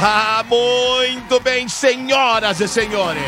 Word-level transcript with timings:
Ah, 0.00 0.44
muito 0.44 1.40
bem, 1.40 1.68
senhoras 1.68 2.60
e 2.60 2.68
senhores. 2.68 3.20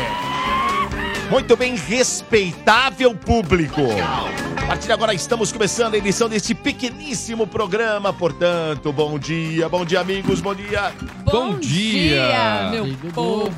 Muito 1.29 1.57
bem, 1.57 1.75
respeitável 1.75 3.13
público. 3.13 3.81
A 4.55 4.67
partir 4.67 4.85
de 4.87 4.93
agora 4.93 5.13
estamos 5.13 5.51
começando 5.51 5.95
a 5.95 5.97
edição 5.97 6.29
deste 6.29 6.55
pequeníssimo 6.55 7.45
programa. 7.45 8.13
Portanto, 8.13 8.93
bom 8.93 9.19
dia, 9.19 9.67
bom 9.67 9.83
dia, 9.83 9.99
amigos, 9.99 10.39
bom 10.39 10.55
dia. 10.55 10.93
Bom 11.25 11.59
dia, 11.59 12.69
meu 12.71 12.83
Amigo 12.85 13.11
povo. 13.11 13.53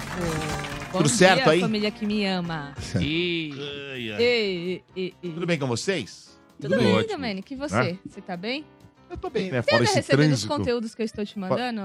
Bom 0.91 0.97
Tudo 0.97 1.09
certo 1.09 1.43
dia, 1.43 1.51
aí? 1.51 1.61
família 1.61 1.91
que 1.91 2.07
me 2.07 2.25
ama. 2.25 2.73
E... 2.99 3.53
Ei, 4.17 4.83
ei. 4.95 5.13
Tudo 5.21 5.45
bem 5.45 5.59
com 5.59 5.67
vocês? 5.67 6.35
Tudo 6.59 6.71
Tudo 6.71 6.83
bem, 6.83 6.95
ótimo. 6.95 7.13
Domênico? 7.13 7.53
E 7.53 7.55
você? 7.55 7.99
Você 8.09 8.21
tá 8.21 8.35
bem? 8.35 8.65
Eu 9.07 9.17
tô 9.17 9.29
bem, 9.29 9.51
né? 9.51 9.61
Você 9.61 9.69
Fora 9.69 9.83
anda 9.83 9.83
esse 9.85 9.95
recebendo 9.97 10.33
os 10.33 10.45
conteúdos 10.45 10.95
que 10.95 11.03
eu 11.03 11.05
estou 11.05 11.23
te 11.23 11.37
mandando? 11.37 11.81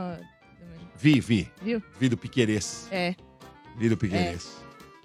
Vi, 0.99 1.21
vi. 1.21 1.49
Viu? 1.63 1.83
Vi 2.01 2.09
do 2.09 2.17
Piquerês. 2.17 2.89
É. 2.91 3.15
Vi 3.77 3.89
do 3.89 3.97
Piquerês. 3.97 4.49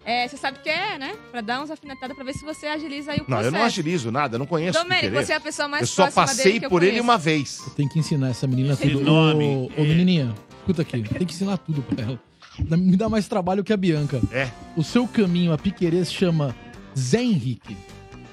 É, 0.05 0.27
você 0.27 0.35
sabe 0.35 0.57
o 0.57 0.61
que 0.61 0.69
é, 0.69 0.97
né? 0.97 1.15
Pra 1.31 1.39
dar 1.39 1.61
uns 1.61 1.69
alfinetadas 1.71 2.13
pra 2.15 2.25
ver 2.25 2.33
se 2.33 2.43
você 2.43 2.67
agiliza 2.67 3.11
aí 3.11 3.19
o 3.19 3.21
Não, 3.21 3.25
processo. 3.27 3.47
eu 3.47 3.51
não 3.51 3.63
agilizo 3.63 4.11
nada, 4.11 4.35
eu 4.35 4.39
não 4.39 4.45
conheço 4.45 4.77
o 4.77 4.83
Domênico, 4.83 5.15
você 5.15 5.31
é 5.31 5.35
a 5.37 5.39
pessoa 5.39 5.67
mais 5.69 5.81
Eu 5.83 5.87
só 5.87 6.11
próxima 6.11 6.25
dele 6.43 6.59
passei 6.59 6.69
por 6.69 6.83
ele 6.83 6.99
uma 6.99 7.17
vez. 7.17 7.61
Tem 7.77 7.87
que 7.87 7.99
ensinar 7.99 8.29
essa 8.31 8.45
menina 8.45 8.75
tudo. 8.75 8.95
Esse 8.95 9.03
nome, 9.03 9.45
Ô, 9.45 9.81
ô 9.81 9.83
é. 9.83 9.87
menininha, 9.87 10.33
escuta 10.59 10.81
aqui. 10.81 11.03
Tem 11.03 11.25
que 11.25 11.33
ensinar 11.33 11.57
tudo 11.59 11.81
pra 11.83 12.03
ela. 12.03 12.19
Me 12.77 12.97
dá 12.97 13.07
mais 13.07 13.27
trabalho 13.29 13.63
que 13.63 13.71
a 13.71 13.77
Bianca. 13.77 14.19
É. 14.31 14.49
O 14.75 14.83
seu 14.83 15.07
caminho 15.07 15.53
a 15.53 15.57
Piquerez 15.57 16.11
chama 16.11 16.53
Zé 16.97 17.21
Henrique. 17.23 17.77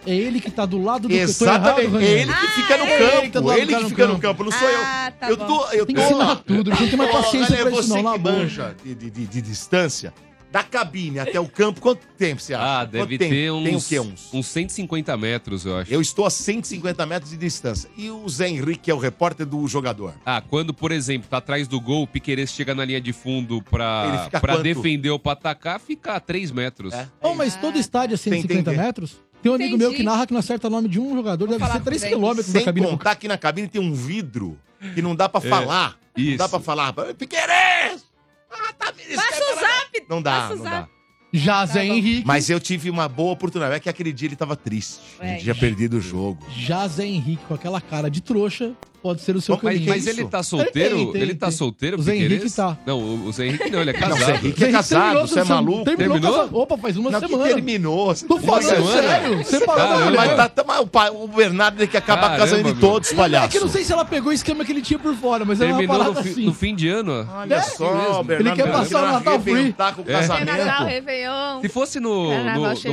É 0.07 0.15
ele 0.15 0.41
que 0.41 0.51
tá 0.51 0.65
do 0.65 0.83
lado 0.83 1.09
do 1.09 1.15
Exatamente. 1.15 1.85
Eu 1.85 1.91
tô 1.91 1.99
errado, 2.01 2.03
é 2.03 2.21
ele 2.23 2.33
que 2.33 2.47
fica 2.49 2.77
no 2.79 2.85
é 2.85 3.17
ele 3.19 3.21
que 3.27 3.31
tá 3.31 3.41
campo. 3.41 3.53
Ele 3.53 3.65
do 3.67 3.71
cara 3.71 3.83
que 3.85 3.89
fica 3.91 4.07
no 4.07 4.19
campo. 4.19 4.45
não 4.45 4.53
sou 4.53 4.69
eu. 4.69 4.81
Ah, 4.83 5.13
tá 5.19 5.31
eu 5.31 5.37
tô, 5.37 5.65
eu 5.73 5.87
Tem 5.87 5.95
tô 5.95 6.01
que 6.03 6.07
ensinar 6.09 6.37
tudo, 6.37 6.71
não 6.71 6.77
tem 6.77 6.97
mais 6.97 7.11
paciência 7.13 7.55
né, 7.57 7.63
pra 7.63 7.71
você 7.71 7.81
isso 7.81 8.03
não, 8.03 8.13
que 8.15 8.19
boa. 8.19 8.37
manja 8.37 8.75
de, 8.83 8.95
de, 8.95 9.11
de- 9.11 9.27
de 9.27 9.43
distância, 9.43 10.13
da 10.51 10.63
cabine 10.65 11.19
até 11.21 11.39
o 11.39 11.47
campo, 11.47 11.81
quanto 11.81 12.01
tempo 12.19 12.41
você 12.43 12.55
acha? 12.55 12.65
Ah, 12.65 12.79
Quanto 12.81 12.91
deve 12.91 13.19
tempo? 13.19 13.31
ter 13.31 13.53
uns, 13.53 13.65
Tem 13.65 13.77
o 13.77 13.83
quê? 13.83 14.01
Uns? 14.01 14.29
uns 14.35 14.47
150 14.47 15.17
metros, 15.17 15.65
eu 15.65 15.77
acho. 15.77 15.93
Eu 15.95 16.01
estou 16.01 16.27
a 16.27 16.31
150 16.31 17.07
metros 17.07 17.31
de 17.31 17.37
distância. 17.37 17.89
E 17.97 18.11
o 18.11 18.29
Zé 18.29 18.49
Henrique, 18.49 18.79
que 18.85 18.91
é 18.91 18.95
o 18.95 18.99
repórter 18.99 19.47
do 19.47 19.65
jogador? 19.69 20.15
Ah, 20.27 20.41
quando, 20.41 20.75
por 20.75 20.91
exemplo, 20.91 21.29
tá 21.31 21.37
atrás 21.37 21.69
do 21.69 21.81
gol, 21.81 22.03
o 22.03 22.07
Piqueires 22.07 22.51
chega 22.51 22.75
na 22.75 22.85
linha 22.85 23.01
de 23.01 23.13
fundo 23.13 23.57
Ele 23.57 23.65
pra, 23.71 24.29
pra 24.41 24.41
quanto? 24.55 24.63
defender 24.65 25.11
ou 25.11 25.19
pra 25.21 25.33
atacar, 25.33 25.79
fica 25.79 26.15
a 26.15 26.21
3 26.21 26.51
metros. 26.51 26.93
É. 26.95 27.07
Oh, 27.23 27.35
mas 27.35 27.55
todo 27.55 27.79
estádio 27.79 28.15
é 28.15 28.19
Tem 28.19 28.33
150 28.43 28.61
entendi. 28.71 28.77
metros? 28.77 29.21
Tem 29.43 29.51
um 29.51 29.55
amigo 29.55 29.75
Entendi. 29.77 29.85
meu 29.89 29.95
que 29.95 30.03
narra 30.03 30.27
que 30.27 30.33
não 30.33 30.41
acerta 30.41 30.67
o 30.67 30.71
nome 30.71 30.89
de 30.89 31.01
um 31.01 31.15
jogador, 31.15 31.47
deve 31.47 31.59
falar 31.59 31.73
ser 31.75 31.79
com 31.81 31.85
3 31.85 32.01
o 32.01 32.05
Zé. 32.05 32.09
quilômetros 32.09 32.47
da 32.53 32.59
Sem 32.59 32.65
cabine. 32.65 32.87
do 32.87 32.93
contar 32.93 33.15
que 33.17 33.27
na 33.29 33.39
cabine 33.39 33.69
tem 33.69 33.81
um 33.81 33.95
vidro 33.95 34.59
que 34.95 35.01
não 35.01 35.15
dá 35.17 35.29
pra 35.29 35.41
É, 35.45 35.49
falar. 35.49 35.97
Não 36.17 36.25
isso. 36.25 36.37
dá 36.39 36.49
pra 36.49 36.61
falar. 36.61 36.93
Piqueires! 36.93 38.05
Ah, 38.51 38.73
tá 38.79 38.93
Passa 38.93 39.45
o 39.55 39.61
zap! 39.61 40.07
Não 40.09 40.21
dá, 40.21 40.49
não 40.55 40.63
dá. 40.65 40.89
Já 41.33 41.65
Zé 41.65 41.75
Tá. 41.81 41.85
Henrique. 41.87 42.27
Mas 42.27 42.51
eu 42.51 42.59
tive 42.59 42.91
uma 42.91 43.09
boa 43.09 43.33
oportunidade. 43.33 43.77
É 43.77 43.81
que 43.81 43.89
aquele 43.89 44.13
dia 44.13 44.27
ele 44.29 44.35
tava 44.37 44.57
triste. 44.57 44.99
É. 45.21 45.35
Ele 45.35 45.43
tinha 45.43 45.55
perdido 45.55 45.99
o 45.99 46.01
jogo. 46.01 46.45
Já 46.57 46.87
Zé 46.89 47.07
Henrique 47.07 47.45
com 47.47 47.55
aquela 47.55 47.81
cara 47.81 48.11
de 48.11 48.21
trouxa 48.21 48.73
pode 49.03 49.21
ser 49.23 49.37
o 49.37 49.41
seu 49.41 49.55
Bom, 49.57 49.61
mas- 49.65 49.75
caminho. 49.75 49.91
Mas 49.91 50.07
ele 50.07 50.25
tá 50.27 50.43
solteiro? 50.43 50.97
Tem, 50.97 51.13
tem, 51.13 51.23
ele 51.23 51.35
tá 51.35 51.47
tem. 51.49 51.57
solteiro, 51.57 51.99
O 51.99 52.03
Zé? 52.03 52.17
Henrique 52.17 52.51
tá. 52.51 52.79
Não, 52.87 52.99
o, 52.99 53.27
o 53.27 53.33
Zé 53.33 53.47
Henrique 53.47 53.71
não, 53.71 53.81
ele 53.81 53.91
é 53.91 53.93
Não, 54.01 54.01
casado. 54.01 54.25
Zé 54.27 54.35
Henrique 54.35 54.65
é 54.65 54.73
casado, 54.73 55.03
terminou 55.03 55.27
você 55.27 55.41
é 55.41 55.45
maluco? 55.45 55.85
Terminou, 55.85 56.13
Terminou? 56.21 56.39
casa- 56.41 56.57
Opa, 56.57 56.79
faz 56.79 56.97
uma 56.97 57.11
Não, 57.11 57.21
que 57.21 57.27
semana. 57.29 57.45
terminou. 57.55 58.15
Tô 58.15 58.35
tá 58.37 58.41
falando 58.43 58.87
sério. 58.93 59.39
Você 59.45 59.61
parou 59.65 60.11
Mas 60.17 60.37
tá, 60.37 60.49
tá- 60.49 60.65
mas 60.67 60.81
o, 60.81 60.87
pai- 60.87 61.11
o 61.11 61.27
Bernardo 61.29 61.79
tem 61.79 61.87
que 61.87 61.97
acabar 61.97 62.21
Caramba, 62.23 62.39
casando 62.39 62.75
de 62.75 62.81
todos, 62.81 63.13
palhaço. 63.13 63.47
É 63.47 63.49
que 63.49 63.57
eu 63.59 63.63
não 63.63 63.69
sei 63.69 63.85
se 63.85 63.93
ela 63.93 64.05
pegou 64.05 64.31
o 64.31 64.33
esquema 64.33 64.65
que 64.65 64.73
ele 64.73 64.83
tinha 64.83 64.99
por 64.99 65.15
fora, 65.15 65.45
mas 65.45 65.61
era 65.61 65.71
uma 65.73 65.79
Terminou 65.79 66.05
parada 66.05 66.23
no, 66.23 66.31
assim. 66.31 66.45
no 66.47 66.55
fim 66.55 66.75
de 66.75 66.89
ano. 66.89 67.13
ó. 67.29 67.41
Olha 67.41 67.55
É? 67.55 67.63
só, 67.63 68.21
o 68.21 68.25
Bernardo 68.25 68.49
Ele 68.61 68.63
quer 68.65 68.71
tá 68.73 68.79
passar 68.79 69.03
o 69.05 69.13
Natal 69.13 69.41
free. 69.41 69.53
arrebentar 69.55 69.95
com 69.95 70.03
o 70.03 70.05
É. 70.09 70.13
É 70.13 70.19
casamento. 70.21 70.47
Natal, 70.57 70.87
Réveillon. 70.87 71.61
Se 71.63 71.69
fosse 71.69 72.01
no, 72.01 72.29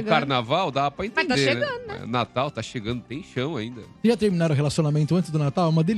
Carnaval 0.05 0.71
dava 0.71 0.91
pra 0.91 1.05
entender. 1.05 1.27
tá 1.27 1.35
né? 1.35 1.41
chegando, 1.43 2.03
É, 2.03 2.05
Natal 2.05 2.51
tá 2.51 2.61
chegando, 2.61 3.01
tem 3.01 3.23
chão 3.23 3.57
ainda. 3.57 3.81
Já 4.03 4.15
terminaram 4.17 4.53
o 4.53 4.55
relacionamento 4.55 5.15
antes 5.15 5.29
do 5.29 5.37
Natal? 5.39 5.65
É 5.65 5.69
uma 5.69 5.83
delícia. 5.83 5.96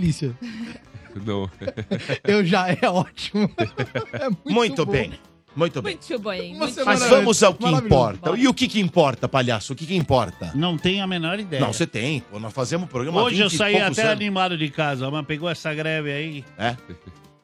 Não. 1.26 1.50
Eu 2.24 2.46
já, 2.46 2.70
é 2.70 2.88
ótimo. 2.90 3.50
É 4.14 4.30
muito, 4.30 4.54
Muito 4.54 4.86
bom. 4.86 4.92
bem, 4.92 5.14
muito 5.56 5.82
bem. 5.82 5.98
Muito 5.98 6.58
Muito 6.58 6.74
semana 6.74 7.00
Mas 7.00 7.10
vamos 7.10 7.42
ao 7.44 7.54
que 7.54 7.68
importa. 7.68 8.38
E 8.38 8.48
o 8.48 8.54
que 8.54 8.68
que 8.68 8.80
importa, 8.80 9.28
palhaço? 9.28 9.74
O 9.74 9.76
que 9.76 9.86
que 9.86 9.96
importa? 9.96 10.52
Não 10.56 10.78
tenho 10.78 11.04
a 11.04 11.08
menor 11.08 11.40
ideia. 11.40 11.60
Não, 11.62 11.74
você 11.74 11.88
tem. 11.88 12.24
Nós 12.40 12.54
fazemos 12.54 12.86
um 12.86 12.88
programa 12.90 13.22
Hoje 13.24 13.42
eu 13.42 13.50
20 13.50 13.58
saí 13.58 13.76
até 13.78 14.02
anos. 14.04 14.12
animado 14.14 14.58
de 14.58 14.70
casa, 14.70 15.10
mas 15.10 15.26
pegou 15.26 15.50
essa 15.50 15.74
greve 15.74 16.12
aí, 16.12 16.46
É? 16.58 16.76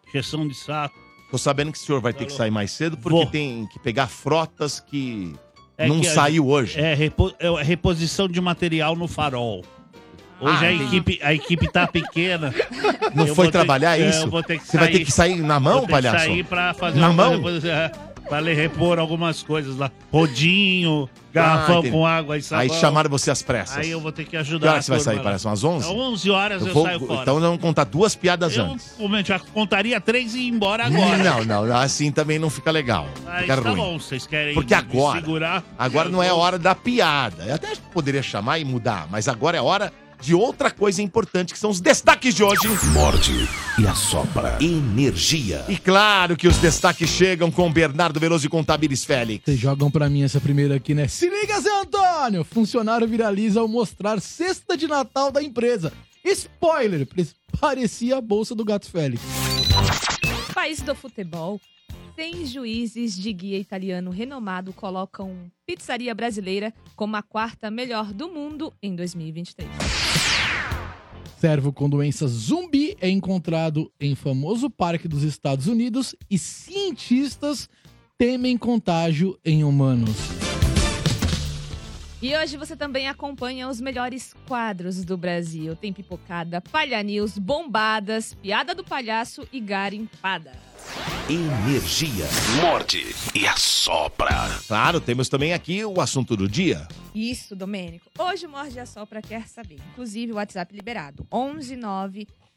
injeção 0.07 0.47
de 0.47 0.53
saco. 0.55 0.95
Tô 1.31 1.37
sabendo 1.37 1.71
que 1.71 1.77
o 1.77 1.81
senhor 1.81 1.99
vai 1.99 2.13
ter 2.13 2.25
que 2.25 2.31
sair 2.33 2.51
mais 2.51 2.71
cedo 2.71 2.95
porque 2.97 3.17
Vou. 3.17 3.25
tem 3.25 3.67
que 3.67 3.79
pegar 3.79 4.07
frotas 4.07 4.79
que 4.79 5.33
É 5.77 5.87
não 5.87 5.99
que 5.99 6.07
a- 6.07 6.13
saiu 6.13 6.47
hoje. 6.47 6.79
É, 6.79 6.93
repo- 6.93 7.33
é 7.39 7.63
reposição 7.63 8.27
de 8.27 8.39
material 8.39 8.95
no 8.95 9.07
farol. 9.07 9.65
Hoje 10.39 10.65
Ah, 10.65 10.67
a, 10.69 10.73
equipe, 10.73 11.19
a 11.23 11.33
equipe 11.33 11.67
tá 11.71 11.87
pequena. 11.87 12.53
Não 13.13 13.25
Eu 13.25 13.35
foi 13.35 13.35
vou 13.35 13.45
ter- 13.45 13.51
trabalhar 13.51 13.97
isso? 13.97 14.29
vou 14.29 14.43
ter 14.43 14.59
que 14.59 14.67
Você 14.67 14.77
vai 14.77 14.89
ter 14.91 15.05
que 15.05 15.11
sair 15.11 15.37
na 15.41 15.59
Vou 15.59 15.71
mão, 15.73 15.81
que 15.85 15.91
palhaço? 15.91 16.25
sair 16.25 16.43
pra 16.43 16.73
fazer 16.73 16.99
Na 16.99 17.09
uma 17.09 17.23
mão? 17.23 17.35
reposição, 17.37 17.69
é, 17.71 17.91
pra 18.27 18.41
lhe 18.41 18.53
repor 18.53 18.99
algumas 18.99 19.41
coisas 19.41 19.77
lá. 19.77 19.89
Rodinho, 20.11 21.07
garrafão 21.33 21.81
Ah, 21.85 21.89
com 21.91 22.05
água 22.05 22.37
e 22.37 22.41
sabão. 22.41 22.61
Aí 22.63 22.69
chamaram 22.69 23.09
você 23.09 23.31
às 23.31 23.41
pressas. 23.41 23.77
Aí 23.77 23.89
eu 23.91 24.01
vou 24.01 24.11
ter 24.11 24.23
que 24.25 24.31
Que 24.31 24.37
ajudar 24.37 24.71
hora 24.71 24.79
que 24.79 24.85
você 24.85 24.91
vai 24.91 24.99
sair? 24.99 25.19
Parece 25.21 25.45
umas 25.47 25.63
11? 25.63 25.85
Às 25.85 25.91
11 25.95 26.29
horas 26.31 26.61
eu, 26.63 26.67
Eu 26.67 26.73
vou- 26.73 26.83
saio 26.85 26.99
fora. 26.99 27.21
Então 27.21 27.39
vamos 27.39 27.61
contar 27.61 27.83
duas 27.85 28.13
piadas 28.15 28.57
eu 28.57 28.65
antes. 28.65 28.93
eu 28.99 29.23
já 29.25 29.39
contaria 29.39 30.01
três 30.01 30.35
e 30.35 30.39
ir 30.39 30.47
embora 30.49 30.85
agora. 30.85 31.17
Não, 31.17 31.45
não, 31.65 31.77
assim 31.77 32.11
também 32.11 32.37
não 32.39 32.49
fica 32.49 32.71
legal. 32.71 33.07
Mas 33.23 33.41
fica 33.41 33.61
tá 33.61 33.69
ruim. 33.69 33.77
bom, 33.77 33.99
vocês 33.99 34.27
querem 34.27 34.53
Porque 34.53 34.75
me 34.75 34.81
agora- 34.81 35.19
segurar. 35.19 35.63
Agora 35.79 36.09
não 36.09 36.21
é 36.21 36.29
vou- 36.29 36.39
hora 36.39 36.59
da 36.59 36.75
piada. 36.75 37.43
Eu 37.45 37.55
até 37.55 37.69
poderia 37.93 38.21
chamar 38.23 38.59
e 38.59 38.65
mudar, 38.65 39.07
mas 39.09 39.27
agora 39.29 39.55
é 39.57 39.61
hora 39.61 39.93
de 40.25 40.33
outra 40.33 40.71
coisa 40.71 41.03
importante, 41.03 41.53
que 41.53 41.59
são 41.59 41.69
os 41.69 41.79
destaques 41.79 42.33
de 42.33 42.43
hoje. 42.43 42.67
Morde 42.91 43.47
e 43.79 43.85
assopra. 43.85 44.57
Energia. 44.59 45.63
E 45.69 45.77
claro 45.77 46.35
que 46.35 46.47
os 46.47 46.57
destaques 46.57 47.09
chegam 47.09 47.51
com 47.51 47.71
Bernardo 47.71 48.19
Veloso 48.19 48.45
e 48.47 48.49
Contábilis 48.49 49.05
Félix. 49.05 49.45
Vocês 49.45 49.59
jogam 49.59 49.91
pra 49.91 50.09
mim 50.09 50.23
essa 50.23 50.41
primeira 50.41 50.75
aqui, 50.75 50.95
né? 50.95 51.07
Se 51.07 51.29
liga, 51.29 51.59
Zé 51.61 51.69
Antônio! 51.79 52.43
Funcionário 52.43 53.07
viraliza 53.07 53.59
ao 53.59 53.67
mostrar 53.67 54.19
cesta 54.19 54.75
de 54.75 54.87
Natal 54.87 55.31
da 55.31 55.43
empresa. 55.43 55.93
Spoiler! 56.23 57.07
Parecia 57.59 58.17
a 58.17 58.21
bolsa 58.21 58.55
do 58.55 58.65
Gato 58.65 58.89
Félix. 58.89 59.21
País 60.55 60.81
do 60.81 60.95
futebol. 60.95 61.61
Seis 62.15 62.49
juízes 62.49 63.13
de 63.13 63.33
guia 63.33 63.59
italiano 63.59 64.09
renomado 64.09 64.71
colocam 64.71 65.51
pizzaria 65.65 66.15
brasileira 66.15 66.73
como 66.95 67.17
a 67.17 67.21
quarta 67.21 67.69
melhor 67.69 68.13
do 68.13 68.29
mundo 68.29 68.71
em 68.81 68.95
2023. 68.95 69.69
Servo 71.37 71.73
com 71.73 71.89
doença 71.89 72.25
zumbi 72.25 72.95
é 73.01 73.09
encontrado 73.09 73.91
em 73.99 74.15
famoso 74.15 74.69
parque 74.69 75.09
dos 75.09 75.23
Estados 75.23 75.67
Unidos 75.67 76.15
e 76.29 76.37
cientistas 76.37 77.67
temem 78.17 78.57
contágio 78.57 79.37
em 79.43 79.65
humanos. 79.65 80.44
E 82.21 82.35
hoje 82.35 82.55
você 82.57 82.75
também 82.75 83.07
acompanha 83.07 83.67
os 83.67 83.81
melhores 83.81 84.33
quadros 84.47 85.03
do 85.03 85.17
Brasil. 85.17 85.75
Tem 85.75 85.91
pipocada, 85.91 86.61
palha 86.61 87.01
news, 87.03 87.37
bombadas, 87.37 88.33
piada 88.33 88.73
do 88.73 88.83
palhaço 88.83 89.47
e 89.51 89.59
garimpada. 89.59 90.53
Energia. 91.29 92.25
Morde 92.61 93.15
e 93.33 93.45
assopra. 93.45 94.29
Claro, 94.67 95.01
temos 95.01 95.27
também 95.27 95.53
aqui 95.53 95.83
o 95.83 95.99
assunto 95.99 96.37
do 96.37 96.47
dia. 96.47 96.87
Isso, 97.13 97.55
Domênico. 97.55 98.09
Hoje 98.17 98.45
o 98.45 98.49
Morde 98.49 98.79
a 98.79 98.85
Sopra 98.85 99.21
quer 99.21 99.47
saber. 99.47 99.77
Inclusive, 99.91 100.31
o 100.31 100.35
WhatsApp 100.35 100.73
liberado. 100.73 101.27
11 101.31 101.75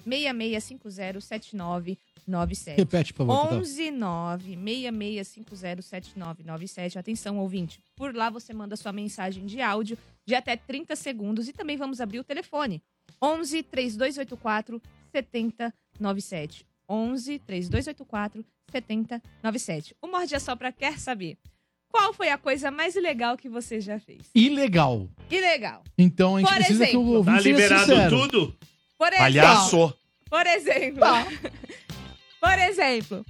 9 0.08 0.60
66507997. 0.60 2.76
Repete, 2.76 3.12
por 3.14 3.26
favor. 3.26 3.42
Tatá. 3.48 3.56
11 3.56 3.90
9 3.90 4.56
66507997. 4.56 6.96
Atenção, 6.96 7.38
ouvinte. 7.38 7.80
Por 7.96 8.14
lá 8.14 8.30
você 8.30 8.52
manda 8.52 8.76
sua 8.76 8.92
mensagem 8.92 9.46
de 9.46 9.60
áudio 9.60 9.96
de 10.26 10.34
até 10.34 10.56
30 10.56 10.94
segundos 10.96 11.48
e 11.48 11.52
também 11.52 11.76
vamos 11.76 12.00
abrir 12.00 12.18
o 12.18 12.24
telefone. 12.24 12.82
11 13.22 13.62
3284 13.64 14.80
7097. 15.12 16.66
11 16.88 17.38
3284 17.40 18.44
7097. 18.70 19.94
O 20.02 20.06
Morde 20.08 20.34
a 20.34 20.40
Sopra 20.40 20.72
quer 20.72 20.98
saber 20.98 21.36
qual 21.90 22.12
foi 22.12 22.28
a 22.28 22.36
coisa 22.38 22.70
mais 22.70 22.94
ilegal 22.96 23.36
que 23.36 23.48
você 23.48 23.80
já 23.80 23.98
fez? 23.98 24.30
Ilegal. 24.34 25.08
Ilegal. 25.30 25.82
Então 25.96 26.36
a 26.36 26.40
gente 26.40 26.48
Por 26.48 26.56
precisa 26.56 26.86
que 26.86 26.96
o 26.96 27.00
exemplo. 27.00 27.16
ouvinte 27.16 27.36
Tá 27.36 27.42
liberado 27.48 27.86
sincero. 27.86 28.20
tudo? 28.28 28.56
Por 28.98 29.06
exemplo, 29.12 29.18
Palhaço. 29.18 29.94
por 30.28 30.46
exemplo. 30.46 31.00
Por 32.40 32.58
exemplo. 32.58 33.26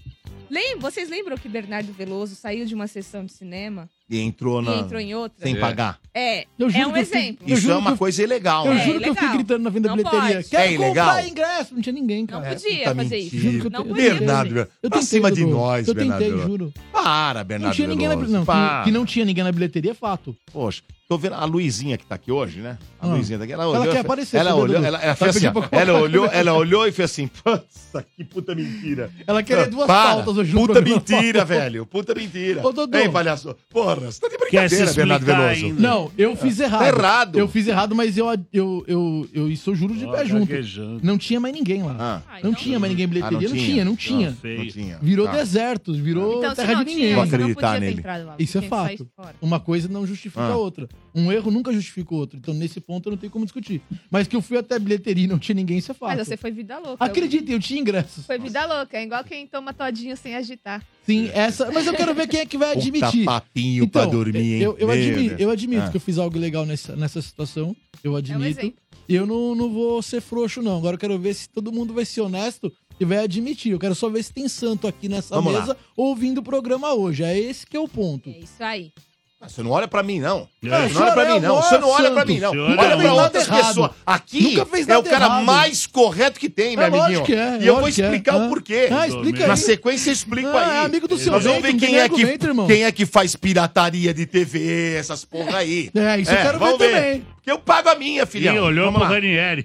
Lem 0.50 0.78
vocês 0.78 1.10
lembram 1.10 1.36
que 1.36 1.46
Bernardo 1.48 1.92
Veloso 1.92 2.34
saiu 2.34 2.64
de 2.64 2.74
uma 2.74 2.86
sessão 2.86 3.22
de 3.24 3.32
cinema 3.32 3.88
E 4.08 4.18
entrou 4.18 4.62
na. 4.62 4.76
e 4.76 4.80
entrou 4.80 4.98
em 5.00 5.14
outra? 5.14 5.42
Sem 5.42 5.54
É. 5.56 5.60
pagar. 5.60 5.98
É, 6.14 6.46
Eu 6.58 6.70
juro 6.70 6.82
é 6.84 6.86
um 6.86 6.92
que 6.94 7.00
eu 7.00 7.04
fiquei- 7.04 7.20
exemplo. 7.20 7.44
Eu 7.46 7.52
Isso 7.54 7.62
juro 7.62 7.74
é 7.74 7.76
uma 7.78 7.90
eu- 7.90 7.96
coisa 7.98 8.22
ilegal. 8.22 8.64
Eu 8.66 8.72
É, 8.72 8.74
né? 8.76 8.84
juro 8.86 9.00
que 9.00 9.08
eu 9.10 9.14
fui 9.14 9.28
gritando 9.28 9.62
na 9.64 9.70
venda 9.70 9.88
da 9.90 9.96
Não 9.96 10.02
bilheteria. 10.02 10.36
pode. 10.36 10.48
Quero 10.48 10.62
É 10.62 10.72
ilegal? 10.72 11.06
comprar 11.06 11.28
ingresso. 11.28 11.74
Não 11.74 11.82
tinha 11.82 11.92
ninguém, 11.92 12.20
Não 12.20 12.26
cara. 12.26 12.54
podia 12.54 12.78
puta 12.78 12.94
fazer 12.94 13.16
isso. 13.18 13.36
Juro 13.38 13.60
que 13.60 13.66
eu, 13.66 13.70
Não 13.70 13.86
podia. 13.86 14.14
Bernardo, 14.14 14.58
Eu 14.58 14.66
pra 14.66 14.90
tentei, 14.90 15.02
cima 15.02 15.30
de 15.32 15.40
Dudu. 15.42 15.52
nós, 15.54 15.88
Eu 15.88 15.94
tentei, 15.94 16.10
Bernardo. 16.18 16.42
juro. 16.50 16.74
Para, 16.92 17.44
Bernardo. 17.44 17.68
Não 17.68 17.74
tinha 17.76 17.88
ninguém 17.88 18.08
na 18.08 18.14
Veloso. 18.14 18.32
não, 18.32 18.44
que, 18.46 18.84
que 18.84 18.90
não 18.90 19.04
tinha 19.06 19.24
ninguém 19.26 19.44
na 19.44 19.52
bilheteria 19.52 19.90
é 19.90 19.94
fato. 19.94 20.34
Poxa, 20.52 20.82
tô 21.08 21.16
vendo 21.16 21.36
a 21.36 21.44
Luizinha 21.46 21.96
que 21.96 22.04
tá 22.04 22.16
aqui 22.16 22.30
hoje, 22.30 22.60
né? 22.60 22.76
A 23.00 23.06
Ah. 23.06 23.14
Luizinha 23.14 23.38
daqui, 23.38 23.50
ela 23.54 23.64
Ela 23.64 23.80
olhou. 23.80 23.92
quer 23.94 24.00
aparecer, 24.00 24.36
Ela 24.36 24.54
olhou, 24.54 24.76
ela, 24.76 24.86
ela 24.98 25.14
Vai 25.14 25.32
fez 25.32 25.36
assim, 25.36 25.46
ela 25.72 25.94
olhou, 26.00 26.26
ela 26.26 26.52
olhou 26.52 26.86
e 26.86 26.92
fez 26.92 27.10
assim, 27.10 27.26
puta, 27.28 28.06
que 28.14 28.24
puta 28.24 28.54
mentira. 28.54 29.10
Ela 29.26 29.42
queria 29.42 29.66
duas 29.66 29.86
Para. 29.86 30.16
pautas 30.16 30.36
hoje 30.36 30.52
no 30.54 30.66
Puta 30.66 30.82
mentira, 30.82 31.46
velho. 31.46 31.86
Puta 31.86 32.14
mentira. 32.14 32.60
Ô, 32.66 32.72
Dodô. 32.72 32.98
Ei, 32.98 33.08
palhaço. 33.08 33.56
Porra, 33.70 33.94
você 33.96 34.20
tá 34.20 34.28
de 34.28 34.36
Quer 34.50 34.68
se 34.68 34.76
brincadeira, 34.76 34.92
Bernardo 34.94 35.24
Veloso. 35.24 35.48
ainda? 35.66 35.80
Não, 35.80 36.12
eu 36.18 36.36
fiz 36.36 36.60
errado. 36.60 36.80
Tá 36.80 36.88
errado. 36.88 37.38
Eu 37.38 37.48
fiz 37.48 37.66
errado, 37.66 37.94
mas 37.94 38.18
eu, 38.18 38.26
eu, 38.52 38.84
eu, 38.86 39.28
eu, 39.32 39.50
isso 39.50 39.70
eu 39.70 39.74
juro 39.74 39.94
de 39.94 40.04
Ó, 40.04 40.12
pé 40.12 40.26
junto. 40.26 40.46
gaguejando. 40.46 41.00
Não 41.02 41.16
tinha 41.16 41.40
mais 41.40 41.54
ninguém 41.54 41.82
lá. 41.82 41.96
Ah, 41.98 42.22
Ah, 42.28 42.32
Não 42.42 42.50
então- 42.50 42.54
tinha 42.54 42.78
mais 42.78 42.90
ninguém 42.92 43.04
em 43.04 43.06
Ah, 43.06 43.10
bilheteria. 43.30 43.48
não 43.48 43.56
não, 43.56 43.64
tinha? 43.64 43.84
não 43.84 43.96
tinha. 43.96 44.36
Não, 44.44 44.56
não 44.56 44.66
tinha. 44.66 44.98
Virou 45.00 45.26
Tá. 45.26 45.32
deserto, 45.32 45.94
virou 45.94 46.38
Então, 46.38 46.54
terra 46.54 46.74
não 46.74 46.84
de 46.84 46.90
ninguém. 46.94 47.14
Não 47.14 47.22
acreditar 47.22 47.80
nele. 47.80 47.98
entrado 48.00 48.26
lá. 48.26 48.34
Isso 48.38 48.58
é 48.58 48.62
fato. 48.62 49.08
Uma 49.40 49.58
coisa 49.58 49.88
não 49.88 50.06
justifica 50.06 50.42
Ah. 50.42 50.52
a 50.52 50.56
outra. 50.56 50.86
Um 51.14 51.32
erro 51.32 51.50
nunca 51.50 51.72
justifica 51.72 52.14
o 52.14 52.18
outro. 52.18 52.38
Então, 52.38 52.52
nesse 52.54 52.80
ponto, 52.80 53.08
eu 53.08 53.10
não 53.12 53.16
tenho 53.16 53.32
como 53.32 53.44
discutir. 53.44 53.80
Mas 54.10 54.28
que 54.28 54.36
eu 54.36 54.42
fui 54.42 54.56
até 54.58 54.76
a 54.76 54.78
bilheteria 54.78 55.24
e 55.24 55.26
não 55.26 55.38
tinha 55.38 55.54
ninguém, 55.54 55.78
isso 55.78 55.90
é 55.90 55.94
fato. 55.94 56.16
Mas 56.16 56.28
você 56.28 56.36
foi 56.36 56.50
vida 56.50 56.78
louca. 56.78 57.04
Acreditem, 57.04 57.54
eu 57.54 57.60
tinha 57.60 57.80
ingressos. 57.80 58.24
Foi 58.26 58.38
vida 58.38 58.64
louca. 58.66 58.96
É 58.98 59.02
igual 59.02 59.24
quem 59.24 59.46
toma 59.46 59.72
todinho 59.72 60.16
sem 60.16 60.36
agitar. 60.36 60.84
Sim, 61.04 61.30
essa. 61.32 61.70
Mas 61.72 61.86
eu 61.86 61.94
quero 61.94 62.14
ver 62.14 62.28
quem 62.28 62.40
é 62.40 62.46
que 62.46 62.56
vai 62.58 62.74
Puta 62.74 62.80
admitir. 62.80 63.24
papinho 63.24 63.88
pra 63.88 64.04
dormir, 64.04 64.54
hein? 64.54 64.62
Eu, 64.62 64.76
eu 64.78 64.90
admito, 64.90 65.34
eu 65.42 65.50
admito 65.50 65.82
Ah. 65.82 65.90
que 65.90 65.96
eu 65.96 66.00
fiz 66.00 66.18
algo 66.18 66.38
legal 66.38 66.64
nessa, 66.66 66.94
nessa 66.94 67.20
situação. 67.22 67.74
Eu 68.04 68.12
É 68.12 68.14
um 68.14 68.16
admito. 68.18 68.72
E 69.08 69.14
eu 69.14 69.26
não, 69.26 69.54
não 69.54 69.70
vou 69.72 70.02
ser 70.02 70.20
frouxo, 70.20 70.60
não. 70.62 70.76
Agora 70.76 70.94
eu 70.94 70.98
quero 71.00 71.18
ver 71.18 71.34
se 71.34 71.48
todo 71.48 71.72
mundo 71.72 71.94
vai 71.94 72.04
ser 72.04 72.20
honesto 72.20 72.70
e 73.00 73.04
vai 73.06 73.18
admitir. 73.18 73.72
Eu 73.72 73.78
quero 73.78 73.94
só 73.94 74.08
ver 74.10 74.22
se 74.22 74.32
tem 74.32 74.46
santo 74.48 74.86
aqui 74.86 75.08
nessa 75.08 75.34
Vamos 75.34 75.52
lá. 75.54 75.60
mesa 75.60 75.76
ouvindo 75.96 76.38
o 76.38 76.42
programa 76.42 76.92
hoje. 76.92 77.24
É 77.24 77.36
esse 77.36 77.66
que 77.66 77.74
é 77.76 77.80
o 77.80 77.88
ponto. 77.88 78.28
É 78.28 78.38
isso 78.38 78.62
aí. 78.62 78.92
Ah, 79.40 79.48
Você 79.48 79.62
não 79.62 79.70
olha 79.70 79.86
pra 79.86 80.02
mim, 80.02 80.18
não. 80.18 80.48
É. 80.64 80.88
Você 80.88 80.94
não 80.94 81.02
olha 81.02 81.12
pra 81.12 81.24
mim, 81.34 81.40
não. 81.40 81.62
Você 81.62 81.78
não 81.78 81.88
olha 81.90 82.10
pra 82.10 82.24
mim, 82.24 82.40
não. 82.40 82.50
Olha 82.50 82.96
pra 82.96 83.12
outras 83.14 83.46
pessoas. 83.46 83.90
Aqui 84.04 84.56
Nunca 84.56 84.66
fez 84.66 84.88
é 84.88 84.98
o 84.98 85.02
cara 85.04 85.26
errado. 85.26 85.44
mais 85.44 85.86
correto 85.86 86.40
que 86.40 86.48
tem, 86.50 86.76
meu 86.76 86.86
É 86.86 86.88
lógico 86.88 87.04
amiguinho. 87.06 87.24
que 87.24 87.34
é, 87.34 87.58
e 87.62 87.66
eu 87.68 87.76
vou 87.76 87.86
é. 87.86 87.90
explicar 87.90 88.34
Ah. 88.34 88.36
o 88.38 88.48
porquê. 88.48 88.88
Ah, 88.90 89.06
explica 89.06 89.46
Na 89.46 89.52
aí. 89.54 89.58
sequência 89.60 90.08
eu 90.10 90.12
explico 90.12 90.48
Ah, 90.48 90.66
aí. 90.66 90.76
é 90.78 90.80
amigo 90.86 91.06
do 91.06 91.16
seu 91.16 91.30
Nós 91.32 91.44
vamos 91.44 91.62
ver 91.62 91.74
quem 91.74 91.98
é, 92.00 92.08
que, 92.08 92.38
quem 92.66 92.82
é 92.82 92.90
que 92.90 93.06
faz 93.06 93.36
pirataria 93.36 94.12
de 94.12 94.26
TV, 94.26 94.96
essas 94.96 95.24
porra 95.24 95.58
aí. 95.58 95.88
É, 95.94 96.18
isso 96.18 96.32
eu 96.32 96.36
quero 96.36 96.58
ver 96.58 96.76
também. 96.76 97.26
Porque 97.36 97.50
eu 97.52 97.58
pago 97.60 97.88
a 97.90 97.94
minha, 97.94 98.26
filhão. 98.26 98.56
Ih, 98.56 98.58
olhou 98.58 98.86
Vamos 98.86 98.98
pro 99.00 99.08
lá. 99.08 99.14
Ranieri. 99.14 99.64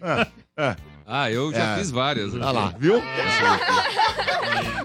Ah, 1.05 1.29
eu 1.31 1.51
já 1.51 1.75
É. 1.75 1.77
fiz 1.79 1.91
várias. 1.91 2.33
Olha 2.33 2.51
lá, 2.51 2.73
viu? 2.77 3.01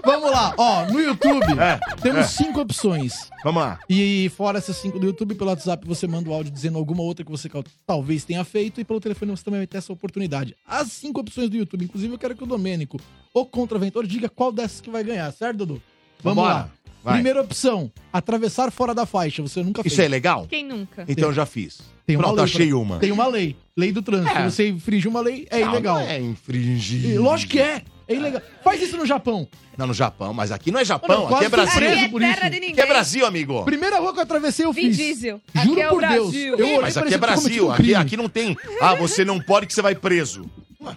Vamos 0.03 0.31
lá, 0.31 0.53
ó, 0.57 0.85
no 0.85 0.99
YouTube 0.99 1.59
É, 1.59 1.79
temos 2.01 2.19
é. 2.21 2.23
cinco 2.27 2.61
opções. 2.61 3.29
Vamos 3.43 3.61
lá. 3.61 3.79
E 3.89 4.29
fora 4.35 4.57
essas 4.57 4.75
cinco 4.77 4.97
do 4.99 5.05
YouTube, 5.05 5.35
pelo 5.35 5.49
WhatsApp 5.49 5.85
você 5.87 6.07
manda 6.07 6.29
o 6.29 6.33
áudio 6.33 6.51
dizendo 6.51 6.77
alguma 6.77 7.03
outra 7.03 7.23
que 7.23 7.31
você 7.31 7.49
talvez 7.85 8.23
tenha 8.23 8.43
feito, 8.43 8.81
e 8.81 8.83
pelo 8.85 8.99
telefone 8.99 9.31
você 9.31 9.43
também 9.43 9.59
vai 9.59 9.67
ter 9.67 9.77
essa 9.77 9.93
oportunidade. 9.93 10.55
As 10.67 10.91
cinco 10.91 11.19
opções 11.21 11.49
do 11.49 11.57
YouTube, 11.57 11.85
inclusive 11.85 12.13
eu 12.13 12.17
quero 12.17 12.35
que 12.35 12.43
o 12.43 12.47
Domênico, 12.47 12.99
o 13.33 13.45
contraventor, 13.45 14.05
diga 14.07 14.27
qual 14.29 14.51
dessas 14.51 14.81
que 14.81 14.89
vai 14.89 15.03
ganhar, 15.03 15.31
certo, 15.31 15.57
Dudu? 15.57 15.81
Vamos 16.23 16.37
Vambora. 16.43 16.53
lá. 16.53 16.69
Vai. 17.01 17.13
Primeira 17.15 17.41
opção, 17.41 17.89
atravessar 18.11 18.69
fora 18.71 18.93
da 18.93 19.05
faixa. 19.05 19.41
Você 19.41 19.63
nunca 19.63 19.81
fez. 19.81 19.93
Isso 19.93 20.01
é 20.01 20.07
legal? 20.07 20.45
Quem 20.49 20.65
nunca? 20.65 21.05
Então 21.07 21.29
eu 21.29 21.33
já 21.33 21.45
fiz. 21.45 21.79
Tem 22.09 22.15
uma 22.15 22.23
Pronto, 22.23 22.37
lei 22.37 22.43
achei 22.45 22.67
pra- 22.69 22.77
uma. 22.77 22.97
Tem 22.97 23.11
uma 23.11 23.27
lei. 23.27 23.55
Lei 23.77 23.91
do 23.91 24.01
trânsito. 24.01 24.35
É. 24.35 24.49
Se 24.49 24.55
você 24.55 24.67
infringe 24.69 25.07
uma 25.07 25.21
lei, 25.21 25.45
é 25.51 25.59
Não, 25.59 25.69
ilegal. 25.73 25.99
Não 25.99 26.01
é 26.07 26.19
infringir. 26.19 27.21
Lógico 27.21 27.51
que 27.51 27.59
é. 27.59 27.83
É 28.07 28.15
ilegal. 28.15 28.41
Faz 28.63 28.81
isso 28.81 28.97
no 28.97 29.05
Japão. 29.05 29.47
Não, 29.77 29.85
no 29.85 29.93
Japão, 29.93 30.33
mas 30.33 30.51
aqui 30.51 30.71
não 30.71 30.79
é 30.79 30.85
Japão, 30.85 31.19
aqui 31.19 31.29
quase 31.29 31.45
é 31.45 31.49
Brasil. 31.49 31.75
preso 31.75 31.93
Aqui 31.93 32.03
é 32.05 32.07
por 32.09 32.21
isso. 32.23 32.41
de 32.41 32.49
ninguém. 32.49 32.71
Aqui 32.71 32.81
é 32.81 32.85
Brasil, 32.87 33.25
amigo. 33.27 33.63
Primeira 33.63 33.99
rua 33.99 34.11
que 34.11 34.17
eu 34.17 34.23
atravessei, 34.23 34.65
eu 34.65 34.73
Vin 34.73 34.81
fiz. 34.87 34.97
Diesel. 34.97 35.39
Juro 35.53 35.71
Aqui 35.73 35.81
é 35.81 35.87
o 35.87 35.89
por 35.91 36.01
Deus. 36.01 36.31
Brasil. 36.31 36.55
Eu 36.55 36.65
olhei 36.65 36.79
Mas 36.79 36.97
aqui 36.97 37.13
é 37.13 37.17
Brasil, 37.19 37.67
um 37.67 37.71
aqui, 37.71 37.93
aqui 37.93 38.17
não 38.17 38.27
tem. 38.27 38.57
Ah, 38.81 38.95
você 38.95 39.23
não 39.23 39.39
pode 39.39 39.67
que 39.67 39.73
você 39.75 39.83
vai 39.83 39.93
preso. 39.93 40.49
Mas, 40.79 40.95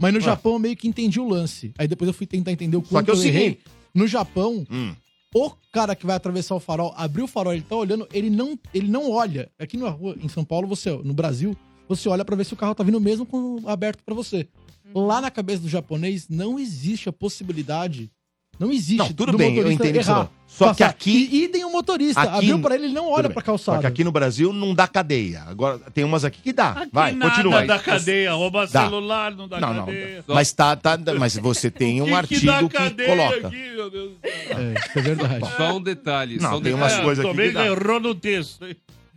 mas 0.00 0.12
no 0.12 0.18
Ah. 0.18 0.22
Japão 0.22 0.52
eu 0.52 0.58
meio 0.60 0.76
que 0.76 0.86
entendi 0.86 1.18
o 1.18 1.28
lance. 1.28 1.72
Aí 1.76 1.88
depois 1.88 2.06
eu 2.06 2.14
fui 2.14 2.26
tentar 2.28 2.52
entender 2.52 2.76
o 2.76 2.82
Só 2.82 2.90
quanto 2.90 3.06
que 3.06 3.10
é 3.10 3.14
eu 3.14 3.24
errei. 3.24 3.58
No 3.92 4.06
Japão, 4.06 4.64
Hum. 4.70 4.94
O 5.34 5.50
cara 5.72 5.94
que 5.94 6.06
vai 6.06 6.16
atravessar 6.16 6.54
o 6.54 6.60
farol, 6.60 6.94
abrir 6.96 7.22
o 7.22 7.26
farol, 7.28 7.52
ele 7.52 7.62
tá 7.62 7.76
olhando, 7.76 8.08
ele 8.12 8.30
não, 8.30 8.58
ele 8.72 8.88
não 8.88 9.10
olha. 9.10 9.50
Aqui 9.58 9.76
na 9.76 9.88
rua, 9.88 10.16
em 10.20 10.28
São 10.28 10.44
Paulo, 10.44 10.66
você, 10.66 10.90
no 10.90 11.12
Brasil, 11.12 11.56
você 11.88 12.08
olha 12.08 12.24
pra 12.24 12.36
ver 12.36 12.44
se 12.44 12.54
o 12.54 12.56
carro 12.56 12.74
tá 12.74 12.82
vindo 12.82 13.00
mesmo 13.00 13.26
com 13.26 13.58
aberto 13.66 14.02
pra 14.04 14.14
você. 14.14 14.48
Lá 14.94 15.20
na 15.20 15.30
cabeça 15.30 15.62
do 15.62 15.68
japonês 15.68 16.28
não 16.28 16.58
existe 16.58 17.08
a 17.08 17.12
possibilidade. 17.12 18.10
Não 18.58 18.72
existe. 18.72 18.96
Não, 18.96 19.08
tudo 19.12 19.32
do 19.32 19.38
bem, 19.38 19.56
eu 19.56 19.70
entendo 19.70 19.96
isso 20.00 20.10
errar, 20.10 20.20
não. 20.24 20.38
Só 20.48 20.72
que 20.72 20.78
passar. 20.78 20.90
aqui- 20.90 21.28
E 21.30 21.44
idem 21.44 21.64
o 21.64 21.70
motorista. 21.70 22.20
aqui- 22.20 22.36
Abriu 22.36 22.58
pra 22.58 22.74
ele, 22.74 22.86
ele 22.86 22.92
não 22.94 23.08
olha 23.08 23.28
bem. 23.28 23.36
calçada. 23.42 23.76
Só 23.76 23.80
que 23.80 23.86
aqui 23.86 24.02
no 24.02 24.10
Brasil 24.10 24.52
não 24.52 24.74
dá 24.74 24.88
cadeia. 24.88 25.42
Agora, 25.46 25.78
tem 25.94 26.02
umas 26.02 26.24
aqui 26.24 26.40
que 26.42 26.52
dá. 26.52 26.70
Aqui 26.70 26.88
vai, 26.92 27.12
nada 27.12 27.30
continua. 27.30 27.64
da 27.64 27.78
cadeia, 27.78 28.32
rouba 28.32 28.66
Dá. 28.66 28.84
celular, 28.84 29.30
não 29.36 29.46
dá 29.46 29.60
Não, 29.60 29.74
não. 29.74 29.86
cadeia. 29.86 30.24
Mas 30.26 30.52
tá, 30.52 30.74
tá, 30.74 30.98
mas 31.18 31.36
você 31.36 31.70
tem 31.70 32.00
um 32.02 32.06
Que 32.06 32.10
que 32.10 32.16
artigo 32.16 32.46
dá 32.46 32.58
que, 32.58 32.68
cadeia 32.70 33.08
coloca. 33.08 33.46
aqui, 33.46 33.70
meu 33.76 33.90
Deus? 33.90 34.10
É, 34.24 34.74
isso 34.88 34.98
é 34.98 35.02
verdade. 35.02 35.46
Só 35.56 35.76
um 35.76 35.80
detalhe. 35.82 36.36
Não, 36.40 36.50
só 36.50 36.56
um 36.56 36.60
tem 36.60 36.72
detalhe. 36.72 36.92
umas 36.94 37.04
coisas 37.04 37.24
aqui 37.24 37.30
também 37.34 37.48
que 37.50 37.54
dá. 37.54 37.66
errou 37.66 38.00
no 38.00 38.14
texto. 38.14 38.66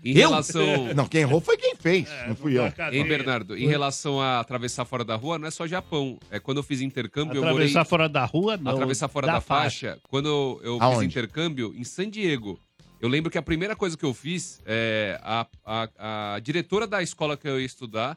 Em 0.03 0.17
Eu? 0.17 0.29
relação. 0.29 0.93
Não, 0.95 1.07
quem 1.07 1.21
errou 1.21 1.39
foi 1.39 1.57
quem 1.57 1.75
fez, 1.75 2.09
É, 2.09 2.27
não 2.27 2.35
fui 2.35 2.57
eu. 2.57 2.63
Hein, 2.91 3.05
Bernardo? 3.05 3.57
Em 3.57 3.67
relação 3.67 4.19
a 4.19 4.39
atravessar 4.39 4.83
fora 4.85 5.03
da 5.03 5.15
rua, 5.15 5.37
não 5.37 5.47
é 5.47 5.51
só 5.51 5.67
Japão. 5.67 6.17
É 6.29 6.39
quando 6.39 6.57
eu 6.57 6.63
fiz 6.63 6.81
intercâmbio, 6.81 7.35
eu 7.37 7.41
morei. 7.41 7.57
Atravessar 7.57 7.85
fora 7.85 8.09
da 8.09 8.25
rua, 8.25 8.57
não. 8.57 8.71
atravessar 8.71 9.07
fora 9.07 9.27
da, 9.27 9.41
faixa. 9.41 9.99
Quando 10.09 10.27
eu, 10.27 10.61
eu 10.63 10.73
fiz 10.73 10.81
Aonde? 10.83 11.05
intercâmbio 11.05 11.73
em 11.77 11.83
San 11.83 12.09
Diego. 12.09 12.59
Eu 12.99 13.09
lembro 13.09 13.31
que 13.31 13.37
a 13.37 13.41
primeira 13.41 13.75
coisa 13.75 13.97
que 13.97 14.05
eu 14.05 14.13
fiz 14.13 14.61
é 14.65 15.19
a, 15.23 15.47
a, 15.65 16.35
a 16.35 16.39
diretora 16.39 16.85
da 16.85 17.01
escola 17.01 17.35
que 17.35 17.47
eu 17.47 17.59
ia 17.59 17.65
estudar, 17.65 18.15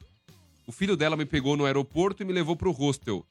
o 0.67 0.73
filho 0.73 0.97
dela 0.97 1.17
me 1.17 1.25
pegou 1.25 1.57
no 1.57 1.65
aeroporto 1.65 2.23
e 2.23 2.27
me 2.27 2.33
levou 2.33 2.55
pro 2.57 2.71
hostel. 2.71 3.25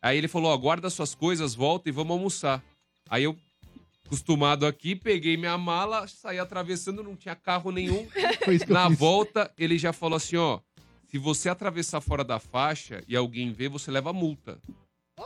Aí 0.00 0.16
ele 0.18 0.28
falou: 0.28 0.50
ó, 0.52 0.56
guarda 0.56 0.88
suas 0.90 1.14
coisas, 1.14 1.54
volta 1.54 1.88
e 1.88 1.92
vamos 1.92 2.12
almoçar. 2.12 2.62
Aí 3.08 3.24
eu, 3.24 3.36
acostumado 4.06 4.66
aqui, 4.66 4.94
peguei 4.94 5.36
minha 5.36 5.56
mala, 5.58 6.06
saí 6.06 6.38
atravessando, 6.38 7.02
não 7.02 7.16
tinha 7.16 7.34
carro 7.34 7.70
nenhum. 7.70 8.06
Na 8.68 8.88
volta, 8.88 9.50
ele 9.58 9.78
já 9.78 9.92
falou 9.92 10.16
assim: 10.16 10.36
ó, 10.36 10.60
se 11.08 11.18
você 11.18 11.48
atravessar 11.48 12.00
fora 12.00 12.24
da 12.24 12.38
faixa 12.38 13.02
e 13.08 13.16
alguém 13.16 13.52
ver, 13.52 13.68
você 13.68 13.90
leva 13.90 14.12
multa. 14.12 14.58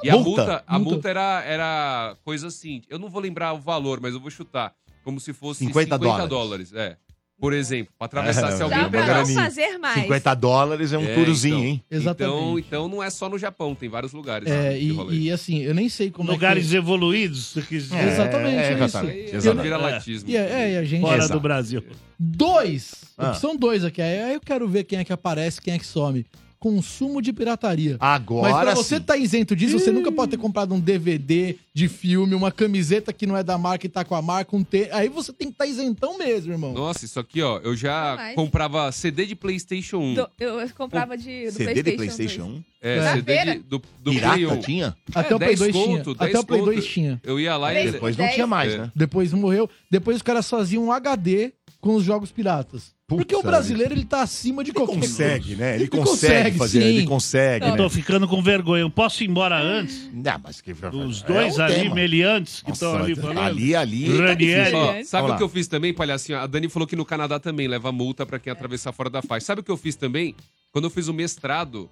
E 0.03 0.11
a 0.11 0.15
Multa? 0.17 0.29
multa, 0.29 0.65
a 0.67 0.79
Multa. 0.79 0.93
multa 0.95 1.09
era, 1.09 1.43
era 1.45 2.17
coisa 2.23 2.49
assim, 2.49 2.83
eu 2.91 2.99
não 2.99 3.09
vou 3.09 3.23
lembrar 3.23 3.55
o 3.55 3.59
valor, 3.59 4.01
mas 4.01 4.13
eu 4.13 4.21
vou 4.21 4.31
chutar. 4.31 4.75
Como 5.03 5.19
se 5.19 5.33
fosse 5.33 5.61
50 5.65 5.97
50, 5.97 5.99
dólares. 5.99 6.29
dólares. 6.29 6.73
É. 6.75 6.99
Por 7.41 7.53
exemplo, 7.53 7.93
pra 7.97 8.07
atravessar, 8.07 8.49
É, 8.53 8.57
se 8.57 8.63
alguém 8.63 8.79
uma 8.81 8.91
pra 8.91 9.19
não 9.19 9.27
fazer 9.27 9.79
mais. 9.79 10.03
50 10.03 10.35
dólares 10.35 10.93
é 10.93 10.99
um 10.99 11.05
É, 11.05 11.15
turozinho, 11.15 11.55
então. 11.59 11.65
hein? 11.69 11.85
Exatamente. 11.89 12.35
Então, 12.37 12.59
então 12.59 12.89
não 12.89 13.03
é 13.03 13.09
só 13.11 13.29
no 13.29 13.39
Japão, 13.39 13.77
tem 13.77 13.89
vários 13.89 14.13
lugares. 14.13 14.49
É, 14.51 14.71
né, 14.71 14.71
que 14.79 14.85
e, 14.85 14.89
isso. 14.91 15.13
e 15.13 15.31
assim, 15.31 15.59
eu 15.63 15.73
nem 15.73 15.89
sei 15.89 16.11
como 16.11 16.31
Lugares 16.33 16.75
é 16.75 16.79
evoluídos, 16.79 17.47
se 17.53 17.63
quiser. 17.63 18.09
Exatamente, 18.09 18.57
é, 18.57 18.59
é 18.59 18.73
isso. 18.75 18.83
exatamente. 18.85 19.17
Aí 19.17 19.31
é 19.31 19.37
exatamente. 19.37 19.63
viralatismo. 19.63 20.27
que... 20.27 20.33
E 20.33 20.37
é, 20.37 20.41
é, 20.41 20.73
e 20.73 20.77
a 20.79 20.85
gente... 20.85 21.01
Fora 21.03 21.19
Exato. 21.19 21.33
do 21.35 21.41
Brasil. 21.41 21.85
Dois. 22.19 22.95
Ah. 23.17 23.29
Opção 23.31 23.57
dois 23.57 23.85
aqui. 23.85 24.03
Aí 24.03 24.35
eu 24.35 24.41
quero 24.41 24.67
ver 24.69 24.83
quem 24.85 24.99
é 24.99 25.05
que 25.05 25.13
aparece, 25.13 25.61
quem 25.61 25.75
é 25.75 25.79
que 25.79 25.87
some. 25.87 26.27
Consumo 26.59 27.23
de 27.23 27.33
pirataria. 27.33 27.97
Agora 28.01 28.53
Mas 28.53 28.61
pra 28.63 28.75
você 28.75 28.97
sim. 28.97 29.03
tá 29.03 29.17
isento 29.17 29.55
disso, 29.55 29.79
você 29.79 29.93
nunca 29.93 30.11
pode 30.11 30.33
ter 30.33 30.37
comprado 30.37 30.75
um 30.75 30.81
DVD 30.81 31.57
de 31.73 31.89
filme, 31.89 32.35
uma 32.35 32.51
camiseta 32.51 33.13
que 33.13 33.27
não 33.27 33.37
é 33.37 33.43
da 33.45 33.57
marca 33.57 33.87
e 33.87 33.89
tá 33.89 34.05
com 34.05 34.15
a 34.15 34.21
marca, 34.23 34.57
um 34.57 34.65
T. 34.65 34.89
Aí 34.91 35.09
você 35.09 35.33
tem 35.33 35.47
que 35.49 35.55
estar 35.55 35.67
isentão 35.67 36.19
mesmo, 36.19 36.53
irmão. 36.53 36.73
Nossa, 36.73 37.05
isso 37.05 37.21
aqui, 37.21 37.41
ó, 37.41 37.59
eu 37.61 37.77
já 37.77 38.17
Jamais. 38.17 38.35
comprava 38.35 38.91
CD 38.91 39.25
de 39.27 39.37
PlayStation 39.37 39.99
1. 39.99 40.15
Do- 40.15 40.31
eu 40.41 40.69
comprava 40.77 41.17
de, 41.17 41.47
do 41.47 41.53
CD 41.53 41.75
de 41.83 41.93
PlayStation. 41.93 41.97
PlayStation 41.97 42.45
1? 42.45 42.65
É, 42.81 43.01
Na 43.01 43.13
CD 43.15 43.45
de, 43.45 43.59
do, 43.61 43.83
do 44.03 44.13
Play 44.13 44.17
1. 44.17 44.21
Pirata 44.49 44.57
tinha? 44.59 44.97
Até 45.15 45.35
o 45.35 45.39
Play 45.39 45.49
10 45.57 45.59
2 45.61 45.73
tinha. 45.73 45.97
conto, 45.99 46.11
Até 46.13 46.25
10 46.33 46.39
o 46.39 46.47
Play 46.47 46.61
2 46.63 46.77
conto. 46.81 46.89
tinha. 46.93 47.21
Eu 47.25 47.41
ia 47.41 47.57
lá 47.57 47.73
e... 47.75 47.91
Depois 47.93 48.17
não 48.17 48.25
Dez- 48.25 48.35
tinha 48.35 48.47
mais, 48.47 48.73
É. 48.75 48.79
né? 48.79 48.93
Depois 48.95 49.33
morreu. 49.33 49.69
Depois 49.91 50.17
os 50.17 50.23
caras 50.23 50.49
faziam 50.49 50.85
um 50.85 50.93
HD 50.93 51.53
com 51.81 51.95
os 51.95 52.05
jogos 52.05 52.31
piratas. 52.33 52.97
Puta 53.07 53.23
Porque 53.23 53.35
o 53.35 53.43
brasileiro, 53.43 53.95
ele 53.95 54.05
tá 54.05 54.21
acima 54.21 54.63
de 54.63 54.71
Ele 54.71 54.77
qualquer 54.77 54.97
consegue, 54.97 55.55
né? 55.57 55.75
Ele, 55.77 55.85
Ele 55.85 55.89
consegue, 55.91 56.11
consegue, 56.11 56.59
fazer, 56.59 56.81
sim. 56.83 56.87
ele 56.89 57.07
consegue, 57.07 57.65
Eu 57.65 57.71
né? 57.71 57.77
tô 57.79 57.89
ficando 57.89 58.29
com 58.29 58.43
vergonha. 58.43 58.83
Eu 58.83 58.91
posso 58.91 59.25
ir 59.25 59.31
embora 59.31 59.59
antes? 59.59 60.11
Não, 60.13 60.39
mas 60.43 60.61
que... 60.61 60.73
Os 60.73 61.23
é 61.23 61.27
dois 61.27 61.57
um 61.57 61.63
ali, 61.63 61.75
tema. 61.75 61.95
meliantes, 61.95 62.61
que 62.63 62.71
estão 62.73 62.97
ali 62.99 63.15
falando. 63.15 63.39
ali, 63.39 63.75
ali... 63.75 64.15
Ranieri. 64.19 64.73
tá. 64.73 64.77
Ó, 64.79 64.93
É. 64.93 65.05
sabe 65.05 65.31
o 65.31 65.37
que 65.39 65.43
eu 65.43 65.49
fiz 65.49 65.67
também, 65.69 65.95
palhacinho? 65.95 66.39
A 66.39 66.47
Dani 66.47 66.69
falou 66.69 66.87
que 66.87 66.97
no 66.97 67.05
Canadá 67.07 67.39
também 67.41 67.67
leva 67.67 67.91
multa 67.91 68.27
pra 68.27 68.39
quem 68.39 68.53
atravessar 68.53 68.93
fora 68.93 69.09
da 69.09 69.23
faixa. 69.23 69.47
Sabe 69.47 69.63
o 69.63 69.65
que 69.65 69.71
eu 69.71 69.77
fiz 69.79 69.97
também? 69.97 70.35
Quando 70.71 70.85
eu 70.85 70.91
fiz 70.91 71.09
o 71.09 71.15
mestrado, 71.15 71.89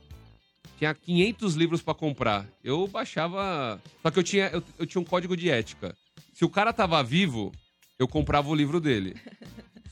tinha 0.79 0.93
500 0.93 1.55
livros 1.55 1.81
pra 1.81 1.95
comprar. 1.95 2.45
Eu 2.63 2.87
baixava... 2.89 3.81
Só 4.03 4.11
que 4.11 4.19
eu 4.19 4.23
tinha, 4.23 4.49
eu, 4.49 4.63
eu 4.81 4.85
tinha 4.85 5.01
um 5.01 5.05
código 5.05 5.35
de 5.35 5.49
ética. 5.49 5.97
Se 6.35 6.45
o 6.45 6.51
cara 6.51 6.75
tava 6.75 7.03
vivo, 7.03 7.53
eu 7.99 8.07
comprava 8.07 8.51
o 8.51 8.55
livro 8.55 8.79
dele. 8.83 9.17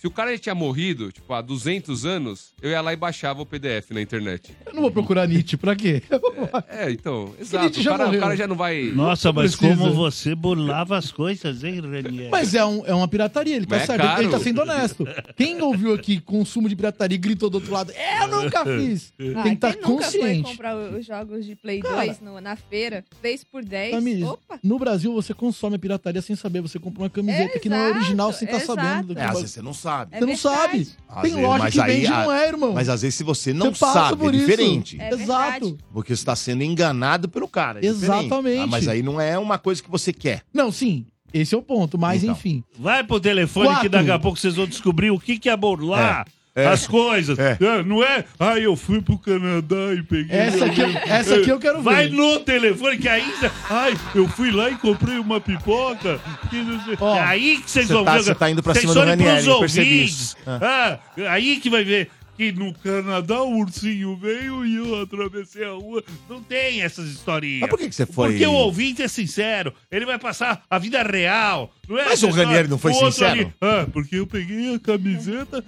Se 0.04 0.08
o 0.08 0.10
cara 0.10 0.32
já 0.32 0.38
tinha 0.38 0.54
morrido, 0.54 1.10
tipo, 1.10 1.32
há 1.32 1.40
200 1.40 2.04
anos, 2.04 2.52
eu 2.60 2.68
ia 2.70 2.82
lá 2.82 2.92
e 2.92 2.96
baixava 2.96 3.40
o 3.40 3.46
PDF 3.46 3.90
na 3.90 4.02
internet. 4.02 4.54
Eu 4.66 4.74
não 4.74 4.82
vou 4.82 4.90
procurar 4.90 5.26
Nietzsche, 5.26 5.56
pra 5.56 5.74
quê? 5.74 6.02
É, 6.68 6.90
então, 6.90 7.32
exato. 7.40 7.64
Nietzsche 7.64 7.80
O 7.80 7.82
já 7.82 7.90
cara, 7.92 8.02
o 8.02 8.06
morreu. 8.08 8.20
cara 8.20 8.36
já 8.36 8.46
não 8.46 8.54
vai... 8.54 8.82
Nossa, 8.94 9.32
mas 9.32 9.56
precisa. 9.56 9.78
como 9.80 9.94
você 9.94 10.34
burlava 10.34 10.98
as 10.98 11.10
coisas, 11.10 11.64
hein, 11.64 11.80
Ranieri? 11.80 12.28
Mas 12.30 12.54
é, 12.54 12.62
um- 12.64 12.84
é 12.84 12.92
uma 12.94 13.08
pirataria, 13.08 13.56
ele 13.56 13.64
tá 13.64 13.76
Mas 13.76 13.84
é 13.84 13.86
certo, 13.86 14.02
ele- 14.04 14.12
ele 14.12 14.28
caro. 14.28 14.30
tá 14.30 14.40
sendo 14.40 14.60
honesto. 14.60 15.06
Quem 15.36 15.62
ouviu 15.62 15.94
aqui 15.94 16.20
consumo 16.20 16.68
de 16.68 16.76
pirataria 16.76 17.14
e 17.14 17.18
gritou 17.18 17.48
do 17.48 17.54
outro 17.54 17.72
lado, 17.72 17.90
"É, 17.92 18.24
eu 18.24 18.28
nunca 18.28 18.62
fiz. 18.78 19.10
Ah, 19.18 19.42
Tem 19.42 19.42
que 19.42 19.48
estar 19.54 19.72
quem 19.72 19.82
nunca 19.88 20.04
foi 20.10 20.20
consciente. 20.20 20.50
comprar 20.50 20.76
os 20.76 21.06
jogos 21.06 21.46
de 21.46 21.56
Play 21.56 21.80
Cara. 21.80 21.96
2 22.04 22.20
no- 22.20 22.40
na 22.42 22.56
feira, 22.56 23.02
3 23.22 23.42
por 23.42 23.64
10. 23.64 23.92
Tamires, 23.92 24.24
Opa! 24.24 24.58
no 24.62 24.78
Brasil 24.78 25.14
você 25.14 25.32
consome 25.32 25.76
a 25.76 25.78
pirataria 25.78 26.20
sem 26.20 26.36
saber. 26.36 26.60
Você 26.60 26.78
compra 26.78 27.04
uma 27.04 27.10
camiseta 27.10 27.58
que 27.58 27.70
não 27.70 27.76
é 27.78 27.84
Exato, 27.86 27.98
original 28.00 28.32
sem 28.34 28.46
estar 28.46 28.58
exato. 28.60 28.80
sabendo. 28.80 29.08
do 29.08 29.14
que 29.14 29.20
É, 29.20 29.24
às 29.24 29.32
vai- 29.32 29.40
vezes 29.40 29.54
você 29.54 29.62
não 29.62 29.72
sabe. 29.98 30.10
É 30.16 30.18
Você 30.20 30.26
não 30.26 30.36
sabe. 30.36 30.88
Às 31.08 31.22
Tem 31.22 31.30
vezes, 31.30 31.46
loja 31.46 31.58
mas 31.64 31.74
que 31.74 31.80
aí, 31.80 31.92
vende 31.96 32.06
a- 32.06 32.24
não 32.24 32.32
é, 32.32 32.48
irmão. 32.48 32.72
Mas 32.72 32.88
às 32.88 33.02
vezes 33.02 33.14
se 33.16 33.24
você 33.24 33.52
não 33.52 33.72
Você 33.72 33.78
sabe, 33.78 34.16
por 34.16 34.34
é 34.34 34.38
diferente. 34.38 35.00
É 35.00 35.12
Exato. 35.12 35.78
Porque 35.92 36.08
você 36.14 36.20
está 36.20 36.34
sendo 36.36 36.62
enganado 36.62 37.28
pelo 37.28 37.48
cara. 37.48 37.80
é. 37.84 37.86
Exatamente. 37.86 38.60
Ah, 38.60 38.66
mas 38.66 38.88
aí 38.88 39.02
não 39.02 39.20
é 39.20 39.38
uma 39.38 39.58
coisa 39.58 39.82
que 39.82 39.90
você 39.90 40.12
quer. 40.12 40.42
Não, 40.52 40.70
sim. 40.72 41.06
Esse 41.32 41.54
é 41.54 41.58
o 41.58 41.62
ponto. 41.62 41.98
Mas, 41.98 42.22
Então. 42.22 42.34
enfim. 42.34 42.62
Vai 42.78 43.02
pro 43.02 43.18
telefone 43.18 43.66
que 43.68 43.72
Quatro. 43.74 43.88
daqui 43.90 44.10
a 44.10 44.18
pouco 44.18 44.38
vocês 44.38 44.54
vão 44.54 44.66
descobrir 44.66 45.10
o 45.10 45.18
que, 45.18 45.36
que 45.38 45.48
é 45.48 45.56
burlar. 45.56 46.24
É, 46.28 46.32
é. 46.54 46.66
As 46.66 46.86
coisas. 46.86 47.38
É. 47.38 47.56
É, 47.60 47.82
não 47.82 48.02
é? 48.02 48.24
Ah, 48.38 48.58
eu 48.58 48.76
fui 48.76 49.00
pro 49.02 49.18
Canadá 49.18 49.92
e 49.96 50.02
peguei. 50.02 50.36
Essa 50.36 50.66
aqui, 50.66 50.82
essa 51.06 51.34
aqui 51.36 51.48
eu 51.50 51.58
quero 51.58 51.78
ver. 51.78 51.82
Vai 51.84 52.08
no 52.08 52.40
telefone 52.40 52.98
que 52.98 53.08
ainda. 53.08 53.50
Ai, 53.68 53.94
eu 54.14 54.28
fui 54.28 54.50
lá 54.50 54.70
e 54.70 54.76
comprei 54.76 55.18
uma 55.18 55.40
pipoca. 55.40 56.20
Que 56.50 56.56
não 56.62 56.80
sei. 56.84 56.96
Ó, 57.00 57.16
é 57.16 57.20
aí 57.20 57.58
que 57.58 57.70
vocês 57.70 57.86
você 57.88 57.92
vão 57.92 58.04
tá- 58.04 58.16
ver. 58.16 58.22
você 58.24 58.34
tá 58.34 58.50
indo 58.50 58.62
pra 58.62 58.72
Vocês 58.72 58.82
cima 58.82 58.94
do 58.94 59.00
Ranieri, 59.08 59.46
eu 59.46 59.54
ouvintes. 59.56 59.76
isso. 60.10 60.36
Ah, 60.46 60.98
aí 61.30 61.56
que 61.56 61.68
vai 61.70 61.84
ver. 61.84 62.10
Que 62.36 62.50
no 62.50 62.74
Canadá 62.74 63.42
o 63.42 63.58
ursinho 63.58 64.16
veio 64.16 64.66
e 64.66 64.74
eu 64.76 65.02
atravessei 65.02 65.64
a 65.64 65.70
rua. 65.70 66.02
Não 66.28 66.42
tem 66.42 66.82
essas 66.82 67.06
historinhas. 67.06 67.60
Mas 67.60 67.70
por 67.70 67.78
que, 67.78 67.88
que 67.88 67.94
você 67.94 68.04
foi. 68.06 68.30
Porque 68.30 68.44
o 68.46 68.52
ouvinte 68.52 69.02
é 69.02 69.08
sincero. 69.08 69.72
Ele 69.90 70.04
vai 70.04 70.18
passar 70.18 70.62
a 70.68 70.78
vida 70.78 71.00
real. 71.04 71.72
Não 71.88 71.96
é 71.98 72.06
Mas 72.06 72.22
o 72.24 72.30
Ranieri 72.30 72.66
não 72.66 72.78
foi 72.78 72.90
O 72.90 72.94
outro 72.94 73.12
sincero? 73.12 73.32
ali, 73.32 73.52
ah, 73.60 73.86
porque 73.92 74.16
eu 74.16 74.26
peguei 74.26 74.74
a 74.74 74.78
camiseta. 74.80 75.62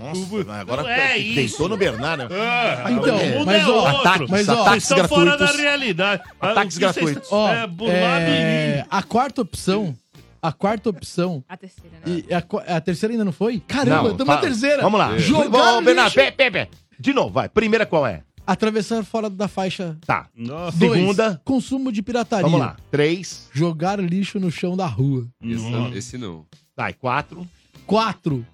Nossa, 0.00 0.52
agora 0.60 0.82
Não 0.82 0.90
é 0.90 1.14
deitou 1.14 1.44
isso. 1.44 1.68
no 1.68 1.76
Bernardo. 1.76 2.28
Ah, 2.34 2.84
Então, 2.90 3.16
o 3.16 3.26
mundo 3.30 3.46
mas, 3.46 3.62
é 3.62 3.66
ó, 3.66 3.70
outro. 3.74 3.96
ataques, 4.00 4.30
Mas, 4.30 4.48
ó, 4.48 4.52
Vocês 4.54 4.60
ataques 4.66 4.82
estão 4.90 5.08
fora 5.08 5.30
da 5.30 5.36
gratuitos. 5.36 5.60
realidade. 5.62 6.22
Ah, 6.40 6.50
Ataques 6.50 6.76
o 6.76 6.80
que 6.80 6.86
vocês- 6.86 7.04
gratuitos. 7.06 7.32
Ó, 7.32 7.52
É, 7.52 7.66
burlado 7.66 8.24
é, 8.26 8.84
a 8.90 9.02
quarta 9.02 9.40
opção. 9.42 9.96
A 10.40 10.52
quarta 10.52 10.90
opção. 10.90 11.44
A 11.48 11.56
terceira, 11.56 11.96
né? 11.98 12.02
E 12.06 12.34
a, 12.34 12.76
a 12.76 12.80
terceira 12.80 13.12
ainda 13.12 13.24
não 13.24 13.32
foi? 13.32 13.60
Caramba, 13.60 14.10
estamos 14.10 14.34
na 14.34 14.40
terceira. 14.40 14.82
Vamos 14.82 14.98
lá. 14.98 15.18
Jogar 15.18 15.78
Ô, 15.78 15.82
Bernardo, 15.82 16.14
lixo, 16.14 16.14
pé, 16.14 16.30
pé, 16.30 16.50
pé. 16.50 16.68
De 16.98 17.12
novo, 17.12 17.30
vai. 17.30 17.48
Primeira 17.48 17.84
qual 17.84 18.06
é? 18.06 18.22
atravessar 18.48 19.04
fora 19.04 19.28
da 19.28 19.46
faixa. 19.46 19.98
Tá. 20.06 20.26
Nossa. 20.34 20.78
Dois, 20.78 20.98
Segunda. 20.98 21.40
consumo 21.44 21.92
de 21.92 22.02
pirataria. 22.02 22.42
Vamos 22.44 22.58
lá. 22.58 22.76
Três. 22.90 23.50
Jogar 23.52 24.00
lixo 24.00 24.40
no 24.40 24.50
chão 24.50 24.74
da 24.74 24.86
rua. 24.86 25.28
Esse 25.42 25.70
não. 25.70 25.92
Esse 25.94 26.18
não. 26.18 26.46
Tá, 26.74 26.88
e 26.88 26.94
quatro. 26.94 27.46
Quatro, 27.86 28.46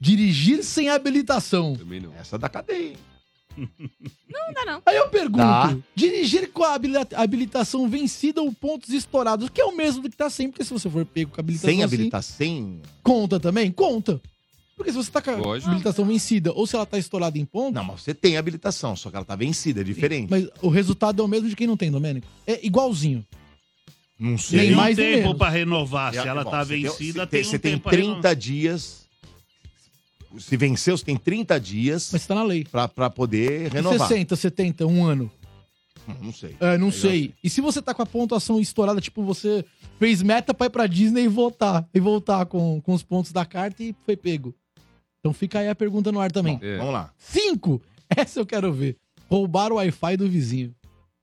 dirigir 0.00 0.64
sem 0.64 0.88
habilitação. 0.88 1.76
Também 1.76 2.00
não. 2.00 2.12
Essa 2.14 2.36
é 2.36 2.38
da 2.38 2.48
cadeia. 2.48 2.96
Não 4.28 4.52
dá, 4.54 4.64
não. 4.64 4.82
Aí 4.86 4.96
eu 4.96 5.08
pergunto, 5.08 5.38
Tá. 5.38 5.76
dirigir 5.94 6.50
com 6.52 6.64
a 6.64 6.74
habili- 6.74 6.94
habilitação 7.14 7.88
vencida 7.88 8.40
ou 8.40 8.52
pontos 8.52 8.90
estourados, 8.90 9.48
que 9.48 9.60
é 9.60 9.64
o 9.64 9.76
mesmo 9.76 10.02
do 10.02 10.10
que 10.10 10.16
tá 10.16 10.30
sem, 10.30 10.48
porque 10.50 10.64
se 10.64 10.72
você 10.72 10.88
for 10.88 11.04
pego 11.04 11.30
com 11.32 11.40
a 11.40 11.42
habilitação 11.42 11.70
Sem 11.70 11.82
assim, 11.82 11.94
habilitação. 11.94 12.36
Sem. 12.36 12.80
conta 13.02 13.38
também? 13.40 13.70
Conta. 13.70 14.20
Porque 14.76 14.92
se 14.92 14.96
você 14.96 15.10
tá 15.10 15.20
com 15.20 15.30
a 15.30 15.36
Lógico. 15.36 15.68
habilitação 15.70 16.04
vencida 16.06 16.52
ou 16.54 16.66
se 16.66 16.74
ela 16.74 16.86
tá 16.86 16.96
estourada 16.96 17.38
em 17.38 17.44
pontos, 17.44 17.74
Não, 17.74 17.84
mas 17.84 18.00
você 18.00 18.14
tem 18.14 18.38
habilitação, 18.38 18.96
só 18.96 19.10
que 19.10 19.16
ela 19.16 19.24
tá 19.26 19.36
vencida, 19.36 19.82
é 19.82 19.84
diferente. 19.84 20.30
mas 20.30 20.48
o 20.62 20.68
resultado 20.70 21.20
é 21.20 21.24
o 21.24 21.28
mesmo 21.28 21.48
de 21.50 21.54
quem 21.56 21.66
não 21.66 21.76
tem, 21.76 21.90
Domênico. 21.90 22.26
É 22.46 22.64
igualzinho. 22.64 23.24
Não 24.18 24.30
Nem 24.30 24.36
Tem 24.36 24.44
sei. 24.58 24.72
um 24.72 24.76
mais 24.76 24.96
nem 24.96 25.16
tempo 25.22 25.34
pra 25.34 25.48
renovar. 25.48 26.12
Se 26.12 26.18
É, 26.18 26.26
ela 26.26 26.44
tá 26.44 26.64
tem- 26.64 26.82
vencida, 26.82 27.20
você 27.24 27.26
tem, 27.26 27.40
um 27.40 27.44
Você 27.44 27.58
tem 27.58 27.72
tempo 27.72 27.82
pra 27.84 27.92
30 27.92 28.34
dias. 28.36 29.06
Se 30.38 30.56
venceu, 30.56 30.96
você 30.96 31.04
tem 31.04 31.16
30 31.16 31.58
dias 31.58 32.10
Mas 32.12 32.26
tá 32.26 32.34
na 32.34 32.42
lei. 32.44 32.64
pra, 32.64 32.86
pra 32.88 33.10
poder 33.10 33.70
renovar. 33.72 34.08
60, 34.08 34.36
70, 34.36 34.86
um 34.86 35.04
ano. 35.04 35.30
Hum, 36.08 36.14
Não 36.22 36.32
sei. 36.32 36.56
É, 36.60 36.78
não 36.78 36.86
Aí 36.86 36.92
sei. 36.92 37.34
E 37.42 37.50
se 37.50 37.60
você 37.60 37.82
tá 37.82 37.92
com 37.92 38.02
a 38.02 38.06
pontuação 38.06 38.60
estourada, 38.60 39.00
tipo, 39.00 39.22
você 39.24 39.64
fez 39.98 40.22
meta 40.22 40.54
pra 40.54 40.66
ir 40.66 40.70
pra 40.70 40.86
Disney 40.86 41.24
e 41.24 41.28
voltar. 41.28 41.88
E 41.92 42.00
voltar 42.00 42.46
com, 42.46 42.80
com 42.80 42.94
os 42.94 43.02
pontos 43.02 43.32
da 43.32 43.44
carta 43.44 43.82
e 43.82 43.94
foi 44.06 44.16
pego. 44.16 44.54
Então 45.18 45.32
fica 45.32 45.58
aí 45.58 45.68
a 45.68 45.74
pergunta 45.74 46.10
no 46.10 46.20
ar 46.20 46.30
também. 46.32 46.58
Bom, 46.58 46.64
É. 46.64 46.76
Vamos 46.78 46.92
lá. 46.94 47.12
Cinco! 47.18 47.82
Essa 48.16 48.40
eu 48.40 48.46
quero 48.46 48.72
ver. 48.72 48.96
Roubar 49.28 49.70
o 49.72 49.76
Wi-Fi 49.76 50.16
do 50.16 50.28
vizinho. 50.28 50.74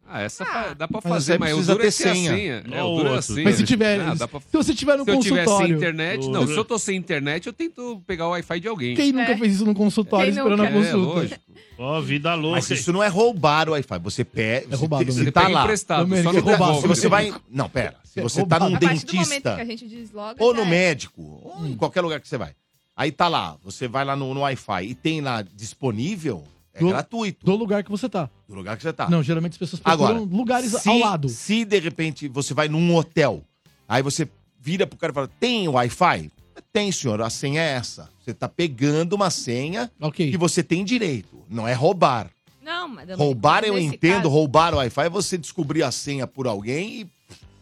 Ah, 0.09 0.21
essa 0.21 0.45
fa- 0.45 0.73
dá 0.73 0.87
pra 0.87 1.01
Mas 1.03 1.13
fazer, 1.13 1.33
você 1.33 1.37
mas 1.37 1.53
o 1.57 1.61
duro 1.63 1.79
ter 1.79 1.87
é 1.87 1.91
ter 1.91 2.09
a 2.09 2.13
senha. 2.13 2.31
senha. 2.33 2.63
É, 2.71 2.81
o 2.83 2.95
duro 2.95 3.07
é 3.07 3.09
a 3.09 3.11
outro. 3.15 3.21
senha. 3.33 3.43
Mas 3.43 3.55
se 3.57 3.63
tiver. 3.63 3.99
Ah, 3.99 4.13
dá 4.13 4.27
pra- 4.27 4.39
Se 4.39 4.47
você 4.57 4.73
tiver 4.73 4.97
no 4.97 5.03
Se 5.03 5.11
eu 5.11 5.19
tiver 5.19 5.35
sem 5.35 5.45
consultório. 5.45 5.75
internet, 5.75 6.29
não. 6.29 6.47
Se 6.47 6.55
eu 6.55 6.63
tô 6.65 6.79
sem 6.79 6.95
internet, 6.97 7.45
eu 7.47 7.53
tento 7.53 8.01
pegar 8.07 8.27
o 8.27 8.29
Wi-Fi 8.31 8.59
de 8.59 8.67
alguém. 8.69 8.95
Quem 8.95 9.11
nunca 9.11 9.33
É. 9.33 9.37
fez 9.37 9.55
isso 9.55 9.65
no 9.65 9.75
consultório 9.75 10.31
Quem 10.31 10.37
esperando 10.41 10.61
a 10.63 10.69
nunca? 10.69 10.77
É, 10.87 10.91
consulta? 10.91 11.19
lógico. 11.19 11.41
Ó, 11.79 12.01
vida 12.01 12.33
louca. 12.35 12.55
Mas 12.55 12.69
isso 12.71 12.91
não 12.93 13.03
é 13.03 13.07
roubar 13.07 13.67
o 13.69 13.73
Wi-Fi. 13.73 13.99
Você 13.99 14.23
pega. 14.23 14.67
É 14.71 14.75
roubado, 14.77 15.11
Você, 15.11 15.23
você 15.25 15.31
tá 15.31 15.47
lá. 15.47 15.63
emprestado, 15.63 15.99
Domênico, 16.07 16.23
só 16.23 16.33
não 16.33 16.39
é 16.51 16.55
roubado. 16.55 16.81
Se 16.81 16.87
você 16.87 17.07
vai. 17.09 17.33
Não, 17.51 17.69
pera. 17.69 17.95
Se 18.05 18.19
É 18.19 18.23
você 18.23 18.45
tá 18.45 18.59
num 18.59 18.67
A 18.75 18.79
partir 18.79 19.05
do 19.05 19.13
momento 19.13 19.29
dentista 19.29 19.55
que 19.55 19.61
a 19.61 19.65
gente 19.65 19.87
desloga. 19.87 20.35
ou 20.43 20.53
no 20.53 20.61
é. 20.61 20.65
médico, 20.65 21.21
ou 21.43 21.67
em 21.67 21.75
qualquer 21.75 22.01
lugar 22.01 22.19
que 22.21 22.27
você 22.27 22.37
vai. 22.37 22.51
Aí 22.95 23.11
tá 23.11 23.27
lá, 23.27 23.57
você 23.63 23.87
vai 23.87 24.03
lá 24.03 24.15
no, 24.15 24.33
no 24.33 24.39
Wi-Fi 24.39 24.85
e 24.87 24.95
tem 24.95 25.21
lá 25.21 25.43
disponível, 25.53 26.43
é 26.77 26.79
Do- 26.79 26.89
gratuito. 26.89 27.45
Do 27.45 27.55
lugar 27.55 27.83
que 27.83 27.89
você 27.91 28.07
tá. 28.07 28.29
Do 28.47 28.55
lugar 28.55 28.77
que 28.77 28.83
você 28.83 28.93
tá. 28.93 29.09
Não, 29.09 29.21
geralmente 29.23 29.53
as 29.53 29.57
pessoas 29.57 29.79
procuram 29.81 30.09
Agora, 30.15 30.19
lugares 30.35 30.71
se, 30.71 30.89
ao 30.89 30.97
lado. 30.99 31.29
Se 31.29 31.65
de 31.65 31.79
repente 31.79 32.27
você 32.27 32.53
vai 32.53 32.67
num 32.69 32.95
hotel, 32.95 33.43
aí 33.87 34.01
você 34.01 34.27
vira 34.59 34.85
pro 34.87 34.97
cara 34.97 35.11
e 35.11 35.13
fala: 35.15 35.29
tem 35.39 35.67
Wi-Fi? 35.67 36.31
Tem, 36.73 36.91
senhor, 36.91 37.21
a 37.21 37.29
senha 37.29 37.61
é 37.61 37.71
essa. 37.73 38.09
Você 38.23 38.33
tá 38.33 38.47
pegando 38.49 39.13
uma 39.13 39.29
senha 39.29 39.91
Ok. 40.01 40.29
que 40.31 40.37
você 40.37 40.63
tem 40.63 40.83
direito. 40.83 41.43
Não 41.49 41.67
é 41.67 41.73
roubar. 41.73 42.29
Não, 42.61 42.87
mas 42.89 43.09
Roubar 43.17 43.63
eu 43.63 43.79
entendo, 43.79 44.23
caso- 44.23 44.29
roubar 44.29 44.73
o 44.73 44.77
Wi-Fi 44.77 45.05
é 45.05 45.09
você 45.09 45.37
descobrir 45.37 45.83
a 45.83 45.91
senha 45.91 46.27
por 46.27 46.47
alguém 46.47 47.01
e 47.01 47.07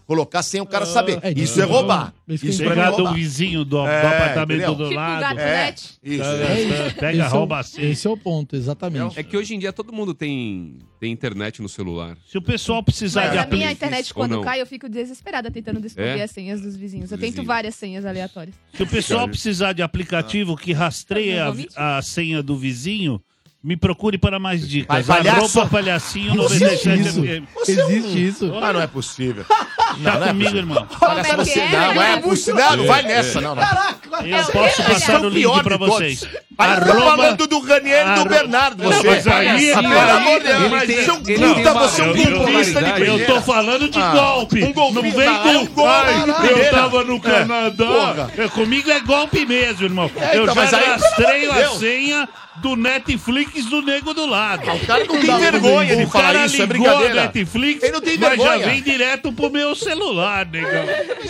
colocar 0.05 0.43
sem 0.43 0.61
o 0.61 0.65
cara 0.65 0.85
saber. 0.85 1.19
é, 1.23 1.31
isso 1.31 1.59
é 1.59 1.63
isso- 1.63 1.65
roubar. 1.71 2.13
isso 2.27 2.45
pra 2.45 2.49
mim 2.49 2.65
é 2.65 2.69
Pegar 2.75 2.89
do 2.91 2.95
roubar. 2.97 3.13
vizinho 3.13 3.65
do, 3.65 3.81
do 3.81 3.87
É, 3.87 4.01
apartamento 4.05 4.57
entendeu? 4.57 4.75
do 4.75 4.83
Tipo 4.89 4.95
lado. 4.95 5.19
gato 5.21 5.39
É, 5.39 5.65
net. 5.65 5.93
isso. 6.03 6.23
É, 6.23 6.87
é. 6.87 6.89
Pega, 6.91 7.11
esse 7.11 7.21
é 7.21 7.25
o- 7.25 7.29
rouba 7.29 7.59
assim. 7.59 7.81
Esse 7.81 8.07
é 8.07 8.09
o 8.09 8.17
ponto, 8.17 8.55
exatamente. 8.55 9.19
É 9.19 9.23
que 9.23 9.35
hoje 9.35 9.55
em 9.55 9.59
dia 9.59 9.73
todo 9.73 9.91
mundo 9.91 10.13
tem, 10.13 10.77
tem 10.99 11.11
internet 11.11 11.61
no 11.61 11.67
celular. 11.69 12.17
Se 12.27 12.37
o 12.37 12.41
pessoal 12.41 12.83
precisar 12.83 13.21
Mas 13.21 13.31
de 13.31 13.37
a 13.37 13.41
aplicativo. 13.41 13.57
minha 13.59 13.71
internet, 13.71 14.13
quando 14.13 14.41
cai, 14.41 14.61
eu 14.61 14.65
fico 14.67 14.87
desesperada 14.87 15.49
tentando 15.49 15.79
descobrir 15.81 16.19
É? 16.19 16.23
as 16.23 16.31
senhas 16.31 16.61
dos 16.61 16.75
vizinhos. 16.75 17.11
Eu 17.11 17.17
tento 17.17 17.43
várias 17.43 17.75
senhas 17.75 18.05
aleatórias. 18.05 18.55
Se 18.73 18.83
o 18.83 18.87
pessoal 18.87 19.27
precisar 19.29 19.73
de 19.73 19.81
aplicativo 19.81 20.55
que 20.55 20.71
rastreie 20.73 21.35
Não 21.35 21.41
a, 21.41 21.45
vou 21.47 21.55
mentir. 21.55 21.79
a 21.79 22.01
senha 22.01 22.43
do 22.43 22.55
vizinho, 22.57 23.19
me 23.65 23.75
procure 23.75 24.15
para 24.15 24.37
mais 24.37 24.67
dicas. 24.67 25.07
Vai, 25.07 25.23
palhaço. 25.23 25.59
Arroba 25.59 25.65
palhacinho 25.71 26.43
Existe 26.45 26.87
97 26.87 26.99
isso. 27.01 27.21
FM. 27.23 27.49
Você 27.55 27.71
é 27.71 27.83
Existe 27.83 28.27
isso. 28.27 28.53
Ah, 28.61 28.71
não 28.71 28.79
é 28.79 28.85
possível. 28.85 29.43
Tá 29.43 29.65
Não, 29.97 30.19
não 30.19 30.23
é 30.23 30.27
comigo, 30.27 30.51
possível. 30.51 30.57
irmão. 30.59 30.87
É 31.17 31.43
que 31.43 31.59
é? 31.59 31.69
não, 31.71 32.01
é 32.03 32.13
É 32.13 32.17
possível. 32.21 32.55
Não, 32.61 32.77
não 32.77 32.85
vai 32.85 33.01
nessa, 33.01 33.41
não. 33.41 33.55
não. 33.55 33.63
Caraca, 33.63 33.99
Eu 34.27 34.37
o 34.39 34.51
posso 34.51 34.83
passar 34.83 35.13
é 35.23 35.25
o 35.25 35.29
link 35.29 35.43
todos. 35.63 35.77
vocês. 35.79 36.27
Aí 36.57 36.67
tá 36.75 36.81
Arroba- 36.91 37.05
falando 37.17 37.47
do 37.47 37.59
Raniel 37.59 38.07
e 38.07 38.15
do 38.15 38.29
Bernardo, 38.29 38.83
Não, 38.83 38.91
você. 38.91 39.07
mas 39.07 39.27
aí- 39.27 39.47
Ah, 39.47 39.53
aí- 39.55 39.71
pelo 39.73 39.99
amor 40.17 40.39
de 40.39 40.45
Deus, 40.47 40.71
mas 40.71 40.87
tem- 40.87 40.95
você 41.03 41.09
é 41.09 41.13
um 41.13 41.17
puta, 41.23 41.73
você 41.73 42.01
é 42.01 42.05
um 42.05 42.15
eu- 42.15 42.37
golpista 42.37 42.81
de 42.83 42.89
Eu 42.89 42.95
primeira. 42.95 43.25
tô 43.33 43.41
falando 43.41 43.89
de 43.89 43.99
Ah, 43.99 44.11
golpe. 44.11 44.63
um 44.63 44.73
golpe- 44.73 44.93
não 44.95 45.01
vem 45.01 45.11
não, 45.25 45.47
é 45.49 45.57
um 45.57 45.65
com. 45.65 45.73
golpe 45.73 46.09
Ai, 46.37 46.49
eu 46.51 46.71
tava 46.71 47.03
no 47.03 47.19
Canadá. 47.19 48.29
É, 48.37 48.47
comigo 48.47 48.89
é 48.89 48.99
golpe 48.99 49.45
mesmo, 49.45 49.83
irmão. 49.85 50.09
É, 50.15 50.37
eu 50.37 50.43
então, 50.43 50.55
já 50.55 50.61
mas 50.61 50.73
amor 50.73 51.49
a 51.51 51.69
senha 51.77 52.29
do 52.57 52.75
Netflix 52.77 53.65
do 53.65 53.81
nego 53.81 54.13
do 54.13 54.25
lado. 54.25 54.61
O 54.71 54.79
cara 54.85 55.03
não 55.03 55.19
tem 55.19 55.37
vergonha 55.39 55.95
de 55.97 56.03
O 56.05 56.07
falar 56.09 56.33
cara 56.33 56.45
isso, 56.45 56.61
é 56.61 56.65
ligou 56.65 56.87
a 56.87 56.95
brincadeira. 56.95 57.21
Netflix, 57.23 57.83
Ele 57.83 57.91
não 57.91 58.01
tem 58.01 58.17
mas 58.17 58.29
vergonha. 58.29 58.59
já 58.59 58.65
vem 58.65 58.81
direto 58.81 59.31
pro 59.33 59.49
meu 59.51 59.75
celular, 59.75 60.45
negão. 60.45 60.85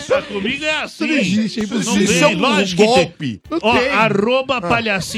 Tá 0.06 0.22
comigo 0.22 0.64
é 0.64 0.82
assim. 0.82 1.04
Isso 1.04 1.06
não 1.14 1.20
existe, 1.20 1.60
é 1.60 1.62
Não 1.66 1.68
impossível. 1.80 2.02
Isso 2.04 2.12
vem, 2.12 2.22
é 2.22 2.26
um 2.28 2.38
lógico 2.38 2.84
golpe. 2.84 3.40
Não 3.50 3.58
Ó, 3.60 3.76
arroba 3.92 4.60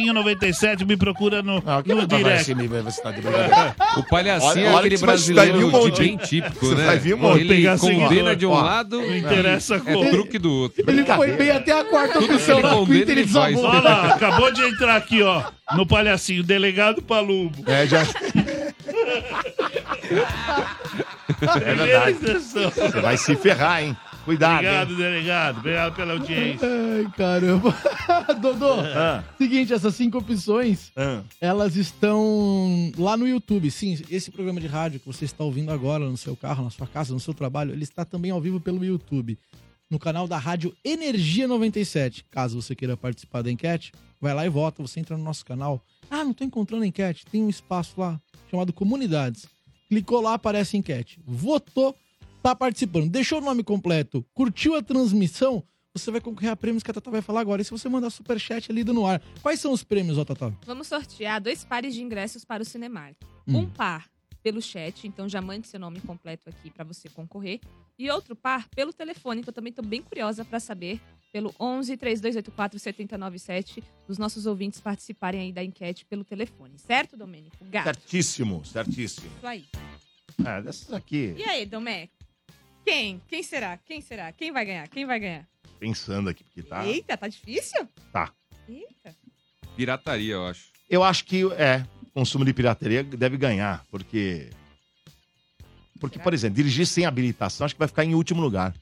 palhacinho97, 0.02 0.86
me 0.86 0.96
procura 0.96 1.42
no, 1.42 1.62
Ah, 1.66 1.82
que 1.82 1.92
no 1.94 2.06
direct. 2.06 2.54
tá. 2.54 3.94
O 3.96 4.02
palhacinho 4.04 4.50
Olha- 4.50 4.60
é 4.60 4.68
olha 4.70 4.78
aquele 4.78 4.96
vai 4.96 5.16
vir 5.16 5.34
brasileiro 5.34 5.66
um 5.66 5.70
monte. 5.70 5.90
de 5.94 6.00
bem 6.02 6.16
típico, 6.16 6.66
Você 6.66 6.74
né? 6.74 6.86
vai 6.86 6.98
vir 6.98 7.14
um 7.14 7.18
monte. 7.18 7.40
Ele 7.40 7.54
Pegar 7.56 7.78
condena 7.78 8.08
seguidor. 8.08 8.36
de 8.36 8.46
um 8.46 8.50
Ó, 8.50 8.60
lado, 8.62 9.00
Não 9.00 9.16
interessa 9.16 9.76
é 9.76 9.80
como. 9.80 10.10
truque 10.10 10.38
do 10.38 10.52
outro. 10.52 10.84
Ele 10.86 11.04
foi 11.04 11.32
bem 11.32 11.50
até 11.50 11.72
a 11.80 11.84
quarta 11.84 12.18
opção 12.18 12.60
condena, 12.62 12.86
Twitter 12.86 13.10
ele 13.18 13.20
e 13.22 13.26
faz. 13.28 13.54
desabou. 13.54 13.76
Olha 13.78 13.88
lá, 13.88 14.06
acabou 14.14 14.50
de 14.52 14.62
entrar 14.62 14.96
aqui, 14.96 15.22
ó, 15.22 15.42
no 15.74 15.86
palhacinho, 15.86 16.42
delegado 16.42 17.02
Palumbo. 17.02 17.62
É, 17.66 17.86
já. 17.86 18.02
É 21.40 21.74
verdade. 21.74 22.16
Você 22.40 23.00
vai 23.00 23.16
se 23.16 23.36
ferrar, 23.36 23.82
hein? 23.82 23.96
Cuidado, 24.28 24.56
Obrigado, 24.56 24.90
hein? 24.90 24.96
delegado. 24.98 25.58
Obrigado 25.60 25.96
pela 25.96 26.12
audiência. 26.12 26.68
Ai, 26.68 27.10
caramba. 27.16 27.74
Dodô, 28.42 28.74
Ah, 28.80 29.24
seguinte, 29.38 29.72
essas 29.72 29.94
cinco 29.94 30.18
opções, 30.18 30.92
ah. 30.94 31.22
elas 31.40 31.76
estão 31.76 32.92
lá 32.98 33.16
no 33.16 33.26
YouTube. 33.26 33.70
Sim, 33.70 33.98
esse 34.10 34.30
programa 34.30 34.60
de 34.60 34.66
rádio 34.66 35.00
que 35.00 35.06
você 35.06 35.24
está 35.24 35.42
ouvindo 35.42 35.72
agora 35.72 36.04
no 36.06 36.16
seu 36.18 36.36
carro, 36.36 36.62
na 36.62 36.68
sua 36.68 36.86
casa, 36.86 37.14
no 37.14 37.20
seu 37.20 37.32
trabalho, 37.32 37.72
ele 37.72 37.84
está 37.84 38.04
também 38.04 38.30
ao 38.30 38.38
vivo 38.38 38.60
pelo 38.60 38.84
YouTube. 38.84 39.38
No 39.90 39.98
canal 39.98 40.28
da 40.28 40.36
Rádio 40.36 40.76
Energia 40.84 41.48
97. 41.48 42.26
Caso 42.30 42.60
você 42.60 42.74
queira 42.76 42.98
participar 42.98 43.40
da 43.40 43.50
enquete, 43.50 43.92
vai 44.20 44.34
lá 44.34 44.44
e 44.44 44.50
vota. 44.50 44.82
Você 44.82 45.00
entra 45.00 45.16
no 45.16 45.24
nosso 45.24 45.42
canal. 45.42 45.82
Ah, 46.10 46.22
não 46.22 46.34
tô 46.34 46.44
encontrando 46.44 46.84
a 46.84 46.86
enquete. 46.86 47.24
Tem 47.24 47.42
um 47.42 47.48
espaço 47.48 47.98
lá 47.98 48.20
chamado 48.50 48.74
Comunidades. 48.74 49.46
Clicou 49.88 50.20
lá, 50.20 50.34
aparece 50.34 50.76
enquete. 50.76 51.18
Votou, 51.26 51.96
tá 52.42 52.54
participando. 52.54 53.10
Deixou 53.10 53.38
o 53.38 53.44
nome 53.44 53.62
completo, 53.62 54.24
curtiu 54.34 54.74
a 54.74 54.82
transmissão, 54.82 55.64
você 55.92 56.10
vai 56.10 56.20
concorrer 56.20 56.50
a 56.50 56.56
prêmios 56.56 56.82
que 56.82 56.90
a 56.90 56.94
Tata 56.94 57.10
vai 57.10 57.22
falar 57.22 57.40
agora. 57.40 57.60
E 57.60 57.64
se 57.64 57.70
você 57.70 57.88
mandar 57.88 58.10
superchat 58.10 58.70
ali 58.70 58.84
no 58.84 59.06
ar. 59.06 59.20
Quais 59.42 59.60
são 59.60 59.72
os 59.72 59.82
prêmios, 59.82 60.18
ó, 60.18 60.24
Tata? 60.24 60.54
Vamos 60.64 60.86
sortear 60.86 61.40
dois 61.40 61.64
pares 61.64 61.94
de 61.94 62.02
ingressos 62.02 62.44
para 62.44 62.62
o 62.62 62.66
Cinemark. 62.66 63.16
Hum. 63.46 63.58
Um 63.58 63.66
par 63.66 64.08
pelo 64.42 64.62
chat, 64.62 65.06
então 65.06 65.28
já 65.28 65.42
mande 65.42 65.66
seu 65.66 65.80
nome 65.80 66.00
completo 66.00 66.48
aqui 66.48 66.70
para 66.70 66.84
você 66.84 67.08
concorrer. 67.08 67.60
E 67.98 68.08
outro 68.10 68.36
par 68.36 68.68
pelo 68.68 68.92
telefone, 68.92 69.42
que 69.42 69.48
eu 69.48 69.52
também 69.52 69.72
tô 69.72 69.82
bem 69.82 70.00
curiosa 70.00 70.44
para 70.44 70.60
saber, 70.60 71.00
pelo 71.32 71.52
11 71.58 71.96
3284 71.96 72.78
7097, 72.78 73.82
os 74.06 74.16
nossos 74.16 74.46
ouvintes 74.46 74.80
participarem 74.80 75.40
aí 75.40 75.52
da 75.52 75.62
enquete 75.64 76.06
pelo 76.06 76.24
telefone. 76.24 76.78
Certo, 76.78 77.16
Domênico? 77.16 77.56
Gato. 77.62 77.84
Certíssimo, 77.86 78.64
certíssimo. 78.64 79.30
Isso 79.36 79.46
aí. 79.46 79.64
Ah, 80.44 80.60
dessas 80.60 80.92
aqui, 80.92 81.34
E 81.36 81.42
aí, 81.42 81.66
Domênico? 81.66 82.17
Quem? 82.88 83.20
Quem 83.28 83.42
será? 83.42 83.76
Quem 83.76 84.00
será? 84.00 84.32
Quem 84.32 84.50
vai 84.50 84.64
ganhar? 84.64 84.88
Quem 84.88 85.04
vai 85.04 85.20
ganhar? 85.20 85.46
pensando 85.78 86.28
aqui, 86.28 86.42
porque 86.42 86.62
tá. 86.62 86.84
Eita, 86.86 87.16
tá 87.16 87.28
difícil? 87.28 87.86
Tá. 88.12 88.32
Eita. 88.68 89.14
Pirataria, 89.76 90.34
eu 90.34 90.46
acho. 90.46 90.64
Eu 90.90 91.04
acho 91.04 91.24
que 91.24 91.44
é, 91.52 91.84
consumo 92.12 92.44
de 92.44 92.52
pirateria 92.52 93.04
deve 93.04 93.36
ganhar, 93.36 93.84
porque. 93.90 94.50
Porque, 96.00 96.14
Será? 96.14 96.24
por 96.24 96.34
exemplo, 96.34 96.56
dirigir 96.56 96.86
sem 96.86 97.04
habilitação, 97.06 97.64
acho 97.64 97.74
que 97.74 97.78
vai 97.78 97.86
ficar 97.88 98.04
em 98.04 98.14
último 98.14 98.40
lugar. 98.40 98.74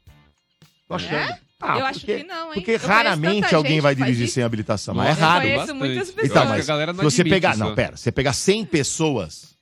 Tô 0.88 0.94
achando. 0.94 1.34
Ah, 1.60 1.78
eu 1.78 1.86
acho 1.86 2.00
porque- 2.00 2.18
que 2.18 2.24
não, 2.24 2.48
hein? 2.48 2.54
Porque 2.54 2.70
Eu 2.72 2.78
raramente 2.78 3.54
alguém 3.54 3.80
vai 3.80 3.94
dirigir 3.94 4.24
isso. 4.26 4.34
sem 4.34 4.44
habilitação, 4.44 4.94
mas 4.94 5.08
Nossa, 5.08 5.20
é 5.20 5.22
raro. 5.24 5.36
Eu 5.36 5.40
conheço 5.42 5.58
bastante. 5.66 5.78
muitas 5.78 6.10
pessoas. 6.10 6.30
Então, 6.30 6.42
acho 6.42 6.50
mas 6.52 6.64
a 6.70 6.72
galera 6.72 6.92
não 6.92 7.10
se 7.10 7.16
você 7.16 7.24
pegar. 7.24 7.50
isso. 7.50 7.58
Não, 7.58 7.74
pera. 7.74 7.96
Você 7.96 8.12
pegar 8.12 8.32
100 8.32 8.64
pessoas. 8.66 9.56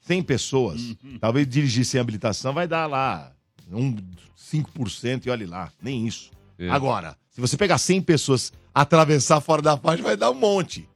100 0.00 0.22
pessoas. 0.22 0.80
Uhum. 0.80 1.18
Talvez 1.20 1.46
dirigir 1.46 1.84
sem 1.84 2.00
habilitação 2.00 2.52
vai 2.52 2.66
dar 2.66 2.86
lá 2.86 3.32
um 3.72 3.96
5% 4.36 5.26
e 5.26 5.30
olhe 5.30 5.46
lá. 5.46 5.72
Nem 5.80 6.06
isso. 6.06 6.30
É. 6.58 6.68
Agora, 6.68 7.16
se 7.30 7.40
você 7.40 7.56
pegar 7.56 7.78
100 7.78 8.02
pessoas, 8.02 8.52
atravessar 8.74 9.40
fora 9.40 9.62
da 9.62 9.76
faixa, 9.76 10.02
vai 10.02 10.16
dar 10.16 10.30
um 10.30 10.34
monte. 10.34 10.88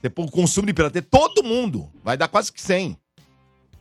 Você 0.00 0.08
pôr 0.08 0.26
o 0.26 0.30
consumo 0.30 0.66
de 0.66 0.72
pirateria, 0.74 1.08
todo 1.10 1.42
mundo. 1.42 1.90
Vai 2.04 2.16
dar 2.16 2.28
quase 2.28 2.52
que 2.52 2.60
100. 2.60 2.96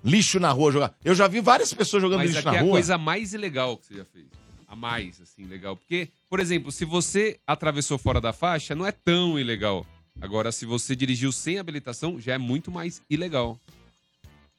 Lixo 0.03 0.39
na 0.39 0.51
rua 0.51 0.71
jogar. 0.71 0.95
Eu 1.03 1.13
já 1.13 1.27
vi 1.27 1.41
várias 1.41 1.73
pessoas 1.73 2.01
jogando 2.01 2.19
Mas 2.19 2.31
lixo 2.31 2.45
na 2.45 2.55
é 2.55 2.59
a 2.59 2.61
rua. 2.61 2.71
coisa 2.71 2.97
mais 2.97 3.33
ilegal 3.33 3.77
que 3.77 3.85
você 3.87 3.95
já 3.97 4.05
fez. 4.05 4.25
A 4.67 4.75
mais, 4.75 5.21
assim, 5.21 5.43
legal. 5.45 5.77
Porque, 5.77 6.09
por 6.29 6.39
exemplo, 6.39 6.71
se 6.71 6.85
você 6.85 7.39
atravessou 7.45 7.97
fora 7.97 8.19
da 8.19 8.33
faixa, 8.33 8.75
não 8.75 8.85
é 8.85 8.91
tão 8.91 9.39
ilegal. 9.39 9.85
Agora, 10.19 10.51
se 10.51 10.65
você 10.65 10.95
dirigiu 10.95 11.31
sem 11.31 11.59
habilitação, 11.59 12.19
já 12.19 12.33
é 12.33 12.37
muito 12.37 12.71
mais 12.71 13.01
ilegal. 13.09 13.59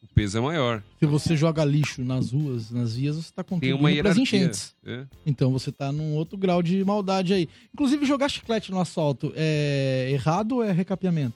O 0.03 0.07
peso 0.15 0.39
é 0.39 0.41
maior. 0.41 0.83
Se 1.01 1.07
você 1.07 1.37
joga 1.37 1.65
lixo 1.65 2.03
nas 2.03 2.31
ruas, 2.33 2.71
nas 2.71 2.95
vias, 2.97 3.17
você 3.17 3.33
tá 3.33 3.43
Tem 3.43 3.51
contribuindo 3.57 4.03
para 4.03 4.11
as 4.13 4.17
enchentes. 4.19 4.75
É. 4.85 5.05
Então 5.27 5.51
você 5.53 5.71
tá 5.73 5.91
num 5.93 6.15
outro 6.15 6.37
grau 6.39 6.63
de 6.63 6.85
maldade 6.85 7.33
aí. 7.35 7.49
Inclusive, 7.75 8.05
jogar 8.07 8.29
chiclete 8.29 8.71
no 8.71 8.81
assalto 8.81 9.33
é 9.37 10.09
errado 10.13 10.57
ou 10.57 10.63
é 10.65 10.71
recapeamento? 10.73 11.35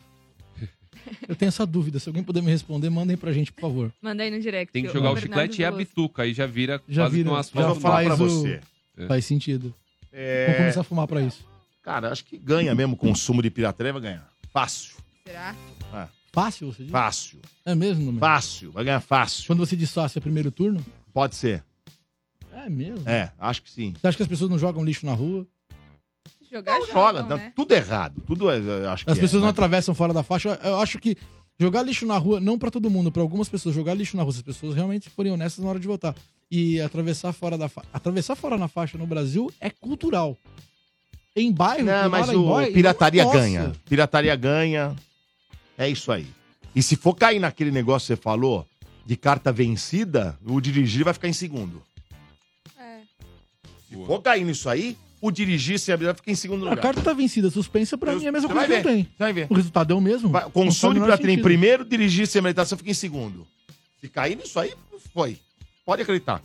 Eu 1.28 1.34
tenho 1.34 1.48
essa 1.48 1.66
dúvida. 1.66 1.98
Se 1.98 2.08
alguém 2.08 2.22
puder 2.22 2.42
me 2.42 2.50
responder, 2.50 2.88
mandem 2.90 3.16
pra 3.16 3.32
gente, 3.32 3.52
por 3.52 3.60
favor. 3.62 3.92
Manda 4.00 4.22
aí 4.22 4.30
no 4.30 4.40
direct. 4.40 4.72
Tem 4.72 4.84
que 4.84 4.92
jogar 4.92 5.10
o 5.10 5.14
Bernardo 5.14 5.52
chiclete 5.52 5.62
e 5.62 5.64
a 5.64 5.72
bituca. 5.72 6.22
Aí 6.22 6.32
já 6.32 6.46
vira 6.46 6.80
Já 6.88 7.02
quase 7.02 7.16
vira, 7.16 7.28
que 7.28 7.30
um 7.32 7.34
já 7.34 7.40
asfalto. 7.40 7.68
vou 7.72 7.80
falar 7.80 8.04
pra 8.04 8.14
o- 8.14 8.16
você. 8.16 8.60
É. 8.96 9.06
Faz 9.06 9.24
sentido. 9.24 9.74
É, 10.12 10.44
Vamos 10.46 10.58
começar 10.58 10.80
a 10.82 10.84
fumar 10.84 11.06
pra 11.08 11.20
isso. 11.22 11.44
Cara, 11.82 12.12
acho 12.12 12.24
que 12.24 12.38
ganha 12.38 12.74
mesmo 12.74 12.94
o 12.94 12.96
consumo 12.96 13.42
de 13.42 13.50
pirateria, 13.50 13.92
vai 13.92 14.02
ganhar. 14.02 14.28
Fácil. 14.52 14.94
Será? 15.26 15.56
Fácil, 16.32 16.72
você 16.72 16.82
diz? 16.84 16.90
Fácil. 16.92 17.40
É 17.64 17.74
mesmo? 17.74 18.18
Fácil. 18.18 18.72
Vai 18.72 18.84
ganhar 18.84 19.00
fácil. 19.00 19.46
Quando 19.46 19.58
você 19.58 19.76
disfarça 19.76 20.18
é 20.18 20.20
primeiro 20.20 20.50
turno? 20.50 20.84
Pode 21.12 21.36
ser. 21.36 21.62
É 22.54 22.68
mesmo. 22.68 23.06
É, 23.08 23.30
acho 23.38 23.62
que 23.62 23.70
sim. 23.70 23.92
Você 24.00 24.06
acha 24.06 24.16
que 24.16 24.22
as 24.22 24.28
pessoas 24.28 24.50
não 24.50 24.58
jogam 24.58 24.84
lixo 24.84 25.04
na 25.04 25.12
rua? 25.12 25.46
Jogar 26.50 26.78
Não 26.78 26.86
jogam, 26.86 27.02
joga, 27.02 27.24
tá 27.24 27.36
né? 27.36 27.52
tudo 27.56 27.72
errado. 27.72 28.22
Tudo 28.26 28.50
é, 28.50 28.58
eu 28.58 28.90
acho 28.90 29.04
que 29.04 29.10
As 29.10 29.16
é, 29.18 29.20
pessoas 29.20 29.40
não 29.40 29.46
né? 29.48 29.50
atravessam 29.50 29.94
fora 29.94 30.12
da 30.12 30.22
faixa. 30.22 30.58
Eu 30.62 30.80
acho 30.80 30.98
que 30.98 31.16
jogar 31.58 31.82
lixo 31.82 32.04
na 32.06 32.16
rua, 32.18 32.40
não 32.40 32.58
pra 32.58 32.70
todo 32.70 32.90
mundo, 32.90 33.10
pra 33.10 33.22
algumas 33.22 33.48
pessoas, 33.48 33.74
jogar 33.74 33.94
lixo 33.94 34.16
na 34.16 34.22
rua, 34.22 34.32
se 34.32 34.38
as 34.38 34.42
pessoas 34.44 34.74
realmente 34.74 35.08
forem 35.10 35.32
honestas 35.32 35.64
na 35.64 35.70
hora 35.70 35.80
de 35.80 35.86
votar. 35.86 36.14
E 36.50 36.78
atravessar 36.82 37.32
fora 37.32 37.56
da 37.56 37.68
fa... 37.68 37.82
Atravessar 37.92 38.36
fora 38.36 38.58
na 38.58 38.68
faixa 38.68 38.98
no 38.98 39.06
Brasil 39.06 39.50
é 39.60 39.70
cultural. 39.70 40.36
Em 41.34 41.50
bairro, 41.50 41.86
Não, 41.86 42.10
mas 42.10 42.28
o 42.28 42.42
boy- 42.44 42.70
pirataria 42.72 43.24
Nossa. 43.24 43.38
ganha. 43.38 43.72
Pirataria 43.86 44.36
ganha. 44.36 44.94
É 45.78 45.88
isso 45.88 46.10
aí. 46.12 46.26
E 46.74 46.82
se 46.82 46.96
for 46.96 47.14
cair 47.14 47.38
naquele 47.38 47.70
negócio 47.70 48.06
que 48.14 48.16
você 48.20 48.22
falou, 48.22 48.66
de 49.04 49.16
carta 49.16 49.52
vencida, 49.52 50.38
o 50.44 50.60
dirigir 50.60 51.04
vai 51.04 51.12
ficar 51.12 51.28
em 51.28 51.32
segundo. 51.32 51.82
É. 52.78 53.00
Se 53.88 53.94
Boa. 53.96 54.06
for 54.06 54.22
cair 54.22 54.44
nisso 54.44 54.68
aí, 54.68 54.96
o 55.20 55.30
dirigir 55.30 55.78
sem 55.78 55.92
habilidade 55.92 56.18
fica 56.18 56.30
em 56.30 56.34
segundo 56.34 56.66
A 56.66 56.70
lugar. 56.70 56.82
carta 56.82 57.00
tá 57.02 57.12
vencida, 57.12 57.50
suspensa 57.50 57.96
pra 57.98 58.14
mim 58.14 58.24
é 58.24 58.28
a 58.28 58.32
mesma 58.32 58.48
coisa 58.48 58.66
vai 58.68 58.76
que 58.78 58.82
ver. 58.82 58.94
tem. 58.94 59.02
Você 59.04 59.10
vai 59.18 59.32
ver. 59.32 59.46
O 59.50 59.54
resultado 59.54 59.92
é 59.92 59.96
o 59.96 60.00
mesmo. 60.00 60.28
Vai- 60.30 60.44
Não 60.44 60.50
Consumo 60.50 60.72
faz 60.72 60.80
de 60.80 60.86
o 60.86 60.92
menor 60.94 61.06
pirataria 61.06 61.34
em 61.34 61.42
primeiro, 61.42 61.84
dirigir 61.84 62.26
sem 62.26 62.38
habilitação 62.40 62.78
fica 62.78 62.90
em 62.90 62.94
segundo. 62.94 63.46
Se 64.00 64.08
cair 64.08 64.36
nisso 64.36 64.58
aí, 64.58 64.72
foi. 65.12 65.38
Pode 65.84 66.02
acreditar. 66.02 66.40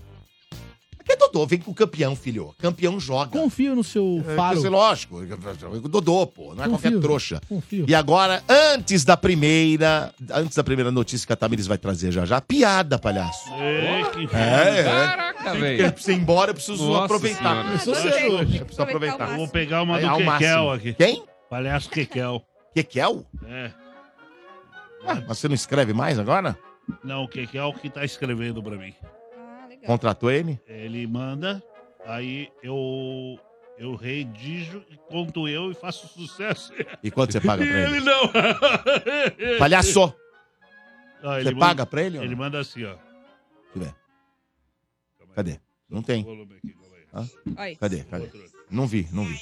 É 1.10 1.15
Dodô, 1.15 1.46
vem 1.46 1.60
com 1.60 1.72
o 1.72 1.74
campeão, 1.74 2.15
filho. 2.15 2.54
Campeão 2.60 3.00
joga. 3.00 3.32
Confio 3.32 3.76
no 3.76 3.84
seu 3.84 4.24
É, 4.28 4.36
faro. 4.36 4.65
é 4.65 4.70
lógico. 4.70 5.17
O 5.17 5.80
Dodô, 5.89 6.28
pô. 6.28 6.54
Não 6.56 6.63
é 6.63 6.67
Confio. 6.67 6.91
qualquer 6.91 7.00
trouxa. 7.00 7.41
Confio. 7.48 7.86
E 7.88 7.96
agora, 7.96 8.43
antes 8.50 9.04
da 9.06 9.15
primeira, 9.15 10.13
antes 10.32 10.56
da 10.58 10.63
primeira 10.63 10.91
notícia 10.91 11.26
que 11.26 11.34
a 11.34 11.36
Tamires 11.36 11.67
vai 11.67 11.78
trazer 11.78 12.12
já 12.12 12.26
já, 12.26 12.41
piada, 12.41 13.00
palhaço. 13.00 13.50
É, 13.54 14.04
que... 14.12 14.36
É, 14.36 14.80
é. 14.80 14.84
Caraca, 14.84 15.43
Porque 15.43 15.60
velho. 15.60 15.91
precisa 15.93 16.13
ir 16.13 16.15
embora, 16.22 16.52
eu 16.52 16.56
preciso 16.56 16.86
Nossa 16.88 17.06
aproveitar. 17.06 17.80
Senhora. 17.80 18.00
Hoje. 18.00 18.38
tem 18.38 18.48
que 18.48 18.58
Eu 18.58 18.65
preciso 18.65 18.82
aproveitar. 18.84 19.17
máximo. 19.20 19.38
Vou 19.38 19.48
pegar 19.48 19.82
uma 19.84 19.96
Aí, 19.98 20.04
do 20.04 20.10
ao 20.10 20.17
Kekel 20.17 20.72
aqui. 20.72 20.93
Quem? 20.93 21.24
Palhaço 21.50 21.89
Kekel. 21.89 22.41
Kekel? 22.74 23.26
É. 23.48 23.72
Ah, 25.06 25.24
mas 25.28 25.38
você 25.38 25.48
não 25.48 25.56
escreve 25.56 25.93
mais 25.93 26.20
agora? 26.20 26.58
Não, 27.04 27.24
o 27.24 27.28
Kekel 27.28 27.74
que 27.74 27.89
tá 27.89 28.04
escrevendo 28.04 28.62
pra 28.62 28.76
mim. 28.76 28.93
Legal. 29.82 29.88
Contratou 29.88 30.32
ele? 30.32 30.60
Ele 30.68 31.06
manda, 31.08 31.63
aí 32.06 32.52
eu 32.63 33.40
eu 33.78 33.96
redijo 33.96 34.84
e 34.90 34.98
conto 34.98 35.48
eu 35.48 35.72
e 35.72 35.76
faço 35.76 36.08
sucesso. 36.08 36.74
E 37.04 37.12
quanto 37.12 37.32
você 37.32 37.40
paga 37.40 37.63
pra 37.66 37.80
ele 37.84 37.98
ele? 37.98 38.06
não. 38.06 38.32
Palhaço! 39.60 40.13
Ah, 41.24 41.36
ele 41.40 41.50
Você 41.50 41.54
manda- 41.56 41.66
paga 41.66 41.86
pra 41.86 42.02
ele? 42.04 42.18
ou 42.18 42.24
Ele 42.24 42.32
não? 42.32 42.38
manda 42.44 42.60
assim, 42.60 42.84
ó. 42.84 42.96
Deixa 42.96 43.06
eu 43.76 43.82
ver. 43.82 43.96
Cadê? 45.36 45.60
Não 45.90 46.02
tem. 46.02 46.26
Aí. 47.13 47.26
Aí. 47.56 47.76
Cadê? 47.76 48.04
Cadê? 48.04 48.30
Não 48.70 48.88
vi, 48.88 49.08
não 49.12 49.26
vi. 49.26 49.40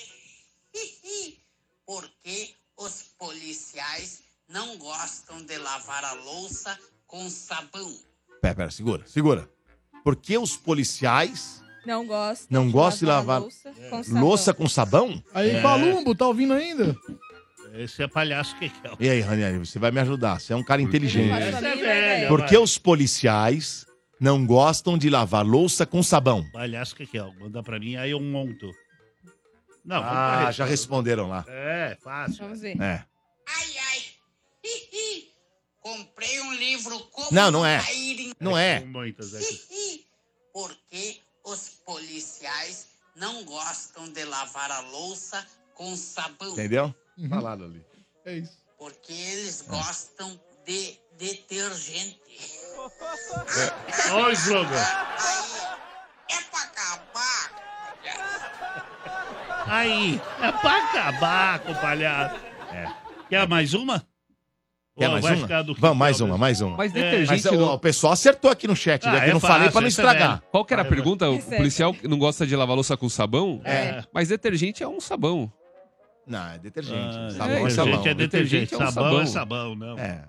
Porque 1.86 2.50
os 2.78 3.04
policiais 3.18 4.24
não 4.50 4.78
gostam 4.78 5.44
de 5.46 5.58
lavar 5.58 6.04
a 6.04 6.14
louça 6.14 6.78
com 7.08 7.30
sabão? 7.30 7.94
Pera, 8.42 8.56
pera, 8.56 8.72
segura, 8.72 9.06
segura. 9.08 9.50
Por 10.06 10.16
que 10.16 10.38
os 10.38 10.56
policiais 10.56 11.62
Não 11.86 12.06
gosto. 12.06 12.46
não 12.50 12.72
gostam 12.72 13.00
de 13.00 13.06
lavar 13.08 13.42
louça 13.42 13.72
com 13.90 14.04
sabão. 14.04 14.22
louça 14.22 14.54
com 14.54 14.70
sabão? 14.70 15.24
Aí, 15.34 15.50
É. 15.58 15.62
Palumbo, 15.62 16.16
tá 16.16 16.28
ouvindo 16.28 16.54
ainda? 16.54 16.96
Esse 17.74 18.04
é 18.04 18.08
palhaço 18.08 18.56
que 18.58 18.66
é. 18.66 18.72
E 19.02 19.10
aí, 19.10 19.20
Ranieri, 19.20 19.58
você 19.58 19.78
vai 19.80 19.92
me 19.92 20.00
ajudar. 20.00 20.40
Você 20.40 20.54
é 20.54 20.56
um 20.56 20.64
cara 20.64 20.82
inteligente. 20.82 21.32
Essa 21.32 21.68
é 21.68 21.72
é 21.72 21.76
velha. 21.76 22.28
Por 22.30 22.40
vai. 22.42 22.48
que 22.50 22.58
os 22.58 22.78
policiais 22.78 23.86
não 24.20 24.46
gostam 24.46 24.98
de 24.98 25.10
lavar 25.10 25.46
louça 25.46 25.86
com 25.86 26.02
sabão? 26.02 26.46
Palhaço 26.54 26.96
que 26.96 27.18
é. 27.18 27.34
Manda 27.40 27.62
pra 27.62 27.78
mim, 27.80 27.98
aí 27.98 28.12
eu 28.12 28.20
monto. 28.22 28.72
Não, 29.84 30.02
Ah, 30.02 30.52
já 30.52 30.64
responderam 30.66 31.28
lá. 31.28 31.44
É, 31.50 31.98
fácil. 32.02 32.44
Vamos 32.44 32.62
ver. 32.62 32.80
É. 32.82 33.04
Ai, 33.48 33.78
ai. 33.92 34.00
Hihi. 34.64 35.26
Comprei 35.86 36.42
um 36.42 36.54
livro 36.56 37.00
como 37.12 37.28
Não, 37.32 37.52
não 37.52 37.64
é. 37.64 37.80
cair 37.80 38.20
em... 38.20 38.34
Não 38.40 38.58
é. 38.58 38.80
Hihi. 38.82 40.08
Porque 40.52 41.22
os 41.44 41.70
policiais 41.86 42.88
não 43.16 43.44
gostam 43.44 44.10
de 44.10 44.26
lavar 44.26 44.72
a 44.72 44.80
louça 44.80 45.46
com 45.76 45.96
sabão? 45.96 46.54
Entendeu? 46.54 46.92
Uhum. 47.16 47.30
Falaram 47.30 47.66
ali. 47.66 47.86
É 48.26 48.38
isso. 48.38 48.58
Porque 48.80 49.14
eles 49.14 49.62
gostam 49.62 50.42
de 50.66 50.98
detergente. 51.20 52.20
Olha 54.12 54.30
o 54.30 54.32
slogan. 54.32 54.82
É 56.32 56.42
pra 56.50 56.62
acabar. 56.62 57.52
Aí, 59.68 60.20
é 60.42 60.52
pra 60.52 60.84
acabar 60.84 61.60
com 61.60 61.76
palhaço. 61.76 62.44
É. 62.74 62.92
Quer 63.30 63.48
mais 63.48 63.76
uma? 63.76 64.04
Quer 64.98 65.10
mais 65.10 65.24
vai 65.24 65.34
uma? 65.34 65.42
ficar 65.42 65.62
do 65.62 65.76
Vamos, 65.76 65.98
mais 65.98 66.22
uma, 66.22 66.38
mais 66.38 66.62
uma. 66.62 66.78
Mas 66.78 66.92
É, 66.92 66.94
detergente. 66.96 67.28
Mas 67.44 67.44
não- 67.60 67.74
o 67.74 67.80
pessoal 67.80 68.14
acertou 68.14 68.50
aqui 68.50 68.66
no 68.68 68.76
chat, 68.76 69.04
né? 69.06 69.12
Ah, 69.12 69.20
Que 69.20 69.26
eu 69.26 69.30
é 69.30 69.34
não 69.34 69.40
fácil, 69.42 69.56
falei 69.56 69.70
pra 69.72 69.82
não 69.82 69.86
é 69.88 69.90
estragar. 69.90 70.30
velha. 70.38 70.44
Qual 70.52 70.64
que 70.64 70.74
era 70.74 70.82
a 70.84 70.86
pergunta? 70.86 71.30
O 71.30 71.36
é. 71.36 71.58
policial 71.58 71.94
não 72.04 72.18
gosta 72.18 72.48
de 72.48 72.56
lavar 72.56 72.76
louça 72.76 72.96
com 72.96 73.10
sabão? 73.10 73.60
É. 73.66 74.04
Mas 74.14 74.30
detergente 74.30 74.82
é 74.84 74.88
um 74.88 75.02
sabão. 75.02 75.52
Não, 76.26 76.48
é 76.48 76.58
detergente. 76.58 76.98
Ah, 77.18 77.30
sabão 77.30 77.48
é, 77.48 77.60
é, 77.60 77.64
detergente 77.64 77.74
sabão. 77.74 77.94
é 77.94 78.14
detergente. 78.14 78.16
Detergente 78.16 78.74
é 78.74 78.78
um 78.78 78.92
sabão 78.92 79.22
é 79.22 79.26
sabão. 79.26 79.28
sabão, 79.28 79.76
não. 79.76 80.00
É. 80.00 80.24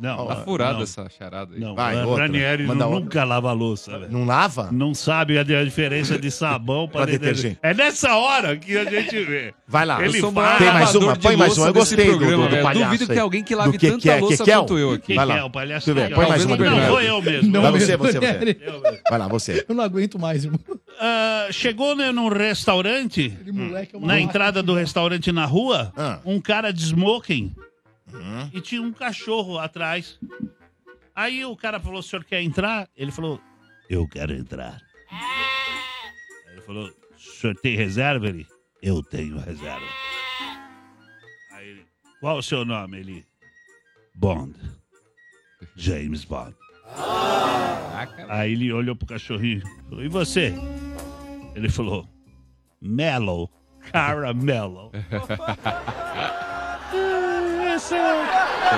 Não, 0.00 0.26
Tá 0.26 0.34
não, 0.36 0.44
furada 0.44 0.72
não. 0.74 0.82
essa 0.82 1.08
charada 1.10 1.54
aí. 1.54 1.60
Não, 1.60 1.74
Vai, 1.74 1.96
o 2.04 2.08
outra. 2.08 2.24
Ranieri 2.24 2.66
Manda 2.66 2.86
outra. 2.86 3.00
nunca 3.00 3.24
lava 3.24 3.50
a 3.50 3.52
louça, 3.52 3.98
velho. 3.98 4.10
Não 4.12 4.24
lava? 4.24 4.68
Não 4.72 4.94
sabe 4.94 5.38
a 5.38 5.40
a 5.42 5.64
diferença 5.64 6.18
de 6.18 6.30
sabão 6.30 6.86
para 6.88 7.02
Pra 7.02 7.10
detergente. 7.12 7.58
É 7.62 7.74
nessa 7.74 8.16
hora 8.16 8.56
que 8.56 8.76
a 8.78 8.84
gente 8.84 9.24
vê. 9.24 9.52
Vai 9.66 9.84
lá. 9.84 10.02
Ele 10.04 10.20
sou 10.20 10.30
o 10.30 10.32
maior 10.32 10.58
Tem 10.58 10.66
mais 10.68 10.78
lavador 10.80 11.02
uma? 11.02 11.12
de 11.14 11.20
Põe 11.20 11.36
mais 11.36 11.48
louça 11.50 11.60
uma. 11.62 11.68
Eu 11.68 11.74
gostei 11.74 11.96
do- 12.06 12.10
programa, 12.18 12.36
do- 12.36 12.42
do 12.42 12.50
velho. 12.50 12.62
palhaço 12.62 12.84
Duvido 12.84 13.06
que 13.06 13.12
aí. 13.12 13.18
alguém 13.18 13.42
que 13.44 13.54
Do 13.54 13.58
lave 13.58 13.78
que 13.78 13.86
tanta 13.88 14.00
que 14.00 14.10
é, 14.10 14.14
que 14.14 14.20
louça 14.20 14.44
que 14.44 14.50
é 14.50 14.58
o- 14.58 14.60
quanto 14.62 14.78
eu 14.78 14.90
aqui. 14.92 15.06
Quem 15.06 15.16
Vai 15.16 15.26
que 15.26 15.32
lá. 15.32 15.38
é 15.38 15.44
o 15.44 15.50
palhaço? 15.50 15.94
Que 15.94 15.94
põe 16.14 16.24
é? 16.24 16.28
mais 16.28 16.44
uma 16.44 16.56
Não, 16.56 16.86
vou 16.88 17.00
eu 17.02 17.22
mesmo. 17.22 17.50
Não, 17.52 17.62
Vai 17.62 17.72
você, 17.72 17.96
você, 17.96 18.18
você. 18.18 18.56
Vai 19.10 19.18
lá, 19.18 19.28
você. 19.28 19.64
Eu 19.68 19.74
não 19.74 19.84
aguento 19.84 20.18
mais, 20.18 20.44
irmão. 20.44 20.60
Ah, 21.00 21.48
chegou 21.50 21.94
né, 21.96 22.12
num 22.12 22.28
restaurante, 22.28 23.32
moleque 23.52 23.94
é 23.94 23.98
uma 23.98 24.06
na 24.06 24.12
máquina. 24.14 24.20
entrada 24.30 24.62
do 24.62 24.74
restaurante 24.74 25.32
na 25.32 25.44
rua, 25.46 25.92
Ah. 25.96 26.18
um 26.24 26.40
cara 26.40 26.70
de 26.72 26.82
smoking 26.84 27.52
E 28.52 28.60
tinha 28.60 28.82
um 28.82 28.92
cachorro 28.92 29.58
atrás. 29.58 30.18
Aí 31.14 31.44
o 31.44 31.56
cara 31.56 31.78
falou: 31.80 32.00
o 32.00 32.02
senhor 32.02 32.24
quer 32.24 32.42
entrar? 32.42 32.88
Ele 32.96 33.10
falou: 33.10 33.40
eu 33.88 34.06
quero 34.08 34.32
entrar. 34.34 34.80
Aí 35.10 36.52
ele 36.52 36.60
falou: 36.62 36.88
o 36.88 37.18
senhor 37.18 37.56
tem 37.56 37.76
reserva? 37.76 38.28
Ele: 38.28 38.46
eu 38.82 39.02
tenho 39.02 39.38
reserva. 39.38 39.86
Aí 41.52 41.68
ele: 41.68 41.86
qual 42.20 42.38
o 42.38 42.42
seu 42.42 42.64
nome? 42.64 42.98
Ele: 43.00 43.26
Bond. 44.14 44.54
James 45.76 46.24
Bond. 46.24 46.56
Aí 48.28 48.52
ele 48.52 48.72
olhou 48.72 48.96
pro 48.96 49.06
cachorrinho 49.06 49.58
e 49.58 49.88
falou: 49.88 50.04
E 50.04 50.08
você? 50.08 50.54
Ele 51.54 51.68
falou: 51.68 52.08
Mellow. 52.80 53.50
Caramelo. 53.92 54.92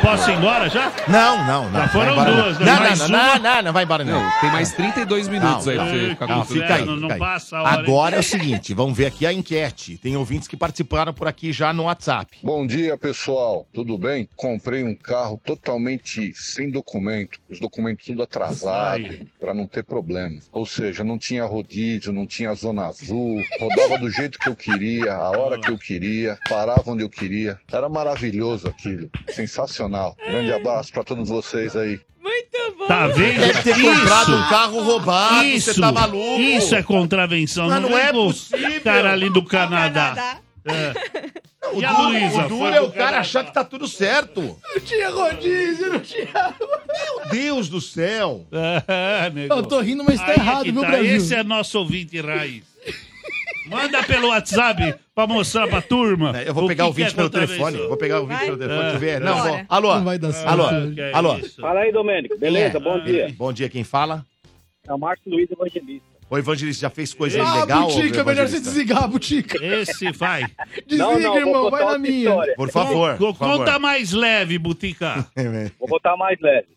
Posso 0.00 0.30
ir 0.30 0.36
embora 0.38 0.68
já? 0.68 0.90
Não, 1.06 1.44
não, 1.46 1.70
não. 1.70 1.80
Já 1.80 1.88
foram 1.88 2.12
embora, 2.12 2.32
duas, 2.32 2.58
não. 2.58 2.66
né? 2.66 2.72
Não, 2.72 2.80
Mais 2.80 2.98
não, 3.00 3.06
uma. 3.08 3.18
não, 3.18 3.38
não, 3.54 3.62
não, 3.62 3.72
vai 3.72 3.84
embora 3.84 4.04
não. 4.04 4.22
Não, 4.22 4.40
tem 4.40 4.50
mais 4.50 4.72
32 4.72 5.28
minutos 5.28 5.66
Não, 5.66 5.72
aí 5.72 5.78
pra 5.78 5.84
não. 5.86 5.92
você 5.92 6.08
ficar 6.08 6.26
Não, 6.26 6.34
com 6.40 6.46
tudo. 6.46 6.60
fica 6.60 6.74
aí, 6.74 6.84
Não, 6.84 6.96
não 6.96 7.02
fica 7.02 7.14
aí. 7.14 7.18
passa 7.20 7.56
a 7.58 7.62
hora, 7.62 7.70
Agora 7.80 8.16
é 8.16 8.18
o 8.18 8.22
seguinte, 8.22 8.74
vamos 8.74 8.96
ver 8.96 9.06
aqui 9.06 9.26
a 9.26 9.32
enquete. 9.32 9.98
Tem 9.98 10.16
ouvintes 10.16 10.48
que 10.48 10.56
participaram 10.56 11.12
por 11.12 11.28
aqui 11.28 11.52
já 11.52 11.72
no 11.72 11.84
WhatsApp. 11.84 12.38
Bom 12.42 12.66
dia, 12.66 12.96
pessoal. 12.96 13.66
Tudo 13.72 13.98
bem? 13.98 14.28
Comprei 14.34 14.82
um 14.82 14.94
carro 14.94 15.40
totalmente 15.44 16.32
sem 16.34 16.70
documento, 16.70 17.38
os 17.50 17.60
documentos 17.60 18.06
tudo 18.06 18.22
atrasados, 18.22 19.06
Ai. 19.10 19.26
para 19.38 19.52
não 19.54 19.66
ter 19.66 19.84
problema. 19.84 20.38
Ou 20.50 20.64
seja, 20.66 21.04
não 21.04 21.18
tinha 21.18 21.44
rodízio, 21.44 22.12
não 22.12 22.26
tinha 22.26 22.54
zona 22.54 22.86
azul, 22.86 23.42
rodava 23.60 23.98
do 23.98 24.10
jeito 24.10 24.38
que 24.38 24.48
eu 24.48 24.56
queria, 24.56 25.14
a 25.14 25.30
hora 25.30 25.58
que 25.60 25.70
eu 25.70 25.78
queria, 25.78 26.38
parava 26.48 26.82
onde 26.86 27.02
eu 27.02 27.10
queria. 27.10 27.58
Era 27.70 27.88
maravilhoso 27.88 28.68
aquilo, 28.68 29.01
sensacional. 29.28 30.16
Grande 30.26 30.52
abraço 30.52 30.92
para 30.92 31.04
todos 31.04 31.28
vocês 31.28 31.74
aí. 31.76 32.00
Muito 32.20 32.76
bom. 32.78 32.86
Tá 32.86 33.06
vendo? 33.08 33.40
Deve 33.40 33.62
ter 33.62 33.80
comprado 33.82 34.34
um 34.36 34.48
carro 34.48 34.80
roubado, 34.82 35.44
Isso, 35.44 35.74
você 35.74 35.80
tá 35.80 35.90
maluco. 35.92 36.40
isso 36.40 36.74
é 36.74 36.82
contravenção. 36.82 37.68
Mas 37.68 37.82
não 37.82 37.88
vem 37.88 37.98
é 37.98 38.12
possível. 38.12 38.80
Cara 38.82 39.12
ali 39.12 39.28
do 39.30 39.44
Canadá. 39.44 40.38
Canadá. 40.64 40.92
O 41.74 41.80
E 41.80 41.84
a 41.84 41.92
duro, 41.92 42.08
Luísa, 42.08 42.44
o 42.46 42.48
duro 42.48 42.58
foi 42.60 42.70
é 42.70 42.76
pro 42.76 42.84
o 42.84 42.88
cara 42.92 42.98
Canadá. 43.04 43.18
achar 43.20 43.44
que 43.44 43.52
tá 43.54 43.64
tudo 43.64 43.88
certo. 43.88 44.40
Não 44.74 44.80
tinha 44.80 45.10
rodízio, 45.10 45.92
não 45.92 46.00
tinha. 46.00 46.54
Meu 46.60 47.30
Deus 47.30 47.68
do 47.68 47.80
céu. 47.80 48.46
É, 48.86 49.30
nego. 49.30 49.54
Eu 49.54 49.62
tô 49.64 49.80
rindo, 49.80 50.04
mas 50.04 50.20
tá 50.20 50.26
Aí 50.26 50.32
é 50.32 50.34
errado, 50.40 50.62
que 50.64 50.72
viu, 50.72 50.80
tá. 50.82 50.88
Brasil? 50.88 51.16
Esse 51.16 51.34
é 51.34 51.42
nosso 51.42 51.78
ouvinte 51.78 52.20
raiz. 52.20 52.62
Manda 53.66 54.02
pelo 54.04 54.28
WhatsApp 54.28 54.94
pra 55.14 55.26
mostrar 55.26 55.68
pra 55.68 55.80
turma. 55.82 56.32
É, 56.38 56.48
Eu 56.48 56.54
vou 56.54 56.66
pegar 56.66 56.86
o 56.86 56.92
vídeo 56.92 57.10
é 57.12 57.14
pelo 57.14 57.30
telefone. 57.30 57.76
Vou 57.78 57.96
pegar 57.96 58.20
o 58.20 58.26
vídeo 58.26 58.44
pelo 58.44 58.58
telefone. 58.58 58.82
Deixa 58.82 58.96
eu 58.96 59.00
ver. 59.00 59.10
É. 59.16 59.20
Não, 59.20 59.42
vou. 59.42 59.60
Alô. 59.68 59.94
Não 59.96 60.04
vai 60.04 60.18
dar 60.18 60.32
certo. 60.32 60.48
Alô. 60.48 60.64
Ah, 60.66 60.90
que 60.94 61.00
é 61.00 61.12
Alô. 61.14 61.38
Fala 61.60 61.80
aí, 61.80 61.92
Domênico. 61.92 62.38
Beleza? 62.38 62.76
É? 62.78 62.80
Bom 62.80 63.00
dia. 63.04 63.34
Bom 63.36 63.52
dia, 63.52 63.68
quem 63.68 63.84
fala? 63.84 64.24
É 64.86 64.92
o 64.92 64.98
Marcos 64.98 65.24
Luiz 65.32 65.50
Evangelista. 65.50 66.12
O 66.28 66.38
Evangelista 66.38 66.80
já 66.80 66.90
fez 66.90 67.12
coisa 67.12 67.42
Ah, 67.42 67.58
ilegal? 67.58 67.88
Butica, 67.88 68.20
é 68.20 68.24
melhor 68.24 68.48
você 68.48 68.58
desligar, 68.58 69.06
Butica. 69.06 69.62
Esse 69.64 70.10
vai. 70.12 70.44
Desliga, 70.86 71.04
não, 71.04 71.20
não, 71.20 71.36
irmão, 71.36 71.70
vai 71.70 71.84
na 71.84 71.98
minha. 71.98 72.18
história. 72.30 72.54
Por 72.56 72.70
favor. 72.70 73.16
Por 73.18 73.34
favor. 73.36 73.58
Conta 73.58 73.78
mais 73.78 74.12
leve, 74.12 74.58
Butica. 74.58 75.26
Vou 75.78 75.88
botar 75.88 76.16
mais 76.16 76.40
leve. 76.40 76.68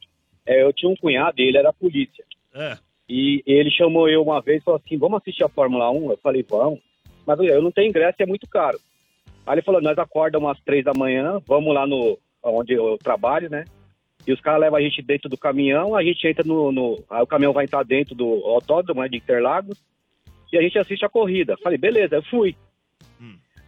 É, 0.46 0.62
eu 0.62 0.74
tinha 0.74 0.92
um 0.92 0.96
cunhado 0.98 1.36
e 1.42 1.48
ele 1.48 1.58
era 1.58 1.72
polícia. 1.74 2.24
É. 2.54 2.78
E 3.08 3.44
ele 3.46 3.70
chamou 3.70 4.10
eu 4.10 4.22
uma 4.24 4.42
vez 4.42 4.62
e 4.62 4.64
falou 4.66 4.82
assim: 4.84 4.98
vamos 4.98 5.22
assistir 5.22 5.44
a 5.44 5.50
Fórmula 5.50 5.92
1? 5.92 6.12
Eu 6.12 6.18
falei: 6.18 6.44
vamos. 6.48 6.80
Mas 7.26 7.40
eu 7.40 7.62
não 7.62 7.72
tenho 7.72 7.90
ingresso 7.90 8.16
e 8.20 8.24
é 8.24 8.26
muito 8.26 8.48
caro. 8.48 8.80
Aí 9.46 9.56
ele 9.56 9.62
falou: 9.62 9.82
nós 9.82 9.98
acordamos 9.98 10.48
umas 10.48 10.60
três 10.62 10.84
da 10.84 10.94
manhã, 10.96 11.40
vamos 11.48 11.74
lá 11.74 11.86
no 11.86 12.18
onde 12.44 12.74
eu 12.74 12.98
trabalho, 12.98 13.50
né? 13.50 13.66
E 14.28 14.34
os 14.34 14.42
caras 14.42 14.62
levam 14.62 14.80
a 14.80 14.82
gente 14.82 15.02
dentro 15.04 15.30
do 15.30 15.38
caminhão, 15.38 15.96
a 15.96 16.04
gente 16.04 16.28
entra 16.28 16.44
no. 16.44 16.72
no- 16.72 17.04
aí 17.10 17.22
o 17.22 17.28
caminhão 17.28 17.54
vai 17.54 17.66
entrar 17.66 17.84
dentro 17.84 18.16
do 18.16 18.26
autódromo 18.46 19.02
né, 19.02 19.08
de 19.08 19.18
Interlagos 19.18 19.80
e 20.52 20.58
a 20.58 20.62
gente 20.62 20.80
assiste 20.80 21.06
a 21.06 21.10
corrida. 21.10 21.56
Falei: 21.62 21.78
beleza, 21.78 22.16
eu 22.16 22.24
fui. 22.24 22.56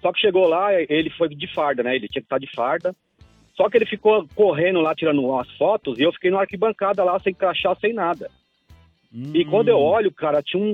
Só 0.02 0.12
que 0.12 0.20
chegou 0.20 0.48
lá, 0.48 0.74
ele 0.74 1.10
foi 1.12 1.30
de 1.30 1.48
farda, 1.54 1.84
né? 1.84 1.96
Ele 1.96 2.08
tinha 2.08 2.22
que 2.22 2.26
estar 2.26 2.40
de 2.40 2.50
farda. 2.56 2.96
Só 3.56 3.70
que 3.70 3.78
ele 3.78 3.86
ficou 3.88 4.28
correndo 4.36 4.80
lá, 4.82 4.94
tirando 4.96 5.24
umas 5.24 5.50
fotos, 5.58 5.98
e 6.00 6.04
eu 6.04 6.14
fiquei 6.14 6.30
na 6.30 6.40
arquibancada 6.42 7.04
lá, 7.04 7.20
sem 7.20 7.34
crachá, 7.34 7.74
sem 7.76 7.92
nada. 7.92 8.30
E 9.14 9.46
quando 9.46 9.70
eu 9.70 9.80
olho, 9.80 10.12
cara, 10.12 10.42
tinha 10.44 10.62
um, 10.62 10.70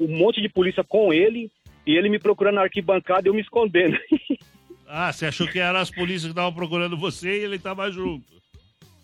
um, 0.00 0.04
um 0.04 0.16
monte 0.18 0.40
de 0.42 0.48
polícia 0.48 0.82
com 0.84 1.12
ele, 1.12 1.50
e 1.86 1.96
ele 1.96 2.08
me 2.08 2.18
procurando 2.18 2.56
na 2.56 2.62
arquibancada 2.62 3.26
e 3.26 3.30
eu 3.30 3.34
me 3.34 3.40
escondendo. 3.40 3.96
Ah, 4.94 5.10
você 5.10 5.24
achou 5.24 5.48
que 5.48 5.58
eram 5.58 5.78
as 5.78 5.90
polícias 5.90 6.24
que 6.24 6.28
estavam 6.32 6.52
procurando 6.52 6.98
você 6.98 7.40
e 7.40 7.44
ele 7.44 7.58
tava 7.58 7.90
junto. 7.90 8.26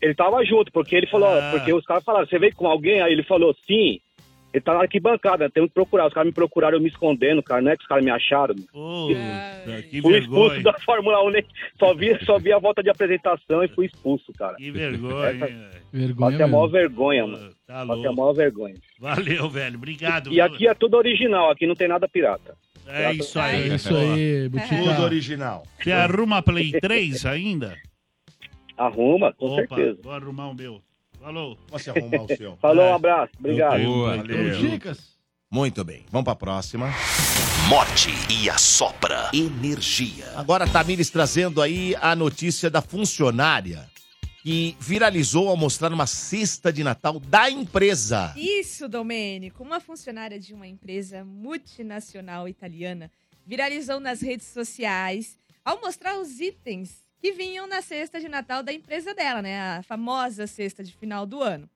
ele 0.02 0.14
tava 0.14 0.44
junto, 0.44 0.70
porque 0.70 0.94
ele 0.94 1.06
falou, 1.06 1.28
Ah. 1.30 1.50
porque 1.50 1.72
os 1.72 1.82
caras 1.82 2.04
falaram, 2.04 2.26
você 2.26 2.38
veio 2.38 2.54
com 2.54 2.66
alguém? 2.66 3.00
Aí 3.00 3.10
ele 3.10 3.22
falou, 3.22 3.56
sim. 3.66 3.98
Ele 4.52 4.62
tá 4.62 4.74
na 4.74 4.80
arquibancada, 4.80 5.48
temos 5.48 5.68
que 5.70 5.74
procurar. 5.74 6.06
Os 6.06 6.12
caras 6.12 6.26
me 6.26 6.34
procuraram, 6.34 6.76
eu 6.76 6.82
me 6.82 6.88
escondendo, 6.90 7.42
cara. 7.42 7.62
Não 7.62 7.70
é 7.70 7.76
que 7.76 7.82
os 7.82 7.88
caras 7.88 8.04
me 8.04 8.10
acharam. 8.10 8.54
Puta, 8.54 9.82
que 9.90 10.02
fui 10.02 10.18
expulso 10.18 10.54
vergonha. 10.56 10.62
da 10.62 10.80
Fórmula 10.80 11.24
1, 11.24 11.30
né? 11.30 11.42
Só 11.78 11.94
vi, 11.94 12.24
só 12.24 12.38
vi 12.38 12.52
a 12.52 12.58
volta 12.58 12.82
de 12.82 12.90
apresentação 12.90 13.64
e 13.64 13.68
fui 13.68 13.86
expulso, 13.86 14.30
cara. 14.34 14.56
Que 14.56 14.70
vergonha. 14.70 15.28
Essa-. 15.30 15.70
Vergonha 15.90 16.30
Passei 16.32 16.44
a 16.44 16.48
maior 16.48 16.66
vergonha, 16.66 17.26
mano. 17.26 17.50
Tá 17.68 17.84
Passei 17.86 18.06
a 18.06 18.08
louco. 18.08 18.16
maior 18.16 18.32
vergonha. 18.32 18.74
Valeu, 18.98 19.50
velho. 19.50 19.76
Obrigado. 19.76 20.32
E 20.32 20.40
aqui 20.40 20.66
é 20.66 20.72
tudo 20.72 20.96
original, 20.96 21.50
aqui 21.50 21.66
não 21.66 21.74
tem 21.74 21.86
nada 21.86 22.08
pirata. 22.08 22.56
É 22.86 23.12
isso 23.12 23.38
aí. 23.38 23.70
É 23.70 23.74
isso 23.74 23.94
aí, 23.94 24.48
Tudo 24.48 24.58
Butica. 24.62 25.00
original. 25.02 25.66
Você 25.78 25.92
arruma 25.92 26.40
Play 26.42 26.72
3 26.80 27.26
ainda? 27.26 27.76
Arruma, 28.76 29.34
com 29.34 29.44
Opa, 29.46 29.56
certeza. 29.76 29.98
vou 30.02 30.12
arrumar 30.12 30.48
o 30.48 30.54
meu. 30.54 30.80
Falou. 31.20 31.58
Você 31.70 31.90
arrumar 31.90 32.22
o 32.22 32.36
seu? 32.36 32.56
Falou, 32.62 32.84
É. 32.84 32.90
um 32.92 32.94
abraço. 32.94 33.32
Obrigado. 33.38 33.82
Boa. 33.82 34.16
Valeu. 34.16 34.56
Dicas. 34.56 35.18
Muito 35.50 35.84
bem, 35.84 36.06
vamos 36.10 36.24
pra 36.24 36.34
próxima. 36.34 36.90
Morte 37.68 38.08
e 38.30 38.48
assopra 38.48 39.28
energia. 39.34 40.24
Agora, 40.36 40.66
Tamires 40.66 41.10
trazendo 41.10 41.60
aí 41.60 41.94
a 42.00 42.16
notícia 42.16 42.70
da 42.70 42.80
funcionária 42.80 43.84
que 44.48 44.74
viralizou 44.80 45.50
ao 45.50 45.58
mostrar 45.58 45.92
uma 45.92 46.06
cesta 46.06 46.72
de 46.72 46.82
Natal 46.82 47.20
da 47.20 47.50
empresa. 47.50 48.32
Isso, 48.34 48.88
Domênico. 48.88 49.62
Uma 49.62 49.78
funcionária 49.78 50.40
de 50.40 50.54
uma 50.54 50.66
empresa 50.66 51.22
multinacional 51.22 52.48
italiana 52.48 53.10
viralizou 53.44 54.00
nas 54.00 54.22
redes 54.22 54.46
sociais 54.46 55.36
ao 55.62 55.78
mostrar 55.82 56.18
os 56.18 56.40
itens 56.40 57.04
que 57.20 57.30
vinham 57.30 57.66
na 57.66 57.82
cesta 57.82 58.18
de 58.18 58.26
Natal 58.26 58.62
da 58.62 58.72
empresa 58.72 59.12
dela, 59.14 59.42
né? 59.42 59.60
A 59.60 59.82
famosa 59.82 60.46
cesta 60.46 60.82
de 60.82 60.94
final 60.94 61.26
do 61.26 61.42
ano. 61.42 61.68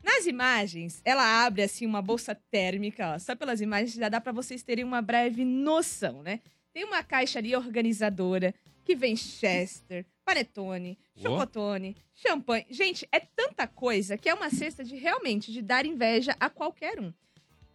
Nas 0.00 0.24
imagens, 0.24 1.02
ela 1.04 1.44
abre 1.44 1.62
assim 1.62 1.86
uma 1.86 2.00
bolsa 2.00 2.36
térmica, 2.52 3.14
ó. 3.16 3.18
Só 3.18 3.34
pelas 3.34 3.60
imagens 3.60 3.94
já 3.94 4.08
dá 4.08 4.20
para 4.20 4.30
vocês 4.30 4.62
terem 4.62 4.84
uma 4.84 5.02
breve 5.02 5.44
noção, 5.44 6.22
né? 6.22 6.38
Tem 6.72 6.84
uma 6.84 7.02
caixa 7.02 7.40
ali 7.40 7.56
organizadora 7.56 8.54
que 8.84 8.94
vem 8.94 9.16
Chester, 9.16 10.06
panetone, 10.24 10.98
chocotone, 11.16 11.96
champanhe. 12.14 12.66
Gente, 12.70 13.08
é 13.12 13.20
tanta 13.20 13.66
coisa 13.66 14.16
que 14.16 14.28
é 14.28 14.34
uma 14.34 14.50
cesta 14.50 14.84
de 14.84 14.96
realmente 14.96 15.52
de 15.52 15.62
dar 15.62 15.84
inveja 15.86 16.36
a 16.38 16.48
qualquer 16.48 17.00
um. 17.00 17.12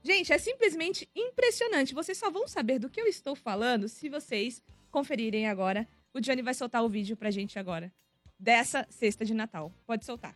Gente, 0.04 0.32
é 0.32 0.38
simplesmente 0.38 1.10
impressionante. 1.16 1.94
Vocês 1.94 2.18
só 2.18 2.32
vão 2.32 2.48
saber 2.48 2.80
do 2.80 2.90
que 2.90 3.02
eu 3.02 3.08
estou 3.08 3.36
falando 3.36 3.90
se 3.90 4.10
vocês 4.10 4.62
conferirem 4.90 5.48
agora. 5.48 5.88
O 6.14 6.20
Johnny 6.20 6.42
vai 6.42 6.54
soltar 6.54 6.84
o 6.84 6.90
vídeo 6.90 7.18
pra 7.18 7.30
gente 7.30 7.60
agora 7.60 7.92
dessa 8.40 8.86
cesta 8.90 9.26
de 9.26 9.34
Natal. 9.34 9.72
Pode 9.86 10.06
soltar. 10.06 10.36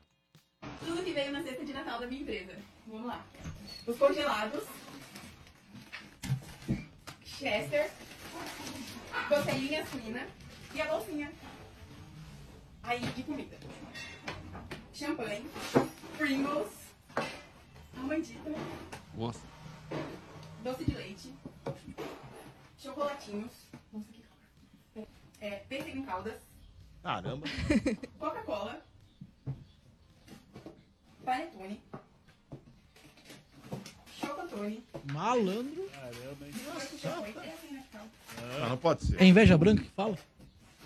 Tudo 0.85 1.03
que 1.03 1.11
veio 1.11 1.31
na 1.31 1.41
cesta 1.43 1.63
de 1.63 1.73
Natal 1.73 1.99
da 1.99 2.07
minha 2.07 2.21
empresa. 2.21 2.55
Vamos 2.87 3.07
lá. 3.07 3.25
Os 3.85 3.97
congelados. 3.97 4.63
Chester. 7.23 7.89
Costelinha 9.27 9.85
suína. 9.85 10.27
E 10.73 10.81
a 10.81 10.85
bolsinha. 10.85 11.31
Aí, 12.83 12.99
de 12.99 13.23
comida. 13.23 13.57
Champanhe. 14.93 15.45
Pringles. 16.17 16.69
Amandita. 17.97 18.51
Nossa. 19.15 19.41
Doce 20.63 20.85
de 20.85 20.95
leite. 20.95 21.33
Chocolatinhos. 22.77 23.51
Nossa, 23.93 24.05
que 24.11 24.21
calor. 24.95 25.07
É, 25.39 25.55
pêssego 25.69 25.97
em 25.97 26.03
caldas. 26.03 26.41
Caramba. 27.03 27.47
Coca-Cola. 28.19 28.81
Panetone. 31.23 31.81
Chocotone. 34.19 34.83
Malandro. 35.11 35.89
Champanhe. 36.99 37.35
É 37.37 37.53
assim, 37.53 37.73
né? 37.73 37.85
Não, 38.59 38.69
não 38.69 38.77
pode 38.77 39.05
ser. 39.05 39.21
É 39.21 39.25
inveja 39.25 39.57
branca 39.57 39.83
que 39.83 39.89
fala? 39.91 40.17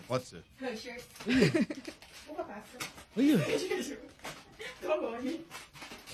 Pode 0.07 0.25
ser. 0.25 0.43
Rushers. 0.59 1.03
Uva 2.29 2.43
passa. 2.43 2.77
Olha. 3.17 3.43
Queijo. 3.43 3.97
Tolone. 4.81 5.45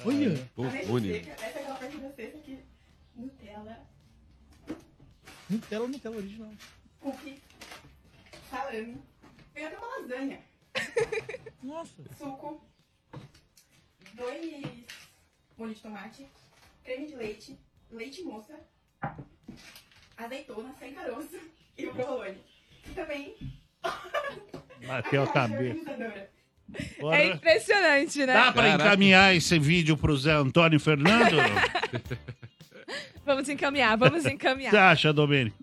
Olha. 0.06 0.50
Ameixa 0.58 1.00
seca. 1.00 1.32
Essa 1.32 1.44
é 1.44 1.62
aquela 1.62 1.76
parte 1.76 1.98
da 1.98 2.12
cesta 2.12 2.38
que... 2.40 2.60
Nutella. 3.16 3.88
Nutella, 5.50 5.88
Nutella 5.88 6.16
original. 6.18 6.54
Cookie. 7.02 7.42
Salame. 8.50 9.02
Tem 9.54 9.66
até 9.66 9.78
uma 9.78 9.98
lasanha. 9.98 10.42
Nossa. 11.62 12.04
Suco. 12.18 12.64
Dois 14.14 14.86
molho 15.58 15.76
de 15.76 15.82
tomate. 15.82 16.28
Creme 16.84 17.08
de 17.08 17.16
leite. 17.16 17.60
Leite 17.92 18.24
moça. 18.24 18.58
Azeitona 20.16 20.74
sem 20.80 20.94
caroço. 20.94 21.40
E 21.78 21.88
o 21.88 21.94
provolone. 21.94 22.42
E 22.86 22.94
também... 22.94 23.61
Bateu 24.88 25.24
a 25.24 25.28
cabeça. 25.28 26.30
Porra. 27.00 27.18
É 27.18 27.26
impressionante, 27.34 28.20
né? 28.20 28.34
Dá 28.34 28.52
pra 28.52 28.64
Caraca. 28.64 28.84
encaminhar 28.86 29.36
esse 29.36 29.60
vídeo 29.60 29.98
pro 29.98 30.16
Zé 30.18 30.32
Antônio 30.34 30.80
Fernando? 30.80 31.36
Vamos 33.26 33.48
encaminhar, 33.50 33.96
vamos 33.98 34.26
O 34.26 34.28
que 34.28 34.34
encaminhar. 34.34 34.72
você 34.72 34.78
acha, 34.78 35.14
Domênico? 35.14 35.56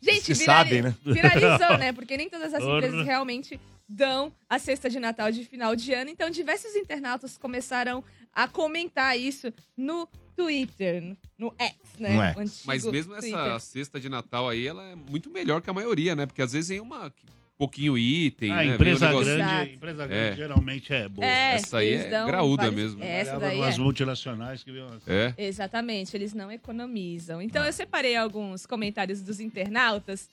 Gente, 0.00 0.32
virali- 0.32 0.44
sabem, 0.44 0.82
né? 0.82 0.94
viralizou, 1.04 1.76
né? 1.78 1.92
Porque 1.92 2.16
nem 2.16 2.28
todas 2.30 2.54
as 2.54 2.62
Porra. 2.62 2.76
empresas 2.78 3.04
realmente 3.06 3.60
dão 3.88 4.32
a 4.48 4.58
cesta 4.58 4.88
de 4.88 4.98
Natal 4.98 5.30
de 5.30 5.44
final 5.44 5.76
de 5.76 5.92
ano. 5.92 6.08
Então, 6.10 6.30
diversos 6.30 6.74
internautas 6.74 7.36
começaram 7.36 8.02
a 8.32 8.48
comentar 8.48 9.16
isso 9.18 9.52
no 9.76 10.08
Twitter, 10.34 11.16
no 11.38 11.54
X, 11.58 11.74
né? 11.98 12.14
Não 12.14 12.22
é. 12.22 12.34
Mas 12.64 12.84
mesmo 12.86 13.14
essa 13.14 13.20
Twitter. 13.28 13.60
cesta 13.60 14.00
de 14.00 14.08
Natal 14.08 14.48
aí, 14.48 14.66
ela 14.66 14.82
é 14.84 14.94
muito 14.94 15.30
melhor 15.30 15.60
que 15.60 15.68
a 15.70 15.74
maioria, 15.74 16.16
né? 16.16 16.24
Porque 16.26 16.42
às 16.42 16.52
vezes 16.52 16.70
vem 16.70 16.80
uma 16.80 17.12
pouquinho 17.58 17.96
item, 17.96 18.52
a 18.52 18.56
né? 18.56 18.62
Vem 18.62 18.70
um 18.70 18.74
empresa 18.74 19.08
grande, 19.12 19.74
empresa 19.74 20.04
É. 20.04 20.06
grande 20.08 20.36
geralmente 20.36 20.92
é 20.92 21.08
boa. 21.08 21.26
É, 21.26 21.54
Essa 21.54 21.78
aí 21.78 21.94
é 21.94 22.08
graúda 22.08 22.70
mesmo. 22.70 23.02
Essa 23.02 23.30
Trabalhava 23.32 23.60
daí 23.66 23.74
é. 23.74 23.78
multinacionais 23.78 24.62
que 24.62 24.70
viu. 24.72 24.86
É. 25.06 25.34
Exatamente, 25.38 26.16
eles 26.16 26.32
não 26.34 26.50
economizam. 26.52 27.40
Então 27.40 27.64
eu 27.64 27.72
separei 27.72 28.16
alguns 28.16 28.66
comentários 28.66 29.22
dos 29.22 29.40
internautas 29.40 30.28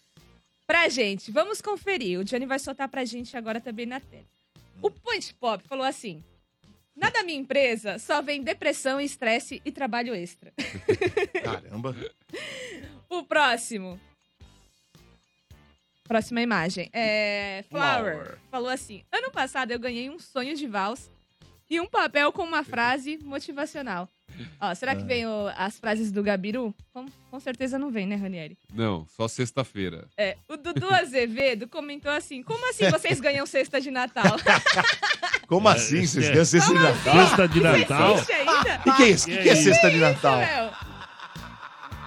pra 0.67 0.89
gente. 0.89 1.31
Vamos 1.31 1.61
conferir. 1.61 2.19
O 2.19 2.23
Johnny 2.23 2.45
vai 2.45 2.59
soltar 2.59 2.87
pra 2.89 3.05
gente 3.05 3.35
agora 3.37 3.59
também 3.61 3.85
na 3.85 3.99
tela. 3.99 4.23
O 4.81 4.89
Punch 4.91 5.33
Pop 5.35 5.63
falou 5.67 5.85
assim: 5.85 6.21
Na 6.95 7.09
da 7.09 7.23
minha 7.23 7.39
empresa 7.39 7.97
só 7.99 8.21
vem 8.21 8.43
depressão, 8.43 8.99
estresse 8.99 9.61
e 9.63 9.71
trabalho 9.71 10.13
extra. 10.13 10.51
Caramba. 11.43 11.95
O 13.09 13.21
próximo. 13.21 13.99
Próxima 16.07 16.41
imagem. 16.41 16.89
É. 16.93 17.63
Flower. 17.69 18.13
Flower. 18.13 18.37
Falou 18.51 18.69
assim: 18.69 19.03
Ano 19.11 19.31
passado 19.31 19.71
eu 19.71 19.79
ganhei 19.79 20.09
um 20.09 20.19
sonho 20.19 20.55
de 20.55 20.67
vals 20.67 21.09
e 21.69 21.79
um 21.79 21.87
papel 21.87 22.31
com 22.31 22.43
uma 22.43 22.63
frase 22.63 23.17
motivacional. 23.23 24.09
Ó, 24.59 24.73
será 24.73 24.95
que 24.95 25.03
vem 25.03 25.27
o- 25.27 25.47
as 25.55 25.79
frases 25.79 26.11
do 26.11 26.23
Gabiru? 26.23 26.73
Com, 26.91 27.05
com 27.29 27.39
certeza 27.39 27.77
não 27.77 27.91
vem, 27.91 28.07
né, 28.07 28.15
Ranieri? 28.15 28.57
Não, 28.73 29.05
só 29.15 29.27
sexta-feira. 29.27 30.07
É, 30.17 30.35
o 30.49 30.57
Dudu 30.57 30.91
Azevedo 30.91 31.67
comentou 31.67 32.11
assim: 32.11 32.41
Como 32.43 32.67
assim 32.69 32.89
vocês 32.89 33.19
ganham 33.21 33.45
cesta 33.45 33.79
de 33.79 33.91
Natal? 33.91 34.37
Como 35.47 35.67
assim? 35.69 36.05
Vocês 36.05 36.29
ganham 36.29 36.45
cesta 36.45 36.73
de 36.73 36.79
Natal? 36.79 37.13
Festa 37.15 37.47
de 37.47 37.59
Natal. 37.61 38.13
Existe 38.15 38.31
ainda? 38.33 38.75
O 38.79 38.83
que, 38.83 38.91
que 38.97 39.03
é 39.03 39.09
isso? 39.09 39.29
O 39.29 39.31
que, 39.31 39.37
que 39.43 39.49
é 39.49 39.55
cesta 39.55 39.91
de 39.91 39.97
Natal? 39.97 40.37
Meu. 40.39 40.92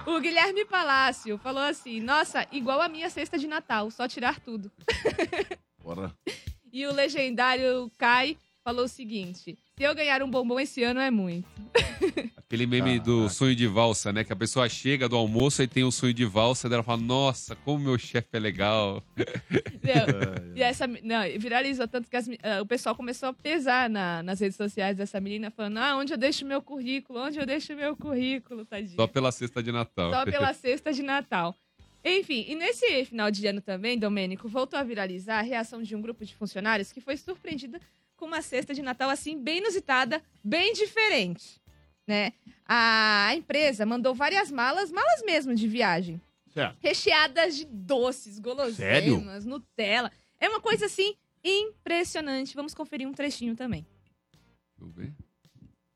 O 0.07 0.21
Guilherme 0.21 0.63
Palácio 0.63 1.37
falou 1.37 1.61
assim: 1.61 1.99
Nossa, 1.99 2.47
igual 2.49 2.81
a 2.81 2.87
minha 2.87 3.09
cesta 3.09 3.37
de 3.37 3.45
Natal, 3.45 3.91
só 3.91 4.07
tirar 4.07 4.39
tudo. 4.39 4.71
Porra. 5.83 6.17
E 6.71 6.87
o 6.87 6.93
legendário 6.93 7.91
Kai 7.97 8.37
falou 8.67 8.83
o 8.83 8.87
seguinte: 8.89 9.57
Se 9.77 9.83
eu 9.83 9.95
ganhar 9.95 10.21
um 10.21 10.29
bombom 10.29 10.59
esse 10.59 10.83
ano 10.83 10.99
é 10.99 11.09
muito. 11.09 11.47
Aquele 12.35 12.65
meme 12.65 12.99
do 12.99 13.29
sonho 13.29 13.55
de 13.55 13.65
valsa, 13.65 14.11
né? 14.11 14.25
Que 14.25 14.33
a 14.33 14.35
pessoa 14.35 14.67
chega 14.67 15.07
do 15.07 15.15
almoço 15.15 15.63
e 15.63 15.67
tem 15.67 15.85
o 15.85 15.91
sonho 15.91 16.13
de 16.13 16.25
valsa, 16.25 16.67
daí 16.67 16.75
ela 16.75 16.83
fala, 16.83 17.01
nossa, 17.01 17.55
como 17.57 17.79
meu 17.79 17.97
chefe 17.97 18.27
é 18.33 18.39
legal. 18.39 19.03
Meu, 19.83 20.05
e 20.55 20.61
essa 20.61 20.85
não, 20.85 21.21
viralizou 21.39 21.87
tanto 21.87 22.09
que 22.09 22.17
as 22.17 22.27
ah, 22.43 22.61
o 22.61 22.65
pessoal 22.65 22.93
começou 22.93 23.29
a 23.29 23.33
pesar 23.33 23.89
na- 23.89 24.21
nas 24.21 24.41
redes 24.41 24.57
sociais 24.57 24.97
dessa 24.97 25.19
menina, 25.21 25.49
falando: 25.49 25.77
Ah, 25.77 25.95
onde 25.95 26.11
eu 26.13 26.17
deixo 26.17 26.45
meu 26.45 26.61
currículo? 26.61 27.19
Onde 27.19 27.39
eu 27.39 27.45
deixo 27.45 27.73
meu 27.73 27.95
currículo, 27.95 28.65
tadinho? 28.65 28.95
Só 28.97 29.07
pela 29.07 29.31
cesta 29.31 29.63
de 29.63 29.71
Natal. 29.71 30.11
Só 30.11 30.25
pela 30.25 30.53
cesta 30.53 30.91
de 30.91 31.03
Natal. 31.03 31.55
Enfim, 32.03 32.45
e 32.47 32.55
nesse 32.55 33.05
final 33.05 33.31
de 33.31 33.45
ano 33.47 33.61
também, 33.61 33.97
Domênico, 33.97 34.47
voltou 34.49 34.77
a 34.77 34.83
viralizar 34.83 35.39
a 35.39 35.41
reação 35.41 35.81
de 35.81 35.95
um 35.95 36.01
grupo 36.01 36.25
de 36.25 36.35
funcionários 36.35 36.91
que 36.91 37.01
foi 37.01 37.15
surpreendida 37.17 37.79
com 38.17 38.25
uma 38.25 38.41
cesta 38.41 38.73
de 38.73 38.81
Natal 38.81 39.09
assim, 39.09 39.41
bem 39.41 39.59
inusitada, 39.59 40.21
bem 40.43 40.73
diferente, 40.73 41.61
né? 42.05 42.33
A 42.65 43.31
empresa 43.35 43.85
mandou 43.85 44.13
várias 44.13 44.51
malas, 44.51 44.91
malas 44.91 45.21
mesmo 45.23 45.55
de 45.55 45.67
viagem, 45.67 46.19
Certo. 46.53 46.75
recheadas 46.81 47.55
de 47.55 47.65
doces, 47.65 48.39
guloseimas, 48.39 49.45
Nutella. 49.45 50.11
É 50.39 50.49
uma 50.49 50.59
coisa 50.59 50.87
assim 50.87 51.15
impressionante. 51.43 52.55
Vamos 52.55 52.73
conferir 52.73 53.07
um 53.07 53.13
trechinho 53.13 53.55
também. 53.55 53.85
Deixa 54.77 54.81
eu 54.81 54.89
ver. 54.89 55.13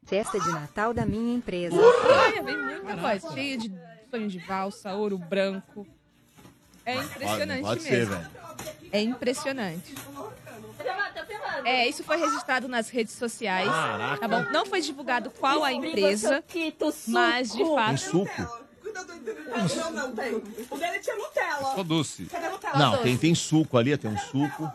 Festa 0.05 0.39
de 0.39 0.49
Natal 0.51 0.93
da 0.93 1.05
minha 1.05 1.35
empresa. 1.35 1.75
Olha, 1.75 2.43
vem 2.43 2.57
muita 2.57 2.97
coisa, 2.97 3.33
cheia 3.33 3.57
de 3.57 3.71
sonho 4.09 4.27
de 4.29 4.39
valsa, 4.39 4.93
ouro 4.93 5.17
branco. 5.17 5.85
É 6.85 6.95
impressionante 6.95 7.61
Pode 7.61 7.81
ser, 7.83 7.91
mesmo. 8.07 8.15
velho. 8.15 8.31
É 8.91 9.01
impressionante. 9.01 9.93
É, 11.63 11.87
isso 11.87 12.03
foi 12.03 12.17
registrado 12.17 12.67
nas 12.67 12.89
redes 12.89 13.13
sociais. 13.15 13.69
Caraca. 13.69 14.19
Tá 14.19 14.27
bom? 14.27 14.51
Não 14.51 14.65
foi 14.65 14.81
divulgado 14.81 15.29
qual 15.31 15.63
a 15.63 15.71
empresa, 15.71 16.43
mas 17.07 17.53
de 17.53 17.63
fato. 17.63 17.97
suco? 17.97 18.61
Não, 19.75 19.91
não 19.91 20.15
tem. 20.15 20.35
O 20.35 20.77
dele 20.77 20.99
tinha 20.99 21.15
Nutella. 21.15 21.75
Só 21.75 21.83
doce. 21.83 22.25
Cadê 22.25 22.45
a 22.47 22.51
Nutella? 22.51 22.77
Não, 22.77 22.97
tem, 22.97 23.17
tem 23.17 23.35
suco 23.35 23.77
ali, 23.77 23.95
tem 23.97 24.11
um 24.11 24.17
suco. 24.17 24.71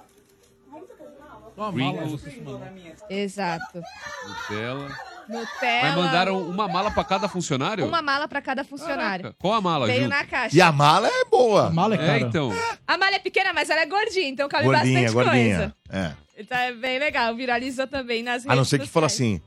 Você 1.56 2.30
se 2.30 2.40
mandou. 2.40 2.62
Exato. 3.08 3.82
Nutella. 4.26 5.15
Nutella. 5.28 5.82
Mas 5.82 5.94
mandaram 5.96 6.40
uma 6.48 6.68
mala 6.68 6.90
pra 6.90 7.04
cada 7.04 7.28
funcionário? 7.28 7.86
Uma 7.86 8.02
mala 8.02 8.26
pra 8.28 8.40
cada 8.40 8.64
funcionário. 8.64 9.24
Caraca, 9.24 9.36
Qual 9.38 9.54
a 9.54 9.60
mala, 9.60 9.86
Veio 9.86 10.02
junto? 10.04 10.10
na 10.10 10.24
caixa. 10.24 10.56
E 10.56 10.60
a 10.60 10.70
mala 10.72 11.08
é 11.08 11.24
boa. 11.24 11.66
A 11.66 11.70
mala 11.70 11.94
É, 11.96 12.20
então. 12.20 12.52
A 12.86 12.96
malha 12.96 13.16
é 13.16 13.18
pequena, 13.18 13.52
mas 13.52 13.68
ela 13.70 13.80
é 13.80 13.86
gordinha, 13.86 14.28
então 14.28 14.48
cabe 14.48 14.64
Gordinha, 14.64 15.02
bastante 15.02 15.12
gordinha. 15.12 15.56
coisa. 15.56 15.74
É. 15.90 16.12
Então 16.38 16.56
é 16.58 16.72
bem 16.72 16.98
legal, 16.98 17.34
viralizou 17.34 17.86
também 17.86 18.22
nas 18.22 18.42
redes 18.44 18.50
A 18.50 18.56
não 18.56 18.64
ser 18.64 18.78
que 18.80 18.86
fala 18.86 19.06
assim: 19.06 19.40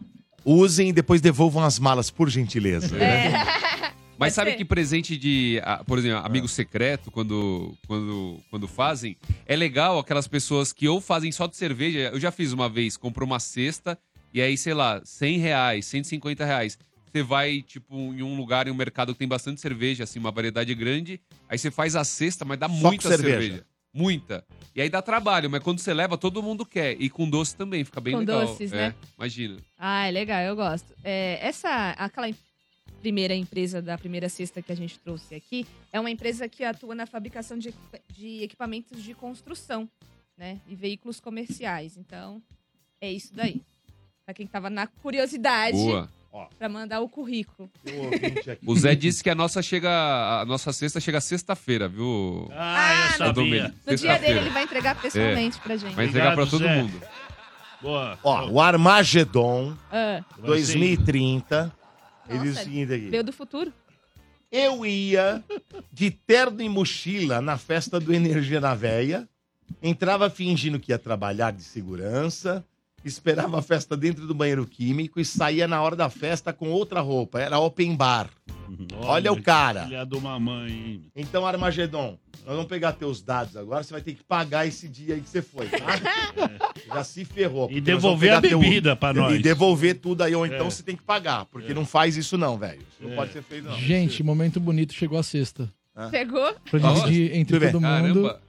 usem 0.44 0.90
e 0.90 0.94
depois 0.94 1.22
devolvam 1.22 1.64
as 1.64 1.80
malas, 1.80 2.10
por 2.10 2.30
gentileza. 2.30 2.96
É. 2.98 3.32
Mas 4.20 4.34
sabe 4.34 4.54
que 4.58 4.66
presente 4.66 5.16
de, 5.16 5.62
ah, 5.64 5.82
por 5.88 5.98
exemplo, 5.98 6.26
amigo 6.26 6.46
secreto, 6.46 7.10
quando, 7.10 7.74
quando, 7.88 8.38
quando 8.50 8.68
fazem, 8.68 9.16
é 9.46 9.56
legal 9.56 9.98
aquelas 9.98 10.28
pessoas 10.28 10.74
que 10.74 10.90
ou 10.90 11.00
fazem 11.00 11.32
só 11.32 11.48
de 11.48 11.56
cerveja. 11.56 12.00
Eu 12.12 12.20
já 12.20 12.30
fiz 12.30 12.52
uma 12.52 12.68
vez, 12.68 12.98
comprou 12.98 13.26
uma 13.26 13.40
cesta 13.40 13.98
e 14.34 14.42
aí, 14.42 14.58
sei 14.58 14.74
lá, 14.74 15.02
100 15.04 15.38
reais, 15.40 15.86
150 15.86 16.46
reais. 16.46 16.78
Você 17.12 17.24
vai, 17.24 17.62
tipo, 17.64 17.96
em 17.96 18.22
um 18.22 18.38
lugar, 18.38 18.68
em 18.68 18.72
um 18.72 18.76
mercado 18.76 19.14
que 19.14 19.20
tem 19.20 19.28
bastante 19.28 19.60
cerveja, 19.60 20.04
assim, 20.04 20.20
uma 20.20 20.32
variedade 20.32 20.74
grande. 20.76 21.20
Aí 21.48 21.58
você 21.58 21.72
faz 21.72 21.96
a 21.96 22.04
cesta, 22.04 22.46
mas 22.46 22.60
dá 22.60 22.68
com 22.68 22.76
muita 22.76 23.10
cerveja. 23.10 23.40
cerveja. 23.42 23.66
Muita. 23.92 24.46
E 24.76 24.82
aí 24.82 24.90
dá 24.90 25.02
trabalho, 25.02 25.50
mas 25.50 25.64
quando 25.64 25.80
você 25.80 25.92
leva, 25.94 26.16
todo 26.18 26.44
mundo 26.44 26.64
quer. 26.64 26.96
E 27.02 27.10
com 27.10 27.28
doce 27.28 27.56
também, 27.56 27.84
fica 27.84 28.00
bem 28.00 28.14
Com 28.14 28.20
legal. 28.20 28.46
doces, 28.46 28.72
É, 28.72 28.76
né? 28.90 28.96
Imagina. 29.18 29.58
Ah, 29.76 30.06
é 30.06 30.12
legal, 30.12 30.42
eu 30.42 30.56
gosto. 30.56 30.94
É, 31.04 31.40
essa, 31.42 31.92
aquela 31.98 32.30
primeira 33.02 33.34
empresa 33.34 33.82
da 33.82 33.98
primeira 33.98 34.30
cesta 34.30 34.62
que 34.62 34.72
a 34.72 34.76
gente 34.76 35.00
trouxe 35.00 35.34
aqui, 35.34 35.66
é 35.92 36.00
uma 36.00 36.12
empresa 36.12 36.48
que 36.48 36.64
atua 36.64 36.94
na 36.94 37.08
fabricação 37.08 37.58
de, 37.58 37.74
de 38.14 38.44
equipamentos 38.44 39.02
de 39.02 39.14
construção, 39.16 39.90
né? 40.38 40.60
E 40.68 40.76
veículos 40.76 41.20
comerciais. 41.20 41.98
Então, 41.98 42.40
é 43.02 43.12
isso 43.12 43.34
daí. 43.34 43.62
Pra 44.30 44.34
quem 44.36 44.46
tava 44.46 44.70
na 44.70 44.86
curiosidade, 44.86 45.76
Boa. 45.76 46.08
pra 46.60 46.70
mandar 46.70 47.00
o 47.02 47.10
currículo. 47.10 47.68
O 48.64 48.76
Zé 48.76 48.94
disse 48.94 49.24
que 49.24 49.30
a 49.32 49.34
nossa 49.34 49.60
chega. 49.60 49.90
A 49.90 50.46
nossa 50.46 50.72
cesta 50.72 51.00
chega 51.00 51.20
sexta-feira, 51.20 51.88
viu? 51.90 52.48
Ah, 52.52 53.16
eu 53.22 53.34
Domênico, 53.34 53.70
sabia. 53.70 53.76
No 53.88 53.96
dia 53.96 54.20
dele, 54.20 54.40
ele 54.42 54.50
vai 54.52 54.62
entregar 54.66 55.02
pessoalmente 55.02 55.60
pra 55.62 55.76
gente. 55.78 55.96
Vai 55.96 56.06
entregar 56.06 56.36
pra 56.36 56.46
todo 56.46 56.64
Zé. 56.64 56.76
mundo. 56.76 57.02
Boa. 57.82 58.20
Ó, 58.22 58.50
o 58.52 58.62
Armagedon 58.62 59.76
Ah, 59.92 60.24
2030. 60.38 61.74
Ele 62.30 62.38
diz 62.38 62.48
o 62.50 62.52
Nossa, 62.54 62.64
seguinte 62.66 62.94
aqui. 62.94 63.10
veio 63.10 63.24
do 63.24 63.34
futuro? 63.34 63.74
Eu 64.52 64.86
ia 64.86 65.44
de 65.92 66.12
terno 66.12 66.62
e 66.62 66.70
mochila 66.70 67.42
na 67.42 67.58
festa 67.58 68.00
do 68.00 68.14
Energia 68.14 68.62
na 68.62 68.76
Véia, 68.76 69.28
entrava 69.82 70.30
fingindo 70.30 70.80
que 70.80 70.92
ia 70.92 71.00
trabalhar 71.00 71.50
de 71.52 71.64
segurança, 71.64 72.64
esperava 73.04 73.60
a 73.60 73.62
festa 73.62 73.96
dentro 73.96 74.28
do 74.28 74.34
banheiro 74.36 74.66
químico 74.66 75.20
e 75.20 75.26
saía 75.26 75.68
na 75.68 75.82
hora 75.82 75.96
da 75.96 76.10
festa 76.10 76.52
com 76.54 76.70
outra 76.70 77.00
roupa. 77.02 77.40
Era 77.40 77.60
open 77.60 77.96
bar. 77.96 78.30
Olha 79.02 79.32
o 79.32 79.42
cara. 79.42 79.86
Filha 79.86 80.06
de 80.06 80.16
uma 80.16 80.40
mãe. 80.40 81.02
Então, 81.16 81.46
Armagedon, 81.46 82.18
nós 82.46 82.56
vamos 82.56 82.66
pegar 82.66 82.94
teus 82.94 83.22
dados 83.22 83.56
agora, 83.58 83.84
você 83.84 83.94
vai 83.94 84.02
ter 84.02 84.14
que 84.14 84.24
pagar 84.24 84.68
esse 84.68 84.88
dia 84.88 85.16
aí 85.16 85.22
que 85.22 85.30
você 85.30 85.42
foi, 85.42 85.68
tá? 85.68 85.78
Já 86.96 87.04
se 87.04 87.26
ferrou. 87.26 87.68
porque 87.68 87.92
nós 87.92 88.02
vamos 88.02 88.20
devolver 88.20 88.34
a 88.34 88.42
bebida 88.42 88.96
pra 88.96 89.12
E 89.12 89.14
nós. 89.16 89.42
devolver 89.42 89.96
tudo 90.00 90.24
aí, 90.24 90.36
ou 90.36 90.46
então 90.46 90.68
É. 90.68 90.70
você 90.70 90.84
tem 90.84 90.96
que 90.96 91.04
pagar, 91.04 91.46
porque 91.46 91.74
não 91.74 91.86
faz 91.86 92.16
isso 92.18 92.38
não, 92.38 92.58
velho. 92.58 92.80
Isso 92.80 93.04
não 93.04 93.12
É. 93.14 93.16
pode 93.16 93.34
ser 93.34 93.42
feito 93.44 93.66
não. 93.66 93.80
Gente, 93.80 94.22
momento 94.24 94.60
bonito, 94.60 94.94
chegou 94.94 95.18
a 95.18 95.24
sexta. 95.24 95.72
Pegou? 96.12 96.54
Pra 96.70 96.80
dividir 96.94 97.36
entre 97.36 97.54
Tudo 97.56 97.60
bem. 97.60 97.72
todo 97.72 97.82
mundo. 97.82 98.22
Caramba. 98.24 98.42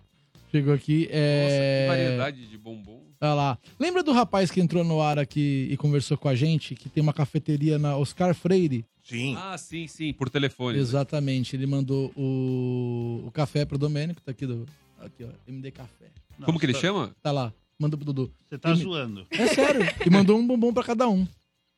Chegou 0.52 0.74
aqui. 0.74 1.08
É... 1.12 1.82
Que 1.84 1.88
variedade 1.88 2.46
de 2.46 2.58
bombom. 2.58 2.89
Olha 3.20 3.34
lá. 3.34 3.58
Lembra 3.78 4.02
do 4.02 4.12
rapaz 4.12 4.50
que 4.50 4.60
entrou 4.60 4.82
no 4.82 5.00
ar 5.02 5.18
aqui 5.18 5.68
e 5.70 5.76
conversou 5.76 6.16
com 6.16 6.28
a 6.28 6.34
gente, 6.34 6.74
que 6.74 6.88
tem 6.88 7.02
uma 7.02 7.12
cafeteria 7.12 7.78
na 7.78 7.96
Oscar 7.96 8.34
Freire? 8.34 8.84
Sim. 9.02 9.34
Ah, 9.36 9.58
sim, 9.58 9.86
sim, 9.86 10.12
por 10.12 10.30
telefone. 10.30 10.76
né? 10.76 10.82
Exatamente. 10.82 11.54
Ele 11.56 11.66
mandou 11.66 12.12
o, 12.16 13.24
o 13.26 13.30
café 13.30 13.64
pro 13.64 13.76
Domênico, 13.76 14.20
tá 14.22 14.30
aqui, 14.30 14.46
do... 14.46 14.66
aqui 15.00 15.24
ó, 15.24 15.28
MD 15.48 15.70
Café. 15.70 16.06
Como 16.44 16.58
que 16.58 16.64
ele 16.66 16.74
chama? 16.74 17.14
Tá 17.22 17.30
lá, 17.32 17.52
manda 17.78 17.96
pro 17.96 18.06
Dudu. 18.06 18.32
Você 18.48 18.56
tá 18.56 18.70
Ele- 18.70 18.82
zoando. 18.82 19.26
É 19.30 19.46
sério. 19.48 19.82
E 20.06 20.10
mandou 20.10 20.38
um 20.38 20.46
bombom 20.46 20.72
pra 20.72 20.82
cada 20.84 21.06
um. 21.08 21.26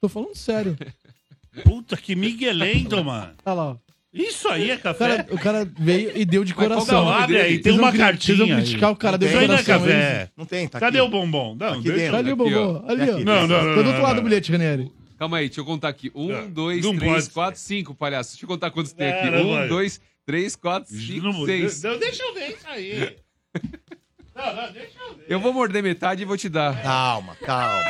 Tô 0.00 0.08
falando 0.08 0.36
sério. 0.36 0.76
Puta, 1.64 1.96
que 1.96 2.14
miguelento, 2.14 3.02
mano. 3.04 3.34
Tá 3.44 3.52
lá, 3.54 3.70
ó. 3.72 3.76
Isso 4.12 4.46
aí 4.48 4.70
é 4.70 4.74
O 4.74 4.78
café? 4.80 5.08
cara, 5.16 5.26
o 5.34 5.38
cara 5.38 5.68
veio 5.78 6.12
e 6.14 6.24
deu 6.26 6.44
de 6.44 6.54
Mas 6.54 6.66
qual 6.66 6.68
que 6.68 6.74
é 6.74 6.76
o 6.76 6.78
coração. 6.84 7.04
nome 7.04 7.10
Não, 7.16 7.22
abre 7.24 7.36
dele? 7.36 7.46
aí, 7.48 7.52
tem 7.54 7.62
Vocês 7.62 7.74
uma 7.76 7.82
vão 7.82 7.90
cri- 7.92 7.98
cartinha. 8.00 8.36
Vocês 8.36 8.38
vão 8.48 8.56
aí. 8.58 8.62
criticar 8.64 8.90
o 8.90 8.96
cara, 8.96 9.16
deu 9.18 9.28
Isso 9.28 9.38
de 9.38 9.42
aí 9.42 9.48
não 9.48 9.54
é 9.54 9.62
coração. 9.64 9.86
café. 9.86 10.20
hein? 10.22 10.28
Não 10.36 10.44
tem, 10.44 10.68
tá 10.68 10.80
Cadê 10.80 10.98
aqui. 10.98 11.06
o 11.06 11.10
bombom? 11.10 11.56
Não, 11.58 11.68
Aqui 11.72 11.82
deixa. 11.82 11.96
dentro. 11.98 12.12
Cadê 12.16 12.30
o 12.30 12.32
Aqui, 12.34 12.42
ó. 12.42 12.44
bombom? 12.72 12.90
Ali, 12.90 13.10
ó. 13.10 13.14
Aqui. 13.14 13.24
Não, 13.24 13.46
não, 13.46 13.64
não. 13.64 13.74
Tô 13.74 13.82
do 13.82 13.86
outro 13.88 13.92
não, 13.92 14.02
lado 14.02 14.14
do 14.16 14.16
não. 14.16 14.24
bilhete, 14.28 14.52
Ranieri. 14.52 14.92
Calma 15.18 15.36
aí, 15.38 15.46
deixa 15.46 15.60
eu 15.60 15.64
contar 15.64 15.88
aqui. 15.88 16.10
Um, 16.14 16.28
Não, 16.28 16.50
dois, 16.50 16.84
não 16.84 16.96
três, 16.96 17.12
pode 17.14 17.30
quatro, 17.30 17.60
cinco, 17.60 17.94
palhaço. 17.94 18.32
Deixa 18.32 18.44
eu 18.44 18.48
contar 18.48 18.70
quantos 18.70 18.92
tem 18.92 19.08
aqui. 19.10 19.28
Um, 19.36 19.68
dois, 19.68 20.00
três, 20.26 20.56
quatro, 20.56 20.92
cinco, 20.94 21.26
Não, 21.28 21.46
seis. 21.46 21.82
não, 21.82 21.98
deixa 21.98 22.22
eu 22.22 22.34
ver 22.34 22.48
isso 22.50 22.66
aí. 22.68 23.16
Não, 24.34 24.46
não, 24.56 24.72
deixa 24.72 24.98
eu 24.98 25.14
ver. 25.14 25.24
Eu 25.28 25.38
vou 25.40 25.52
morder 25.52 25.82
metade 25.82 26.22
e 26.22 26.24
vou 26.24 26.38
te 26.38 26.48
dar. 26.48 26.82
Calma, 26.82 27.36
calma. 27.44 27.84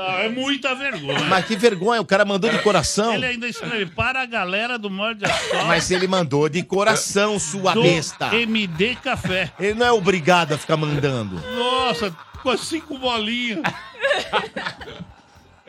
Não, 0.00 0.18
é 0.18 0.28
muita 0.30 0.74
vergonha. 0.74 1.20
Mas 1.26 1.44
que 1.44 1.54
vergonha, 1.56 2.00
o 2.00 2.06
cara 2.06 2.24
mandou 2.24 2.48
de 2.48 2.58
coração. 2.60 3.12
Ele 3.12 3.26
ainda 3.26 3.46
escreve 3.46 3.84
para 3.86 4.22
a 4.22 4.26
galera 4.26 4.78
do 4.78 4.88
Morde 4.88 5.26
a 5.26 5.28
Sopra 5.28 5.64
Mas 5.64 5.90
ele 5.90 6.08
mandou 6.08 6.48
de 6.48 6.62
coração, 6.62 7.38
sua 7.38 7.74
do 7.74 7.82
besta. 7.82 8.34
MD 8.34 8.94
Café. 8.96 9.52
Ele 9.60 9.74
não 9.74 9.86
é 9.86 9.92
obrigado 9.92 10.52
a 10.52 10.58
ficar 10.58 10.78
mandando. 10.78 11.38
Nossa, 11.54 12.10
com 12.42 12.48
as 12.48 12.60
cinco 12.60 12.96
bolinhas. 12.96 13.60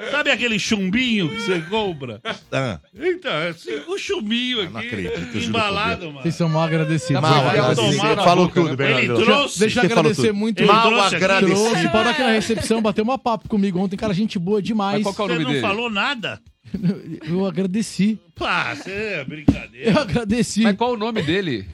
Sabe 0.10 0.32
aquele 0.32 0.58
chumbinho 0.58 1.30
que 1.30 1.42
você 1.42 1.60
compra? 1.62 2.22
Ah, 2.52 2.80
Então, 2.96 3.32
é 3.32 3.54
cinco 3.54 3.98
chumbinho 4.00 4.70
não 4.70 4.78
aqui, 4.80 4.88
acredito, 4.88 5.20
juro 5.20 5.32
por 5.32 5.42
embalado, 5.42 6.06
mano. 6.08 6.22
Vocês 6.22 6.36
são 6.36 6.50
mal 6.50 6.64
agradecidos. 6.64 7.22
mal 7.22 7.48
agradecido. 7.48 8.16
Falou 8.24 8.46
boca, 8.48 8.62
tudo, 8.62 8.70
né? 8.72 8.76
Bernardo. 8.76 9.14
Ele 9.16 9.26
trouxe. 9.26 9.60
Deixa 9.60 9.80
eu 9.80 9.88
Você 9.88 9.94
agradecer 9.94 10.32
muito. 10.32 10.60
Ele 10.60 10.68
Mal 10.72 11.00
agradecido. 11.02 11.90
parou 11.92 12.12
aqui 12.12 12.22
na 12.22 12.32
recepção, 12.32 12.82
bateu 12.82 13.04
uma 13.04 13.18
papo 13.18 13.48
comigo 13.48 13.80
ontem, 13.80 13.96
cara, 13.98 14.14
gente 14.14 14.40
boa 14.40 14.62
demais. 14.62 15.04
Mas 15.04 15.16
qual 15.16 15.28
que 15.28 15.34
é 15.34 15.36
o 15.36 15.38
Você 15.38 15.44
nome 15.44 15.44
não 15.44 15.52
dele? 15.52 15.62
falou 15.62 15.90
nada? 15.90 16.42
Eu 17.28 17.46
agradeci. 17.46 18.18
Pá, 18.36 18.74
você 18.76 18.92
é 18.92 19.24
brincadeira. 19.26 19.92
Eu 19.92 20.00
agradeci. 20.00 20.62
Mas 20.62 20.76
qual 20.78 20.94
o 20.94 20.98
nome 20.98 21.22
dele? 21.22 21.68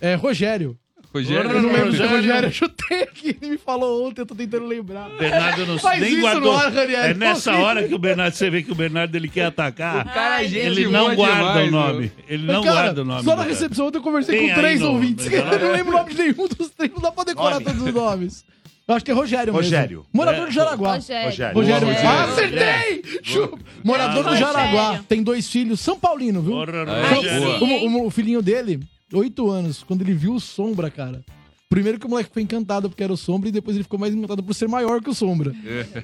É 0.00 0.14
Rogério. 0.14 0.76
Rogério? 1.12 1.50
Eu 1.50 1.62
não 1.62 1.72
lembro 1.72 1.90
se 1.92 2.02
é 2.02 2.06
Rogério. 2.06 2.16
Rogério. 2.16 2.46
Eu 2.48 2.52
chutei 2.52 3.02
aqui, 3.02 3.36
ele 3.42 3.50
me 3.52 3.58
falou 3.58 4.06
ontem, 4.06 4.20
eu 4.20 4.26
tô 4.26 4.34
tentando 4.34 4.64
lembrar. 4.66 5.08
Bernardo 5.18 5.66
não 5.66 5.78
Faz 5.78 6.00
nem 6.00 6.12
isso 6.12 6.20
guardou. 6.20 6.52
no 6.52 6.58
ar, 6.58 6.76
é 6.76 7.14
nessa 7.14 7.52
hora 7.56 7.86
que 7.88 7.94
o 7.94 7.98
Bernardo, 7.98 8.34
você 8.34 8.48
vê 8.48 8.62
que 8.62 8.70
o 8.70 8.74
Bernardo 8.76 9.14
ele 9.16 9.28
quer 9.28 9.46
atacar. 9.46 10.04
Cara, 10.12 10.44
é 10.44 10.48
gente 10.48 10.66
Ele 10.66 10.86
boa 10.86 11.08
não 11.08 11.14
guarda 11.16 11.64
demais, 11.64 11.68
o 11.68 11.70
nome. 11.72 12.12
Ele 12.28 12.46
não 12.46 12.62
Cara, 12.62 12.74
guarda 12.82 13.02
o 13.02 13.04
nome. 13.04 13.24
Só 13.24 13.34
na 13.36 13.42
recepção 13.42 13.86
ontem 13.88 13.98
eu 13.98 14.02
conversei 14.02 14.38
Tem 14.38 14.48
com 14.50 14.54
três 14.54 14.80
no- 14.80 14.88
ouvintes. 14.92 15.26
no- 15.26 15.32
Eu 15.36 15.58
não 15.58 15.72
lembro 15.72 15.92
o 15.94 15.98
nome 15.98 16.14
de 16.14 16.18
nenhum 16.22 16.46
dos 16.48 16.70
três, 16.70 16.92
não 16.92 17.00
dá 17.00 17.10
pra 17.10 17.24
decorar 17.24 17.54
Nome. 17.54 17.64
todos 17.64 17.82
os 17.82 17.92
nomes. 17.94 18.44
Eu 18.86 18.94
acho 18.96 19.04
que 19.04 19.10
é 19.10 19.14
Rogério 19.14 19.52
mesmo. 19.52 19.56
Rogério. 19.64 20.06
Morador 20.12 20.42
É. 20.42 20.46
do 20.46 20.52
Jaraguá. 20.52 20.94
Rogério. 20.94 21.26
Rogério. 21.26 21.54
Rogério. 21.54 21.86
Boa, 21.86 21.98
Ah, 22.08 22.24
acertei! 22.24 23.02
Chu- 23.22 23.58
Morador 23.84 24.22
do 24.24 24.30
Rogério. 24.30 24.52
Jaraguá. 24.52 25.00
Tem 25.08 25.22
dois 25.22 25.48
filhos, 25.50 25.78
São 25.80 25.98
Paulino, 25.98 26.40
viu? 26.42 26.52
Porra, 26.52 26.84
boa. 26.84 27.58
O, 27.60 27.64
o- 28.02 28.06
o 28.06 28.10
filhinho 28.10 28.42
dele, 28.42 28.80
oito 29.12 29.50
anos, 29.50 29.82
quando 29.82 30.02
ele 30.02 30.14
viu 30.14 30.34
o 30.34 30.40
Sombra, 30.40 30.90
cara. 30.90 31.24
Primeiro 31.68 32.00
que 32.00 32.06
o 32.06 32.10
moleque 32.10 32.28
ficou 32.30 32.42
encantado 32.42 32.88
porque 32.90 33.02
era 33.04 33.12
o 33.12 33.16
Sombra 33.16 33.48
e 33.48 33.52
depois 33.52 33.76
ele 33.76 33.84
ficou 33.84 33.98
mais 33.98 34.12
encantado 34.12 34.42
por 34.42 34.52
ser 34.54 34.68
maior 34.68 35.00
que 35.00 35.08
o 35.08 35.14
Sombra. 35.14 35.54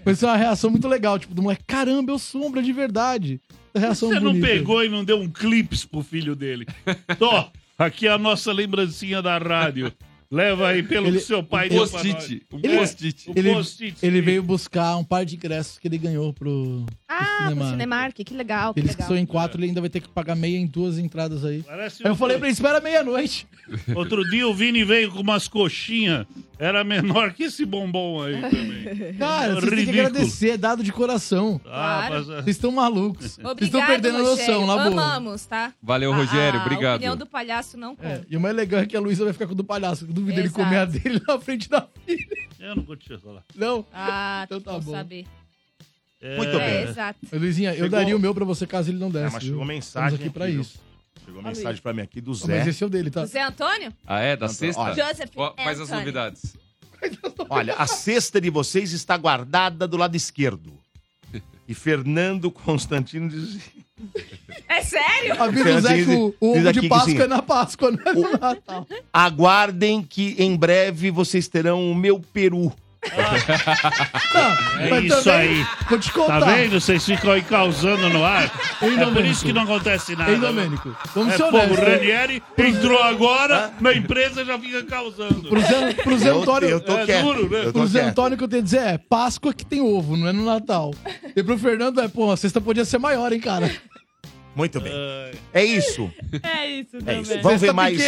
Mas 0.04 0.20
foi 0.20 0.28
uma 0.28 0.36
reação 0.36 0.70
muito 0.70 0.86
legal, 0.86 1.18
tipo, 1.18 1.34
do 1.34 1.42
moleque, 1.42 1.64
caramba, 1.66 2.12
é 2.12 2.14
o 2.14 2.18
Sombra 2.20 2.62
de 2.62 2.72
verdade. 2.72 3.40
A 3.74 3.78
reação 3.80 4.08
Você 4.08 4.20
não 4.20 4.30
bonita. 4.32 4.46
pegou 4.46 4.84
e 4.84 4.88
não 4.88 5.04
deu 5.04 5.18
um 5.20 5.28
clips 5.28 5.84
pro 5.84 6.02
filho 6.02 6.36
dele. 6.36 6.66
Tó, 7.18 7.50
aqui 7.76 8.06
é 8.06 8.12
a 8.12 8.16
nossa 8.18 8.52
lembrancinha 8.52 9.20
da 9.20 9.36
rádio. 9.38 9.92
Leva 10.30 10.68
aí 10.68 10.82
pelo 10.82 11.06
Ele- 11.06 11.18
que 11.18 11.24
seu 11.24 11.42
pai 11.42 11.68
deu 11.68 11.86
pra 11.88 12.02
nós. 12.02 12.12
post-it. 12.14 12.46
Ele- 12.62 12.76
post-it. 12.78 13.30
O 13.30 13.32
Ele, 13.36 13.94
ele 14.02 14.20
veio 14.20 14.42
buscar 14.42 14.96
um 14.96 15.04
par 15.04 15.24
de 15.24 15.36
ingressos 15.36 15.78
que 15.78 15.86
ele 15.86 15.98
ganhou 15.98 16.32
pro, 16.32 16.84
Ah, 17.08 17.16
pro 17.24 17.48
Cinemark. 17.48 17.70
Cinemark, 17.70 18.14
que 18.24 18.34
legal, 18.34 18.74
que 18.74 18.80
Eles 18.80 18.94
que 18.94 19.02
são 19.04 19.16
em 19.16 19.24
quatro, 19.26 19.60
ele 19.60 19.68
ainda 19.68 19.80
vai 19.80 19.90
ter 19.90 20.00
que 20.00 20.08
pagar 20.08 20.34
meia 20.34 20.56
em 20.58 20.66
duas 20.66 20.98
entradas 20.98 21.44
aí. 21.44 21.62
Parece 21.62 22.02
Aí 22.04 22.10
eu 22.10 22.16
falei 22.16 22.38
pra 22.38 22.46
ele, 22.48 22.54
espera 22.54 22.80
meia-noite. 22.80 23.46
Outro 23.94 24.22
dia 24.28 24.46
o 24.48 24.54
Vini 24.54 24.84
veio 24.84 25.10
com 25.12 25.20
umas 25.20 25.46
coxinhas. 25.48 26.26
Era 26.58 26.82
menor 26.82 27.34
que 27.34 27.42
esse 27.44 27.66
bombom 27.66 28.22
aí 28.22 28.40
também. 28.40 29.14
Cara, 29.18 29.54
vocês 29.56 29.60
têm 29.64 29.70
que 29.70 29.76
Ridículo. 29.84 30.06
agradecer, 30.06 30.50
é 30.50 30.56
dado 30.56 30.82
de 30.82 30.90
coração. 30.90 31.60
Ah, 31.66 32.06
Claro. 32.08 32.14
mas, 32.14 32.26
Vocês 32.26 32.56
estão 32.56 32.72
malucos. 32.72 33.36
Vocês 33.36 33.60
estão 33.62 33.86
perdendo 33.86 34.16
a 34.16 34.22
noção, 34.22 34.60
Rogério. 34.60 34.66
na 34.66 34.74
boa. 34.76 34.86
Amamos, 34.86 35.44
tá? 35.44 35.72
Valeu, 35.82 36.12
A- 36.12 36.16
Rogério. 36.16 36.58
A 36.60 36.62
Obrigado. 36.64 36.94
opinião 36.96 37.16
do 37.16 37.26
palhaço 37.26 37.76
não 37.76 37.94
conta. 37.94 38.08
É, 38.08 38.20
e 38.30 38.36
o 38.36 38.40
mais 38.40 38.56
legal 38.56 38.80
é 38.80 38.86
que 38.86 38.96
a 38.96 39.00
Luísa 39.00 39.22
vai 39.24 39.34
ficar 39.34 39.46
com 39.46 39.52
o 39.52 39.56
do 39.56 39.64
palhaço. 39.64 40.06
Eu 40.16 40.22
duvido 40.22 40.40
ele 40.40 40.48
Exato. 40.48 40.64
comer 40.64 40.76
a 40.78 40.84
dele 40.84 41.20
na 41.26 41.38
frente 41.40 41.68
da 41.68 41.86
filha. 42.06 42.26
eu 42.60 42.76
não 42.76 42.84
curti 42.84 43.12
isso 43.12 43.28
lá. 43.30 43.42
Não. 43.54 43.84
Ah, 43.92 44.42
Então 44.46 44.60
tá 44.60 44.78
bom. 44.78 44.92
saber. 44.92 45.26
Muito 46.36 46.56
É, 46.58 46.82
bem. 46.82 46.90
exato. 46.90 47.18
Luizinha, 47.32 47.70
eu 47.70 47.74
Chegou- 47.74 47.90
daria 47.90 48.16
o 48.16 48.18
meu 48.18 48.34
pra 48.34 48.44
você 48.44 48.66
caso 48.66 48.90
ele 48.90 48.98
não 48.98 49.08
É, 49.08 49.12
desse. 49.12 49.32
mas 49.34 49.42
viu? 49.42 49.52
chegou 49.52 49.64
mensagem 49.64 50.06
Estamos 50.14 50.20
aqui 50.26 50.30
pra 50.30 50.46
viu? 50.46 50.60
isso. 50.62 50.78
Chegou 51.24 51.42
mensagem 51.42 51.82
pra 51.82 51.92
mim 51.92 52.00
aqui 52.02 52.20
do 52.20 52.30
Ó, 52.30 52.34
Mas 52.34 52.42
Zé. 52.64 52.68
esse 52.70 52.82
é 52.82 52.86
o 52.86 52.90
dele, 52.90 53.10
tá? 53.10 53.20
José 53.20 53.42
Antônio? 53.42 53.92
Ah, 54.06 54.20
é? 54.20 54.34
Da 54.36 54.48
sexta? 54.48 54.80
Olha. 54.80 54.94
Joseph 54.94 55.30
Ó, 55.36 55.54
Faz 55.54 55.78
as 55.80 55.88
Anthony. 55.88 55.98
novidades. 56.00 56.56
Olha, 57.50 57.74
a 57.74 57.86
cesta 57.86 58.40
de 58.40 58.48
vocês 58.50 58.92
está 58.92 59.16
guardada 59.16 59.86
do 59.86 59.96
lado 59.96 60.16
esquerdo. 60.16 60.72
E 61.68 61.74
Fernando 61.74 62.50
Constantino 62.50 63.28
diz. 63.28 63.60
É 64.68 64.82
sério? 64.82 65.42
Avisa 65.42 65.76
o 65.76 65.80
Zé 65.80 66.04
que 66.04 66.10
o, 66.10 66.34
ovo 66.40 66.72
de 66.72 66.88
Páscoa 66.88 67.24
é 67.24 67.26
na 67.26 67.40
Páscoa, 67.40 67.90
não 67.90 68.02
é 68.04 68.14
no 68.14 68.38
Natal. 68.38 68.86
Aguardem 69.12 70.02
que 70.02 70.34
em 70.38 70.54
breve 70.56 71.10
vocês 71.10 71.48
terão 71.48 71.90
o 71.90 71.94
meu 71.94 72.20
peru. 72.20 72.72
Não, 74.34 74.80
É 74.82 74.90
mas 74.90 75.04
isso 75.04 75.24
também, 75.24 75.40
aí. 75.40 75.66
Vou 75.88 75.98
te 75.98 76.12
contar. 76.12 76.40
Tá 76.40 76.46
vendo? 76.46 76.80
Vocês 76.80 77.04
ficam 77.04 77.32
aí 77.32 77.42
causando 77.42 78.08
no 78.08 78.24
ar. 78.24 78.50
Hein, 78.82 78.98
é 79.00 79.06
por 79.06 79.24
isso 79.24 79.44
que 79.44 79.52
não 79.52 79.62
acontece 79.62 80.16
nada. 80.16 80.32
Hein, 80.32 80.40
Domênico? 80.40 80.96
Vamos 81.14 81.34
é, 81.34 81.36
ser 81.36 81.42
pô, 81.44 81.56
o 81.56 81.60
honestos. 81.60 81.78
Ranieri 81.78 82.42
entrou 82.58 83.02
agora 83.02 83.72
na 83.80 83.92
empresa 83.94 84.44
já 84.44 84.58
fica 84.58 84.82
causando. 84.84 85.48
Pro 85.48 85.60
Zé, 85.60 85.92
pro 85.94 86.18
Zé 86.18 86.30
Eu- 86.30 86.42
Antônio, 86.42 86.68
eu 86.68 86.80
tô 86.80 86.98
é 86.98 87.06
quieto. 87.06 87.24
duro, 87.24 87.48
né? 87.50 87.58
Eu 87.60 87.64
tô 87.72 87.72
pro 87.80 87.86
Zé 87.86 88.00
quieto. 88.00 88.10
Antônio 88.10 88.38
que 88.38 88.44
eu 88.44 88.48
tenho 88.48 88.62
a 88.62 88.64
dizer 88.64 88.80
é 88.80 88.98
Páscoa 88.98 89.54
que 89.54 89.64
tem 89.64 89.80
ovo, 89.80 90.16
não 90.16 90.28
é 90.28 90.32
no 90.32 90.44
Natal. 90.44 90.92
E 91.34 91.42
pro 91.42 91.56
Fernando 91.58 92.00
é, 92.00 92.08
pô, 92.08 92.30
a 92.32 92.36
cesta 92.36 92.60
podia 92.60 92.84
ser 92.84 92.98
maior, 92.98 93.32
hein, 93.32 93.40
cara. 93.40 93.70
Muito 94.56 94.80
bem. 94.80 94.90
É 95.52 95.62
isso. 95.62 96.10
É 96.42 96.66
isso, 96.66 96.96
É 97.06 97.20
isso. 97.20 97.28
também. 97.30 97.42
Vamos 97.42 97.60
ver 97.60 97.72
mais. 97.74 97.98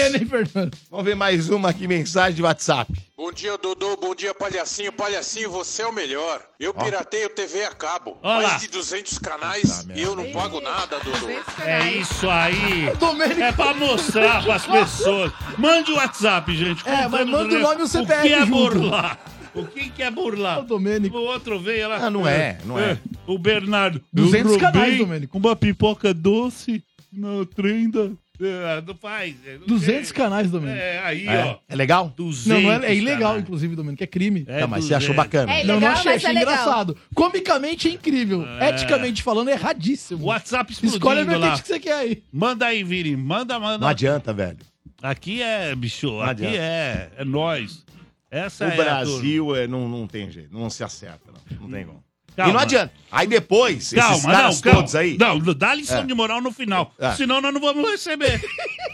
Vamos 0.91 1.05
ver 1.05 1.15
mais 1.15 1.51
uma 1.51 1.69
aqui, 1.69 1.87
mensagem 1.87 2.35
de 2.37 2.43
WhatsApp. 2.43 2.91
Bom 3.15 3.31
dia, 3.31 3.59
Dodô. 3.59 3.99
Bom 3.99 4.15
dia, 4.15 4.33
Palhacinho. 4.33 4.91
Palhacinho, 4.91 5.51
você 5.51 5.83
é 5.83 5.87
o 5.87 5.93
melhor. 5.93 6.41
Eu 6.59 6.73
pirateio 6.73 7.29
TV 7.29 7.65
a 7.65 7.71
cabo. 7.75 8.17
Ó 8.23 8.39
lá. 8.41 8.49
Mais 8.49 8.63
de 8.63 8.69
200 8.69 9.19
canais 9.19 9.87
e 9.95 10.01
eu 10.01 10.17
não 10.17 10.33
pago 10.33 10.59
nada, 10.63 10.99
Dodô. 11.01 11.29
É 11.63 11.91
isso 11.93 12.31
aí. 12.31 12.97
Domênico. 12.99 13.43
É 13.43 13.53
pra 13.53 13.75
mostrar 13.75 14.43
pras 14.43 14.65
pessoas. 14.67 15.31
Mande 15.59 15.93
o 15.93 15.97
WhatsApp, 15.97 16.57
gente. 16.57 16.83
É, 16.89 17.07
mas 17.09 17.11
contando, 17.11 17.31
manda 17.31 17.45
o 17.55 17.59
né, 17.59 17.61
nome 17.61 17.81
e 17.81 17.85
o 17.85 17.89
CPF 17.89 18.21
O 18.21 18.23
que 18.23 18.33
é 18.33 18.39
junto. 18.41 18.51
burlar? 18.53 19.19
O 19.61 19.67
que, 19.67 19.91
que 19.91 20.03
é 20.03 20.11
burlar? 20.11 20.61
Ô, 20.61 20.63
Domênico. 20.63 21.17
O 21.17 21.23
outro 21.25 21.59
veio 21.59 21.89
lá. 21.89 22.07
Ah, 22.07 22.11
não 22.11 22.27
é, 22.27 22.59
não 22.65 22.79
é. 22.79 22.99
O 23.27 23.39
Bernardo. 23.39 24.01
200 24.13 24.53
eu 24.53 24.59
canais, 24.59 24.97
Domênico. 24.99 25.37
Uma 25.39 25.55
pipoca 25.57 26.13
doce 26.15 26.83
na 27.13 27.45
trenda. 27.55 28.13
É, 28.41 28.81
não 28.87 28.95
faz. 28.95 29.35
é, 29.45 29.59
não 29.59 29.67
200 29.67 30.13
tem. 30.13 30.17
canais, 30.17 30.49
Domênico. 30.49 30.81
É, 30.81 30.99
aí, 31.01 31.27
É, 31.27 31.45
ó. 31.45 31.57
é 31.69 31.75
legal? 31.75 32.13
200 32.17 32.47
Não, 32.47 32.61
não 32.61 32.73
é, 32.85 32.87
é 32.87 32.95
ilegal, 32.95 33.21
canais. 33.31 33.43
inclusive, 33.43 33.75
Domênico, 33.75 34.05
é 34.05 34.07
crime. 34.07 34.45
É 34.47 34.61
Não, 34.61 34.69
mas 34.69 34.85
você 34.85 34.95
achou 34.95 35.13
200. 35.13 35.17
bacana. 35.17 35.53
É 35.53 35.65
não, 35.65 35.67
não 35.67 35.75
ilegal, 35.79 35.93
achei, 35.95 36.13
mas 36.13 36.25
achei 36.25 36.37
é 36.37 36.39
legal. 36.39 36.55
engraçado. 36.55 36.97
Comicamente 37.13 37.89
é 37.89 37.91
incrível. 37.91 38.47
É. 38.61 38.71
Eticamente 38.71 39.25
falando, 39.25 39.49
é 39.49 39.55
erradíssimo. 39.55 40.25
WhatsApp 40.27 40.73
explodindo 40.73 40.99
Escolhe 40.99 41.21
a 41.21 41.25
lá. 41.25 41.31
vertente 41.31 41.63
que 41.63 41.69
você 41.69 41.81
quer 41.81 41.95
aí. 41.95 42.23
Manda 42.33 42.67
aí, 42.67 42.85
Vini. 42.85 43.17
Manda, 43.17 43.59
manda. 43.59 43.79
Não 43.79 43.89
adianta, 43.89 44.33
velho. 44.33 44.59
Aqui 45.03 45.43
é, 45.43 45.75
bicho. 45.75 46.21
Aqui 46.21 46.31
adianta. 46.47 46.57
é. 46.57 47.11
É 47.19 47.25
nós. 47.25 47.85
Essa 48.31 48.67
O 48.67 48.71
é 48.71 48.77
Brasil 48.77 49.57
é, 49.57 49.67
não, 49.67 49.89
não 49.89 50.07
tem 50.07 50.31
jeito, 50.31 50.53
não 50.53 50.69
se 50.69 50.85
acerta, 50.85 51.33
não. 51.33 51.61
Não 51.61 51.71
tem 51.71 51.87
como. 51.87 52.05
Calma. 52.39 52.51
E 52.51 52.55
não 52.55 52.61
adianta. 52.61 52.93
Aí 53.11 53.27
depois, 53.27 53.91
Calma, 53.93 54.13
esses 54.17 54.27
caras 54.27 54.55
não, 54.57 54.61
calma. 54.63 54.79
todos 54.81 54.95
aí. 54.95 55.17
Não, 55.19 55.39
dá 55.55 55.75
lição 55.75 56.01
É. 56.01 56.03
de 56.05 56.15
moral 56.15 56.41
no 56.43 56.53
final. 56.53 56.93
É. 56.99 57.13
Senão 57.13 57.41
nós 57.41 57.53
não 57.55 57.61
vamos 57.61 57.91
receber 57.91 58.41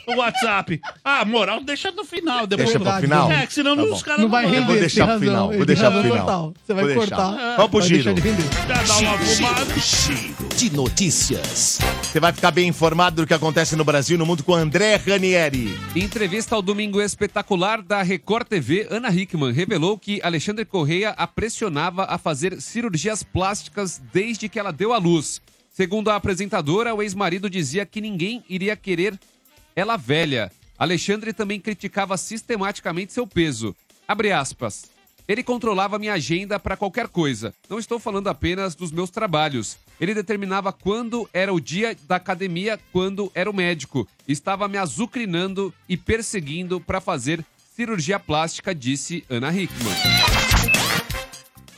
o 0.07 0.14
WhatsApp. 0.16 0.80
Ah, 1.05 1.24
moral 1.24 1.62
deixa 1.62 1.90
no 1.90 2.05
final. 2.05 2.47
Depois 2.47 2.70
Deixa 2.70 2.80
pro 2.80 3.01
final? 3.01 3.30
É, 3.30 3.47
que 3.47 3.53
senão 3.53 3.76
Tá 3.76 3.82
os 3.82 4.03
caras 4.03 4.22
Não 4.22 4.28
vai 4.30 4.45
mandam. 4.45 4.59
Eu 4.61 4.64
vou 4.64 4.74
render, 4.74 4.80
deixar 4.80 5.07
pro 5.07 5.18
final, 5.20 5.53
vou 5.53 5.66
deixar 5.66 5.90
pro 5.90 6.03
final. 6.03 6.55
Você 6.64 6.72
vai 6.74 6.95
cortar. 6.95 7.30
Vamos 7.57 7.70
pro 7.70 7.80
vai 7.80 7.88
giro. 7.88 8.14
render. 8.14 8.42
Fumada. 9.36 9.74
Giro 9.80 10.34
de 10.57 10.70
notícias. 10.74 11.78
Você 12.03 12.18
vai 12.20 12.32
ficar 12.32 12.51
bem 12.51 12.68
informado 12.68 13.22
do 13.22 13.26
que 13.26 13.34
acontece 13.34 13.76
no 13.76 13.84
Brasil 13.84 14.14
e 14.14 14.18
no 14.18 14.24
mundo 14.24 14.42
com 14.42 14.55
André 14.55 14.97
Ranieri. 14.97 15.76
Em 15.95 16.01
entrevista 16.05 16.55
ao 16.55 16.62
Domingo 16.62 17.01
Espetacular 17.03 17.82
da 17.82 18.03
Record 18.03 18.47
TV, 18.49 18.86
Ana 18.90 19.11
Hickman 19.11 19.53
revelou 19.53 19.99
que 19.99 20.20
Alexandre 20.22 20.64
Correia 20.64 21.11
a 21.16 21.26
pressionava 21.26 22.05
a 22.05 22.16
fazer 22.16 22.61
cirurgias 22.62 23.22
plásticas 23.35 24.01
desde 24.12 24.49
que 24.49 24.61
ela 24.61 24.72
deu 24.72 24.93
à 24.93 24.99
luz. 24.99 25.43
Segundo 25.68 26.09
a 26.09 26.14
apresentadora, 26.14 26.95
o 26.95 27.03
ex-marido 27.03 27.51
dizia 27.51 27.85
que 27.85 28.01
ninguém 28.01 28.45
iria 28.49 28.76
querer 28.76 29.18
ela 29.74 29.97
velha. 29.97 30.53
Alexandre 30.78 31.32
também 31.32 31.59
criticava 31.59 32.16
sistematicamente 32.16 33.12
seu 33.12 33.26
peso. 33.26 33.74
Abre 34.07 34.30
aspas. 34.30 34.85
Ele 35.26 35.43
controlava 35.43 35.99
minha 35.99 36.12
agenda 36.12 36.61
para 36.61 36.76
qualquer 36.76 37.09
coisa. 37.09 37.53
Não 37.68 37.78
estou 37.78 37.99
falando 37.99 38.28
apenas 38.28 38.76
dos 38.76 38.93
meus 38.93 39.11
trabalhos. 39.11 39.78
Ele 40.01 40.14
determinava 40.14 40.72
quando 40.72 41.28
era 41.32 41.53
o 41.53 41.59
dia 41.59 41.97
da 42.07 42.16
academia, 42.16 42.78
quando 42.93 43.32
era 43.35 43.51
o 43.51 43.55
médico. 43.55 44.07
Estava 44.28 44.68
me 44.68 44.78
azucrinando 44.78 45.74
e 45.89 45.97
perseguindo 45.97 46.80
para 46.80 47.01
fazer 47.01 47.45
cirurgia 47.74 48.20
plástica, 48.20 48.72
disse 48.72 49.24
Ana 49.28 49.53
Hickman. 49.53 50.43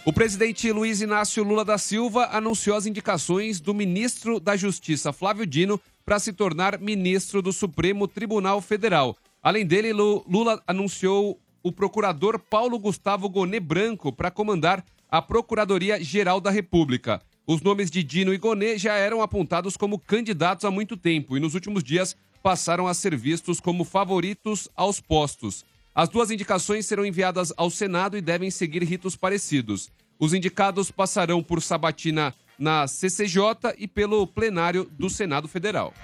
O 0.08 0.12
presidente 0.12 0.70
Luiz 0.70 1.00
Inácio 1.00 1.42
Lula 1.42 1.64
da 1.64 1.76
Silva 1.76 2.28
anunciou 2.30 2.76
as 2.76 2.86
indicações 2.86 3.58
do 3.58 3.74
ministro 3.74 4.38
da 4.38 4.56
Justiça, 4.56 5.12
Flávio 5.12 5.44
Dino, 5.44 5.80
para 6.04 6.20
se 6.20 6.32
tornar 6.32 6.78
ministro 6.78 7.42
do 7.42 7.52
Supremo 7.52 8.06
Tribunal 8.06 8.60
Federal. 8.60 9.16
Além 9.42 9.66
dele, 9.66 9.92
Lu- 9.92 10.24
Lula 10.28 10.62
anunciou 10.64 11.40
o 11.60 11.72
procurador 11.72 12.38
Paulo 12.38 12.78
Gustavo 12.78 13.28
Gonê 13.28 13.58
Branco 13.58 14.12
para 14.12 14.30
comandar 14.30 14.84
a 15.10 15.20
Procuradoria-Geral 15.20 16.40
da 16.40 16.52
República. 16.52 17.20
Os 17.44 17.60
nomes 17.60 17.90
de 17.90 18.04
Dino 18.04 18.32
e 18.32 18.38
Gonê 18.38 18.78
já 18.78 18.94
eram 18.94 19.22
apontados 19.22 19.76
como 19.76 19.98
candidatos 19.98 20.64
há 20.64 20.70
muito 20.70 20.96
tempo 20.96 21.36
e 21.36 21.40
nos 21.40 21.54
últimos 21.54 21.82
dias 21.82 22.16
passaram 22.44 22.86
a 22.86 22.94
ser 22.94 23.16
vistos 23.16 23.58
como 23.58 23.82
favoritos 23.82 24.68
aos 24.76 25.00
postos. 25.00 25.64
As 25.96 26.10
duas 26.10 26.30
indicações 26.30 26.84
serão 26.84 27.06
enviadas 27.06 27.54
ao 27.56 27.70
Senado 27.70 28.18
e 28.18 28.20
devem 28.20 28.50
seguir 28.50 28.82
ritos 28.82 29.16
parecidos. 29.16 29.88
Os 30.18 30.34
indicados 30.34 30.90
passarão 30.90 31.42
por 31.42 31.62
sabatina 31.62 32.34
na 32.58 32.86
CCJ 32.86 33.72
e 33.78 33.88
pelo 33.88 34.26
plenário 34.26 34.86
do 34.98 35.08
Senado 35.08 35.48
Federal. 35.48 35.94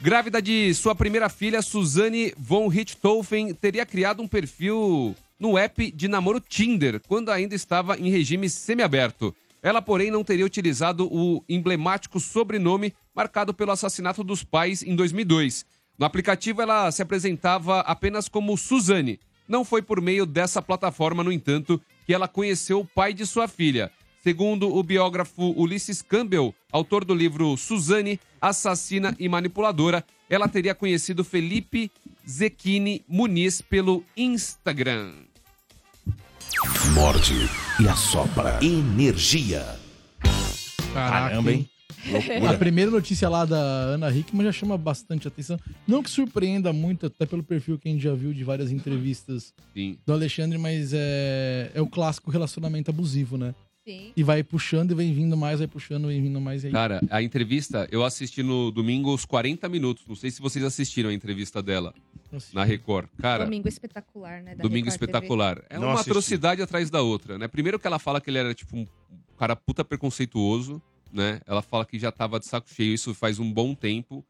Grávida 0.00 0.40
de 0.40 0.72
sua 0.72 0.94
primeira 0.94 1.28
filha, 1.28 1.60
Suzane 1.60 2.32
von 2.38 2.68
Richthofen, 2.68 3.52
teria 3.52 3.84
criado 3.84 4.22
um 4.22 4.28
perfil 4.28 5.14
no 5.38 5.58
app 5.58 5.90
de 5.90 6.08
namoro 6.08 6.40
Tinder, 6.40 7.02
quando 7.06 7.30
ainda 7.30 7.54
estava 7.54 7.98
em 7.98 8.08
regime 8.08 8.48
semiaberto. 8.48 9.36
Ela, 9.62 9.82
porém, 9.82 10.10
não 10.10 10.24
teria 10.24 10.46
utilizado 10.46 11.06
o 11.12 11.44
emblemático 11.46 12.18
sobrenome 12.18 12.94
marcado 13.14 13.52
pelo 13.52 13.72
assassinato 13.72 14.24
dos 14.24 14.42
pais 14.42 14.82
em 14.82 14.96
2002. 14.96 15.66
No 15.98 16.04
aplicativo, 16.04 16.60
ela 16.60 16.90
se 16.90 17.00
apresentava 17.02 17.80
apenas 17.80 18.28
como 18.28 18.56
Suzane. 18.56 19.18
Não 19.48 19.64
foi 19.64 19.80
por 19.80 20.00
meio 20.00 20.26
dessa 20.26 20.60
plataforma, 20.60 21.24
no 21.24 21.32
entanto, 21.32 21.80
que 22.04 22.12
ela 22.12 22.28
conheceu 22.28 22.80
o 22.80 22.84
pai 22.84 23.14
de 23.14 23.24
sua 23.24 23.48
filha. 23.48 23.90
Segundo 24.22 24.74
o 24.74 24.82
biógrafo 24.82 25.54
Ulisses 25.56 26.02
Campbell, 26.02 26.54
autor 26.72 27.04
do 27.04 27.14
livro 27.14 27.56
Suzane, 27.56 28.18
Assassina 28.40 29.14
e 29.20 29.28
Manipuladora, 29.28 30.04
ela 30.28 30.48
teria 30.48 30.74
conhecido 30.74 31.24
Felipe 31.24 31.90
Zequini 32.28 33.04
Muniz 33.08 33.62
pelo 33.62 34.04
Instagram. 34.16 35.12
Morde 36.92 37.48
e 37.80 37.88
assopra. 37.88 38.58
Energia. 38.62 39.78
Caramba, 40.92 41.52
hein? 41.52 41.70
A 42.48 42.54
primeira 42.54 42.90
notícia 42.90 43.28
lá 43.28 43.44
da 43.44 43.56
Ana 43.56 44.10
Hickman 44.10 44.44
já 44.46 44.52
chama 44.52 44.76
bastante 44.78 45.26
atenção. 45.26 45.58
Não 45.86 46.02
que 46.02 46.10
surpreenda 46.10 46.72
muito, 46.72 47.06
até 47.06 47.26
pelo 47.26 47.42
perfil 47.42 47.78
que 47.78 47.88
a 47.88 47.92
gente 47.92 48.02
já 48.02 48.14
viu 48.14 48.32
de 48.32 48.44
várias 48.44 48.70
entrevistas 48.70 49.52
Sim. 49.74 49.98
do 50.04 50.12
Alexandre, 50.12 50.58
mas 50.58 50.92
é, 50.92 51.70
é 51.74 51.80
o 51.80 51.86
clássico 51.86 52.30
relacionamento 52.30 52.90
abusivo, 52.90 53.36
né? 53.36 53.54
Sim. 53.86 54.12
E 54.16 54.22
vai 54.24 54.42
puxando 54.42 54.90
e 54.90 54.94
vem 54.94 55.14
vindo 55.14 55.36
mais, 55.36 55.60
vai 55.60 55.68
puxando, 55.68 56.08
vem 56.08 56.20
vindo 56.20 56.40
mais. 56.40 56.64
E 56.64 56.66
aí... 56.66 56.72
Cara, 56.72 57.00
a 57.08 57.22
entrevista, 57.22 57.86
eu 57.92 58.04
assisti 58.04 58.42
no 58.42 58.72
domingo 58.72 59.14
os 59.14 59.24
40 59.24 59.68
minutos. 59.68 60.04
Não 60.08 60.16
sei 60.16 60.28
se 60.32 60.40
vocês 60.40 60.64
assistiram 60.64 61.10
a 61.10 61.14
entrevista 61.14 61.62
dela 61.62 61.94
na 62.52 62.64
Record. 62.64 63.08
Cara, 63.18 63.44
Domingo 63.44 63.68
espetacular, 63.68 64.42
né? 64.42 64.56
da 64.56 64.62
Domingo 64.62 64.86
Record 64.86 64.98
TV. 64.98 65.04
Espetacular. 65.04 65.62
É 65.70 65.78
Não 65.78 65.86
uma 65.86 65.94
assisti. 65.94 66.10
atrocidade 66.10 66.62
atrás 66.62 66.90
da 66.90 67.00
outra, 67.00 67.38
né? 67.38 67.46
Primeiro 67.46 67.78
que 67.78 67.86
ela 67.86 68.00
fala 68.00 68.20
que 68.20 68.28
ele 68.28 68.38
era, 68.38 68.52
tipo, 68.52 68.76
um 68.76 68.86
cara 69.38 69.54
puta 69.54 69.84
preconceituoso, 69.84 70.82
né? 71.16 71.40
Ela 71.46 71.62
fala 71.62 71.84
que 71.84 71.98
já 71.98 72.12
tava 72.12 72.38
de 72.38 72.46
saco 72.46 72.68
cheio, 72.72 72.94
isso 72.94 73.14
faz 73.14 73.38
um 73.38 73.50
bom 73.52 73.74
tempo. 73.74 74.24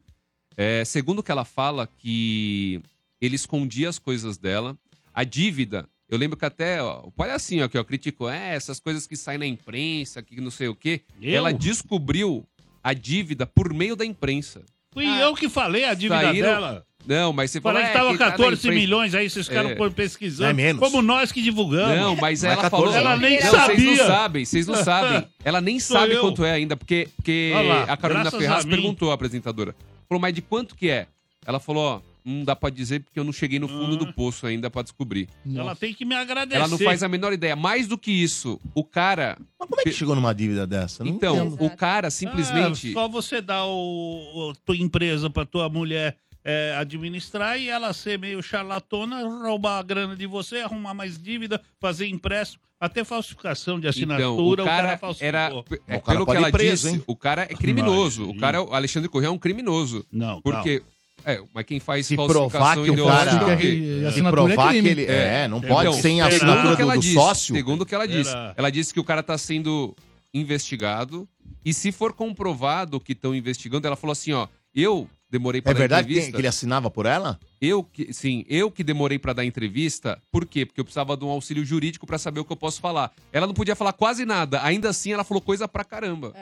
É, 0.55 0.83
segundo 0.85 1.21
que 1.21 1.31
ela 1.31 1.45
fala 1.45 1.85
que 1.85 2.81
ele 3.21 3.35
escondia 3.35 3.89
as 3.89 3.99
coisas 3.99 4.37
dela. 4.37 4.75
A 5.13 5.23
dívida, 5.23 5.87
eu 6.09 6.17
lembro 6.17 6.37
que 6.37 6.45
até, 6.45 6.81
ó, 6.81 7.01
o 7.03 7.11
palhacinho 7.11 7.63
aqui, 7.65 7.77
ó, 7.77 7.83
criticou, 7.83 8.29
é, 8.29 8.55
essas 8.55 8.79
coisas 8.79 9.05
que 9.05 9.15
saem 9.15 9.37
na 9.39 9.45
imprensa, 9.45 10.21
que 10.23 10.39
não 10.39 10.49
sei 10.51 10.67
o 10.67 10.75
quê. 10.75 11.01
Eu? 11.21 11.35
Ela 11.35 11.53
descobriu 11.53 12.45
a 12.83 12.93
dívida 12.93 13.45
por 13.45 13.73
meio 13.73 13.95
da 13.95 14.05
imprensa. 14.05 14.63
Fui 14.91 15.05
eu 15.05 15.35
que 15.35 15.49
falei 15.49 15.83
a 15.83 15.93
dívida 15.93 16.21
Saíram- 16.21 16.49
dela. 16.49 16.86
Não, 17.07 17.31
mas 17.31 17.51
você 17.51 17.61
falou 17.61 17.77
Falei 17.79 17.91
que 17.91 17.97
é, 17.97 18.01
tava 18.01 18.17
tá 18.17 18.25
na 18.25 18.31
14 18.31 18.57
imprensa. 18.67 18.75
milhões 18.79 19.15
aí, 19.15 19.29
vocês 19.29 19.47
ficaram 19.47 19.69
É. 19.69 19.75
por- 19.75 19.91
pesquisando. 19.91 20.49
É 20.49 20.53
menos. 20.53 20.79
Como 20.81 21.01
nós 21.01 21.31
que 21.31 21.41
divulgamos. 21.41 21.95
Não, 21.97 22.15
mas 22.15 22.41
Não 22.43 22.49
é 22.49 22.53
ela 22.53 22.61
14, 22.63 22.85
falou. 22.93 22.97
Ela 22.99 23.17
nem 23.17 23.39
não, 23.39 23.51
sabia. 23.51 23.75
Vocês 23.77 23.97
não 23.97 24.05
sabem, 24.07 24.45
vocês 24.45 24.67
não 24.67 24.75
sabem. 24.83 25.27
Ela 25.43 25.61
nem 25.61 25.79
Sou 25.79 25.97
sabe 25.97 26.13
eu. 26.13 26.21
quanto 26.21 26.43
é 26.43 26.51
ainda, 26.51 26.75
porque, 26.75 27.07
porque 27.15 27.53
lá, 27.67 27.83
a 27.83 27.95
Carolina 27.97 28.29
Ferraz 28.29 28.65
a 28.65 28.67
perguntou 28.67 29.09
à 29.11 29.13
apresentadora. 29.13 29.73
Falou, 30.09 30.21
mas 30.21 30.33
de 30.33 30.41
quanto 30.41 30.75
que 30.75 30.89
é? 30.89 31.07
Ela 31.45 31.59
falou, 31.61 31.83
ó, 31.83 32.01
não 32.25 32.43
dá 32.43 32.53
pra 32.57 32.69
dizer 32.69 32.99
porque 33.01 33.17
eu 33.17 33.23
não 33.23 33.31
cheguei 33.31 33.57
no 33.57 33.69
fundo 33.69 33.95
Ah. 33.95 33.99
do 33.99 34.11
poço 34.13 34.45
ainda 34.45 34.69
pra 34.69 34.81
descobrir. 34.81 35.29
Ela 35.55 35.73
tem 35.77 35.93
que 35.93 36.03
me 36.03 36.13
agradecer. 36.13 36.57
Ela 36.57 36.67
não 36.67 36.77
faz 36.77 37.01
a 37.01 37.07
menor 37.07 37.31
ideia. 37.31 37.55
Mais 37.55 37.87
do 37.87 37.97
que 37.97 38.11
isso, 38.11 38.59
o 38.75 38.83
cara 38.83 39.37
Como 39.57 39.79
é 39.79 39.83
que 39.83 39.93
chegou 39.93 40.13
numa 40.13 40.35
dívida 40.35 40.67
dessa? 40.67 41.05
Não 41.05 41.11
Então, 41.13 41.37
entendo. 41.47 41.63
o 41.63 41.69
cara 41.69 42.09
simplesmente. 42.09 42.89
Ah, 42.89 42.93
só 42.93 43.07
você 43.07 43.39
dar 43.41 43.63
o, 43.65 44.49
o- 44.49 44.53
tua 44.65 44.75
empresa 44.75 45.29
pra 45.29 45.45
tua 45.45 45.69
mulher 45.69 46.17
é, 46.43 46.73
administrar 46.77 47.57
e 47.59 47.69
ela 47.69 47.91
ser 47.93 48.17
meio 48.19 48.41
charlatona, 48.43 49.21
roubar 49.43 49.79
a 49.79 49.83
grana 49.83 50.15
de 50.15 50.25
você, 50.25 50.57
arrumar 50.59 50.93
mais 50.93 51.21
dívida, 51.21 51.61
fazer 51.79 52.07
empréstimo, 52.07 52.61
até 52.79 53.03
falsificação 53.03 53.79
de 53.79 53.87
assinatura, 53.87 54.23
Então, 54.61 54.65
o 54.65 54.67
cara, 54.67 54.97
falsificou. 54.97 55.27
era. 55.27 55.51
é, 55.87 55.97
O 55.97 56.01
cara 56.01 56.17
pelo 56.19 56.25
que 56.25 56.35
ela 56.37 56.51
preso, 56.51 56.87
disse, 56.87 56.95
hein? 56.97 57.03
o 57.07 57.15
cara 57.15 57.43
é 57.43 57.47
criminoso. 57.47 58.21
Imagina. 58.23 58.37
O 58.37 58.41
cara, 58.41 58.61
o 58.63 58.73
Alexandre 58.73 59.09
Corrêa 59.09 59.27
é 59.27 59.31
um 59.31 59.37
criminoso. 59.37 60.05
Não, 60.11 60.41
Porque. 60.41 60.83
É, 61.25 61.41
mas 61.53 61.65
quem 61.65 61.79
faz 61.79 62.05
Se 62.05 62.15
falsificação 62.15 62.49
provar 62.59 62.73
que 62.75 62.79
o 62.89 62.93
ideológica 62.93 63.39
cara- 63.39 63.51
é 63.51 64.07
o? 64.07 64.11
Se 64.13 64.21
provar 64.21 64.71
que 64.71 64.77
ele. 64.77 65.05
É, 65.05 65.47
não 65.47 65.59
pode 65.59 65.95
sem 65.99 66.21
a 66.21 66.29
segundo 66.31 66.49
assinatura 66.51 66.75
que 66.75 66.81
ela 66.83 66.93
do, 66.93 66.99
do 66.99 67.01
disse, 67.01 67.13
sócio. 67.15 67.55
Segundo 67.55 67.81
o 67.81 67.85
que 67.85 67.95
ela 67.95 68.07
disse. 68.07 68.29
Era- 68.29 68.53
Ela 68.55 68.69
disse 68.69 68.93
que 68.93 68.99
o 68.99 69.03
cara 69.03 69.21
tá 69.23 69.37
sendo 69.37 69.93
investigado. 70.41 71.27
E 71.65 71.73
se 71.73 71.91
for 71.91 72.13
comprovado 72.13 72.99
que 72.99 73.11
estão 73.11 73.35
investigando, 73.35 73.85
ela 73.87 73.95
falou 73.95 74.11
assim: 74.13 74.31
ó, 74.31 74.47
eu 74.83 75.09
demorei 75.29 75.61
para 75.61 75.71
É 75.71 75.73
dar 75.73 75.79
verdade 75.79 76.07
que, 76.07 76.13
entrevista. 76.13 76.31
que 76.35 76.41
ele 76.41 76.47
assinava 76.47 76.89
por 76.89 77.05
ela? 77.05 77.39
Eu 77.59 77.83
que, 77.83 78.13
sim, 78.13 78.45
eu 78.47 78.71
que 78.71 78.83
demorei 78.83 79.19
pra 79.19 79.33
dar 79.33 79.43
entrevista, 79.43 80.21
por 80.31 80.45
quê? 80.45 80.65
Porque 80.65 80.79
eu 80.79 80.85
precisava 80.85 81.17
de 81.17 81.25
um 81.25 81.29
auxílio 81.29 81.65
jurídico 81.65 82.05
pra 82.07 82.17
saber 82.17 82.39
o 82.39 82.45
que 82.45 82.51
eu 82.53 82.57
posso 82.57 82.79
falar. 82.79 83.11
Ela 83.31 83.45
não 83.47 83.53
podia 83.53 83.75
falar 83.75 83.93
quase 83.93 84.25
nada, 84.25 84.63
ainda 84.63 84.89
assim 84.89 85.11
ela 85.11 85.23
falou 85.23 85.41
coisa 85.41 85.67
pra 85.67 85.83
caramba. 85.83 86.33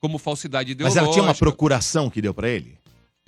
Como 0.00 0.18
falsidade 0.18 0.68
Mas 0.70 0.74
ideológica. 0.74 1.00
ela 1.04 1.12
tinha 1.12 1.22
uma 1.22 1.34
procuração 1.34 2.10
que 2.10 2.20
deu 2.20 2.34
pra 2.34 2.48
ele? 2.48 2.76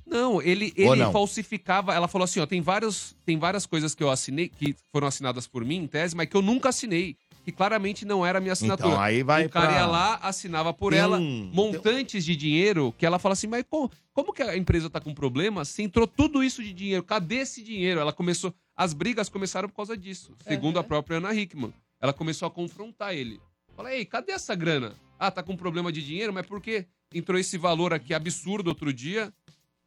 Não, 0.06 0.40
ele, 0.40 0.72
ele 0.76 0.96
não? 0.96 1.12
falsificava. 1.12 1.94
Ela 1.94 2.08
falou 2.08 2.24
assim: 2.24 2.40
ó, 2.40 2.46
tem, 2.46 2.60
vários, 2.62 3.14
tem 3.26 3.38
várias 3.38 3.66
coisas 3.66 3.94
que 3.94 4.02
eu 4.02 4.10
assinei, 4.10 4.48
que 4.48 4.74
foram 4.90 5.06
assinadas 5.06 5.46
por 5.46 5.64
mim, 5.64 5.76
em 5.76 5.86
tese, 5.86 6.16
mas 6.16 6.28
que 6.28 6.36
eu 6.36 6.40
nunca 6.42 6.70
assinei. 6.70 7.16
Que 7.44 7.52
claramente 7.52 8.04
não 8.04 8.24
era 8.26 8.38
a 8.38 8.40
minha 8.40 8.52
assinatura. 8.52 8.88
Então, 8.90 9.00
aí 9.00 9.22
vai 9.22 9.46
o 9.46 9.50
cara 9.50 9.66
pra- 9.68 9.76
ia 9.76 9.86
lá, 9.86 10.16
assinava 10.16 10.72
por 10.74 10.92
Tem 10.92 11.00
ela 11.00 11.18
um- 11.18 11.50
montantes 11.52 12.24
de 12.24 12.36
dinheiro 12.36 12.94
que 12.98 13.06
ela 13.06 13.18
fala 13.18 13.32
assim: 13.32 13.46
mas 13.46 13.64
como, 13.68 13.90
como 14.12 14.32
que 14.32 14.42
a 14.42 14.56
empresa 14.56 14.90
tá 14.90 15.00
com 15.00 15.14
problema? 15.14 15.64
Se 15.64 15.82
entrou 15.82 16.06
tudo 16.06 16.44
isso 16.44 16.62
de 16.62 16.72
dinheiro, 16.72 17.02
cadê 17.02 17.36
esse 17.36 17.62
dinheiro? 17.62 18.00
Ela 18.00 18.12
começou. 18.12 18.54
As 18.76 18.92
brigas 18.92 19.28
começaram 19.28 19.68
por 19.68 19.74
causa 19.76 19.96
disso, 19.96 20.32
segundo 20.46 20.78
a 20.78 20.84
própria 20.84 21.16
Ana 21.16 21.34
Hickman. 21.34 21.72
Ela 22.00 22.12
começou 22.12 22.46
a 22.46 22.50
confrontar 22.50 23.14
ele. 23.14 23.40
Fala, 23.74 23.92
ei, 23.94 24.04
cadê 24.04 24.32
essa 24.32 24.54
grana? 24.54 24.92
Ah, 25.18 25.30
tá 25.30 25.42
com 25.42 25.56
problema 25.56 25.90
de 25.90 26.04
dinheiro, 26.04 26.32
mas 26.32 26.46
por 26.46 26.60
que 26.60 26.86
entrou 27.14 27.38
esse 27.38 27.56
valor 27.58 27.92
aqui 27.94 28.12
absurdo 28.14 28.68
outro 28.68 28.92
dia? 28.92 29.32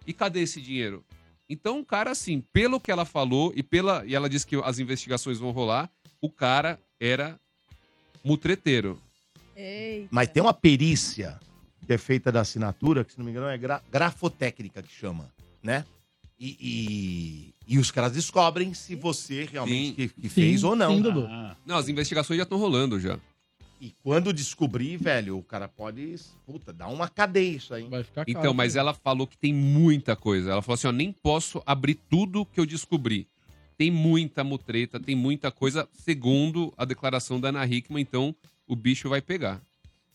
E 0.06 0.12
cadê 0.14 0.42
esse 0.42 0.60
dinheiro? 0.60 1.06
Então, 1.50 1.80
o 1.80 1.86
cara, 1.86 2.12
assim, 2.12 2.42
pelo 2.52 2.80
que 2.80 2.92
ela 2.92 3.06
falou 3.06 3.54
e 3.56 3.62
pela 3.62 4.04
e 4.06 4.16
ela 4.16 4.30
disse 4.30 4.48
que 4.48 4.56
as 4.56 4.80
investigações 4.80 5.38
vão 5.40 5.52
rolar, 5.52 5.90
o 6.22 6.30
cara 6.30 6.80
era 7.02 7.40
mutreteiro. 8.24 9.00
Mas 10.12 10.30
tem 10.30 10.42
uma 10.42 10.54
perícia 10.54 11.40
que 11.86 11.92
é 11.92 11.98
feita 11.98 12.32
da 12.32 12.42
assinatura, 12.42 13.04
que 13.04 13.12
se 13.12 13.18
não 13.18 13.26
me 13.26 13.32
engano 13.32 13.48
é 13.48 13.58
gra- 13.58 13.82
grafotécnica 13.92 14.82
que 14.84 14.94
chama, 14.94 15.30
né? 15.64 15.84
E, 16.40 16.58
e, 17.68 17.76
e 17.76 17.78
os 17.78 17.92
caras 17.92 18.14
descobrem 18.14 18.74
se 18.74 18.96
você 18.96 19.46
realmente 19.46 19.94
que, 19.96 20.22
que 20.22 20.30
fez 20.30 20.64
ou 20.64 20.76
não. 20.76 21.00
Ah. 21.28 21.56
Não, 21.66 21.78
as 21.78 21.88
investigações 21.90 22.38
já 22.38 22.44
estão 22.44 22.58
rolando 22.58 23.00
já. 23.00 23.20
E 23.80 23.94
quando 24.04 24.32
descobrir, 24.32 24.96
velho, 24.98 25.38
o 25.38 25.44
cara 25.44 25.68
pode, 25.68 26.16
puta, 26.46 26.72
dar 26.72 26.88
uma 26.88 27.08
cadeia 27.08 27.58
isso 27.58 27.74
aí. 27.74 27.84
Vai 27.88 28.04
ficar 28.04 28.26
Então, 28.28 28.54
mas 28.54 28.76
ela 28.76 28.94
falou 28.94 29.26
que 29.26 29.38
tem 29.38 29.52
muita 29.54 30.16
coisa. 30.16 30.52
Ela 30.52 30.62
falou 30.62 30.76
assim, 30.76 30.88
ó, 30.88 30.92
nem 30.92 31.12
posso 31.12 31.62
abrir 31.66 31.96
tudo 31.96 32.46
que 32.46 32.60
eu 32.60 32.66
descobri. 32.66 33.28
Tem 33.82 33.90
muita 33.90 34.44
mutreta, 34.44 35.00
tem 35.00 35.16
muita 35.16 35.50
coisa, 35.50 35.90
segundo 35.92 36.72
a 36.78 36.86
declaração 36.86 37.40
da 37.40 37.50
Ana 37.50 37.66
Hickman, 37.66 38.00
então 38.04 38.36
o 38.68 38.76
bicho 38.76 39.10
vai 39.10 39.24
pegar. 39.24 39.60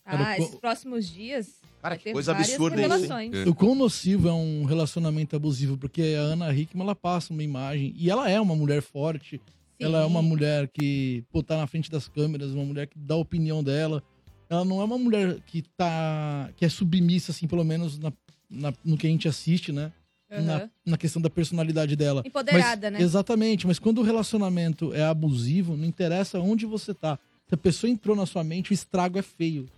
Ah, 0.04 0.38
esses 0.38 0.54
próximos 0.54 1.04
dias. 1.12 1.56
Cara, 1.82 1.96
vai 1.96 2.04
ter 2.04 2.12
coisa 2.12 2.30
absurda 2.30 2.76
isso, 2.80 2.88
revelações. 2.88 3.34
É. 3.34 3.48
O 3.48 3.52
quão 3.52 3.74
nocivo 3.74 4.28
é 4.28 4.32
um 4.32 4.62
relacionamento 4.66 5.34
abusivo, 5.34 5.76
porque 5.76 6.14
a 6.16 6.20
Ana 6.20 6.54
Hickman, 6.54 6.84
ela 6.84 6.94
passa 6.94 7.32
uma 7.32 7.42
imagem, 7.42 7.92
e 7.96 8.08
ela 8.08 8.30
é 8.30 8.40
uma 8.40 8.54
mulher 8.54 8.80
forte, 8.82 9.40
ela 9.80 10.00
é 10.02 10.04
uma 10.04 10.22
mulher 10.22 10.68
que, 10.68 11.24
pô, 11.32 11.42
tá 11.42 11.56
na 11.56 11.66
frente 11.66 11.90
das 11.90 12.06
câmeras, 12.06 12.52
uma 12.52 12.64
mulher 12.64 12.86
que 12.86 12.96
dá 12.96 13.14
a 13.16 13.18
opinião 13.18 13.64
dela, 13.64 14.00
ela 14.48 14.64
não 14.64 14.80
é 14.80 14.84
uma 14.84 14.96
mulher 14.96 15.40
que 15.44 15.62
tá, 15.76 16.50
que 16.56 16.64
é 16.64 16.68
submissa, 16.68 17.32
assim, 17.32 17.48
pelo 17.48 17.64
menos 17.64 17.98
na, 17.98 18.12
na- 18.48 18.72
no 18.84 18.96
que 18.96 19.08
a 19.08 19.10
gente 19.10 19.26
assiste, 19.26 19.72
né? 19.72 19.92
Na, 20.28 20.56
Aham. 20.56 20.70
na 20.84 20.96
questão 20.98 21.22
da 21.22 21.30
personalidade 21.30 21.94
dela. 21.94 22.22
Empoderada, 22.26 22.90
Mas- 22.90 22.98
né? 22.98 23.04
Exatamente, 23.04 23.64
mas 23.66 23.78
quando 23.78 23.98
o 23.98 24.02
relacionamento 24.02 24.92
é 24.92 25.04
abusivo, 25.04 25.76
não 25.76 25.84
interessa 25.84 26.40
onde 26.40 26.66
você 26.66 26.92
tá. 26.92 27.16
Se 27.48 27.54
a 27.54 27.56
pessoa 27.56 27.88
entrou 27.88 28.16
na 28.16 28.26
sua 28.26 28.42
mente, 28.42 28.72
o 28.72 28.74
estrago 28.74 29.18
é 29.18 29.22
feio. 29.22 29.68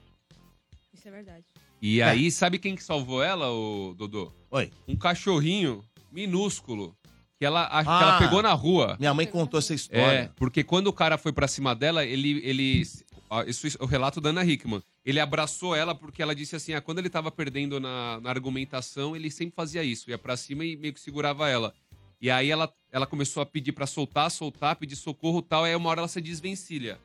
Isso 0.94 1.06
é 1.06 1.10
verdade. 1.10 1.44
E 1.82 2.00
aí, 2.02 2.30
sabe 2.30 2.58
quem 2.58 2.74
que 2.74 2.82
salvou 2.82 3.22
ela, 3.22 3.50
o 3.52 3.94
Dodô? 3.94 4.32
Oi. 4.50 4.72
Um 4.88 4.96
cachorrinho 4.96 5.84
minúsculo 6.10 6.96
que 7.38 7.44
ela, 7.44 7.64
a- 7.66 7.84
que 7.84 7.90
Ah, 7.90 8.00
ela 8.02 8.18
pegou 8.18 8.42
na 8.42 8.52
rua. 8.52 8.96
Minha 8.98 9.12
mãe 9.14 9.26
contou 9.26 9.58
essa 9.58 9.74
É, 9.74 9.76
história. 9.76 10.32
porque 10.34 10.64
quando 10.64 10.88
o 10.88 10.92
cara 10.92 11.16
foi 11.18 11.32
pra 11.32 11.46
cima 11.46 11.74
dela, 11.74 12.04
ele. 12.04 12.40
ele 12.42 12.82
isso 13.46 13.66
é 13.66 13.82
o 13.82 13.86
relato 13.86 14.20
da 14.20 14.30
Ana 14.30 14.44
Hickman. 14.44 14.82
Ele 15.04 15.20
abraçou 15.20 15.74
ela 15.74 15.94
porque 15.94 16.22
ela 16.22 16.34
disse 16.34 16.56
assim: 16.56 16.72
ah, 16.74 16.80
quando 16.80 16.98
ele 16.98 17.10
tava 17.10 17.30
perdendo 17.30 17.78
na, 17.78 18.20
na 18.20 18.30
argumentação, 18.30 19.14
ele 19.14 19.30
sempre 19.30 19.54
fazia 19.54 19.82
isso, 19.84 20.10
ia 20.10 20.18
pra 20.18 20.36
cima 20.36 20.64
e 20.64 20.76
meio 20.76 20.92
que 20.94 21.00
segurava 21.00 21.48
ela. 21.48 21.74
E 22.20 22.30
aí 22.30 22.50
ela, 22.50 22.72
ela 22.90 23.06
começou 23.06 23.42
a 23.42 23.46
pedir 23.46 23.72
pra 23.72 23.86
soltar, 23.86 24.30
soltar, 24.30 24.76
pedir 24.76 24.96
socorro 24.96 25.38
e 25.38 25.42
tal, 25.42 25.64
aí 25.64 25.74
uma 25.76 25.88
hora 25.90 26.00
ela 26.00 26.08
se 26.08 26.20
desvencilha. 26.20 26.98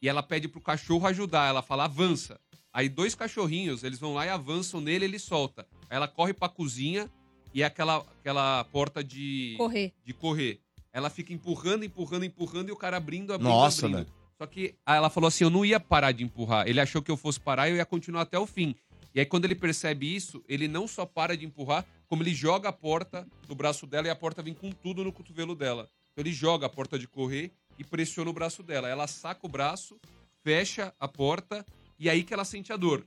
E 0.00 0.08
ela 0.08 0.22
pede 0.22 0.48
pro 0.48 0.60
cachorro 0.60 1.06
ajudar, 1.06 1.48
ela 1.48 1.62
fala, 1.62 1.84
avança. 1.84 2.38
Aí 2.72 2.88
dois 2.88 3.14
cachorrinhos, 3.14 3.84
eles 3.84 3.98
vão 3.98 4.14
lá 4.14 4.26
e 4.26 4.28
avançam 4.28 4.80
nele, 4.80 5.04
ele 5.04 5.18
solta. 5.18 5.66
Aí 5.88 5.96
ela 5.96 6.08
corre 6.08 6.32
pra 6.34 6.48
cozinha 6.48 7.10
e 7.54 7.62
é 7.62 7.66
aquela, 7.66 7.98
aquela 8.20 8.64
porta 8.64 9.02
de 9.04 9.54
Correr. 9.56 9.92
de 10.04 10.12
correr. 10.12 10.60
Ela 10.92 11.08
fica 11.08 11.32
empurrando, 11.32 11.84
empurrando, 11.84 12.24
empurrando 12.24 12.68
e 12.68 12.72
o 12.72 12.76
cara 12.76 12.96
abrindo, 12.96 13.32
abrindo, 13.32 13.48
Nossa, 13.48 13.86
abrindo. 13.86 14.04
velho. 14.04 14.21
Só 14.38 14.46
que 14.46 14.74
ela 14.86 15.10
falou 15.10 15.28
assim: 15.28 15.44
eu 15.44 15.50
não 15.50 15.64
ia 15.64 15.80
parar 15.80 16.12
de 16.12 16.24
empurrar. 16.24 16.66
Ele 16.66 16.80
achou 16.80 17.02
que 17.02 17.10
eu 17.10 17.16
fosse 17.16 17.40
parar 17.40 17.68
e 17.68 17.72
eu 17.72 17.76
ia 17.76 17.86
continuar 17.86 18.22
até 18.22 18.38
o 18.38 18.46
fim. 18.46 18.74
E 19.14 19.20
aí, 19.20 19.26
quando 19.26 19.44
ele 19.44 19.54
percebe 19.54 20.14
isso, 20.14 20.42
ele 20.48 20.66
não 20.66 20.88
só 20.88 21.04
para 21.04 21.36
de 21.36 21.44
empurrar, 21.44 21.84
como 22.08 22.22
ele 22.22 22.34
joga 22.34 22.70
a 22.70 22.72
porta 22.72 23.26
no 23.48 23.54
braço 23.54 23.86
dela 23.86 24.06
e 24.06 24.10
a 24.10 24.16
porta 24.16 24.42
vem 24.42 24.54
com 24.54 24.70
tudo 24.70 25.04
no 25.04 25.12
cotovelo 25.12 25.54
dela. 25.54 25.88
Então 26.12 26.22
ele 26.22 26.32
joga 26.32 26.66
a 26.66 26.68
porta 26.68 26.98
de 26.98 27.06
correr 27.06 27.52
e 27.78 27.84
pressiona 27.84 28.30
o 28.30 28.32
braço 28.32 28.62
dela. 28.62 28.88
Ela 28.88 29.06
saca 29.06 29.46
o 29.46 29.48
braço, 29.48 29.98
fecha 30.42 30.94
a 30.98 31.08
porta 31.08 31.64
e 31.98 32.08
aí 32.08 32.22
que 32.22 32.32
ela 32.32 32.44
sente 32.44 32.72
a 32.72 32.76
dor. 32.76 33.04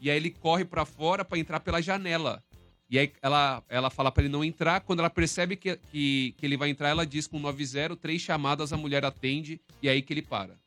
E 0.00 0.10
aí 0.10 0.16
ele 0.16 0.30
corre 0.30 0.64
pra 0.64 0.84
fora 0.84 1.24
pra 1.24 1.38
entrar 1.38 1.60
pela 1.60 1.80
janela. 1.80 2.42
E 2.90 2.98
aí 2.98 3.12
ela, 3.20 3.62
ela 3.68 3.90
fala 3.90 4.10
pra 4.10 4.22
ele 4.22 4.32
não 4.32 4.44
entrar. 4.44 4.80
Quando 4.80 5.00
ela 5.00 5.10
percebe 5.10 5.56
que, 5.56 5.76
que, 5.76 6.34
que 6.36 6.46
ele 6.46 6.56
vai 6.56 6.70
entrar, 6.70 6.88
ela 6.88 7.04
diz 7.04 7.26
com 7.26 7.38
90, 7.38 7.96
três 7.96 8.22
chamadas, 8.22 8.72
a 8.72 8.76
mulher 8.76 9.04
atende 9.04 9.60
e 9.82 9.88
aí 9.88 10.02
que 10.02 10.12
ele 10.12 10.22
para. 10.22 10.58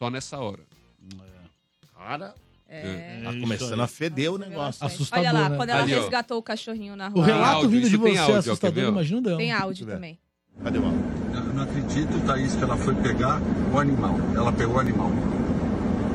Só 0.00 0.08
nessa 0.08 0.38
hora. 0.38 0.60
Cara, 1.94 2.34
É. 2.66 3.20
tá 3.22 3.32
começando 3.38 3.80
a 3.82 3.86
feder 3.86 4.32
o 4.32 4.38
negócio. 4.38 4.86
Assustador, 4.86 5.26
Olha 5.28 5.38
lá, 5.38 5.48
né? 5.50 5.56
quando 5.58 5.68
ela 5.68 5.82
Ali, 5.82 5.94
ó. 5.94 6.00
resgatou 6.00 6.38
o 6.38 6.42
cachorrinho 6.42 6.96
na 6.96 7.08
O 7.08 7.12
rua. 7.16 7.26
relato 7.26 7.54
áudio, 7.56 7.68
vindo 7.68 7.80
de 7.82 7.88
isso 7.96 7.98
tem 8.02 8.12
você 8.14 8.18
áudio, 8.18 8.32
é 8.32 8.38
ó, 8.38 8.42
quer 8.42 8.48
assustador, 8.48 8.74
ver, 8.76 8.86
ó? 8.86 8.88
imagina 8.88 9.18
o 9.18 9.22
dela. 9.22 9.36
Tem 9.36 9.52
áudio 9.52 9.86
também. 9.86 10.18
Cadê 10.64 10.78
o 10.78 10.84
áudio? 10.86 11.00
Eu 11.34 11.42
não 11.54 11.62
acredito, 11.64 12.26
Thaís, 12.26 12.54
que 12.56 12.62
ela 12.62 12.76
foi 12.78 12.94
pegar 12.94 13.42
o 13.74 13.78
animal. 13.78 14.16
Ela 14.34 14.52
pegou 14.54 14.76
o 14.76 14.80
animal. 14.80 15.10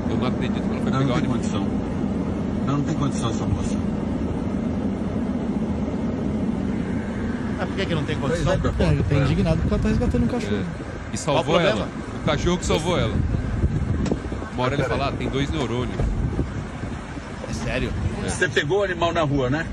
Eu 0.09 0.17
não 0.17 0.25
acredito 0.25 0.63
que 0.63 0.69
ela 0.71 0.81
foi 0.81 0.91
Não, 0.91 0.99
pegar 0.99 0.99
não 0.99 1.03
o 1.03 1.07
tem 1.07 1.17
animal. 1.17 1.37
condição. 1.37 1.63
Não, 2.65 2.77
não 2.79 2.83
tem 2.85 2.95
condição 2.95 3.29
essa 3.29 3.45
moça. 3.45 3.75
Ah, 7.59 7.65
por 7.67 7.75
que, 7.75 7.85
que 7.85 7.93
não 7.95 8.03
tem 8.03 8.19
condição? 8.19 8.53
É, 8.53 8.55
ele 8.91 9.03
tá 9.03 9.15
indignado 9.15 9.57
porque 9.61 9.73
ela 9.75 9.83
tá 9.83 9.89
resgatando 9.89 10.23
um 10.23 10.27
cachorro. 10.27 10.55
É. 10.57 11.13
E 11.13 11.17
salvou 11.19 11.55
o 11.55 11.59
ela. 11.59 11.69
problema? 11.85 11.91
O 12.21 12.25
cachorro 12.25 12.57
que 12.57 12.65
salvou 12.65 12.97
ela. 12.97 13.13
Uma 14.55 14.63
hora 14.63 14.73
ele 14.75 14.83
fala, 14.83 15.07
ah, 15.09 15.11
tem 15.11 15.29
dois 15.29 15.49
neurônios. 15.51 15.97
É 17.49 17.53
sério? 17.53 17.93
Você 18.23 18.47
pegou 18.49 18.79
o 18.79 18.83
animal 18.83 19.13
na 19.13 19.21
rua, 19.21 19.49
né? 19.49 19.67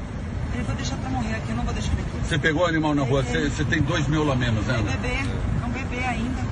Ele 0.54 0.62
vai 0.64 0.76
deixar 0.76 0.96
pra 0.96 1.08
morrer 1.08 1.34
aqui, 1.36 1.50
eu 1.50 1.56
não 1.56 1.64
vou 1.64 1.72
deixar 1.72 1.92
ele 1.92 2.02
aqui. 2.02 2.26
Você 2.28 2.38
pegou 2.38 2.62
o 2.62 2.66
animal 2.66 2.94
na 2.94 3.02
rua, 3.02 3.22
você, 3.22 3.48
você 3.48 3.64
tem 3.64 3.80
dois 3.82 4.06
miolamentos, 4.08 4.66
né? 4.66 4.78
É 4.78 4.82
bebê, 4.82 5.14
é 5.14 5.66
um 5.66 5.70
bebê 5.70 6.04
ainda. 6.04 6.42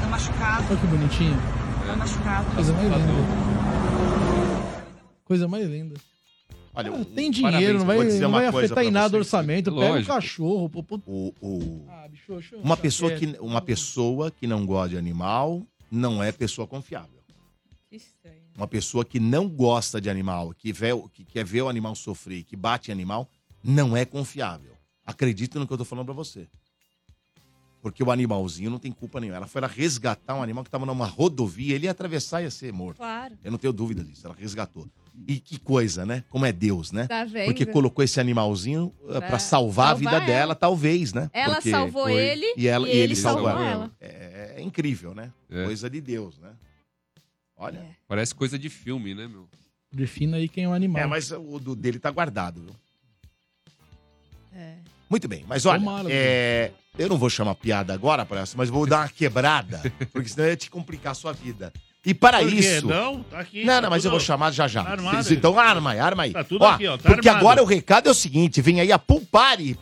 Tá 0.00 0.06
machucado, 0.10 0.64
Olha 0.68 0.78
que 0.80 0.86
bonitinho. 0.86 1.38
tá 1.86 1.96
machucado. 1.96 2.54
Coisa 2.54 2.72
mais 2.74 2.88
linda. 2.88 3.12
Coisa 5.24 5.48
mais 5.48 5.66
linda. 5.68 5.94
Olha, 6.74 6.90
Ah, 6.90 7.04
tem 7.14 7.30
parabéns, 7.30 7.36
dinheiro, 7.58 7.78
não 7.80 7.86
vai, 7.86 7.96
vou 7.96 8.04
não 8.20 8.30
vai 8.32 8.46
afetar 8.46 8.84
em 8.84 8.90
nada 8.90 9.16
o 9.16 9.20
orçamento. 9.20 9.70
Pega 9.70 9.84
um 9.86 9.88
Lógico. 9.94 10.12
cachorro. 10.14 10.68
Pô, 10.70 10.82
pô. 10.82 11.00
O, 11.06 11.34
o- 11.40 11.86
Ah, 11.90 12.08
bicho, 12.10 12.32
eu 12.32 12.60
uma, 12.62 12.76
pessoa 12.78 13.12
que, 13.12 13.36
uma 13.40 13.60
pessoa 13.60 14.30
que 14.30 14.46
não 14.46 14.64
gosta 14.64 14.90
de 14.90 14.96
animal 14.98 15.62
não 15.92 16.22
é 16.22 16.32
pessoa 16.32 16.66
confiável. 16.66 17.22
Que 17.88 17.96
estranho. 17.96 18.40
Uma 18.56 18.66
pessoa 18.66 19.04
que 19.04 19.20
não 19.20 19.46
gosta 19.48 20.00
de 20.00 20.08
animal, 20.08 20.54
que, 20.54 20.72
vê, 20.72 20.92
o- 20.92 21.08
que 21.08 21.24
quer 21.24 21.44
ver 21.44 21.62
o 21.62 21.68
animal 21.68 21.94
sofrer, 21.94 22.42
que 22.44 22.56
bate 22.56 22.90
em 22.90 22.92
animal, 22.94 23.28
não 23.62 23.94
é 23.96 24.04
confiável. 24.06 24.72
Acredite 25.04 25.58
no 25.58 25.66
que 25.66 25.72
eu 25.72 25.78
tô 25.78 25.84
falando 25.84 26.06
pra 26.06 26.14
você. 26.14 26.48
Porque 27.82 28.02
o 28.02 28.10
animalzinho 28.10 28.70
não 28.70 28.78
tem 28.78 28.92
culpa 28.92 29.20
nenhuma. 29.20 29.36
Ela 29.36 29.46
foi 29.48 29.60
lá 29.60 29.66
resgatar 29.66 30.34
um 30.36 30.42
animal 30.42 30.62
que 30.64 30.68
estava 30.68 30.86
numa 30.86 31.06
rodovia, 31.06 31.74
ele 31.74 31.86
ia 31.86 31.90
atravessar 31.90 32.40
e 32.40 32.44
ia 32.44 32.50
ser 32.50 32.72
morto. 32.72 32.98
Claro. 32.98 33.36
Eu 33.42 33.50
não 33.50 33.58
tenho 33.58 33.72
dúvida 33.72 34.02
disso. 34.04 34.24
Ela 34.26 34.36
resgatou. 34.36 34.88
E 35.28 35.38
que 35.38 35.58
coisa, 35.58 36.04
né? 36.06 36.24
Como 36.30 36.44
é 36.46 36.52
Deus, 36.52 36.90
né? 36.90 37.06
Tá 37.06 37.24
vendo? 37.24 37.44
Porque 37.46 37.66
colocou 37.66 38.02
esse 38.04 38.18
animalzinho 38.18 38.92
uh, 39.02 39.08
Pra 39.08 39.20
para 39.20 39.38
salvar 39.38 39.86
a 39.86 39.88
salvar 39.90 39.96
vida 39.96 40.10
ela. 40.16 40.24
dela, 40.26 40.54
talvez, 40.54 41.12
né? 41.12 41.30
Ela 41.32 41.54
Porque 41.56 41.70
salvou 41.70 42.04
foi- 42.04 42.14
ele 42.14 42.46
e, 42.56 42.66
ela, 42.66 42.88
e 42.88 42.90
e 42.90 42.94
ele 42.94 43.02
ele 43.02 43.16
salvou 43.16 43.48
ela. 43.48 43.64
ela. 43.64 43.90
É, 44.00 44.54
é 44.56 44.62
incrível, 44.62 45.14
né? 45.14 45.30
Coisa 45.48 45.88
de 45.90 46.00
Deus, 46.00 46.38
né? 46.38 46.50
Olha. 47.56 47.86
Parece 48.08 48.34
coisa 48.34 48.58
de 48.58 48.68
filme, 48.68 49.14
né, 49.14 49.28
meu? 49.28 49.46
Defina 49.92 50.38
aí 50.38 50.48
quem 50.48 50.64
é 50.64 50.68
o 50.68 50.72
animal. 50.72 51.02
É, 51.02 51.06
mas 51.06 51.30
o 51.30 51.58
do 51.58 51.76
dele 51.76 51.98
tá 51.98 52.10
guardado, 52.10 52.62
viu? 52.62 52.74
É. 54.54 54.76
Muito 55.08 55.28
bem, 55.28 55.44
mas 55.46 55.66
olha, 55.66 55.78
Tomara, 55.78 56.08
é, 56.10 56.72
eu 56.98 57.08
não 57.08 57.18
vou 57.18 57.28
chamar 57.28 57.54
piada 57.54 57.92
agora 57.92 58.24
para 58.24 58.40
essa, 58.40 58.56
mas 58.56 58.70
vou 58.70 58.86
dar 58.86 59.00
uma 59.00 59.08
quebrada, 59.10 59.82
porque 60.12 60.28
senão 60.30 60.46
ia 60.46 60.56
te 60.56 60.70
complicar 60.70 61.12
a 61.12 61.14
sua 61.14 61.32
vida. 61.32 61.70
E 62.04 62.12
para 62.12 62.38
Por 62.40 62.48
quê? 62.50 62.56
isso. 62.56 62.86
Não, 62.88 63.22
tá 63.22 63.38
aqui, 63.38 63.64
Não, 63.64 63.74
tá 63.74 63.80
não, 63.82 63.90
mas 63.90 64.04
eu 64.04 64.10
vou 64.10 64.18
chamar 64.18 64.50
já 64.50 64.66
já. 64.66 64.82
armado. 64.82 65.32
Então 65.32 65.56
arma 65.58 65.92
aí, 65.92 66.00
arma 66.00 66.22
aí. 66.24 66.32
Tá 66.32 66.42
tudo 66.42 66.64
Ó, 66.64 66.68
aqui, 66.70 66.88
ó, 66.88 66.96
tá 66.98 67.08
porque 67.08 67.28
armado. 67.28 67.46
agora 67.46 67.62
o 67.62 67.66
recado 67.66 68.08
é 68.08 68.10
o 68.10 68.14
seguinte: 68.14 68.60
vem 68.60 68.80
aí 68.80 68.90
a 68.90 68.98
Pool 68.98 69.20
Party 69.30 69.76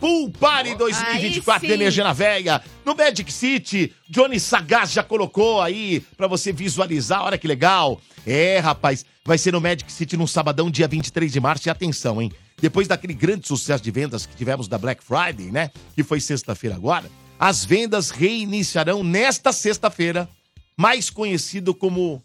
2024 0.77 1.63
Aí 1.65 1.69
de. 1.69 1.73
Energia 1.75 2.05
na 2.05 2.13
Veia, 2.13 2.61
no 2.85 2.95
Magic 2.95 3.33
City. 3.33 3.93
Johnny 4.09 4.39
Sagaz 4.39 4.93
já 4.93 5.03
colocou 5.03 5.63
aí 5.63 6.01
pra 6.17 6.27
você 6.27 6.53
visualizar. 6.53 7.23
Olha 7.25 7.39
que 7.39 7.49
legal. 7.49 8.01
É, 8.27 8.59
rapaz, 8.59 9.05
vai 9.25 9.39
ser 9.39 9.53
no 9.53 9.61
Magic 9.61 9.91
City 9.91 10.15
no 10.17 10.29
sabadão, 10.29 10.71
dia 10.71 10.87
23 10.87 11.33
de 11.33 11.41
março. 11.41 11.69
E 11.69 11.71
atenção, 11.71 12.21
hein? 12.21 12.31
Depois 12.61 12.87
daquele 12.87 13.15
grande 13.15 13.49
sucesso 13.49 13.83
de 13.83 13.91
vendas 13.91 14.27
que 14.27 14.37
tivemos 14.37 14.69
da 14.69 14.77
Black 14.77 15.03
Friday, 15.03 15.51
né? 15.51 15.71
Que 15.97 16.03
foi 16.03 16.21
sexta-feira 16.21 16.77
agora. 16.77 17.11
As 17.39 17.65
vendas 17.65 18.11
reiniciarão 18.11 19.03
nesta 19.03 19.51
sexta-feira, 19.53 20.29
mais 20.81 21.11
conhecido 21.11 21.75
como 21.75 22.25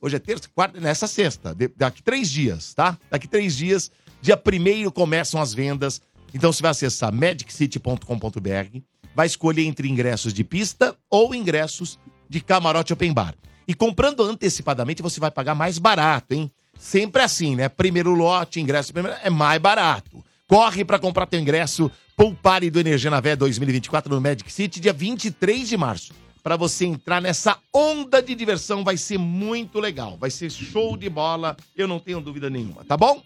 Hoje 0.00 0.16
é 0.16 0.18
terça, 0.18 0.48
quarta, 0.54 0.80
nessa 0.80 1.06
sexta. 1.06 1.54
daqui 1.76 2.02
três 2.02 2.30
dias, 2.30 2.72
tá? 2.72 2.96
Daqui 3.10 3.28
três 3.28 3.54
dias, 3.54 3.90
dia 4.22 4.34
primeiro 4.34 4.90
começam 4.90 5.38
as 5.38 5.52
vendas. 5.52 6.00
Então 6.32 6.50
você 6.50 6.62
vai 6.62 6.70
acessar 6.70 7.12
magiccity.com.br, 7.12 8.78
vai 9.14 9.26
escolher 9.26 9.64
entre 9.66 9.86
ingressos 9.86 10.32
de 10.32 10.42
pista 10.42 10.96
ou 11.10 11.34
ingressos 11.34 11.98
de 12.26 12.40
camarote 12.40 12.94
open 12.94 13.12
bar. 13.12 13.34
E 13.68 13.74
comprando 13.74 14.22
antecipadamente, 14.22 15.02
você 15.02 15.20
vai 15.20 15.30
pagar 15.30 15.54
mais 15.54 15.78
barato, 15.78 16.32
hein? 16.32 16.50
Sempre 16.78 17.20
assim, 17.20 17.54
né? 17.54 17.68
Primeiro 17.68 18.14
lote, 18.14 18.58
ingresso 18.58 18.94
primeiro, 18.94 19.18
é 19.22 19.28
mais 19.28 19.60
barato. 19.60 20.24
Corre 20.48 20.86
para 20.86 20.98
comprar 20.98 21.26
teu 21.26 21.38
ingresso 21.38 21.90
Poupare 22.16 22.70
do 22.70 22.80
Energia 22.80 23.10
na 23.10 23.20
Vé 23.20 23.36
2024 23.36 24.14
no 24.14 24.20
Magic 24.22 24.50
City, 24.50 24.80
dia 24.80 24.94
23 24.94 25.68
de 25.68 25.76
março. 25.76 26.14
Para 26.42 26.56
você 26.56 26.86
entrar 26.86 27.20
nessa 27.20 27.58
onda 27.74 28.22
de 28.22 28.34
diversão, 28.34 28.82
vai 28.82 28.96
ser 28.96 29.18
muito 29.18 29.78
legal. 29.78 30.16
Vai 30.18 30.30
ser 30.30 30.50
show 30.50 30.96
de 30.96 31.08
bola, 31.08 31.56
eu 31.76 31.86
não 31.86 31.98
tenho 31.98 32.20
dúvida 32.20 32.48
nenhuma, 32.48 32.84
tá 32.84 32.96
bom? 32.96 33.22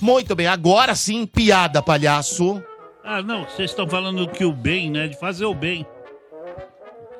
Muito 0.00 0.34
bem, 0.34 0.46
agora 0.46 0.94
sim, 0.94 1.26
piada, 1.26 1.82
palhaço. 1.82 2.62
Ah, 3.04 3.22
não, 3.22 3.44
vocês 3.44 3.70
estão 3.70 3.88
falando 3.88 4.28
que 4.28 4.44
o 4.44 4.52
bem, 4.52 4.90
né? 4.90 5.08
De 5.08 5.18
fazer 5.18 5.44
o 5.44 5.54
bem. 5.54 5.86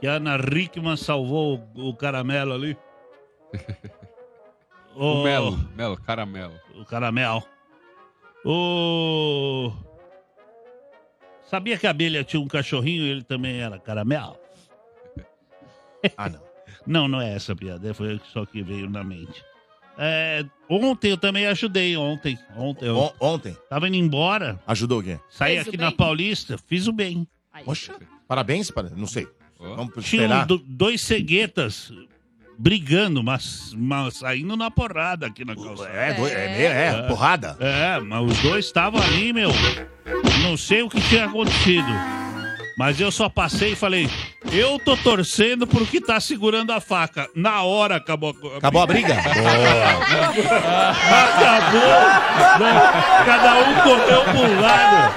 Que 0.00 0.06
a 0.06 0.12
Ana 0.14 0.36
Hickman 0.36 0.96
salvou 0.96 1.62
o, 1.74 1.88
o 1.90 1.96
caramelo 1.96 2.52
ali. 2.52 2.76
O 4.96 5.22
Melo, 5.22 5.56
Melo, 5.76 5.96
caramelo. 5.96 6.54
O 6.74 6.84
caramelo. 6.84 7.42
O. 8.44 9.72
Sabia 11.44 11.78
que 11.78 11.86
a 11.86 11.90
abelha 11.90 12.24
tinha 12.24 12.40
um 12.40 12.46
cachorrinho 12.46 13.04
e 13.04 13.08
ele 13.08 13.22
também 13.22 13.60
era 13.60 13.78
caramelo? 13.78 14.36
Ah, 16.16 16.28
não. 16.28 16.40
Não, 16.86 17.08
não 17.08 17.20
é 17.20 17.34
essa 17.34 17.52
a 17.52 17.56
piada, 17.56 17.92
foi 17.94 18.20
só 18.32 18.44
que 18.46 18.62
veio 18.62 18.88
na 18.88 19.04
mente. 19.04 19.44
É, 19.98 20.44
ontem 20.68 21.10
eu 21.10 21.16
também 21.18 21.46
ajudei, 21.46 21.94
ontem. 21.96 22.38
Ontem. 22.56 22.86
Eu 22.86 22.96
On- 22.96 23.12
ontem? 23.20 23.54
Tava 23.68 23.86
indo 23.86 23.96
embora. 23.98 24.58
Ajudou 24.66 25.00
o 25.00 25.02
quê? 25.02 25.18
Saí 25.28 25.54
Fez 25.56 25.66
o 25.66 25.68
aqui 25.68 25.76
bem? 25.76 25.86
na 25.86 25.92
Paulista, 25.92 26.56
fiz 26.66 26.86
o 26.86 26.92
bem. 26.92 27.28
Poxa, 27.64 27.92
parabéns, 28.26 28.70
para... 28.70 28.88
não 28.90 29.06
sei. 29.06 29.28
Vamos 29.58 29.92
Tinham 30.06 30.24
esperar. 30.24 30.46
do- 30.46 30.56
dois 30.66 31.02
ceguetas 31.02 31.92
brigando, 32.58 33.22
mas, 33.22 33.74
mas 33.76 34.16
saindo 34.18 34.56
na 34.56 34.70
porrada 34.70 35.26
aqui 35.26 35.44
na 35.44 35.54
calçada. 35.54 35.90
É, 35.90 36.14
do- 36.14 36.26
é, 36.26 36.56
meio- 36.56 36.70
é, 36.70 37.08
porrada. 37.08 37.56
É, 37.60 38.00
mas 38.00 38.30
os 38.30 38.38
dois 38.40 38.64
estavam 38.64 39.02
ali, 39.02 39.34
meu. 39.34 39.50
Não 40.42 40.56
sei 40.56 40.82
o 40.82 40.88
que 40.88 41.00
tinha 41.08 41.26
acontecido. 41.26 41.86
Mas 42.76 42.98
eu 43.00 43.10
só 43.10 43.28
passei 43.28 43.72
e 43.72 43.76
falei, 43.76 44.08
eu 44.50 44.78
tô 44.78 44.96
torcendo 44.96 45.66
pro 45.66 45.84
que 45.86 46.00
tá 46.00 46.18
segurando 46.18 46.72
a 46.72 46.80
faca. 46.80 47.28
Na 47.34 47.62
hora 47.62 47.96
acabou 47.96 48.34
a 48.54 48.58
Acabou 48.58 48.82
a 48.82 48.86
briga? 48.86 49.14
Acabou! 50.90 51.80
Não, 52.58 53.24
Cada 53.24 53.54
um 53.60 53.74
correu 53.82 54.22
um 54.48 54.60
lado. 54.60 55.14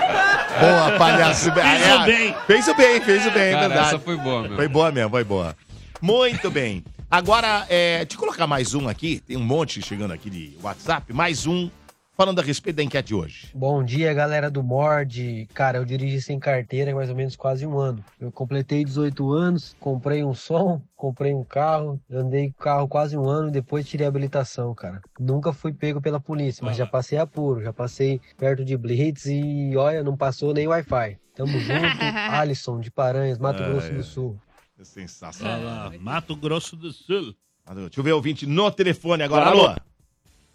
Boa, 0.60 0.92
palhaço. 0.98 1.52
Fiz 1.52 1.64
É, 1.64 1.96
o 1.96 2.04
bem. 2.06 2.36
Fez 2.48 2.68
o 2.68 2.76
bem, 2.76 3.02
fez 3.02 3.26
o 3.26 3.32
bem, 3.32 3.44
é 3.44 3.52
Cara, 3.54 3.68
verdade. 3.70 3.88
essa 3.88 4.00
foi 4.00 4.18
boa, 4.18 4.42
meu. 4.44 4.56
Foi 4.56 4.68
boa 4.68 4.92
mesmo, 4.92 5.10
foi 5.10 5.24
boa. 5.24 5.56
Muito 6.02 6.52
bem. 6.52 6.84
Agora, 7.10 7.66
é, 7.70 8.00
deixa 8.00 8.16
eu 8.16 8.20
colocar 8.20 8.46
mais 8.48 8.74
um 8.74 8.88
aqui. 8.90 9.20
Tem 9.26 9.38
um 9.38 9.44
monte 9.44 9.82
chegando 9.82 10.12
aqui 10.14 10.30
de 10.30 10.58
WhatsApp. 10.62 11.14
Mais 11.14 11.46
um 11.48 11.70
falando 12.16 12.40
a 12.40 12.44
respeito 12.44 12.78
da 12.78 12.84
enquete 12.84 13.08
de 13.08 13.16
hoje. 13.16 13.50
Bom 13.54 13.84
dia, 13.84 14.14
galera 14.14 14.50
do 14.50 14.64
Mord. 14.64 15.48
Cara, 15.54 15.78
eu 15.78 15.86
dirigi 15.86 16.22
sem 16.22 16.40
carteira 16.40 16.92
há 16.92 16.96
mais 16.96 17.10
ou 17.10 17.16
menos 17.16 17.36
quase 17.36 17.66
um 17.66 17.78
ano. 17.78 18.04
Eu 18.20 18.32
completei 18.32 18.84
18 18.84 19.32
anos, 19.32 19.76
comprei 19.80 20.24
um 20.24 20.34
som, 20.34 20.82
comprei 20.96 21.34
um 21.34 21.44
carro, 21.44 22.00
andei 22.12 22.48
com 22.52 22.62
o 22.62 22.64
carro 22.64 22.88
quase 22.88 23.18
um 23.18 23.28
ano 23.28 23.50
e 23.50 23.52
depois 23.52 23.88
tirei 23.88 24.06
a 24.06 24.10
habilitação, 24.10 24.74
cara. 24.74 25.02
Nunca 25.20 25.52
fui 25.52 25.74
pego 25.74 26.02
pela 26.02 26.20
polícia, 26.20 26.64
mas 26.64 26.78
já 26.78 26.86
passei 26.86 27.18
apuro, 27.18 27.62
já 27.62 27.74
passei 27.74 28.22
perto 28.38 28.64
de 28.64 28.78
blitz 28.78 29.26
e 29.26 29.76
olha, 29.76 30.04
não 30.04 30.16
passou 30.16 30.54
nem 30.54 30.68
Wi-Fi. 30.68 31.18
Tamo 31.36 31.60
junto, 31.60 31.74
Alisson 32.30 32.80
de 32.80 32.92
Paranhas, 32.92 33.40
Mato 33.40 33.64
Ai, 33.64 33.70
Grosso 33.72 33.88
ai. 33.88 33.94
do 33.98 34.04
Sul. 34.04 34.40
É 34.80 34.84
sensacional. 34.84 35.64
Lá, 35.64 35.92
Mato 36.00 36.36
Grosso 36.36 36.76
do 36.76 36.92
Sul. 36.92 37.36
Deixa 37.76 38.00
eu 38.00 38.04
ver 38.04 38.12
o 38.12 38.18
ouvinte 38.18 38.46
no 38.46 38.70
telefone 38.70 39.24
agora. 39.24 39.46
Alô? 39.46 39.76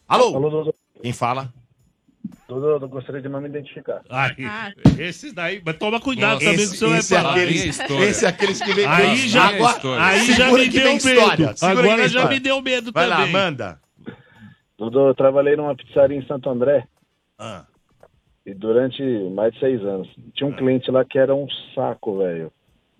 Alô? 0.06 0.36
Alô, 0.36 0.50
Dudu. 0.50 0.77
Quem 1.02 1.12
fala? 1.12 1.52
Dudu, 2.48 2.66
eu 2.66 2.88
gostaria 2.88 3.20
de 3.22 3.28
não 3.28 3.40
me 3.40 3.48
identificar. 3.48 4.02
Ai, 4.08 4.34
esses 4.98 5.32
daí, 5.32 5.62
mas 5.64 5.76
toma 5.76 6.00
cuidado 6.00 6.40
Esse- 6.42 6.44
também 6.50 6.66
com 6.66 6.70
o 6.70 6.72
que 6.72 6.78
você 6.78 6.86
vai 6.88 6.98
esse 6.98 7.14
é 7.14 7.18
falar. 7.18 7.30
aqueles- 7.32 7.64
história. 7.64 8.04
esse 8.04 8.24
é 8.24 8.28
aqueles 8.28 8.62
que 8.62 8.72
vem- 8.74 8.86
Aí 8.86 9.28
já, 9.28 9.46
Agora- 9.48 10.04
aí 10.04 10.32
já 10.32 10.52
me 10.52 10.68
deu 10.68 10.82
medo. 10.84 10.96
história, 10.96 11.56
segura 11.56 11.56
que 11.56 11.64
Agora 11.64 11.98
já 11.98 12.06
história. 12.06 12.28
me 12.30 12.40
deu 12.40 12.60
medo 12.62 12.92
Vai 12.92 13.08
também. 13.08 13.32
lá, 13.32 13.32
manda. 13.44 13.80
Dudu, 14.78 15.08
eu 15.08 15.14
trabalhei 15.14 15.56
numa 15.56 15.74
pizzaria 15.74 16.16
em 16.16 16.26
Santo 16.26 16.48
André. 16.50 16.86
Ah. 17.38 17.64
E 18.46 18.54
durante 18.54 19.02
mais 19.34 19.52
de 19.52 19.60
seis 19.60 19.80
anos. 19.82 20.08
Tinha 20.34 20.48
um 20.48 20.52
cliente 20.52 20.90
lá 20.90 21.04
que 21.04 21.18
era 21.18 21.34
um 21.34 21.46
saco, 21.74 22.18
velho. 22.18 22.50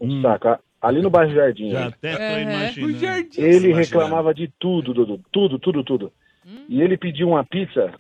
Um 0.01 0.21
saco. 0.23 0.49
A- 0.49 0.59
Ali 0.81 1.03
no 1.03 1.11
bairro 1.11 1.35
Jardim. 1.35 1.71
Já 1.73 1.81
né? 1.81 1.87
até 1.89 2.17
tô 2.17 2.39
imaginando. 2.41 3.31
Ele 3.37 3.73
reclamava 3.73 4.33
de 4.33 4.49
tudo, 4.61 4.95
Dudu. 4.95 5.21
Tudo, 5.33 5.59
tudo, 5.59 5.83
tudo. 5.83 6.13
E 6.69 6.81
ele 6.83 6.97
pediu 6.97 7.29
uma 7.29 7.45
pizza. 7.45 7.93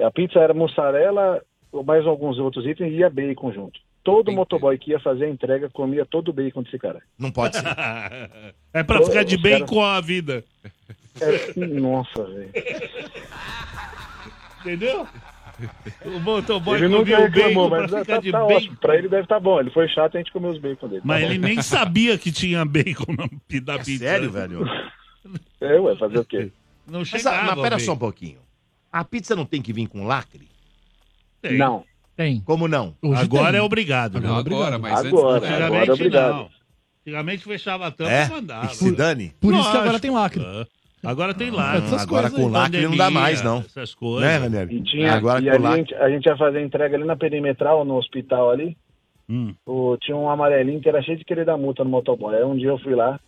A 0.00 0.10
pizza 0.10 0.38
era 0.38 0.52
mussarela, 0.54 1.40
mais 1.84 2.06
alguns 2.06 2.38
outros 2.38 2.66
itens 2.66 2.92
e 2.92 2.96
ia 2.96 3.10
bacon 3.10 3.52
junto. 3.52 3.80
Todo 4.02 4.30
motoboy 4.32 4.76
que 4.76 4.90
ia 4.90 5.00
fazer 5.00 5.24
a 5.24 5.30
entrega 5.30 5.70
comia 5.70 6.04
todo 6.04 6.28
o 6.28 6.32
bacon 6.32 6.62
desse 6.62 6.78
cara. 6.78 7.00
Não 7.18 7.30
pode 7.30 7.56
ser. 7.56 7.64
É 8.74 8.82
pra 8.82 9.00
ficar 9.04 9.22
de 9.24 9.36
bem 9.38 9.52
caras- 9.60 9.70
com 9.70 9.82
a 9.84 10.00
vida. 10.00 10.44
É, 11.20 11.60
nossa, 11.80 12.24
velho. 12.24 12.50
Entendeu? 14.60 15.06
O 16.04 16.18
motoboy 16.20 16.76
Ele 16.78 16.88
nunca 16.88 17.02
comia 17.04 17.18
o 17.20 17.30
reclamou, 17.30 17.70
bacon 17.70 17.82
mas 17.82 17.90
pra 17.90 17.98
tá, 17.98 18.04
ficar 18.04 18.14
tá, 18.16 18.20
de 18.22 18.32
tá 18.32 18.46
bem. 18.46 18.56
ótimo. 18.56 18.76
Pra 18.78 18.96
ele 18.98 19.08
deve 19.08 19.22
estar 19.22 19.38
bom. 19.40 19.60
Ele 19.60 19.70
foi 19.70 19.86
chato 19.88 20.14
e 20.14 20.16
a 20.16 20.20
gente 20.20 20.32
comeu 20.32 20.50
os 20.50 20.58
bacon 20.58 20.88
dele. 20.88 21.02
Mas 21.04 21.20
Tá 21.22 21.26
ele 21.30 21.38
bom. 21.38 21.46
nem 21.46 21.62
sabia 21.62 22.18
que 22.18 22.32
tinha 22.32 22.64
bacon 22.64 23.12
na 23.16 23.28
da 23.60 23.78
pizza. 23.78 23.98
sério, 24.04 24.30
velho? 24.30 24.64
É, 25.58 25.80
ué, 25.80 25.96
fazer 25.96 26.18
o 26.18 26.24
quê? 26.26 26.52
Não 26.86 27.00
Mas, 27.00 27.08
chegava. 27.08 27.54
mas 27.54 27.62
pera 27.62 27.78
só 27.78 27.92
um 27.92 27.98
pouquinho. 27.98 28.38
A 28.92 29.04
pizza 29.04 29.34
não 29.34 29.44
tem 29.44 29.60
que 29.62 29.72
vir 29.72 29.88
com 29.88 30.06
lacre? 30.06 30.48
Tem. 31.40 31.56
Não. 31.58 31.84
Tem. 32.16 32.40
Como 32.40 32.68
não? 32.68 32.94
Agora 33.16 33.56
é 33.56 33.62
obrigado, 33.62 34.20
né? 34.20 34.28
Não, 34.28 34.36
agora, 34.36 34.78
mas 34.78 35.00
antes 35.00 35.12
Agora, 35.12 35.40
não 35.40 35.46
agora 35.56 35.56
Antigamente 35.56 35.90
é 35.90 35.92
obrigado. 35.94 36.32
não. 36.34 36.48
Antigamente 37.00 37.44
fechava 37.44 37.86
a 37.86 37.90
tampa 37.90 38.10
É? 38.12 38.26
e 38.26 38.30
mandava. 38.30 38.66
Que 38.68 38.76
se 38.76 38.92
dane? 38.92 39.34
Por 39.40 39.52
isso 39.52 39.70
que 39.70 39.76
agora 39.76 39.98
tem 40.00 40.10
lacre. 40.10 40.42
É. 40.44 40.66
Agora 41.06 41.34
tem 41.34 41.50
Hum, 41.50 41.54
lacre. 41.56 41.84
Essas 41.86 42.02
agora 42.02 42.30
coisas 42.30 42.46
com 42.46 42.52
lacre 42.52 42.80
não 42.82 42.90
dá 42.96 43.04
Pandemia, 43.04 43.20
mais, 43.20 43.42
não. 43.42 43.58
Essas 43.58 43.94
coisas. 43.94 44.22
Né, 44.30 44.36
Ranieri? 44.38 44.76
E, 44.76 44.82
tinha, 44.84 45.12
Agora 45.12 45.40
e 45.40 45.44
com 45.50 45.50
ali 45.56 45.66
a 45.66 45.76
gente, 45.76 45.94
a 45.96 46.08
gente 46.08 46.24
ia 46.26 46.36
fazer 46.36 46.58
a 46.58 46.62
entrega 46.62 46.96
ali 46.96 47.04
na 47.04 47.16
perimetral, 47.16 47.84
no 47.84 47.96
hospital 47.96 48.50
ali. 48.50 48.76
Hum. 49.28 49.54
O, 49.66 49.96
tinha 49.98 50.16
um 50.16 50.30
amarelinho 50.30 50.80
que 50.80 50.88
era 50.88 51.02
cheio 51.02 51.18
de 51.18 51.24
querer 51.24 51.44
dar 51.44 51.58
multa 51.58 51.82
no 51.84 51.90
motoboy. 51.90 52.34
Aí 52.36 52.44
um 52.44 52.56
dia 52.56 52.68
eu 52.68 52.78
fui 52.78 52.94
lá, 52.94 53.18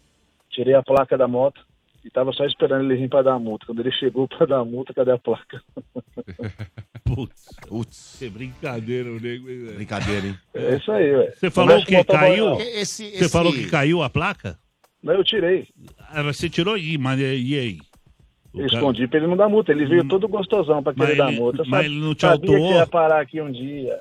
tirei 0.51 0.75
a 0.75 0.83
placa 0.83 1.19
da 1.19 1.27
moto 1.29 1.61
e 2.07 2.11
tava 2.11 2.33
só 2.33 2.45
esperando 2.47 2.85
ele 2.85 2.97
vir 3.01 3.09
pra 3.09 3.21
dar 3.23 3.35
a 3.35 3.39
multa. 3.39 3.67
Quando 3.67 3.81
ele 3.81 3.91
chegou 3.91 4.29
pra 4.29 4.47
dar 4.47 4.61
a 4.61 4.65
multa, 4.65 4.95
cadê 4.95 5.11
a 5.11 5.19
placa? 5.19 5.61
Putz. 7.05 7.47
Putz. 7.69 8.17
Que 8.19 8.29
brincadeira, 8.31 9.11
o 9.11 9.21
nego. 9.21 9.49
hein, 9.51 9.59
velho? 9.65 9.75
Brincadeira, 9.77 10.27
hein? 10.29 10.39
É 10.55 10.77
isso 10.77 10.91
aí, 10.93 11.15
ué. 11.15 11.31
Você 11.33 11.51
falou 11.51 11.85
que 11.85 12.05
caiu? 12.05 12.61
Esse, 12.61 13.11
Você 13.19 13.29
falou 13.29 13.53
que 13.53 13.69
caiu 13.69 14.03
a 14.03 14.11
placa? 14.11 14.59
Não, 15.03 15.15
eu 15.15 15.25
tirei. 15.25 15.69
Ah, 16.11 16.23
mas 16.23 16.37
você 16.37 16.49
tirou 16.49 16.75
aí, 16.75 16.97
mas 16.99 17.21
e 17.21 17.25
aí? 17.59 17.79
O 18.53 18.61
Eu 18.61 18.67
cara- 18.69 18.79
escondi 18.79 19.07
pra 19.07 19.19
ele 19.19 19.27
não 19.29 19.37
dar 19.37 19.49
multa. 19.49 19.71
Ele 19.73 19.85
veio 19.87 20.07
todo 20.09 20.27
gostosão 20.29 20.83
pra 20.83 20.95
querer 20.95 21.09
Mas 21.09 21.17
dar 21.19 21.29
ele- 21.29 21.41
multa. 21.41 21.63
Eu 21.63 21.67
mas 21.67 21.85
ele 21.87 22.01
não 22.01 22.15
te 22.15 22.21
sabia 22.23 22.51
autuou? 22.57 22.73
que 22.73 22.79
ia 22.79 22.87
parar 22.87 23.21
aqui 23.21 23.41
um 23.41 23.53
dia. 23.53 24.01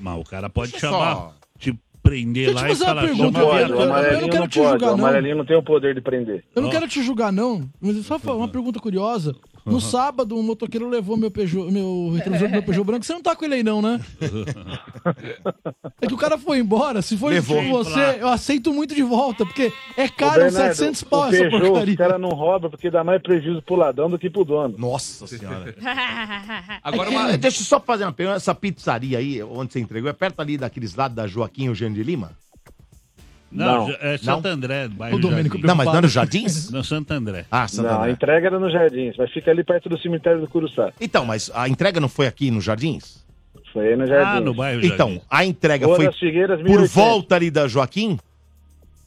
Mas 0.00 0.18
o 0.20 0.24
cara 0.24 0.48
pode 0.48 0.72
Deixa 0.72 0.86
eu 0.86 0.90
chamar, 0.92 1.14
só- 1.14 1.34
prender 2.10 2.46
Deixa 2.46 2.60
lá 2.60 2.66
te 2.68 2.72
e 2.72 2.76
falar, 2.76 3.00
pergunta, 3.02 3.38
chama 3.38 3.46
Pode, 3.46 3.62
o 3.62 3.66
viatura. 3.66 3.84
amarelinho 3.84 4.18
Eu 4.18 4.20
não 4.20 4.28
quero 4.30 4.40
não 4.42 4.48
te 4.48 4.58
pode. 4.58 4.70
julgar, 4.70 4.86
o 4.86 4.96
não. 4.96 5.04
amarelinho 5.06 5.36
não 5.36 5.44
tem 5.44 5.56
o 5.56 5.62
poder 5.62 5.94
de 5.94 6.00
prender. 6.00 6.44
Eu 6.56 6.62
não 6.62 6.70
quero 6.70 6.88
te 6.88 7.02
julgar, 7.02 7.32
não, 7.32 7.68
mas 7.80 7.96
só 8.04 8.18
fa- 8.18 8.32
uma 8.34 8.48
pergunta 8.48 8.80
curiosa. 8.80 9.34
No 9.66 9.80
sábado, 9.80 10.36
um 10.36 10.42
motoqueiro 10.42 10.88
levou 10.88 11.16
meu 11.16 11.30
Peugeot, 11.30 11.70
meu 11.70 12.10
retrovisor 12.14 12.48
do 12.48 12.52
meu 12.52 12.62
Peugeot 12.62 12.84
branco. 12.84 13.04
Você 13.04 13.12
não 13.12 13.22
tá 13.22 13.36
com 13.36 13.44
ele 13.44 13.54
aí, 13.56 13.62
não, 13.62 13.80
né? 13.82 14.00
É 16.00 16.06
que 16.06 16.14
o 16.14 16.16
cara 16.16 16.38
foi 16.38 16.58
embora. 16.58 17.02
Se 17.02 17.16
com 17.16 17.68
você, 17.70 18.18
eu 18.20 18.28
aceito 18.28 18.72
muito 18.72 18.94
de 18.94 19.02
volta, 19.02 19.44
porque 19.44 19.72
é 19.96 20.08
caro, 20.08 20.40
Bernardo, 20.40 20.74
700 20.74 21.02
pau 21.04 21.20
o 21.20 21.24
essa 21.26 21.36
Peugeot, 21.38 21.60
porcaria. 21.60 21.92
Os 21.92 21.98
caras 21.98 22.20
não 22.20 22.28
roubam 22.30 22.70
porque 22.70 22.90
dá 22.90 23.04
mais 23.04 23.20
prejuízo 23.22 23.62
pro 23.62 23.76
ladrão 23.76 24.08
do 24.10 24.18
que 24.18 24.30
pro 24.30 24.44
dono. 24.44 24.76
Nossa 24.78 25.26
senhora. 25.26 25.74
Agora, 26.82 27.08
É, 27.10 27.12
uma- 27.12 27.38
Deixa 27.38 27.60
eu 27.60 27.64
só 27.64 27.80
fazer 27.80 28.04
uma 28.04 28.12
pergunta. 28.12 28.36
Essa 28.36 28.54
pizzaria 28.54 29.18
aí, 29.18 29.42
onde 29.42 29.72
você 29.72 29.80
entregou, 29.80 30.08
é 30.10 30.12
perto 30.12 30.40
ali 30.40 30.56
daqueles 30.56 30.94
lados 30.94 31.16
da 31.16 31.26
Joaquim 31.26 31.66
Eugênio 31.66 31.94
de 31.94 32.02
Lima? 32.02 32.32
Não, 33.50 33.88
Não. 33.88 33.96
é 34.00 34.16
Santo 34.16 34.46
André, 34.46 34.86
bairro 34.88 35.16
O 35.16 35.20
Domênico 35.20 35.56
Jardim. 35.56 35.66
Não, 35.66 35.74
mas 35.74 35.86
não 35.86 35.96
é 35.96 36.00
no 36.02 36.08
Jardins? 36.08 36.70
Não, 36.70 36.84
Santo 36.84 37.10
André. 37.12 37.46
Ah, 37.50 37.66
Santo 37.66 37.86
Não, 37.88 37.94
a 37.94 37.98
André. 38.02 38.12
entrega 38.12 38.46
era 38.46 38.58
no 38.60 38.70
Jardins, 38.70 39.16
mas 39.18 39.30
fica 39.32 39.50
ali 39.50 39.64
perto 39.64 39.88
do 39.88 39.98
cemitério 39.98 40.40
do 40.40 40.46
Curuçá. 40.48 40.92
Então, 41.00 41.24
mas 41.24 41.50
a 41.52 41.68
entrega 41.68 41.98
não 42.00 42.08
foi 42.08 42.26
aqui 42.28 42.50
no 42.50 42.60
Jardins? 42.60 43.24
Foi 43.72 43.88
aí 43.88 43.96
no 43.96 44.06
Jardins. 44.06 44.36
Ah, 44.36 44.40
no 44.40 44.54
bairro 44.54 44.84
Então, 44.84 45.08
Jardim. 45.10 45.24
a 45.28 45.44
entrega 45.44 45.86
Rua 45.86 45.96
foi 45.96 46.04
das 46.06 46.18
Figueiras, 46.18 46.58
por 46.58 46.64
1800. 46.68 46.94
volta 46.94 47.34
ali 47.34 47.50
da 47.50 47.66
Joaquim? 47.66 48.18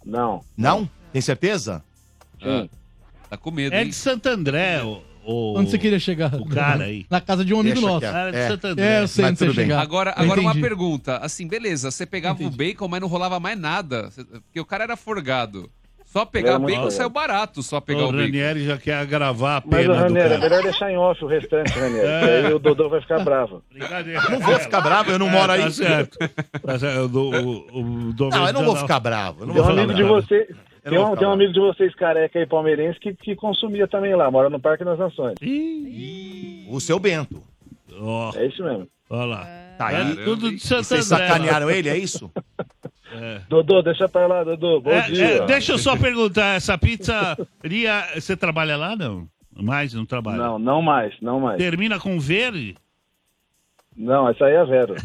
Não. 0.06 0.42
Não? 0.58 0.90
Tem 1.14 1.22
certeza? 1.22 1.82
Sim. 2.42 2.70
Tá 3.30 3.38
com 3.38 3.50
medo, 3.52 3.74
É 3.74 3.82
hein? 3.82 3.88
de 3.88 3.96
Santo 3.96 4.28
André, 4.28 4.82
o, 4.84 5.02
o- 5.26 5.58
Onde 5.60 5.70
você 5.72 5.78
queria 5.78 6.00
chegar? 6.00 6.34
O 6.36 6.46
cara 6.48 6.86
aí. 6.86 7.06
Na 7.10 7.22
casa 7.22 7.44
de 7.46 7.54
um 7.54 7.60
amigo 7.60 7.76
Deixa 7.76 7.88
nosso. 7.88 8.00
quieto. 8.02 8.12
Cara 8.14 8.32
de 8.32 8.38
É. 8.38 8.48
Santo 8.48 8.68
André. 8.68 8.86
É, 8.86 9.02
eu 9.02 9.08
sei 9.08 9.24
Mas 9.26 9.32
onde 9.42 9.52
você 9.54 9.62
chegar. 9.62 9.82
Agora, 9.82 10.14
Eu 10.18 10.24
agora 10.24 10.42
uma 10.42 10.52
entendi. 10.52 10.68
pergunta. 10.68 11.18
Assim, 11.18 11.48
beleza, 11.48 11.92
você 11.92 12.06
pegava 12.06 12.44
o 12.44 12.50
bacon, 12.50 12.88
mas 12.88 13.02
não 13.02 13.08
rolava 13.08 13.40
mais 13.40 13.58
nada. 13.60 14.10
Porque 14.46 14.60
o 14.60 14.66
cara 14.66 14.84
era 14.84 14.96
forgado. 14.98 15.70
Só 16.06 16.26
pegar 16.26 16.58
o 16.58 16.60
bacon 16.60 16.92
saiu 16.92 17.10
barato, 17.10 17.64
só 17.64 17.82
pegar 17.82 18.02
O 18.02 18.10
o, 18.10 18.12
bacon. 18.12 18.22
Ranieri 18.26 18.66
já 18.68 18.78
quer 18.78 18.98
agravar 18.98 19.58
a 19.58 19.64
Mas, 19.66 19.82
pena 19.82 19.94
o 19.94 19.98
do 19.98 20.04
Ranieri, 20.04 20.34
é 20.36 20.38
melhor 20.38 20.62
deixar 20.62 20.92
em 20.92 20.96
off 20.98 21.24
o 21.26 21.28
restante, 21.28 21.72
Ranieri. 21.72 22.06
É. 22.08 22.46
Aí 22.48 22.54
o 22.54 22.60
Dodô 22.60 22.88
vai 22.88 23.02
ficar 23.02 23.24
bravo. 23.24 23.64
Brincadeira. 23.72 24.22
Não 24.30 24.40
vou 24.40 24.60
ficar 24.60 24.82
bravo, 24.82 25.10
eu 25.10 25.18
não 25.18 25.28
moro 25.28 25.52
É, 25.52 25.56
aí. 25.56 25.64
Tá 25.64 25.72
certo. 25.72 26.18
Tá 26.64 26.78
certo. 26.78 26.98
Eu 26.98 27.06
o, 27.20 27.80
o 27.80 28.30
Não, 28.30 28.46
eu 28.48 28.54
não 28.54 28.64
vou 28.64 28.76
ficar 28.76 29.00
bravo. 29.00 29.42
Eu 29.42 29.48
não 29.48 29.54
vou 29.56 29.64
um 29.64 29.68
ficar 29.70 29.82
amigo 29.82 29.94
de 29.96 30.04
bravo. 30.04 30.54
Tem 30.84 30.98
um, 31.00 31.16
tem 31.16 31.28
um 31.28 31.32
amigo 31.32 31.54
de 31.54 31.60
vocês 31.60 31.96
careca 31.96 32.38
aí 32.40 32.46
palmeirense 32.46 33.00
que, 33.00 33.14
que 33.14 33.36
consumia 33.36 33.88
também 33.88 34.14
lá, 34.16 34.30
mora 34.30 34.50
no 34.50 34.60
Parque 34.60 34.84
das 34.84 35.00
Nações. 35.00 35.36
O 36.70 36.80
seu 36.80 37.00
Bento. 37.00 37.42
Ó, 38.00 38.32
É 38.36 38.46
isso 38.48 38.64
mesmo. 38.64 38.88
ó 39.10 39.24
lá. 39.26 39.46
Tá 39.78 39.92
É 39.92 39.96
aí. 40.02 40.16
tudo 40.24 40.50
de 40.50 40.56
E 40.56 40.60
Santo 40.60 40.84
vocês 40.84 41.06
sacanearam 41.06 41.70
ele, 41.72 41.90
é 41.90 41.98
isso? 41.98 42.30
É. 43.16 43.42
Dodô, 43.48 43.84
deixa 43.84 44.10
pra 44.10 44.26
lá, 44.26 44.44
Dodô. 44.44 44.82
Bom 44.82 44.90
É, 44.90 45.02
dia. 45.04 45.26
é, 45.26 45.46
deixa 45.46 45.74
eu 45.74 45.78
só 45.78 45.96
perguntar, 45.96 46.56
essa 46.56 46.76
pizzaria, 46.80 48.08
você 48.16 48.36
trabalha 48.36 48.76
lá, 48.76 48.96
não? 48.96 49.28
Mais 49.56 49.94
não 49.94 50.04
trabalha? 50.04 50.38
Não, 50.38 50.58
não 50.58 50.82
mais, 50.82 51.14
não 51.22 51.40
mais. 51.40 51.60
Termina 51.60 52.00
com 52.00 52.20
verde? 52.20 52.76
Não, 53.96 54.30
essa 54.30 54.46
aí 54.46 54.54
é 54.54 54.60
a 54.60 54.64
Vero. 54.64 54.96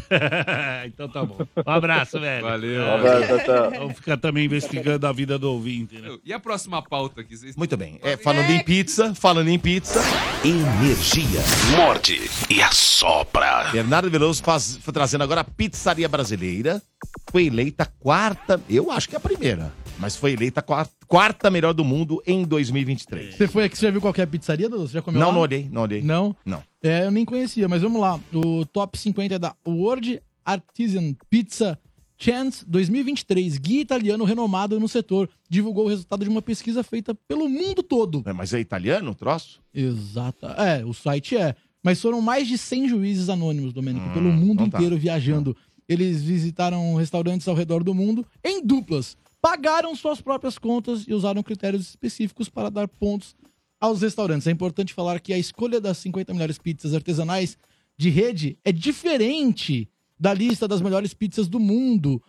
então 0.87 1.09
tá 1.09 1.25
bom. 1.25 1.39
Um 1.67 1.71
abraço, 1.71 2.19
velho. 2.21 2.45
Valeu. 2.45 2.83
Um 2.83 2.95
abraço, 2.95 3.45
tchau. 3.45 3.71
Vamos 3.71 3.95
ficar 3.95 4.17
também 4.17 4.45
investigando 4.45 5.07
a 5.07 5.13
vida 5.13 5.39
do 5.39 5.53
ouvinte, 5.53 5.99
né? 5.99 6.17
E 6.25 6.33
a 6.33 6.41
próxima 6.41 6.83
pauta 6.83 7.21
aqui? 7.21 7.37
Vocês... 7.37 7.57
Muito 7.57 7.77
bem. 7.77 7.99
É, 8.03 8.17
falando 8.17 8.51
em 8.51 8.63
pizza, 8.63 9.15
falando 9.15 9.49
em 9.49 9.59
pizza, 9.59 10.01
Energia. 10.45 11.41
Morde 11.77 12.31
e 12.49 12.63
assopra. 12.63 13.71
Bernardo 13.73 14.11
Veloso 14.11 14.43
faz, 14.43 14.77
foi 14.77 14.95
trazendo 14.95 15.25
agora 15.25 15.41
a 15.41 15.45
pizzaria 15.45 16.09
brasileira. 16.09 16.81
Foi 17.31 17.47
eleita 17.47 17.87
quarta, 18.01 18.61
eu 18.69 18.91
acho 18.91 19.09
que 19.09 19.15
é 19.15 19.19
a 19.19 19.21
primeira, 19.21 19.73
mas 19.99 20.17
foi 20.17 20.33
eleita 20.33 20.63
quarta, 20.63 20.93
quarta 21.07 21.51
melhor 21.51 21.73
do 21.75 21.85
mundo 21.85 22.23
em 22.27 22.45
2023. 22.45 23.35
Você 23.37 23.49
foi 23.49 23.65
aqui, 23.65 23.77
você 23.77 23.87
já 23.87 23.91
viu 23.91 24.01
qualquer 24.01 24.27
pizzaria, 24.27 24.69
Dudu? 24.69 24.87
Você 24.87 24.95
já 24.95 25.03
comeu 25.03 25.21
Não, 25.21 25.29
lá? 25.29 25.35
não 25.35 25.41
olhei, 25.41 25.69
não 25.71 25.83
olhei. 25.83 26.03
Não? 26.03 26.35
Não. 26.45 26.63
É, 26.83 27.05
eu 27.05 27.11
nem 27.11 27.25
conhecia, 27.25 27.69
mas 27.69 27.83
vamos 27.83 28.01
lá. 28.01 28.19
O 28.33 28.65
top 28.67 28.97
50 28.99 29.35
é 29.35 29.39
da 29.39 29.55
World 29.67 30.21
Artisan 30.45 31.15
Pizza 31.29 31.79
Chance 32.17 32.65
2023. 32.69 33.59
Guia 33.59 33.81
italiano 33.81 34.25
renomado 34.25 34.79
no 34.81 34.89
setor. 34.89 35.29
Divulgou 35.49 35.85
o 35.87 35.89
resultado 35.89 36.25
de 36.25 36.31
uma 36.31 36.43
pesquisa 36.43 36.83
feita 36.83 37.15
pelo 37.29 37.49
mundo 37.49 37.83
todo. 37.83 38.23
É, 38.27 38.33
Mas 38.33 38.53
é 38.53 38.59
italiano 38.61 39.13
o 39.13 39.15
troço? 39.15 39.61
Exato. 39.73 40.47
É, 40.47 40.85
o 40.85 40.93
site 40.93 41.37
é. 41.37 41.55
Mas 41.83 42.01
foram 42.03 42.21
mais 42.21 42.49
de 42.49 42.59
100 42.59 42.89
juízes 42.89 43.29
anônimos, 43.29 43.73
Domênico, 43.73 44.09
Hum, 44.09 44.13
pelo 44.13 44.33
mundo 44.33 44.53
então 44.65 44.71
tá. 44.71 44.79
inteiro 44.79 44.99
viajando. 44.99 45.57
Eles 45.89 46.21
visitaram 46.23 46.97
restaurantes 46.97 47.47
ao 47.47 47.55
redor 47.55 47.85
do 47.85 47.95
mundo 47.95 48.27
em 48.45 48.65
duplas. 48.67 49.17
Pagaram 49.41 49.95
suas 49.95 50.21
próprias 50.21 50.59
contas 50.59 51.05
e 51.07 51.15
usaram 51.15 51.43
critérios 51.43 51.89
específicos 51.89 52.49
para 52.49 52.71
dar 52.71 52.89
pontos 52.89 53.37
aos 53.81 54.03
restaurantes. 54.03 54.47
É 54.47 54.51
importante 54.51 54.93
falar 54.93 55.21
que 55.21 55.33
a 55.33 55.39
escolha 55.39 55.81
das 55.81 55.99
50 55.99 56.33
melhores 56.33 56.59
pizzas 56.59 56.93
artesanais 56.95 57.57
de 57.97 58.11
rede 58.11 58.59
é 58.65 58.73
diferente 58.73 59.89
da 60.19 60.35
lista 60.35 60.67
das 60.67 60.81
melhores 60.81 61.15
pizzas 61.15 61.47
do 61.49 61.61
mundo, 61.61 62.21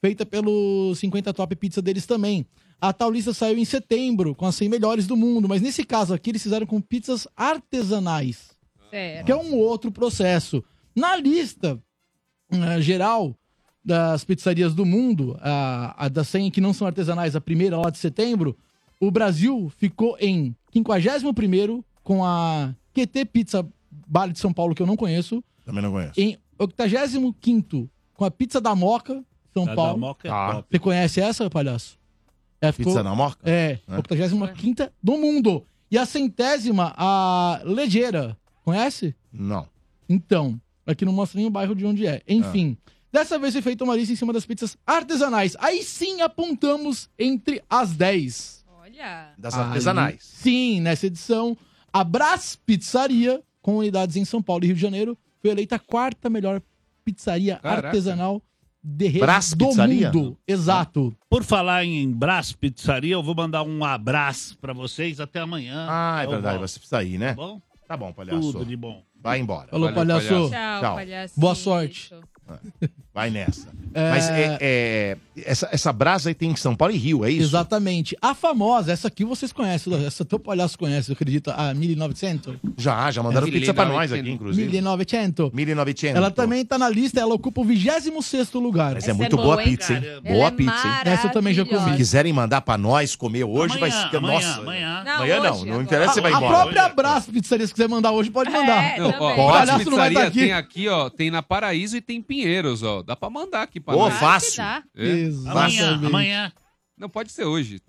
feita 0.00 0.26
pelo 0.26 0.94
50 0.94 1.32
Top 1.32 1.56
Pizza 1.56 1.80
deles 1.80 2.04
também. 2.04 2.46
A 2.80 2.92
tal 2.92 3.10
lista 3.10 3.32
saiu 3.32 3.58
em 3.58 3.64
setembro, 3.64 4.34
com 4.34 4.46
as 4.46 4.54
100 4.54 4.68
melhores 4.68 5.06
do 5.06 5.16
mundo, 5.16 5.48
mas 5.48 5.60
nesse 5.62 5.82
caso 5.84 6.12
aqui 6.14 6.30
eles 6.30 6.42
fizeram 6.42 6.66
com 6.66 6.80
pizzas 6.80 7.26
artesanais, 7.34 8.50
Certo. 8.90 9.26
que 9.26 9.32
é 9.32 9.36
um 9.36 9.56
outro 9.56 9.90
processo. 9.90 10.62
Na 10.94 11.16
lista 11.16 11.82
eh, 12.50 12.80
geral 12.80 13.34
das 13.84 14.24
pizzarias 14.24 14.74
do 14.74 14.84
mundo, 14.84 15.38
a, 15.40 16.06
a 16.06 16.08
das 16.08 16.28
100 16.28 16.50
que 16.50 16.60
não 16.60 16.72
são 16.72 16.86
artesanais, 16.86 17.34
a 17.36 17.40
primeira 17.40 17.76
lá 17.78 17.90
de 17.90 17.98
setembro, 17.98 18.56
o 19.00 19.10
Brasil 19.10 19.70
ficou 19.76 20.16
em 20.20 20.54
51º 20.74 21.82
com 22.02 22.24
a 22.24 22.74
QT 22.94 23.24
Pizza 23.26 23.66
Bar 24.06 24.28
de 24.32 24.38
São 24.38 24.52
Paulo, 24.52 24.74
que 24.74 24.82
eu 24.82 24.86
não 24.86 24.96
conheço, 24.96 25.42
Também 25.64 25.82
não 25.82 25.92
conheço. 25.92 26.20
em 26.20 26.36
85º 26.58 27.88
com 28.14 28.24
a 28.24 28.30
Pizza 28.30 28.60
da 28.60 28.74
Moca, 28.74 29.24
São 29.54 29.62
A 29.64 29.66
da 29.66 29.74
Paulo. 29.74 29.98
Moca 29.98 30.28
é 30.28 30.30
top. 30.30 30.66
Você 30.70 30.78
conhece 30.78 31.20
essa, 31.20 31.48
palhaço? 31.48 31.98
É, 32.60 32.72
ficou- 32.72 32.92
Pizza 32.92 33.02
na 33.02 33.14
Moca? 33.14 33.38
É, 33.48 33.78
É. 33.88 33.96
85 33.96 34.90
do 35.02 35.16
mundo. 35.16 35.64
E 35.90 35.96
a 35.96 36.04
centésima, 36.04 36.92
a 36.96 37.62
Legeira. 37.64 38.36
Conhece? 38.64 39.14
Não. 39.32 39.66
Então, 40.08 40.60
aqui 40.86 41.04
não 41.04 41.12
mostra 41.12 41.38
nem 41.38 41.46
o 41.46 41.50
bairro 41.50 41.74
de 41.74 41.86
onde 41.86 42.06
é. 42.06 42.20
Enfim, 42.28 42.76
dessa 43.12 43.38
vez 43.38 43.52
foi 43.54 43.62
feita 43.62 43.84
uma 43.84 43.96
lista 43.96 44.12
em 44.12 44.16
cima 44.16 44.32
das 44.32 44.44
pizzas 44.46 44.76
artesanais. 44.86 45.56
Aí 45.58 45.82
sim 45.82 46.20
apontamos 46.20 47.08
entre 47.18 47.62
as 47.68 47.92
10. 47.92 48.64
Olha. 48.80 49.32
Das 49.38 49.54
Aí, 49.54 49.60
artesanais. 49.60 50.18
sim, 50.22 50.80
nessa 50.80 51.06
edição, 51.06 51.56
a 51.92 52.02
Brás 52.04 52.56
Pizzaria, 52.56 53.42
com 53.62 53.76
unidades 53.78 54.16
em 54.16 54.24
São 54.24 54.42
Paulo 54.42 54.64
e 54.64 54.68
Rio 54.68 54.76
de 54.76 54.82
Janeiro, 54.82 55.16
foi 55.40 55.50
eleita 55.50 55.76
a 55.76 55.78
quarta 55.78 56.28
melhor 56.30 56.60
pizzaria 57.04 57.56
Caraca. 57.56 57.88
artesanal 57.88 58.42
de 58.82 59.06
rede 59.06 59.18
Brás 59.20 59.52
do 59.54 59.66
Pizzaria? 59.68 60.12
mundo. 60.12 60.38
Exato. 60.46 61.14
Por 61.28 61.42
falar 61.44 61.84
em 61.84 62.10
Brás 62.10 62.52
Pizzaria, 62.52 63.14
eu 63.14 63.22
vou 63.22 63.34
mandar 63.34 63.62
um 63.62 63.84
abraço 63.84 64.56
pra 64.58 64.72
vocês 64.72 65.20
até 65.20 65.40
amanhã. 65.40 65.86
Ah, 65.88 66.20
é 66.22 66.26
Eu 66.26 66.30
verdade, 66.30 66.58
volto. 66.58 66.68
você 66.70 66.78
precisa 66.78 67.02
ir, 67.04 67.18
né? 67.18 67.28
Tá 67.30 67.34
bom? 67.34 67.60
Tá 67.88 67.96
bom, 67.96 68.12
palhaço. 68.12 68.52
Tudo 68.52 68.64
de 68.66 68.76
bom. 68.76 69.02
Vai 69.20 69.38
embora. 69.40 69.68
Falou, 69.68 69.88
Valeu, 69.92 69.94
palhaço. 70.06 70.28
palhaço. 70.28 70.50
Tchau, 70.50 70.80
Tchau. 70.80 70.94
palhaço. 70.94 71.40
Boa 71.40 71.54
sorte. 71.54 72.14
Vai 73.14 73.30
nessa. 73.30 73.68
É, 73.94 74.10
Mas 74.10 74.28
é, 74.30 74.58
é, 74.60 75.16
essa, 75.44 75.68
essa 75.72 75.92
brasa 75.92 76.28
aí 76.30 76.34
tem 76.34 76.50
em 76.50 76.56
São 76.56 76.74
Paulo 76.76 76.94
e 76.94 76.98
Rio, 76.98 77.24
é 77.24 77.30
isso? 77.30 77.42
Exatamente. 77.42 78.16
A 78.22 78.34
famosa, 78.34 78.92
essa 78.92 79.08
aqui 79.08 79.24
vocês 79.24 79.50
conhecem, 79.52 79.92
essa 80.06 80.24
teu 80.24 80.38
palhaço 80.38 80.78
conhece, 80.78 81.10
eu 81.10 81.14
acredito, 81.14 81.50
a 81.50 81.74
1900. 81.74 82.54
Já, 82.76 83.10
já 83.10 83.22
mandaram 83.22 83.48
É, 83.48 83.50
pizza 83.50 83.74
pra 83.74 83.86
1900. 83.86 84.10
nós 84.12 84.20
aqui, 84.20 84.30
inclusive. 84.30 84.70
1900. 84.70 85.50
1900. 85.52 86.16
Ela 86.16 86.30
também 86.30 86.64
tá 86.64 86.78
na 86.78 86.88
lista, 86.88 87.18
ela 87.20 87.34
ocupa 87.34 87.60
o 87.60 87.64
26º 87.64 88.60
lugar. 88.60 88.94
Mas 88.94 89.04
Essa 89.04 89.10
é 89.10 89.14
é 89.14 89.14
muito 89.14 89.36
boa, 89.36 89.48
boa 89.56 89.60
a 89.60 89.64
pizza, 89.64 89.94
hein? 89.94 90.00
cara? 90.00 90.20
Boa 90.20 90.46
é 90.46 90.50
pizza, 90.50 90.86
hein? 90.86 90.94
Essa 91.12 91.26
eu 91.26 91.32
também 91.32 91.54
já 91.54 91.64
comi. 91.64 91.90
Se 91.90 91.96
quiserem 91.96 92.32
mandar 92.32 92.60
pra 92.60 92.78
nós 92.78 93.16
comer 93.16 93.44
hoje, 93.44 93.76
Amanhã, 93.76 93.80
vai 93.80 94.10
ser. 94.10 94.16
amanhã, 94.16 94.34
Nossa. 94.34 94.60
amanhã. 94.60 95.02
Não, 95.04 95.12
Amanhã 95.14 95.40
não, 95.42 95.54
hoje, 95.54 95.66
não 95.66 95.82
interessa, 95.82 96.12
você 96.14 96.20
vai 96.20 96.32
a, 96.32 96.36
a 96.36 96.38
embora. 96.38 96.56
própria 96.56 96.88
Brás 96.90 97.26
Pizzaria, 97.26 97.66
se 97.66 97.72
quiser 97.72 97.88
mandar 97.88 98.12
hoje, 98.12 98.30
pode 98.30 98.50
mandar. 98.50 98.82
É, 98.84 98.98
Não, 99.00 99.08
ó, 99.18 99.34
Palhaço 99.52 99.90
não 99.90 99.96
vai 99.96 100.12
tá 100.12 100.22
aqui. 100.24 100.40
tem 100.40 100.52
aqui, 100.52 100.88
ó, 100.88 101.08
tem 101.10 101.30
na 101.30 101.42
Paraíso 101.42 101.96
e 101.96 102.00
tem 102.00 102.18
em 102.18 102.22
Pinheiros, 102.42 102.82
ó. 102.82 103.02
Dá 103.02 103.14
pra 103.16 103.28
mandar 103.30 103.62
aqui 103.62 103.80
pra 103.80 103.94
Ô, 103.96 104.08
nós. 104.08 104.14
fácil. 104.14 104.56
Dá. 104.58 104.82
É. 104.96 105.06
Exatamente. 105.06 105.80
Amanhã, 105.82 106.06
amanhã. 106.06 106.52
Não 106.96 107.08
pode 107.08 107.30
ser 107.32 107.44
hoje. 107.44 107.80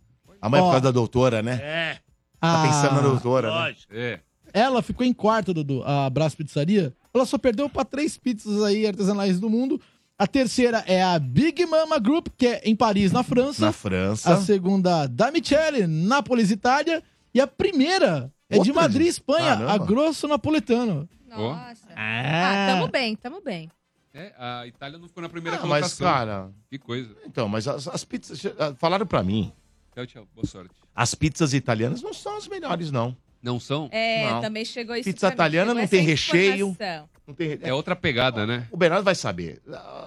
Amanhã 0.41 0.61
é 0.61 0.63
por 0.63 0.67
Ó. 0.67 0.71
causa 0.71 0.83
da 0.85 0.91
doutora, 0.91 1.41
né? 1.41 1.59
É, 1.61 1.97
Tá 2.39 2.63
A- 2.63 2.67
pensando 2.67 2.95
na 2.95 3.01
doutora, 3.01 3.49
né? 3.49 3.53
lógico. 3.53 3.93
É. 3.93 4.19
Ela 4.53 4.81
ficou 4.81 5.05
em 5.05 5.13
quarto, 5.13 5.53
Dudu, 5.53 5.83
a 5.85 6.09
Brás 6.09 6.33
Pizzaria, 6.33 6.93
Ela 7.13 7.25
só 7.25 7.37
perdeu 7.39 7.67
para 7.69 7.83
três 7.83 8.17
pizzas 8.17 8.61
aí 8.63 8.85
artesanais 8.85 9.39
do 9.39 9.49
mundo. 9.49 9.81
A 10.17 10.27
terceira 10.27 10.83
é 10.85 11.01
a 11.03 11.17
Big 11.17 11.65
Mama 11.65 11.97
Group, 11.97 12.27
que 12.37 12.45
é 12.45 12.61
em 12.63 12.75
Paris, 12.75 13.11
na 13.11 13.23
França. 13.23 13.65
Na 13.65 13.71
França. 13.71 14.33
A 14.33 14.37
segunda, 14.41 15.07
da 15.07 15.31
Michele, 15.31 15.87
Nápoles, 15.87 16.51
Itália. 16.51 17.01
E 17.33 17.41
a 17.41 17.47
primeira 17.47 18.31
é 18.49 18.53
de 18.59 18.69
Outra 18.69 18.73
Madrid, 18.83 19.07
Espanha, 19.07 19.55
Caramba. 19.57 19.73
a 19.73 19.77
Grosso 19.79 20.27
Napoletano. 20.27 21.09
Nossa. 21.27 21.87
Ah. 21.95 22.67
Ah, 22.69 22.75
tamo 22.75 22.87
bem, 22.89 23.15
tamo 23.15 23.41
bem. 23.41 23.69
É, 24.19 24.33
a 24.37 24.67
Itália 24.67 24.97
não 24.97 25.07
ficou 25.07 25.21
na 25.23 25.29
primeira 25.29 25.57
Ah, 25.57 25.65
mas, 25.65 25.93
colocação. 25.95 26.07
cara. 26.07 26.51
Que 26.69 26.77
coisa. 26.77 27.15
Então, 27.25 27.47
mas 27.47 27.67
as, 27.67 27.87
as 27.87 28.03
pizzas. 28.03 28.41
ah, 28.59 28.73
Falaram 28.77 29.05
pra 29.05 29.23
mim. 29.23 29.51
Tchau, 29.95 30.05
tchau. 30.05 30.27
Boa 30.35 30.45
sorte. 30.45 30.71
As 30.95 31.15
pizzas 31.15 31.53
italianas 31.53 32.01
não 32.01 32.13
são 32.13 32.35
as 32.37 32.47
melhores, 32.47 32.91
não. 32.91 33.15
Não 33.41 33.57
são? 33.57 33.87
É, 33.93 34.29
Não. 34.29 34.41
também 34.41 34.65
chegou 34.65 34.93
isso 34.97 35.05
Pizza 35.09 35.29
italiana 35.29 35.73
não 35.73 35.87
tem 35.87 36.03
recheio. 36.03 36.75
Não 37.25 37.33
tem... 37.33 37.57
É 37.61 37.73
outra 37.73 37.95
pegada, 37.95 38.45
né? 38.45 38.67
O 38.69 38.75
Bernardo 38.75 39.05
vai 39.05 39.15
saber. 39.15 39.61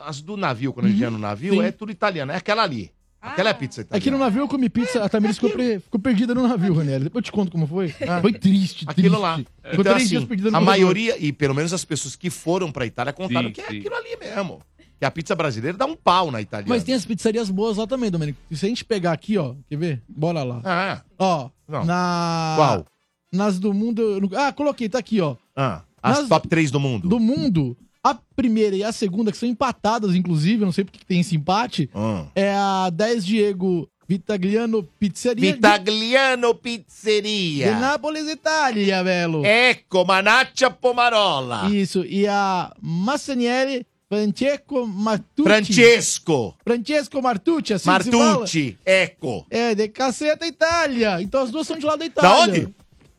As 0.04 0.20
do 0.20 0.36
navio, 0.36 0.70
quando 0.72 0.84
a 0.86 0.88
gente 0.90 1.00
ia 1.00 1.10
no 1.10 1.16
navio, 1.16 1.54
sim. 1.54 1.62
é 1.62 1.72
tudo 1.72 1.90
italiano. 1.90 2.30
É 2.30 2.36
aquela 2.36 2.62
ali. 2.62 2.92
Aquela 3.22 3.50
é 3.50 3.52
a 3.52 3.54
pizza 3.54 3.80
italiana. 3.82 3.98
Aqui 4.02 4.10
no 4.10 4.18
navio 4.18 4.40
eu 4.42 4.48
comi 4.48 4.68
pizza, 4.68 5.02
a 5.04 5.08
Tamiris 5.08 5.36
ficou, 5.36 5.50
pre- 5.50 5.78
ficou 5.78 6.00
perdida 6.00 6.34
no 6.34 6.46
navio, 6.46 6.74
Ranieri. 6.74 7.04
Depois 7.04 7.22
eu 7.22 7.26
te 7.26 7.32
conto 7.32 7.52
como 7.52 7.66
foi. 7.68 7.88
Foi 8.20 8.32
triste, 8.32 8.84
Aquilo 8.88 9.10
triste. 9.10 9.22
lá. 9.22 9.36
Ficou 9.36 9.52
Então, 9.72 9.84
três 9.84 9.96
assim, 9.96 10.08
dias 10.08 10.24
perdida 10.24 10.50
no 10.50 10.56
a 10.56 10.60
corredor. 10.60 10.78
maioria, 10.84 11.16
e 11.24 11.32
pelo 11.32 11.54
menos 11.54 11.72
as 11.72 11.84
pessoas 11.84 12.16
que 12.16 12.28
foram 12.30 12.72
pra 12.72 12.84
Itália 12.84 13.12
contaram 13.12 13.46
Sim, 13.48 13.52
que 13.52 13.60
é 13.60 13.66
sim. 13.68 13.78
aquilo 13.78 13.94
ali 13.94 14.16
mesmo. 14.18 14.60
Que 14.98 15.04
a 15.06 15.10
pizza 15.10 15.34
brasileira 15.36 15.76
dá 15.78 15.86
um 15.86 15.94
pau 15.96 16.30
na 16.32 16.40
italiana. 16.40 16.68
Mas 16.74 16.82
tem 16.84 16.94
as 16.94 17.04
pizzarias 17.04 17.48
boas 17.48 17.76
lá 17.76 17.86
também, 17.86 18.10
Domênico. 18.10 18.38
E 18.50 18.56
se 18.56 18.66
a 18.66 18.68
gente 18.68 18.84
pegar 18.84 19.12
aqui, 19.12 19.38
ó, 19.38 19.54
quer 19.68 19.76
ver? 19.76 20.02
Bora 20.08 20.42
lá. 20.42 20.60
Ah, 20.64 21.02
Ó, 21.18 21.48
Não. 21.68 21.84
na... 21.84 22.54
Qual? 22.56 22.86
Nas 23.32 23.58
do 23.58 23.72
mundo... 23.72 24.30
Ah, 24.36 24.52
coloquei, 24.52 24.88
tá 24.88 24.98
aqui, 24.98 25.20
ó. 25.20 25.36
ah, 25.56 25.82
as 26.02 26.18
Nas- 26.20 26.28
top 26.28 26.46
3 26.48 26.70
do 26.70 26.78
mundo. 26.80 27.08
Do 27.08 27.18
mundo, 27.18 27.76
a 28.04 28.14
primeira 28.36 28.74
e 28.76 28.82
a 28.82 28.90
segunda, 28.92 29.30
que 29.30 29.38
são 29.38 29.48
empatadas, 29.48 30.14
inclusive, 30.14 30.64
não 30.64 30.72
sei 30.72 30.84
porque 30.84 30.98
que 30.98 31.06
tem 31.06 31.20
esse 31.20 31.36
empate, 31.36 31.88
Ah. 31.94 32.24
é 32.34 32.52
a 32.54 32.90
10 32.90 33.24
Diego 33.24 33.88
Vitagliano 34.08 34.82
Pizzeria 34.98 35.54
Vitagliano 35.54 36.54
Pizzeria. 36.54 37.72
de 37.74 37.80
Nápoles, 37.80 38.28
Itália, 38.28 39.02
Belo. 39.04 39.44
Ecco, 39.46 40.04
Manaccia 40.04 40.70
Pomarola. 40.70 41.70
Isso, 41.70 42.04
e 42.04 42.26
a 42.26 42.72
Massanieri 42.82 43.86
Francesco 44.08 44.86
Martucci. 44.86 45.42
Francesco. 45.42 46.54
Francesco 46.62 47.22
Martucci, 47.22 47.72
assim. 47.72 47.88
Martucci. 47.88 48.76
Ecco. 48.84 49.46
É, 49.48 49.74
de 49.74 49.88
Caceta 49.88 50.46
Itália. 50.46 51.22
Então 51.22 51.42
as 51.42 51.50
duas 51.50 51.66
são 51.66 51.78
de 51.78 51.86
lá 51.86 51.96
da 51.96 52.04
Itália. 52.04 52.28
Da 52.30 52.40
onde? 52.42 52.68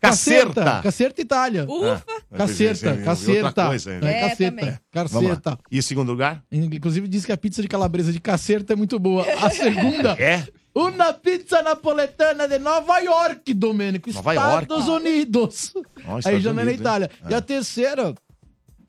Cacerta. 0.10 0.82
Cacerta 0.84 1.22
Itália. 1.22 1.66
Ufa. 1.68 2.04
Cacerta, 2.36 2.92
Ah, 2.92 3.04
cacerta. 3.04 3.66
coisa, 3.68 3.92
É, 3.94 4.00
né? 4.02 4.12
É. 4.12 4.80
Cacerta. 4.92 5.60
E 5.72 5.80
o 5.80 5.84
segundo 5.84 6.10
lugar? 6.12 6.44
Inclusive 6.52 7.08
diz 7.08 7.26
que 7.26 7.32
a 7.32 7.38
pizza 7.38 7.62
de 7.62 7.68
calabresa 7.68 8.12
de 8.12 8.20
cacerta 8.20 8.74
é 8.74 8.76
muito 8.76 9.00
boa. 9.00 9.26
A 9.42 9.50
segunda, 9.50 10.12
É? 10.20 10.46
uma 10.76 11.14
pizza 11.14 11.62
napoletana 11.62 12.48
de 12.48 12.60
Nova 12.60 13.00
York, 13.00 13.54
Domênico. 13.54 14.12
Nova 14.12 14.34
Estados 14.34 14.88
Unidos. 14.88 15.72
Ó, 16.06 16.14
Aí 16.14 16.20
Estados 16.20 16.42
já 16.44 16.54
não 16.54 16.62
é 16.62 16.66
na? 16.66 16.72
Itália. 16.74 17.10
E 17.30 17.34
a 17.34 17.42
terceira, 17.42 18.14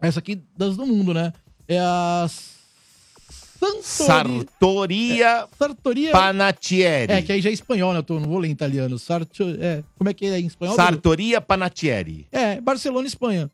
essa 0.00 0.18
aqui 0.18 0.42
das 0.56 0.76
do 0.76 0.86
mundo, 0.86 1.14
né? 1.14 1.32
É 1.68 1.78
a 1.78 2.26
Santori... 3.82 5.18
Sartoria 5.18 5.48
Sartoria... 5.58 6.12
Panatieri. 6.12 7.12
É, 7.12 7.22
que 7.22 7.32
aí 7.32 7.40
já 7.40 7.50
é 7.50 7.52
espanhol, 7.52 7.92
né? 7.92 7.98
Eu 7.98 8.02
tô, 8.02 8.20
não 8.20 8.28
vou 8.28 8.38
ler 8.38 8.48
em 8.48 8.52
italiano. 8.52 8.98
Sarto... 8.98 9.44
É, 9.60 9.82
como 9.96 10.10
é 10.10 10.14
que 10.14 10.26
é 10.26 10.38
em 10.38 10.46
espanhol? 10.46 10.74
Sartoria 10.74 11.40
Panatieri. 11.40 12.26
É, 12.30 12.60
Barcelona, 12.60 13.06
Espanha. 13.06 13.50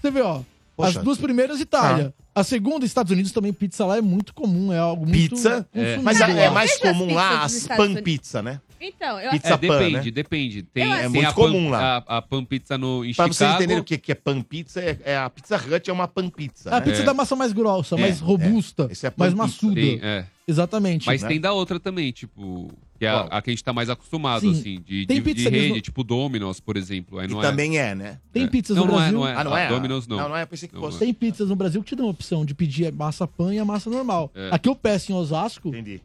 Você 0.00 0.10
vê, 0.10 0.20
ó. 0.20 0.40
Poxa. 0.76 0.98
As 0.98 1.04
duas 1.04 1.18
primeiras, 1.18 1.60
Itália. 1.60 2.14
A 2.32 2.44
segunda, 2.44 2.86
Estados 2.86 3.10
Unidos, 3.10 3.32
também 3.32 3.52
pizza 3.52 3.84
lá 3.84 3.96
é 3.96 4.00
muito 4.00 4.32
comum, 4.32 4.72
é 4.72 4.78
algo 4.78 5.04
muito 5.04 5.34
Pizza. 5.34 5.66
consumido 5.72 6.02
Mas 6.04 6.20
é, 6.20 6.44
é 6.44 6.50
mais 6.50 6.76
comum 6.76 7.12
lá 7.12 7.42
as 7.42 7.66
pan 7.66 7.96
pizza, 7.96 8.40
né? 8.40 8.60
Então, 8.80 9.20
eu 9.20 9.30
Pizza 9.30 9.48
É, 9.48 9.56
pan, 9.56 9.58
depende, 9.78 9.92
né? 10.06 10.10
depende. 10.10 10.62
Tem, 10.62 10.90
Eu 10.90 10.96
tem 10.98 11.08
muito 11.08 11.26
a 11.26 11.32
pan, 11.32 11.34
comum 11.34 11.70
lá. 11.70 12.04
A, 12.06 12.18
a 12.18 12.22
pan 12.22 12.44
pizza 12.44 12.78
no, 12.78 13.04
em 13.04 13.12
Pra 13.14 13.26
vocês 13.26 13.54
entenderem 13.54 13.80
o 13.80 13.84
que, 13.84 13.98
que 13.98 14.12
é 14.12 14.14
pan 14.14 14.40
pizza, 14.42 14.80
é, 14.80 14.98
é 15.04 15.16
a 15.16 15.28
Pizza 15.28 15.56
Hut 15.56 15.88
é 15.90 15.92
uma 15.92 16.06
pan 16.08 16.28
pizza. 16.30 16.70
A 16.70 16.78
né? 16.78 16.86
pizza 16.86 17.02
É. 17.02 17.04
da 17.04 17.14
massa 17.14 17.34
mais 17.36 17.52
grossa, 17.52 17.96
É, 17.96 18.00
mais 18.00 18.20
robusta, 18.20 18.88
Esse 18.90 19.06
é 19.06 19.12
mais 19.16 19.34
pan 19.34 19.46
pizza. 19.46 19.66
maçuda. 19.66 19.74
Tem, 19.80 19.98
é. 20.02 20.24
Exatamente. 20.46 21.06
Mas 21.06 21.22
né? 21.22 21.28
tem 21.28 21.40
da 21.40 21.52
outra 21.52 21.78
também, 21.78 22.10
tipo, 22.10 22.72
que 22.98 23.04
é 23.04 23.08
a, 23.10 23.20
a 23.24 23.42
que 23.42 23.50
a 23.50 23.52
gente 23.52 23.62
tá 23.62 23.70
mais 23.72 23.90
acostumado, 23.90 24.40
Sim. 24.40 24.50
assim, 24.52 24.80
de, 24.80 25.04
Tem 25.06 25.20
de, 25.20 25.22
de 25.22 25.34
pizza 25.34 25.50
rede, 25.50 25.80
tipo 25.82 26.02
Domino's, 26.02 26.58
por 26.58 26.74
exemplo. 26.78 27.18
Aí 27.18 27.26
E 27.26 27.30
não 27.30 27.40
também 27.42 27.78
é, 27.78 27.94
né? 27.94 28.18
Tem 28.32 28.44
é. 28.44 28.46
pizzas 28.46 28.74
não, 28.74 28.86
no 28.86 28.92
não 28.92 28.98
é, 28.98 29.02
Brasil. 29.02 29.18
não 29.18 29.28
é. 29.28 29.34
Ah, 29.34 29.44
não 29.44 29.56
é? 29.56 29.66
A 29.66 29.68
Domino's 29.68 30.06
não. 30.06 30.16
Não, 30.16 30.28
não 30.30 30.36
é. 30.36 30.46
Pensei 30.46 30.66
que 30.68 30.74
Não, 30.74 30.80
fosse. 30.80 30.98
Tem 31.00 31.12
pizzas 31.12 31.50
no 31.50 31.54
Brasil 31.56 31.82
que 31.82 31.88
te 31.90 31.96
dão 31.96 32.06
a 32.06 32.10
opção 32.10 32.46
de 32.46 32.54
pedir 32.54 32.86
a 32.86 32.92
massa 32.92 33.26
pan 33.26 33.52
e 33.54 33.58
a 33.58 33.64
massa 33.64 33.90
normal. 33.90 34.32
É. 34.34 34.48
Aqui 34.50 34.70
eu 34.70 34.74
peço 34.74 35.12
em 35.12 35.14
Osasco, 35.14 35.68
Entendi. 35.68 36.00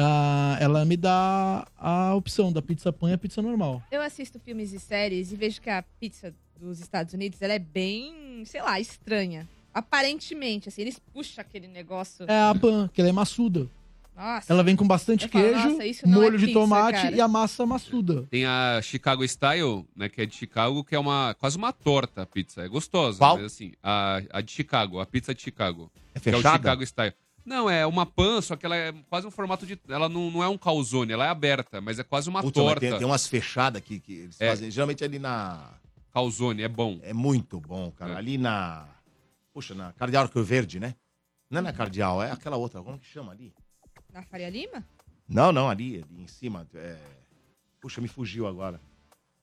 Ah, 0.00 0.56
ela 0.60 0.84
me 0.84 0.96
dá 0.96 1.66
a 1.76 2.14
opção 2.14 2.52
da 2.52 2.62
pizza 2.62 2.92
pan 2.92 3.10
e 3.10 3.14
a 3.14 3.18
pizza 3.18 3.42
normal. 3.42 3.82
Eu 3.90 4.00
assisto 4.00 4.38
filmes 4.38 4.72
e 4.72 4.78
séries 4.78 5.32
e 5.32 5.36
vejo 5.36 5.60
que 5.60 5.68
a 5.68 5.82
pizza 5.98 6.32
dos 6.60 6.80
Estados 6.80 7.14
Unidos 7.14 7.42
ela 7.42 7.54
é 7.54 7.58
bem, 7.58 8.42
sei 8.46 8.62
lá, 8.62 8.78
estranha. 8.78 9.48
Aparentemente, 9.74 10.68
assim, 10.68 10.82
eles 10.82 11.00
puxam 11.12 11.42
aquele 11.42 11.66
negócio. 11.66 12.24
É 12.28 12.40
a 12.40 12.54
pan, 12.54 12.88
que 12.92 13.00
ela 13.00 13.10
é 13.10 13.12
maçuda. 13.12 13.68
Nossa. 14.16 14.52
Ela 14.52 14.64
vem 14.64 14.74
com 14.74 14.86
bastante 14.86 15.24
Eu 15.26 15.30
falo, 15.30 15.78
queijo, 15.78 16.02
não 16.06 16.20
molho 16.20 16.34
é 16.34 16.38
de 16.38 16.46
pizza, 16.46 16.58
tomate 16.58 17.02
cara. 17.02 17.16
e 17.16 17.20
a 17.20 17.28
massa 17.28 17.64
maçuda. 17.64 18.26
Tem 18.30 18.44
a 18.44 18.80
Chicago 18.82 19.26
Style, 19.26 19.84
né, 19.94 20.08
que 20.08 20.20
é 20.20 20.26
de 20.26 20.34
Chicago, 20.34 20.82
que 20.82 20.94
é 20.94 20.98
uma 20.98 21.34
quase 21.38 21.56
uma 21.56 21.72
torta 21.72 22.22
a 22.22 22.26
pizza. 22.26 22.62
É 22.62 22.68
gostosa, 22.68 23.18
Qual? 23.18 23.36
mas 23.36 23.46
assim, 23.46 23.72
a, 23.80 24.20
a 24.32 24.40
de 24.40 24.50
Chicago, 24.50 24.98
a 24.98 25.06
pizza 25.06 25.32
de 25.32 25.40
Chicago. 25.40 25.90
É 26.14 26.18
Que 26.18 26.30
é 26.30 26.32
o 26.32 26.36
fechada? 26.38 26.56
Chicago 26.56 26.82
Style. 26.84 27.14
Não, 27.48 27.70
é 27.70 27.86
uma 27.86 28.04
pan, 28.04 28.40
só 28.42 28.54
que 28.56 28.66
ela 28.66 28.76
é 28.76 28.92
quase 29.08 29.26
um 29.26 29.30
formato 29.30 29.64
de. 29.66 29.78
Ela 29.88 30.08
não, 30.08 30.30
não 30.30 30.42
é 30.42 30.48
um 30.48 30.58
calzone, 30.58 31.12
ela 31.12 31.24
é 31.26 31.28
aberta, 31.30 31.80
mas 31.80 31.98
é 31.98 32.04
quase 32.04 32.28
uma 32.28 32.42
Puta, 32.42 32.60
mas 32.60 32.66
torta. 32.68 32.80
tem, 32.80 32.98
tem 32.98 33.06
umas 33.06 33.26
fechadas 33.26 33.80
que, 33.82 33.98
que 33.98 34.12
eles 34.12 34.40
É. 34.40 34.48
fazem. 34.50 34.70
Geralmente 34.70 35.02
ali 35.02 35.18
na. 35.18 35.70
Calzone, 36.12 36.62
é 36.62 36.68
bom. 36.68 36.98
É 37.02 37.12
muito 37.12 37.60
bom, 37.60 37.90
cara. 37.92 38.12
É. 38.12 38.16
Ali 38.16 38.38
na. 38.38 38.86
Puxa, 39.52 39.74
na 39.74 39.92
Cardeal 39.92 40.24
Arco 40.24 40.42
Verde, 40.42 40.78
né? 40.80 40.94
Não 41.50 41.58
é 41.60 41.62
na 41.62 41.72
Cardeal, 41.72 42.22
é 42.22 42.30
aquela 42.30 42.56
outra. 42.56 42.82
Como 42.82 42.98
que 42.98 43.06
chama 43.06 43.32
ali? 43.32 43.52
Na 44.12 44.22
Faria 44.22 44.50
Lima? 44.50 44.84
Não, 45.28 45.50
não, 45.52 45.68
ali, 45.70 46.04
ali 46.10 46.22
em 46.22 46.26
cima. 46.28 46.66
é- 46.74 46.96
Puxa, 47.80 48.00
me 48.00 48.08
fugiu 48.08 48.46
agora. 48.46 48.80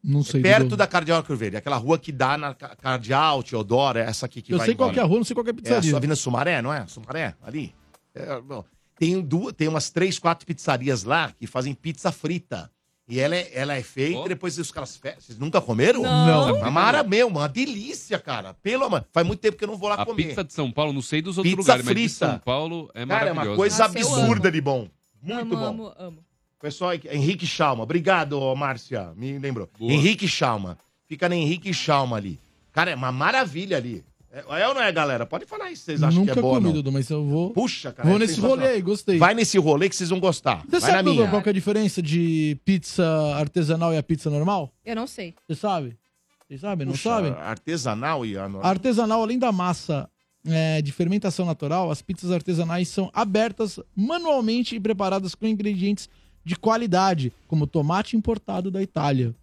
Não 0.04 0.20
É 0.20 0.24
sei. 0.24 0.42
perto 0.42 0.76
da 0.78 0.86
Cardeal 0.86 1.18
Arco 1.20 1.36
Verde. 1.36 1.58
Aquela 1.58 1.78
rua 1.78 1.98
que 1.98 2.12
dá 2.12 2.38
na 2.38 2.54
Ca- 2.54 2.76
Cardeal, 2.76 3.42
Teodoro, 3.42 3.98
é 3.98 4.04
essa 4.04 4.26
aqui 4.28 4.42
que 4.42 4.54
Eu 4.54 4.58
vai 4.60 4.68
sei 4.68 4.76
qual 4.76 4.92
que 4.92 5.00
é 5.00 5.02
a 5.02 5.06
rua, 5.06 5.18
não 5.18 5.24
sei 5.24 5.34
qual 5.34 5.44
que 5.44 5.50
é 5.50 5.54
a 5.54 5.56
É 5.56 5.58
a 5.58 5.62
pizzaria. 5.62 5.90
sua 5.90 5.98
Avenida 5.98 6.16
Sumaré, 6.16 6.62
não 6.62 6.72
é? 6.72 6.86
Sumaré, 6.86 7.36
ali. 7.42 7.74
É, 8.16 8.40
bom, 8.42 8.64
tem, 8.98 9.22
duas, 9.22 9.54
tem 9.54 9.68
umas 9.68 9.90
três, 9.90 10.18
quatro 10.18 10.46
pizzarias 10.46 11.04
lá 11.04 11.32
que 11.38 11.46
fazem 11.46 11.74
pizza 11.74 12.12
frita. 12.12 12.72
E 13.08 13.20
ela 13.20 13.36
é, 13.36 13.52
ela 13.54 13.76
é 13.76 13.84
feita 13.84 14.18
Ó. 14.22 14.26
e 14.26 14.30
depois 14.30 14.58
os 14.58 14.72
caras 14.72 14.98
fecham. 14.98 15.22
Vocês 15.22 15.38
nunca 15.38 15.62
comeram? 15.62 16.02
Não. 16.02 16.56
Uma 16.56 16.72
mara 16.72 17.04
meu, 17.04 17.28
uma 17.28 17.48
delícia, 17.48 18.18
cara. 18.18 18.56
Pelo 18.56 18.86
amor. 18.86 19.06
Faz 19.14 19.28
muito 19.28 19.40
tempo 19.42 19.58
que 19.58 19.64
eu 19.64 19.68
não 19.68 19.78
vou 19.78 19.90
lá 19.90 19.96
A 19.96 20.06
comer. 20.06 20.30
pizza 20.30 20.44
de 20.44 20.52
São 20.52 20.72
Paulo, 20.72 20.92
não 20.92 21.04
sei 21.04 21.22
dos 21.22 21.38
outros 21.38 21.54
Pizza 21.54 21.62
lugares, 21.74 21.86
mas 21.86 21.96
de 21.96 22.02
frita. 22.10 22.32
São 22.32 22.40
Paulo 22.40 22.90
é 22.96 23.06
Cara, 23.06 23.30
é 23.30 23.32
uma 23.32 23.56
coisa 23.56 23.78
Nossa, 23.88 24.00
absurda 24.00 24.52
de 24.52 24.60
bom. 24.60 24.88
Muito 25.22 25.40
amo, 25.40 25.56
bom. 25.56 25.66
amo, 25.66 25.94
amo. 26.00 26.26
Pessoal, 26.60 26.94
Henrique 27.12 27.46
Chalma. 27.46 27.84
Obrigado, 27.84 28.56
Márcia. 28.56 29.14
Me 29.16 29.38
lembrou. 29.38 29.70
Boa. 29.78 29.92
Henrique 29.94 30.28
Chalma. 30.28 30.76
Fica 31.08 31.30
na 31.30 31.36
Henrique 31.36 31.72
Chalma 31.76 32.18
ali. 32.18 32.40
Cara, 32.72 32.90
é 32.90 32.96
uma 32.96 33.12
maravilha 33.12 33.78
ali. 33.78 34.04
É, 34.36 34.62
é 34.62 34.68
ou 34.68 34.74
não 34.74 34.82
é, 34.82 34.92
galera? 34.92 35.26
Pode 35.26 35.46
falar 35.46 35.66
aí 35.66 35.78
se 35.78 35.84
vocês 35.84 36.04
acham 36.04 36.20
Nunca 36.20 36.34
que 36.34 36.40
é 36.40 36.42
boa 36.42 36.56
comi, 36.56 36.66
não. 36.66 36.74
Dudu, 36.74 36.92
mas 36.92 37.10
eu 37.10 37.24
vou. 37.24 37.52
Puxa, 37.52 37.94
cara. 37.94 38.10
vou 38.10 38.18
é 38.18 38.20
nesse 38.20 38.42
rolê 38.42 38.68
aí, 38.68 38.82
gostei. 38.82 39.18
Vai 39.18 39.34
nesse 39.34 39.58
rolê 39.58 39.88
que 39.88 39.96
vocês 39.96 40.10
vão 40.10 40.20
gostar. 40.20 40.62
Você 40.66 40.80
Vai 40.80 40.92
na 40.92 40.98
sabe, 40.98 41.10
Dudu, 41.10 41.20
minha. 41.20 41.30
qual 41.30 41.42
que 41.42 41.48
é 41.48 41.52
a 41.52 41.54
diferença 41.54 42.02
de 42.02 42.60
pizza 42.66 43.06
artesanal 43.38 43.94
e 43.94 43.98
a 43.98 44.04
pizza 44.04 44.30
normal? 44.30 44.74
Eu 44.84 44.94
não 44.94 45.08
sei. 45.08 45.34
Você 45.48 45.56
sabe? 45.56 45.98
Vocês 46.46 46.60
sabem? 46.60 46.86
Não 46.86 46.92
Puxa, 46.92 47.10
sabem? 47.10 47.32
Artesanal 47.32 48.26
e 48.26 48.38
a 48.38 48.46
A 48.46 48.70
artesanal, 48.70 49.24
além 49.24 49.40
da 49.40 49.54
massa 49.54 50.10
é, 50.46 50.82
de 50.82 50.92
fermentação 50.92 51.46
natural, 51.46 51.90
as 51.90 52.02
pizzas 52.02 52.30
artesanais 52.30 52.90
são 52.90 53.10
abertas 53.14 53.80
manualmente 53.96 54.76
e 54.76 54.80
preparadas 54.82 55.34
com 55.34 55.48
ingredientes 55.48 56.10
de 56.44 56.56
qualidade, 56.58 57.32
como 57.48 57.66
tomate 57.66 58.18
importado 58.18 58.70
da 58.70 58.82
Itália. 58.82 59.34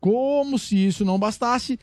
Como 0.00 0.58
se 0.58 0.76
isso 0.76 1.04
não 1.04 1.18
bastasse, 1.18 1.78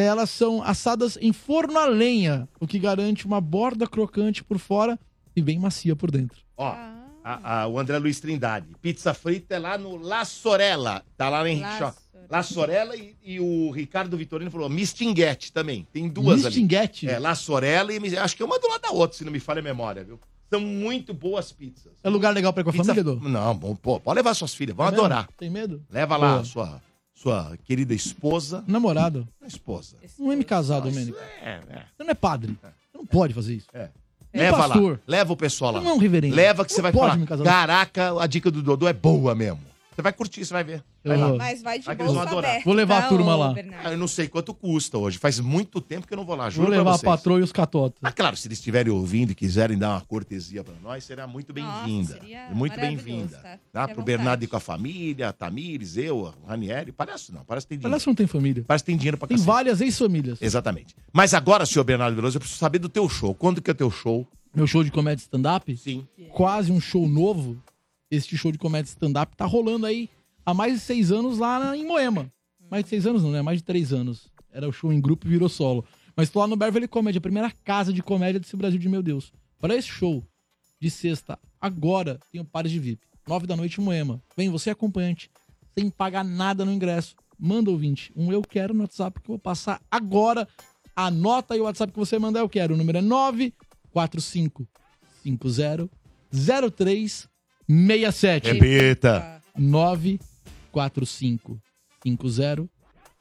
elas 0.00 0.30
são 0.30 0.62
assadas 0.62 1.18
em 1.20 1.32
forno 1.32 1.78
a 1.78 1.86
lenha, 1.86 2.48
o 2.60 2.66
que 2.66 2.78
garante 2.78 3.26
uma 3.26 3.40
borda 3.40 3.86
crocante 3.86 4.42
por 4.42 4.58
fora 4.58 4.98
e 5.36 5.42
bem 5.42 5.58
macia 5.58 5.94
por 5.94 6.10
dentro. 6.10 6.40
Ó, 6.56 6.68
Ah. 6.68 7.04
a- 7.24 7.60
a- 7.62 7.66
o 7.68 7.78
André 7.78 7.98
Luiz 7.98 8.18
Trindade. 8.20 8.68
Pizza 8.80 9.12
frita 9.14 9.54
é 9.54 9.58
lá 9.58 9.76
no 9.78 9.96
La 9.96 10.24
Sorella. 10.24 11.02
Tá 11.16 11.28
lá 11.28 11.40
no 11.42 11.46
Henrique 11.48 11.66
La. 11.68 11.78
Sorella. 11.92 11.96
La 12.30 12.42
Sorella 12.42 12.96
e, 12.96 13.14
e 13.22 13.40
o 13.40 13.70
Ricardo 13.70 14.16
Vitorino 14.16 14.50
falou 14.50 14.68
Mistinguete 14.68 15.52
também. 15.52 15.86
Tem 15.92 16.08
duas 16.08 16.36
ali. 16.36 16.44
Mistinguete? 16.44 17.08
É, 17.08 17.18
La 17.18 17.34
Sorella 17.34 17.92
e 17.92 18.00
Mis- 18.00 18.14
acho 18.14 18.34
que 18.36 18.42
uma 18.42 18.58
do 18.58 18.68
lado 18.68 18.80
da 18.80 18.90
outra, 18.90 19.16
se 19.18 19.24
não 19.24 19.30
me 19.32 19.38
falha 19.40 19.60
a 19.60 19.62
memória, 19.62 20.02
viu? 20.02 20.18
São 20.50 20.60
muito 20.60 21.14
boas 21.14 21.50
pizzas. 21.52 21.92
É 22.02 22.08
lugar 22.10 22.32
legal 22.32 22.52
pra 22.52 22.60
ir 22.60 22.64
com 22.64 22.70
a 22.70 22.72
Pizza- 22.72 22.94
família, 22.94 23.00
Edu? 23.12 23.28
Não, 23.28 23.54
bom, 23.54 23.74
pô, 23.74 23.98
pode 24.00 24.16
levar 24.16 24.34
suas 24.34 24.54
filhas, 24.54 24.76
vão 24.76 24.86
É 24.86 24.90
mesmo? 24.90 25.04
adorar. 25.04 25.28
Tem 25.36 25.48
medo? 25.50 25.82
Leva 25.90 26.16
lá 26.16 26.32
Boa. 26.34 26.44
sua, 26.44 26.82
sua 27.22 27.56
querida 27.64 27.94
esposa. 27.94 28.64
Namorado. 28.66 29.26
Esposa. 29.46 29.96
Não 30.18 30.32
é 30.32 30.36
me 30.36 30.42
casar, 30.44 30.80
Domênico. 30.80 31.16
É, 31.40 31.60
é. 31.70 31.82
Você 31.96 32.02
não 32.02 32.10
é 32.10 32.14
padre. 32.14 32.58
Você 32.60 32.98
não 32.98 33.06
pode 33.06 33.32
fazer 33.32 33.54
isso. 33.54 33.68
É. 33.72 33.88
Nem 34.34 34.44
Leva 34.44 34.56
pastor. 34.56 34.92
lá. 34.92 34.98
Leva 35.06 35.32
o 35.32 35.36
pessoal 35.36 35.72
lá. 35.72 35.78
Você 35.78 35.84
não 35.84 35.92
é 35.92 35.94
um 35.94 35.98
reverendo. 35.98 36.34
Leva 36.34 36.64
que 36.64 36.72
você 36.72 36.82
vai 36.82 36.90
pode 36.90 37.04
falar. 37.04 37.16
me 37.18 37.26
casar. 37.26 37.44
Caraca, 37.44 38.20
a 38.20 38.26
dica 38.26 38.50
do 38.50 38.62
Dodô 38.62 38.88
é 38.88 38.92
boa 38.92 39.34
mesmo. 39.34 39.60
Você 39.94 40.00
vai 40.00 40.12
curtir, 40.14 40.42
você 40.44 40.52
vai 40.54 40.64
ver. 40.64 40.82
Vai 41.04 41.16
lá. 41.18 41.34
Mas 41.34 41.62
vai 41.62 41.78
de 41.78 41.84
Vai 41.84 41.94
que 41.94 42.00
eles 42.02 42.12
vão 42.12 42.22
bolsa 42.22 42.30
adorar. 42.30 42.50
aberta. 42.50 42.64
Vou 42.64 42.74
levar 42.74 42.98
a 42.98 43.02
tá, 43.02 43.08
turma 43.08 43.34
ô, 43.34 43.38
lá. 43.38 43.52
Bernardo? 43.52 43.86
Ah, 43.86 43.92
eu 43.92 43.98
não 43.98 44.08
sei 44.08 44.26
quanto 44.26 44.54
custa 44.54 44.96
hoje. 44.96 45.18
Faz 45.18 45.38
muito 45.38 45.80
tempo 45.82 46.06
que 46.06 46.14
eu 46.14 46.16
não 46.16 46.24
vou 46.24 46.34
lá. 46.34 46.48
Juro 46.48 46.68
Vou 46.68 46.74
levar 46.76 46.90
a 46.92 46.96
vocês. 46.96 47.02
patroa 47.12 47.40
e 47.40 47.42
os 47.42 47.52
catotos. 47.52 47.98
Ah, 48.02 48.10
claro, 48.10 48.34
se 48.36 48.48
eles 48.48 48.56
estiverem 48.58 48.90
ouvindo 48.90 49.32
e 49.32 49.34
quiserem 49.34 49.76
dar 49.76 49.90
uma 49.90 50.00
cortesia 50.00 50.64
pra 50.64 50.72
nós, 50.82 51.04
será 51.04 51.26
muito 51.26 51.52
bem-vinda. 51.52 52.14
seria 52.14 52.48
muito 52.54 52.74
maravilhoso, 52.74 53.04
bem-vinda. 53.06 53.36
tá? 53.36 53.50
Fique 53.50 53.60
à 53.74 53.80
Pro 53.82 53.88
vontade. 53.96 54.04
Bernardo 54.06 54.42
ir 54.44 54.46
com 54.46 54.56
a 54.56 54.60
família, 54.60 55.28
a 55.28 55.32
Tamires, 55.32 55.96
eu, 55.98 56.32
a 56.46 56.50
Ranieri. 56.50 56.90
Parece 56.90 57.30
não, 57.32 57.44
parece 57.44 57.66
que 57.66 57.70
tem 57.70 57.78
dinheiro. 57.78 57.90
Parece 57.90 58.04
que 58.04 58.10
não 58.10 58.14
tem 58.14 58.26
família. 58.26 58.64
Parece 58.66 58.84
que 58.84 58.90
tem 58.90 58.96
dinheiro 58.96 59.18
pra 59.18 59.28
Tem 59.28 59.36
cacete. 59.36 59.46
várias 59.46 59.80
ex-famílias. 59.82 60.40
Exatamente. 60.40 60.96
Mas 61.12 61.34
agora, 61.34 61.66
senhor 61.66 61.84
Bernardo 61.84 62.16
Veloso, 62.16 62.36
eu 62.36 62.40
preciso 62.40 62.58
saber 62.58 62.78
do 62.78 62.88
teu 62.88 63.06
show. 63.10 63.34
Quando 63.34 63.60
que 63.60 63.70
é 63.70 63.74
teu 63.74 63.90
show? 63.90 64.26
Meu 64.54 64.66
show 64.66 64.82
de 64.82 64.90
comédia 64.90 65.22
stand-up? 65.22 65.76
Sim. 65.76 66.06
Quase 66.30 66.72
um 66.72 66.80
show 66.80 67.06
novo. 67.06 67.56
Este 68.12 68.36
show 68.36 68.52
de 68.52 68.58
comédia 68.58 68.90
stand-up 68.90 69.34
tá 69.34 69.46
rolando 69.46 69.86
aí 69.86 70.10
há 70.44 70.52
mais 70.52 70.74
de 70.74 70.80
seis 70.80 71.10
anos 71.10 71.38
lá 71.38 71.74
em 71.74 71.86
Moema. 71.86 72.30
Mais 72.70 72.84
de 72.84 72.90
seis 72.90 73.06
anos 73.06 73.22
não, 73.22 73.30
né? 73.30 73.40
Mais 73.40 73.60
de 73.60 73.64
três 73.64 73.90
anos. 73.90 74.30
Era 74.52 74.68
o 74.68 74.72
show 74.72 74.92
em 74.92 75.00
grupo 75.00 75.26
e 75.26 75.30
virou 75.30 75.48
solo. 75.48 75.82
Mas 76.14 76.28
tô 76.28 76.38
lá 76.40 76.46
no 76.46 76.54
Beverly 76.54 76.86
Comedy, 76.86 77.16
a 77.16 77.22
primeira 77.22 77.50
casa 77.64 77.90
de 77.90 78.02
comédia 78.02 78.38
desse 78.38 78.54
Brasil 78.54 78.78
de 78.78 78.86
meu 78.86 79.02
Deus. 79.02 79.32
Para 79.58 79.74
esse 79.74 79.88
show 79.88 80.22
de 80.78 80.90
sexta, 80.90 81.38
agora, 81.58 82.20
tenho 82.30 82.44
pares 82.44 82.70
de 82.70 82.78
VIP. 82.78 83.00
Nove 83.26 83.46
da 83.46 83.56
noite 83.56 83.80
em 83.80 83.84
Moema. 83.84 84.22
Vem, 84.36 84.50
você 84.50 84.68
é 84.68 84.74
acompanhante, 84.74 85.30
sem 85.74 85.88
pagar 85.88 86.22
nada 86.22 86.66
no 86.66 86.72
ingresso. 86.72 87.16
Manda 87.38 87.70
ouvinte, 87.70 88.12
um 88.14 88.30
eu 88.30 88.42
quero 88.42 88.74
no 88.74 88.82
WhatsApp 88.82 89.22
que 89.22 89.30
eu 89.30 89.36
vou 89.36 89.38
passar 89.38 89.80
agora. 89.90 90.46
Anota 90.94 91.54
aí 91.54 91.60
o 91.62 91.64
WhatsApp 91.64 91.90
que 91.90 91.98
você 91.98 92.18
mandar 92.18 92.40
eu 92.40 92.48
quero. 92.50 92.74
O 92.74 92.76
número 92.76 92.98
é 92.98 93.00
945 93.00 94.68
50 95.22 95.88
0367. 97.72 98.52
Repita. 98.52 99.42
945 99.56 101.58
50 102.04 102.68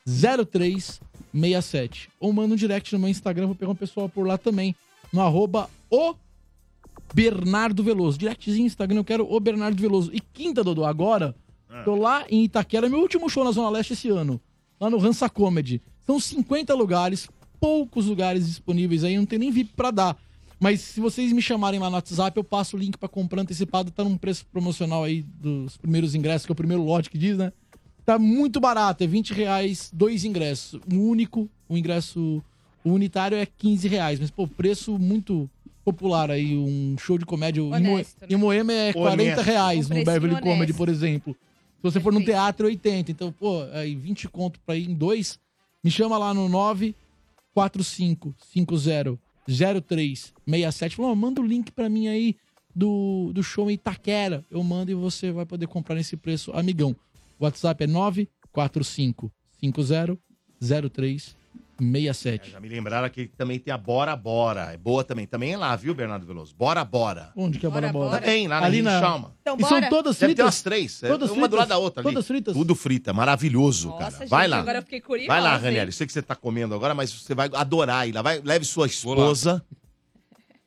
0367. 0.06 2.10
Ou 2.20 2.34
manda 2.34 2.54
um 2.54 2.58
direct 2.58 2.92
no 2.94 3.00
meu 3.00 3.10
Instagram, 3.10 3.48
vou 3.48 3.56
pegar 3.56 3.72
um 3.72 3.76
pessoal 3.76 4.10
por 4.10 4.28
lá 4.28 4.38
também. 4.38 4.76
No 5.14 5.22
arroba 5.22 5.70
o 5.90 6.16
Bernardo 7.14 7.84
Veloso. 7.84 8.18
Directzinho 8.18 8.60
no 8.60 8.68
Instagram, 8.68 9.00
eu 9.00 9.06
quero 9.06 9.32
o 9.32 9.40
Bernardo 9.40 9.82
Veloso. 9.82 10.12
E 10.14 10.20
quinta, 10.20 10.64
Dodô, 10.64 10.84
agora, 10.84 11.34
tô 11.86 11.96
lá 11.96 12.26
em 12.30 12.44
Itaquera, 12.44 12.90
meu 12.90 13.00
último 13.00 13.30
show 13.30 13.46
na 13.46 13.52
Zona 13.52 13.70
Leste 13.70 13.94
esse 13.94 14.10
ano. 14.10 14.42
Lá 14.80 14.90
no 14.90 15.00
Hansa 15.00 15.30
Comedy. 15.30 15.82
São 16.06 16.20
50 16.20 16.74
lugares, 16.74 17.30
poucos 17.60 18.08
lugares 18.08 18.48
disponíveis 18.48 19.04
aí, 19.04 19.16
não 19.16 19.26
tem 19.26 19.40
nem 19.40 19.52
VIP 19.52 19.74
pra 19.76 19.92
dar. 19.92 20.18
Mas 20.62 20.82
se 20.82 21.02
vocês 21.02 21.34
me 21.34 21.42
chamarem 21.42 21.80
lá 21.80 21.90
no 21.90 21.96
WhatsApp, 21.96 22.38
eu 22.38 22.44
passo 22.44 22.78
o 22.78 22.80
link 22.80 22.96
pra 22.96 23.10
comprar 23.10 23.42
antecipado. 23.42 23.90
Tá 23.90 24.04
num 24.04 24.16
preço 24.16 24.46
promocional 24.46 25.04
aí 25.04 25.24
dos 25.24 25.76
primeiros 25.78 26.14
ingressos, 26.14 26.46
que 26.46 26.52
é 26.52 26.54
o 26.54 26.56
primeiro 26.56 26.84
lote 26.84 27.10
que 27.10 27.18
diz, 27.18 27.36
né? 27.36 27.52
Tá 28.06 28.20
muito 28.20 28.60
barato, 28.60 29.04
é 29.04 29.08
20 29.08 29.34
reais, 29.34 29.90
dois 29.92 30.24
ingressos. 30.24 30.80
O 30.92 30.96
único, 30.96 31.50
o 31.68 31.76
ingresso 31.76 32.44
o 32.84 32.92
unitário 32.92 33.38
é 33.38 33.46
15 33.46 33.88
reais. 33.88 34.20
Mas, 34.20 34.30
pô, 34.30 34.48
preço 34.48 35.00
muito 35.00 35.50
popular 35.84 36.30
aí. 36.30 36.56
Um 36.56 36.96
show 37.00 37.18
de 37.18 37.26
comédia 37.26 37.62
em, 37.62 37.64
Mo 37.64 37.76
Honesto, 37.94 38.22
né? 38.22 38.28
em 38.30 38.36
Moema 38.36 38.72
é 38.72 38.94
40 38.94 39.24
Honesto. 39.24 39.42
reais 39.42 39.90
Um 39.90 39.96
no 39.96 40.06
Beverly 40.06 40.36
honesto. 40.36 40.44
Comedy, 40.44 40.74
por 40.74 40.90
exemplo. 40.90 41.36
Se 41.78 41.82
você 41.82 42.00
for 42.00 42.14
num 42.14 42.24
teatro, 42.24 42.68
é 42.68 42.70
80. 42.70 43.12
Então, 43.12 43.32
pô, 43.32 43.64
aí 43.74 43.96
20 43.96 44.30
conto 44.30 44.60
pra 44.60 44.76
ir 44.76 44.88
em 44.88 44.94
dois. 44.94 45.40
Me 45.84 45.90
chama 45.90 46.20
lá 46.20 46.36
no 46.36 46.48
94550 46.48 49.20
0367. 49.48 50.96
Falou, 50.96 51.12
ó, 51.12 51.16
manda 51.16 51.42
o 51.42 51.46
link 51.46 51.72
pra 51.72 51.90
mim 51.90 52.08
aí 52.08 52.36
do, 52.76 53.32
do 53.34 53.44
show 53.44 53.70
em 53.70 53.74
Itaquera. 53.74 54.46
Eu 54.50 54.64
mando 54.64 54.92
e 54.92 54.96
você 54.96 55.32
vai 55.32 55.46
poder 55.46 55.68
comprar 55.68 55.96
nesse 55.96 56.16
preço, 56.16 56.52
amigão. 56.52 56.96
O 57.40 57.44
WhatsApp 57.44 57.84
é 57.84 57.88
94550 61.82 62.52
0367. 62.52 62.52
Já 62.52 62.60
me 62.60 62.70
lembraram 62.70 63.10
que 63.10 63.28
também 63.28 63.58
tem 63.60 63.74
a 63.74 63.78
Bora 63.78 64.16
Bora. 64.16 64.72
É 64.72 64.78
boa 64.78 65.04
também. 65.04 65.26
Também 65.26 65.54
é 65.54 65.58
lá, 65.58 65.76
viu, 65.76 65.96
Bernardo 65.96 66.26
Veloso? 66.26 66.54
Bora 66.56 66.86
Bora. 66.86 67.32
Onde 67.36 67.58
que 67.58 67.66
é 67.66 67.70
Bora 67.70 67.92
Bora, 67.92 68.10
Bora? 68.12 68.22
Também, 68.22 68.48
lá 68.48 68.62
na 68.62 68.68
Ali 68.68 68.82
na- 68.82 69.00
Chalma. 69.00 69.36
Então, 69.42 69.58
E 69.60 69.64
são 69.64 69.82
todas 69.90 70.16
Deve 70.18 70.34
ter 70.34 70.36
fritas? 70.36 70.46
umas 70.46 70.62
três. 70.62 71.04
é 71.04 71.08
Todas 71.08 71.30
uma 71.30 71.34
fritas? 71.36 71.50
do 71.50 71.56
lado 71.58 71.68
da 71.70 71.78
outra 71.80 72.02
ali. 72.02 72.10
Todas 72.14 72.28
fritas? 72.28 72.54
Tudo 72.54 72.76
frita. 72.76 73.12
Maravilhoso, 73.14 73.90
Nossa, 73.90 74.00
cara. 74.04 74.18
gente, 74.20 74.30
vai 74.30 74.48
lá. 74.48 74.60
agora 74.60 74.78
eu 74.78 74.84
fiquei 74.84 75.02
curiosa. 75.02 75.28
Vai 75.28 75.42
lá? 75.42 75.58
Ranieri. 75.58 75.92
Sei 75.92 76.06
que 76.06 76.14
você 76.14 76.22
tá 76.22 76.36
comendo 76.36 76.76
agora, 76.76 76.94
mas 76.94 77.12
você 77.12 77.34
vai 77.34 77.50
adorar 77.54 78.08
ir 78.08 78.12
lá. 78.12 78.22
Vai, 78.22 78.40
leve 78.44 78.64
sua 78.66 78.86
esposa 78.86 79.66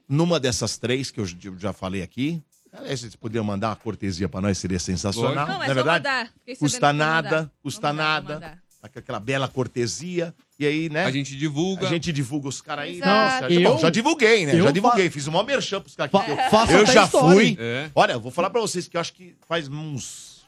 numa 0.08 0.38
dessas 0.40 0.76
três 0.78 1.10
que 1.10 1.20
eu 1.20 1.26
já 1.58 1.72
falei 1.72 2.02
aqui. 2.02 2.42
Aí 2.72 2.96
vocês 2.96 3.14
poderiam 3.14 3.44
mandar 3.44 3.68
uma 3.68 3.76
cortesia 3.76 4.28
pra 4.28 4.40
nós, 4.40 4.58
seria 4.58 4.80
sensacional. 4.80 5.46
Não, 5.46 5.54
Não, 5.54 5.62
é 5.62 5.70
é 5.70 5.74
verdade? 5.74 6.04
mandar. 6.08 6.32
Custa 6.58 6.92
nada, 6.92 7.52
custa 7.62 7.92
nada. 7.92 8.58
Aquela 8.84 9.18
bela 9.18 9.48
cortesia. 9.48 10.34
E 10.58 10.66
aí, 10.66 10.88
né? 10.90 11.04
A 11.06 11.10
gente 11.10 11.34
divulga. 11.36 11.86
A 11.86 11.90
gente 11.90 12.12
divulga 12.12 12.48
os 12.48 12.60
caras 12.60 12.84
aí. 12.84 12.98
Nossa, 12.98 13.50
Eu- 13.50 13.72
bom, 13.72 13.78
já 13.78 13.88
divulguei, 13.88 14.44
né? 14.44 14.54
eu 14.58 14.64
Já 14.64 14.70
divulguei. 14.70 15.08
Fiz 15.10 15.26
um 15.26 15.32
maior 15.32 15.44
merchan 15.46 15.80
pros 15.80 15.96
caras 15.96 16.14
aqui. 16.14 16.26
Fa- 16.26 16.32
Eu- 16.44 16.50
faço 16.50 16.72
eu 16.72 16.86
já 16.86 17.04
história. 17.04 17.34
fui. 17.34 17.56
É. 17.58 17.90
Olha, 17.94 18.12
eu 18.12 18.20
vou 18.20 18.30
falar 18.30 18.50
pra 18.50 18.60
vocês 18.60 18.86
que 18.86 18.96
eu 18.96 19.00
acho 19.00 19.14
que 19.14 19.34
faz 19.48 19.68
uns. 19.68 20.44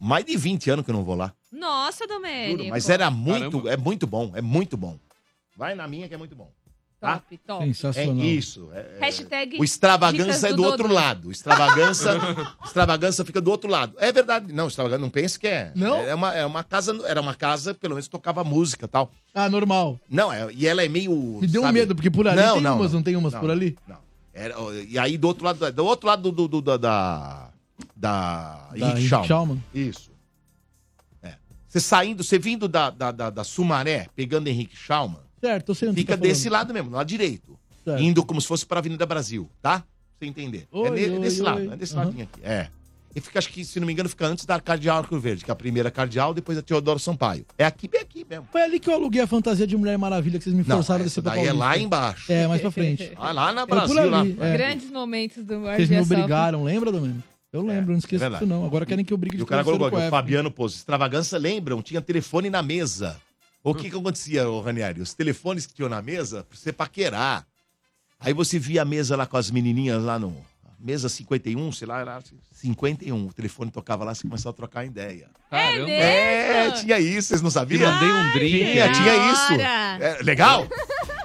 Mais 0.00 0.24
de 0.24 0.34
20 0.36 0.70
anos 0.70 0.82
que 0.84 0.90
eu 0.90 0.94
não 0.94 1.04
vou 1.04 1.14
lá. 1.14 1.32
Nossa, 1.52 2.06
Domênico. 2.06 2.58
Juro, 2.62 2.70
mas 2.70 2.88
era 2.88 3.10
muito, 3.10 3.38
Caramba. 3.58 3.72
é 3.72 3.76
muito 3.76 4.06
bom, 4.06 4.32
é 4.34 4.40
muito 4.40 4.76
bom. 4.76 4.98
Vai 5.56 5.74
na 5.74 5.86
minha 5.86 6.08
que 6.08 6.14
é 6.14 6.16
muito 6.16 6.34
bom. 6.34 6.50
Tá? 7.00 7.14
Top, 7.14 7.38
top. 7.46 7.62
É 7.62 7.66
Sensacional. 7.68 8.24
isso. 8.24 8.68
é- 8.74 8.78
é- 8.78 8.98
Hashtag 9.00 9.58
o 9.58 9.64
extravagança 9.64 10.22
dicas 10.24 10.44
é 10.44 10.50
do 10.50 10.56
do 10.56 10.64
outro 10.64 10.82
Dodô. 10.82 10.94
lado. 10.94 11.28
O 11.28 11.32
extravagança, 11.32 12.10
extravagança 12.62 13.24
fica 13.24 13.40
do 13.40 13.50
outro 13.50 13.70
lado. 13.70 13.94
É 13.98 14.12
verdade. 14.12 14.52
Não, 14.52 14.68
extravagança, 14.68 15.00
não 15.00 15.08
pense 15.08 15.38
que 15.38 15.46
é. 15.46 15.72
Não? 15.74 15.96
É 15.96 16.14
uma, 16.14 16.34
é 16.34 16.44
uma 16.44 16.62
casa, 16.62 16.94
era 17.06 17.18
uma 17.18 17.34
casa, 17.34 17.72
pelo 17.72 17.94
menos 17.94 18.06
tocava 18.06 18.44
música 18.44 18.84
e 18.84 18.88
tal. 18.88 19.10
Ah, 19.34 19.48
normal. 19.48 19.98
Não, 20.10 20.30
é, 20.30 20.52
e 20.52 20.66
ela 20.66 20.84
é 20.84 20.88
meio. 20.88 21.38
Me 21.40 21.46
deu 21.46 21.62
um 21.62 21.64
sabe? 21.64 21.78
medo, 21.78 21.94
porque 21.94 22.10
por 22.10 22.28
ali 22.28 22.36
Não, 22.36 22.54
tem 22.54 22.62
não, 22.62 22.76
umas, 22.76 22.92
não. 22.92 22.98
não, 22.98 23.02
tem 23.02 23.16
umas 23.16 23.32
Não, 23.32 23.40
por 23.40 23.50
ali? 23.50 23.78
Não. 23.88 23.96
Era, 24.34 24.54
e 24.86 24.98
aí 24.98 25.16
do 25.16 25.26
outro 25.26 25.44
lado, 25.46 25.72
do 25.72 25.84
outro 25.86 26.06
lado 26.06 26.30
do, 26.30 26.46
do- 26.48 26.60
do- 26.60 26.78
da. 26.78 27.48
Da. 27.96 28.68
Da 28.76 28.96
Schaumann. 29.00 29.26
Schaumann. 29.26 29.64
Isso. 29.74 30.10
É. 31.22 31.34
Você 31.66 31.80
saindo, 31.80 32.22
você 32.22 32.38
vindo 32.38 32.68
da, 32.68 32.90
da, 32.90 33.10
da, 33.10 33.30
da 33.30 33.42
Sumaré, 33.42 34.06
pegando 34.14 34.48
Henrique 34.48 34.76
Schaumann, 34.76 35.20
Certo, 35.40 35.68
eu 35.70 35.74
sei 35.74 35.88
onde 35.88 36.00
fica 36.00 36.16
tá 36.16 36.22
desse 36.22 36.48
lado 36.48 36.72
mesmo, 36.74 36.90
lado 36.90 37.06
direito. 37.06 37.58
Certo. 37.84 38.02
Indo 38.02 38.24
como 38.24 38.40
se 38.40 38.46
fosse 38.46 38.66
para 38.66 38.78
a 38.78 38.80
Avenida 38.80 39.06
Brasil, 39.06 39.48
tá? 39.62 39.78
Pra 39.80 39.86
você 40.18 40.26
entender. 40.26 40.66
é 40.72 40.76
Oi, 40.76 40.90
ne- 40.90 41.10
oi, 41.10 41.18
desse 41.20 41.40
oi. 41.40 41.46
lado, 41.46 41.72
é 41.72 41.76
desse 41.76 41.94
Aham. 41.94 42.04
ladinho 42.04 42.24
aqui. 42.24 42.40
É. 42.42 42.68
E 43.16 43.20
fica, 43.20 43.40
acho 43.40 43.48
que, 43.48 43.64
se 43.64 43.80
não 43.80 43.86
me 43.88 43.92
engano, 43.92 44.08
fica 44.08 44.24
antes 44.24 44.44
da 44.44 44.60
Cardeal 44.60 44.98
Arco 44.98 45.18
Verde, 45.18 45.44
que 45.44 45.50
é 45.50 45.52
a 45.52 45.56
primeira 45.56 45.90
Cardeal, 45.90 46.32
depois 46.32 46.56
a 46.56 46.62
Teodoro 46.62 46.98
Sampaio. 47.00 47.44
É 47.58 47.64
aqui, 47.64 47.88
bem 47.88 48.00
aqui 48.02 48.24
mesmo. 48.28 48.46
Foi 48.52 48.62
ali 48.62 48.78
que 48.78 48.88
eu 48.88 48.94
aluguei 48.94 49.20
a 49.20 49.26
fantasia 49.26 49.66
de 49.66 49.76
Mulher 49.76 49.98
Maravilha 49.98 50.38
que 50.38 50.44
vocês 50.44 50.54
me 50.54 50.62
Não, 50.64 50.76
forçaram 50.76 51.02
a 51.02 51.06
essa 51.06 51.20
descer 51.20 51.22
pra 51.22 51.34
daí 51.34 51.46
é 51.48 51.52
lá 51.52 51.76
embaixo. 51.76 52.30
É, 52.30 52.46
mais 52.46 52.60
pra 52.60 52.70
frente. 52.70 53.10
Ah, 53.18 53.32
lá 53.32 53.52
na 53.52 53.62
É 53.62 53.66
Brasil, 53.66 54.10
lá. 54.10 54.24
é. 54.24 54.52
Grandes 54.56 54.90
momentos 54.92 55.42
do 55.44 55.58
Morde 55.58 55.76
Vocês 55.78 55.90
me 55.90 55.96
a 55.96 56.02
obrigaram, 56.02 56.62
lembra, 56.62 56.92
Domênico? 56.92 57.24
Eu 57.52 57.62
lembro, 57.66 57.90
não 57.90 57.98
esqueço 57.98 58.22
é 58.22 58.30
disso 58.30 58.46
não. 58.46 58.64
Agora 58.64 58.86
querem 58.86 59.04
que 59.04 59.12
eu 59.12 59.16
brigue 59.16 59.34
E 59.34 59.38
de 59.38 59.42
o 59.42 59.46
cara 59.46 59.64
colocou 59.64 59.98
o 59.98 60.02
a. 60.02 60.08
Fabiano 60.08 60.48
pôs, 60.52 60.74
extravagância, 60.76 61.36
lembram? 61.36 61.82
Tinha 61.82 62.00
telefone 62.00 62.48
na 62.48 62.62
mesa. 62.62 63.16
O 63.62 63.74
que 63.74 63.90
que 63.90 63.96
acontecia, 63.96 64.48
ô 64.48 64.60
Ranieri? 64.60 65.00
Os 65.00 65.12
telefones 65.14 65.66
que 65.66 65.74
tinham 65.74 65.88
na 65.88 66.00
mesa, 66.00 66.44
pra 66.44 66.56
você 66.56 66.72
paquerar. 66.72 67.46
Aí 68.18 68.32
você 68.32 68.58
via 68.58 68.82
a 68.82 68.84
mesa 68.84 69.16
lá 69.16 69.26
com 69.26 69.36
as 69.36 69.50
menininhas 69.50 70.02
lá 70.02 70.18
no... 70.18 70.36
Mesa 70.82 71.10
51, 71.10 71.72
sei 71.72 71.86
lá, 71.86 72.00
era 72.00 72.22
51. 72.54 73.26
O 73.26 73.32
telefone 73.34 73.70
tocava 73.70 74.02
lá, 74.02 74.14
você 74.14 74.22
começava 74.22 74.48
a 74.48 74.56
trocar 74.56 74.86
ideia. 74.86 75.28
Caramba. 75.50 75.90
É, 75.90 76.70
tinha 76.70 76.98
isso, 76.98 77.28
vocês 77.28 77.42
não 77.42 77.50
sabiam? 77.50 77.92
Mandei 77.92 78.10
um 78.10 78.32
drink 78.32 78.72
Tinha, 78.72 78.90
tinha 78.90 79.30
isso. 79.30 79.52
É, 79.60 80.22
legal? 80.22 80.66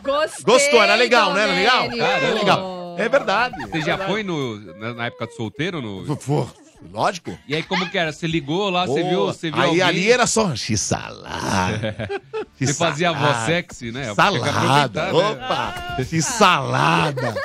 Gostei, 0.04 0.44
Gostou, 0.44 0.84
era 0.84 0.96
legal, 0.96 1.34
né? 1.34 1.44
Era 1.44 1.54
legal? 1.54 1.84
Era 1.94 2.34
legal. 2.34 2.96
É 2.98 3.08
verdade. 3.08 3.66
Você 3.66 3.82
já 3.82 3.98
foi 3.98 4.24
no, 4.24 4.60
na, 4.76 4.94
na 4.94 5.06
época 5.06 5.28
de 5.28 5.36
solteiro? 5.36 5.82
No... 5.82 6.18
Pô, 6.18 6.50
lógico. 6.92 7.38
E 7.48 7.56
aí, 7.56 7.64
como 7.64 7.90
que 7.90 7.98
era? 7.98 8.12
Você 8.12 8.28
ligou 8.28 8.70
lá, 8.70 8.86
você 8.86 9.04
viu, 9.04 9.26
você 9.26 9.52
viu 9.52 9.62
aí 9.62 9.68
alguém? 9.70 9.82
ali 9.82 10.12
era 10.12 10.26
só 10.28 10.56
x-salada. 10.56 11.96
Você 12.58 12.74
fazia 12.74 13.10
a 13.10 13.12
voz 13.12 13.38
sexy, 13.46 13.92
né? 13.92 14.14
Salada. 14.14 15.08
né? 15.08 15.12
Opa, 15.12 15.98
x-salada. 16.00 17.36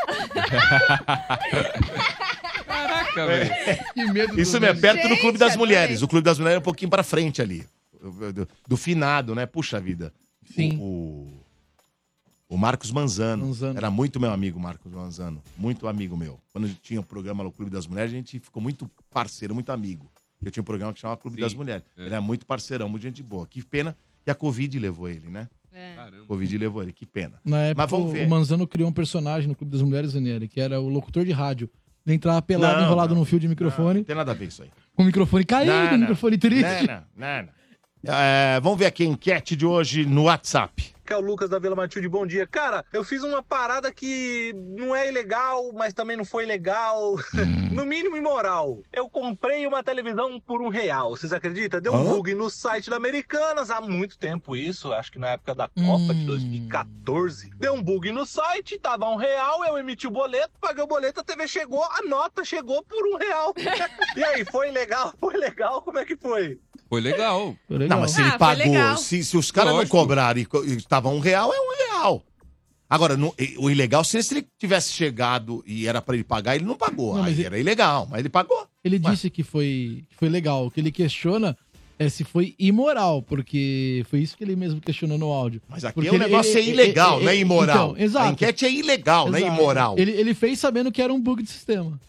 Caraca, 2.65 3.27
velho. 3.27 3.51
Que 3.93 4.05
medo 4.13 4.41
Isso 4.41 4.53
do 4.53 4.61
mesmo, 4.61 4.81
perto 4.81 5.09
do 5.09 5.17
Clube 5.19 5.39
das. 5.39 5.57
Mulheres. 5.57 6.03
O 6.03 6.09
Clube 6.09 6.25
das 6.25 6.39
Mulheres 6.39 6.57
é 6.57 6.61
um 6.61 6.63
pouquinho 6.63 6.91
pra 6.91 7.03
frente 7.03 7.43
ali. 7.43 7.67
Do, 8.33 8.49
do 8.67 8.77
finado, 8.77 9.35
né? 9.35 9.47
Puxa 9.47 9.81
vida. 9.81 10.13
Sim. 10.55 10.79
O, 10.79 10.83
o, 10.83 11.40
o 12.51 12.59
Marcos 12.59 12.91
Manzano. 12.91 13.47
Manzano. 13.47 13.79
Era 13.79 13.91
muito 13.91 14.19
meu 14.21 14.31
amigo, 14.33 14.59
Marcos 14.61 14.93
Manzano. 14.93 15.41
Muito 15.57 15.87
amigo 15.89 16.17
meu. 16.17 16.39
Quando 16.53 16.69
tinha 16.83 17.01
o 17.01 17.05
programa 17.05 17.43
no 17.45 17.53
Clube 17.53 17.71
das 17.71 17.87
Mulheres, 17.87 18.13
a 18.13 18.17
gente 18.17 18.39
ficou 18.41 18.61
muito 18.63 18.91
parceiro, 19.11 19.55
muito 19.55 19.71
amigo. 19.71 20.11
Eu 20.43 20.51
tinha 20.51 20.61
um 20.61 20.65
programa 20.65 20.93
que 20.93 20.99
chamava 21.01 21.19
Clube 21.21 21.37
Sim, 21.37 21.43
das 21.43 21.55
Mulheres. 21.55 21.85
é. 21.97 22.07
Ele 22.07 22.15
é 22.15 22.21
muito 22.21 22.45
parceirão, 22.45 22.89
muito 22.89 23.03
gente 23.03 23.23
boa. 23.23 23.47
Que 23.47 23.63
pena 23.65 23.97
que 24.25 24.31
a 24.31 24.35
Covid 24.35 24.79
levou 24.79 25.09
ele, 25.09 25.29
né? 25.29 25.49
Caramba. 25.95 26.25
Covid 26.27 26.59
levou 26.59 26.83
ele, 26.83 26.93
que 26.93 27.07
pena. 27.07 27.39
Na 27.45 27.59
época, 27.59 27.83
Mas 27.83 27.91
vamos 27.91 28.13
ver. 28.13 28.27
o 28.27 28.31
Manzano 28.31 28.67
criou 28.67 28.89
um 28.89 28.93
personagem 28.93 29.49
no 29.49 29.55
Clube 29.55 29.71
das 29.73 29.83
Mulheres, 29.83 30.13
Daniele, 30.13 30.49
que 30.49 30.61
era 30.61 30.81
o 30.81 30.89
locutor 30.89 31.25
de 31.25 31.31
rádio. 31.31 31.71
Ele 32.05 32.17
entrava 32.17 32.43
pelado, 32.43 32.79
Não, 32.81 32.87
enrolado 32.87 33.15
não. 33.15 33.21
num 33.21 33.25
fio 33.25 33.39
de 33.39 33.47
microfone, 33.47 33.99
Não 34.01 34.05
tem 34.05 34.17
nada 34.17 34.33
a 34.33 34.35
ver 34.35 34.49
isso 34.49 34.63
aí. 34.65 34.71
com 34.97 35.03
o 35.03 35.07
microfone 35.07 35.45
caindo, 35.45 35.69
Não, 35.71 35.87
o 35.87 35.91
não. 35.93 35.99
microfone 35.99 36.39
triste. 36.39 36.65
Não, 36.87 36.95
não, 37.17 37.43
não, 37.43 37.49
não. 38.03 38.15
É, 38.15 38.59
vamos 38.61 38.79
ver 38.79 38.87
aqui 38.87 39.03
a 39.05 39.07
enquete 39.07 39.55
de 39.55 39.65
hoje 39.67 40.05
no 40.07 40.23
WhatsApp. 40.25 40.93
Que 41.11 41.15
é 41.15 41.17
o 41.17 41.21
Lucas 41.21 41.51
da 41.51 41.59
Vila 41.59 41.75
Matilde, 41.75 42.09
bom 42.09 42.25
dia. 42.25 42.47
Cara, 42.47 42.85
eu 42.93 43.03
fiz 43.03 43.25
uma 43.25 43.43
parada 43.43 43.91
que 43.91 44.55
não 44.55 44.95
é 44.95 45.09
ilegal, 45.09 45.73
mas 45.73 45.93
também 45.93 46.17
não 46.17 46.25
foi 46.25 46.47
legal. 46.47 47.17
no 47.73 47.85
mínimo 47.85 48.17
imoral. 48.17 48.81
Eu 48.93 49.09
comprei 49.09 49.67
uma 49.67 49.83
televisão 49.83 50.39
por 50.39 50.63
um 50.63 50.69
real, 50.69 51.11
vocês 51.11 51.33
acreditam? 51.33 51.81
Deu 51.81 51.93
um 51.93 52.05
bug 52.05 52.35
no 52.35 52.49
site 52.49 52.91
da 52.91 52.97
Americanas 52.97 53.71
há 53.71 53.81
muito 53.81 54.19
tempo 54.19 54.55
isso, 54.55 54.93
acho 54.93 55.11
que 55.11 55.19
na 55.19 55.31
época 55.31 55.53
da 55.53 55.69
Copa 55.69 56.15
de 56.15 56.25
2014. 56.27 57.51
Deu 57.57 57.75
um 57.75 57.83
bug 57.83 58.13
no 58.13 58.25
site, 58.25 58.79
tava 58.79 59.09
um 59.09 59.17
real, 59.17 59.65
eu 59.65 59.79
emiti 59.79 60.07
o 60.07 60.11
boleto, 60.13 60.53
paguei 60.61 60.85
o 60.85 60.87
boleto, 60.87 61.21
a 61.21 61.25
TV 61.25 61.49
chegou, 61.49 61.83
a 61.85 62.03
nota 62.03 62.45
chegou 62.45 62.85
por 62.85 63.05
um 63.05 63.17
real. 63.17 63.53
e 64.17 64.23
aí, 64.23 64.45
foi 64.45 64.71
legal? 64.71 65.13
Foi 65.19 65.37
legal? 65.37 65.83
Como 65.83 65.99
é 65.99 66.05
que 66.05 66.17
foi? 66.17 66.61
Foi 66.91 67.01
legal. 67.01 67.57
Não, 67.89 68.01
mas 68.01 68.11
se 68.11 68.21
ele 68.21 68.33
pagou, 68.37 68.97
se, 68.99 69.25
se 69.25 69.37
os 69.37 69.51
caras 69.51 69.71
não 69.71 69.79
Lógico. 69.79 69.97
cobraram 69.97 70.39
e 70.41 70.47
estava 70.77 71.09
um 71.09 71.21
real, 71.21 71.51
é 71.55 71.59
um 71.59 71.77
real. 71.89 72.23
Agora, 72.89 73.17
no- 73.17 73.33
e- 73.39 73.55
o 73.57 73.71
ilegal 73.71 74.03
seria 74.03 74.23
se 74.25 74.35
ele 74.35 74.47
tivesse 74.59 74.93
chegado 74.93 75.63
e 75.65 75.87
era 75.87 76.03
pra 76.03 76.17
ele 76.17 76.25
pagar, 76.25 76.57
ele 76.57 76.65
não 76.65 76.75
pagou. 76.77 77.15
Não, 77.15 77.21
mas 77.23 77.29
Aí 77.29 77.35
ele- 77.35 77.45
era 77.47 77.59
ilegal, 77.61 78.09
mas 78.11 78.19
ele 78.19 78.29
pagou. 78.29 78.67
Ele 78.85 78.99
disse 78.99 79.31
que 79.31 79.45
foi, 79.45 80.03
que 80.11 80.17
foi 80.17 80.29
legal. 80.29 80.67
O 80.67 80.71
que 80.73 80.81
ele 80.81 80.91
questiona 80.91 81.57
é 81.97 82.09
se 82.09 82.25
foi 82.25 82.57
imoral, 82.59 83.23
porque 83.23 84.05
foi 84.11 84.19
isso 84.19 84.37
que 84.37 84.43
ele 84.43 84.57
mesmo 84.57 84.81
questionou 84.81 85.17
no 85.17 85.27
áudio. 85.31 85.63
Mas 85.69 85.85
aqui 85.85 85.95
Porque 85.95 86.11
o 86.11 86.19
negócio 86.19 86.59
é 86.59 86.63
ilegal, 86.63 87.21
não 87.21 87.29
é 87.29 87.37
imoral. 87.37 87.91
Então, 87.93 88.05
exato. 88.05 88.27
A 88.27 88.33
enquete 88.33 88.65
é 88.67 88.73
ilegal, 88.73 89.29
não 89.31 89.37
é 89.37 89.43
Exato. 89.43 89.55
imoral. 89.55 89.95
Ele, 89.97 90.11
ele 90.11 90.35
fez 90.35 90.59
sabendo 90.59 90.91
que 90.91 91.01
era 91.01 91.13
um 91.13 91.21
bug 91.21 91.41
de 91.45 91.51
sistema. 91.51 92.01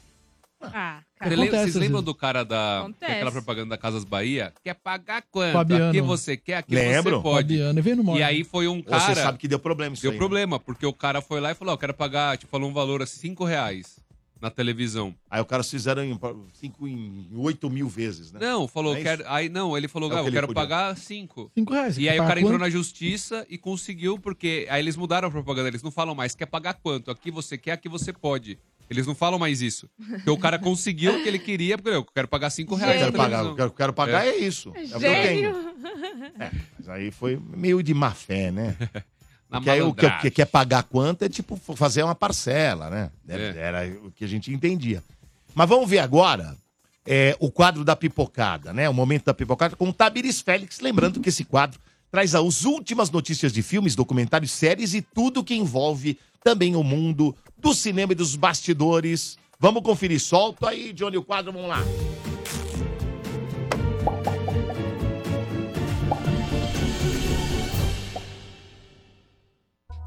Ah, 0.63 1.01
Você 1.21 1.29
lembra- 1.29 1.43
Acontece, 1.45 1.63
vocês 1.63 1.75
às 1.75 1.81
lembram 1.81 1.99
vezes. 2.01 2.05
do 2.05 2.15
cara 2.15 2.43
da 2.45 2.79
Acontece. 2.81 3.11
daquela 3.11 3.31
propaganda 3.31 3.69
da 3.69 3.77
Casas 3.77 4.03
Bahia? 4.03 4.53
Quer 4.63 4.75
pagar 4.75 5.23
quanto? 5.31 5.53
Fabiano. 5.53 5.89
Aqui 5.89 6.01
você 6.01 6.37
quer, 6.37 6.55
aqui 6.57 6.75
Lembro. 6.75 7.17
você 7.17 7.23
pode. 7.23 7.57
Fabiano, 7.57 8.03
no 8.03 8.17
E 8.17 8.23
aí 8.23 8.43
foi 8.43 8.67
um 8.67 8.77
Você 8.81 8.89
cara... 8.89 9.15
sabe 9.15 9.37
que 9.37 9.47
deu 9.47 9.59
problema 9.59 9.93
isso 9.93 10.01
Deu 10.03 10.11
aí, 10.11 10.15
né? 10.15 10.19
problema, 10.19 10.59
porque 10.59 10.85
o 10.85 10.93
cara 10.93 11.21
foi 11.21 11.39
lá 11.39 11.51
e 11.51 11.55
falou, 11.55 11.73
ó, 11.73 11.77
quero 11.77 11.93
pagar, 11.93 12.37
tipo, 12.37 12.49
falou 12.51 12.69
um 12.69 12.73
valor 12.73 13.01
assim, 13.01 13.19
5 13.19 13.43
reais 13.43 13.99
na 14.41 14.49
televisão. 14.49 15.13
Aí 15.29 15.39
o 15.39 15.45
cara 15.45 15.63
fizeram 15.63 16.03
em 16.03 16.17
5 16.53 16.87
em 16.87 17.27
8 17.35 17.69
mil 17.69 17.87
vezes, 17.87 18.31
né? 18.31 18.39
Não, 18.41 18.67
falou, 18.67 18.93
É 18.95 18.97
isso? 18.97 19.03
quero, 19.03 19.23
aí 19.27 19.47
não, 19.49 19.77
ele 19.77 19.87
falou, 19.87 20.11
É 20.11 20.15
ah, 20.15 20.23
que 20.23 20.29
eu 20.29 20.33
quero 20.33 20.47
podia. 20.47 20.61
pagar 20.61 20.97
5. 20.97 21.51
Cinco 21.53 21.73
reais. 21.73 21.97
E 21.97 22.09
aí 22.09 22.19
o 22.19 22.23
cara 22.25 22.39
entrou 22.39 22.53
quanto? 22.53 22.61
na 22.61 22.69
justiça 22.69 23.45
e 23.49 23.57
conseguiu, 23.57 24.17
porque 24.17 24.65
aí 24.69 24.81
eles 24.81 24.97
mudaram 24.97 25.27
a 25.27 25.31
propaganda, 25.31 25.67
eles 25.67 25.83
não 25.83 25.91
falam 25.91 26.15
mais, 26.15 26.33
quer 26.33 26.47
pagar 26.47 26.73
quanto? 26.73 27.11
Aqui 27.11 27.29
você 27.29 27.57
quer, 27.57 27.73
aqui 27.73 27.87
você 27.87 28.11
pode. 28.11 28.57
Eles 28.89 29.07
não 29.07 29.15
falam 29.15 29.39
mais 29.39 29.61
isso. 29.61 29.89
Porque 29.97 30.29
o 30.29 30.37
cara 30.37 30.59
conseguiu 30.59 31.13
o 31.17 31.23
que 31.23 31.27
ele 31.29 31.39
queria, 31.39 31.77
porque 31.77 31.95
eu 31.95 32.03
quero 32.03 32.27
pagar 32.27 32.49
5 32.49 32.73
Eu 32.73 32.77
reais. 32.77 32.99
quero 32.99 33.13
pagar, 33.13 33.45
eu 33.45 33.55
quero, 33.55 33.71
quero 33.71 33.93
pagar 33.93 34.27
é, 34.27 34.35
isso. 34.35 34.73
É 34.75 34.83
o 34.97 34.99
que 34.99 35.05
eu 35.05 35.13
tenho. 35.13 35.55
É, 36.37 36.51
mas 36.77 36.89
aí 36.89 37.09
foi 37.11 37.39
meio 37.55 37.81
de 37.81 37.93
má 37.93 38.11
fé, 38.11 38.51
né? 38.51 38.75
Na 39.51 39.57
Porque 39.59 39.69
aí 39.69 39.81
o 39.81 39.93
que, 39.93 40.09
que 40.21 40.31
quer 40.31 40.45
pagar 40.45 40.83
quanto 40.83 41.23
é 41.23 41.29
tipo 41.29 41.57
fazer 41.75 42.01
uma 42.03 42.15
parcela, 42.15 42.89
né? 42.89 43.11
Deve- 43.23 43.59
É. 43.59 43.61
Era 43.61 43.85
o 44.05 44.09
que 44.11 44.23
a 44.23 44.27
gente 44.27 44.51
entendia. 44.53 45.03
Mas 45.53 45.67
vamos 45.67 45.89
ver 45.89 45.99
agora 45.99 46.55
é, 47.05 47.35
o 47.39 47.51
quadro 47.51 47.83
da 47.83 47.95
pipocada, 47.95 48.71
né? 48.71 48.87
O 48.87 48.93
momento 48.93 49.25
da 49.25 49.33
pipocada 49.33 49.75
com 49.75 49.89
o 49.89 49.93
Tabiris 49.93 50.39
Félix. 50.39 50.79
Lembrando 50.79 51.19
que 51.19 51.27
esse 51.29 51.43
quadro 51.43 51.77
traz 52.09 52.33
as 52.33 52.63
últimas 52.63 53.09
notícias 53.11 53.51
de 53.51 53.61
filmes, 53.61 53.93
documentários, 53.95 54.51
séries 54.51 54.93
e 54.93 55.01
tudo 55.01 55.43
que 55.43 55.53
envolve 55.55 56.17
também 56.43 56.75
o 56.75 56.83
mundo 56.83 57.35
do 57.57 57.73
cinema 57.73 58.13
e 58.13 58.15
dos 58.15 58.35
bastidores. 58.37 59.37
Vamos 59.59 59.83
conferir. 59.83 60.19
Solta 60.21 60.69
aí, 60.69 60.93
Johnny, 60.93 61.17
o 61.17 61.23
quadro, 61.23 61.51
vamos 61.51 61.67
lá. 61.67 61.83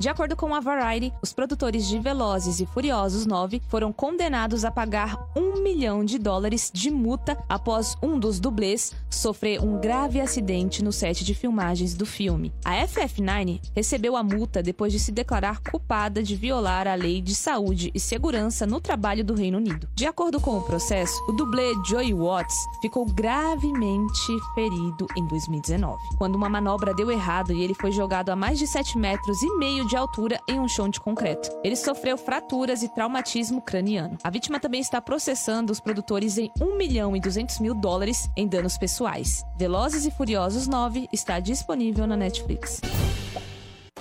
De 0.05 0.11
acordo 0.11 0.37
com 0.37 0.55
a 0.55 0.61
Variety, 0.61 1.15
os 1.23 1.33
produtores 1.33 1.89
de 1.89 1.99
Velozes 1.99 2.61
e 2.61 2.67
Furiosos 2.67 3.25
9 3.25 3.63
foram 3.71 3.91
condenados 3.91 4.63
a 4.63 4.71
pagar 4.71 5.17
um 5.35 5.63
milhão 5.63 6.05
de 6.05 6.19
dólares 6.19 6.71
de 6.71 6.91
multa 6.91 7.43
após 7.49 7.97
um 8.03 8.19
dos 8.19 8.39
dublês 8.39 8.93
sofrer 9.09 9.63
um 9.63 9.81
grave 9.81 10.21
acidente 10.21 10.85
no 10.85 10.93
set 10.93 11.25
de 11.25 11.33
filmagens 11.35 11.95
do 11.95 12.05
filme. 12.05 12.53
A 12.63 12.87
FF9 12.87 13.63
recebeu 13.75 14.15
a 14.15 14.23
multa 14.23 14.63
depois 14.63 14.93
de 14.93 14.99
se 14.99 15.11
declarar 15.11 15.63
culpada 15.63 16.23
de 16.23 16.37
violar 16.37 16.87
a 16.87 16.95
lei 16.95 17.23
de 17.23 17.35
saúde 17.35 17.91
e 17.95 17.99
segurança 17.99 18.67
no 18.67 18.83
trabalho 18.83 19.25
do 19.25 19.33
Reino 19.33 19.57
Unido. 19.57 19.89
De 19.95 20.05
acordo 20.05 20.39
com 20.39 20.59
o 20.59 20.63
processo, 20.63 21.19
o 21.27 21.33
dublê 21.33 21.73
Joey 21.87 22.13
Watts 22.13 22.57
ficou 22.83 23.07
gravemente 23.07 24.39
ferido 24.55 25.07
em 25.17 25.27
2019, 25.29 25.97
quando 26.19 26.35
uma 26.35 26.51
manobra 26.51 26.93
deu 26.93 27.11
errado 27.11 27.55
e 27.55 27.63
ele 27.63 27.73
foi 27.73 27.91
jogado 27.91 28.29
a 28.29 28.37
mais 28.37 28.59
de 28.59 28.67
7 28.67 28.99
metros 28.99 29.43
e 29.43 29.57
meio 29.57 29.87
de 29.87 29.94
altura 30.01 30.39
em 30.49 30.59
um 30.61 30.69
chão 30.69 30.89
de 30.89 31.01
concreto. 31.01 31.51
Ele 31.63 31.77
sofreu 31.77 32.17
fraturas 32.17 32.83
e 32.83 32.89
traumatismo 32.89 33.61
craniano. 33.61 34.19
A 34.23 34.31
vítima 34.31 34.61
também 34.61 34.81
está 34.81 35.01
processando 35.01 35.73
os 35.73 35.81
produtores 35.81 36.39
em 36.39 36.51
1 36.61 36.77
milhão 36.77 37.17
e 37.17 37.21
200 37.21 37.59
mil 37.61 37.75
dólares 37.75 38.29
em 38.37 38.47
danos 38.47 38.79
pessoais. 38.79 39.45
Velozes 39.57 40.05
e 40.05 40.11
Furiosos 40.11 40.67
9 40.67 41.09
está 41.13 41.41
disponível 41.41 42.07
na 42.07 42.17
Netflix. 42.17 42.81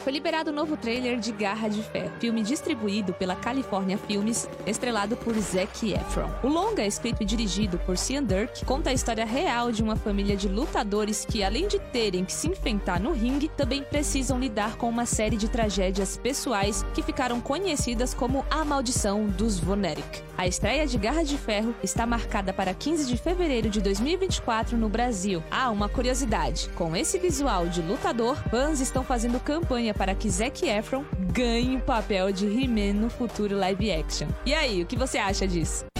Foi 0.04 0.12
liberado 0.12 0.52
o 0.52 0.54
novo 0.54 0.76
trailer 0.76 1.18
de 1.18 1.32
Garra 1.32 1.70
de 1.70 1.82
Ferro, 1.82 2.12
filme 2.20 2.44
distribuído 2.44 3.14
pela 3.14 3.38
California 3.38 3.98
Filmes, 3.98 4.50
estrelado 4.68 5.16
por 5.16 5.34
Zac 5.40 5.94
Efron. 5.94 6.30
O 6.44 6.50
longa, 6.50 6.86
escrito 6.86 7.24
e 7.24 7.26
dirigido 7.26 7.78
por 7.80 7.98
Sean 7.98 8.22
Dirk, 8.22 8.66
conta 8.66 8.90
a 8.90 8.94
história 8.94 9.24
real 9.24 9.72
de 9.72 9.82
uma 9.82 9.96
família 9.96 10.36
de 10.36 10.50
lutadores 10.50 11.24
que, 11.24 11.42
além 11.42 11.70
de 11.70 11.80
terem 11.80 12.26
que 12.26 12.34
se 12.34 12.50
enfrentar 12.50 13.00
no 13.00 13.14
ringue, 13.14 13.50
também 13.56 13.82
precisam 13.82 14.38
lidar 14.38 14.76
com 14.76 14.90
uma 14.90 15.06
série 15.06 15.38
de 15.38 15.48
tragédias 15.48 16.18
pessoais 16.18 16.84
que 16.94 17.02
ficaram 17.02 17.40
conhecidas 17.40 18.14
como 18.14 18.46
a 18.52 18.66
maldição 18.66 19.26
dos 19.28 19.58
Von 19.58 19.86
Erich. 19.86 20.22
A 20.38 20.46
estreia 20.46 20.86
de 20.86 20.98
Garra 20.98 21.24
de 21.24 21.38
Ferro 21.38 21.74
está 21.82 22.06
marcada 22.06 22.52
para 22.52 22.74
15 22.74 23.06
de 23.06 23.16
fevereiro 23.16 23.70
de 23.70 23.80
2024 23.80 24.78
no 24.78 24.90
Brasil. 24.90 25.42
Ah, 25.50 25.70
uma 25.70 25.88
curiosidade: 25.88 26.70
com 26.76 26.94
esse 26.94 27.18
visual 27.20 27.68
de 27.68 27.82
lutador, 27.82 28.36
fãs 28.50 28.82
estão 28.82 29.04
fazendo 29.04 29.40
campanha 29.40 29.93
para 29.94 30.16
que 30.16 30.30
Zac 30.30 30.68
Efron 30.68 31.04
ganhe 31.32 31.78
o 31.78 31.82
papel 31.82 32.32
de 32.32 32.46
He-Man 32.46 32.94
no 32.94 33.10
futuro 33.10 33.58
live 33.58 33.92
action. 33.92 34.28
E 34.46 34.54
aí, 34.54 34.82
o 34.82 34.86
que 34.86 34.96
você 34.96 35.18
acha 35.18 35.48
disso? 35.48 35.93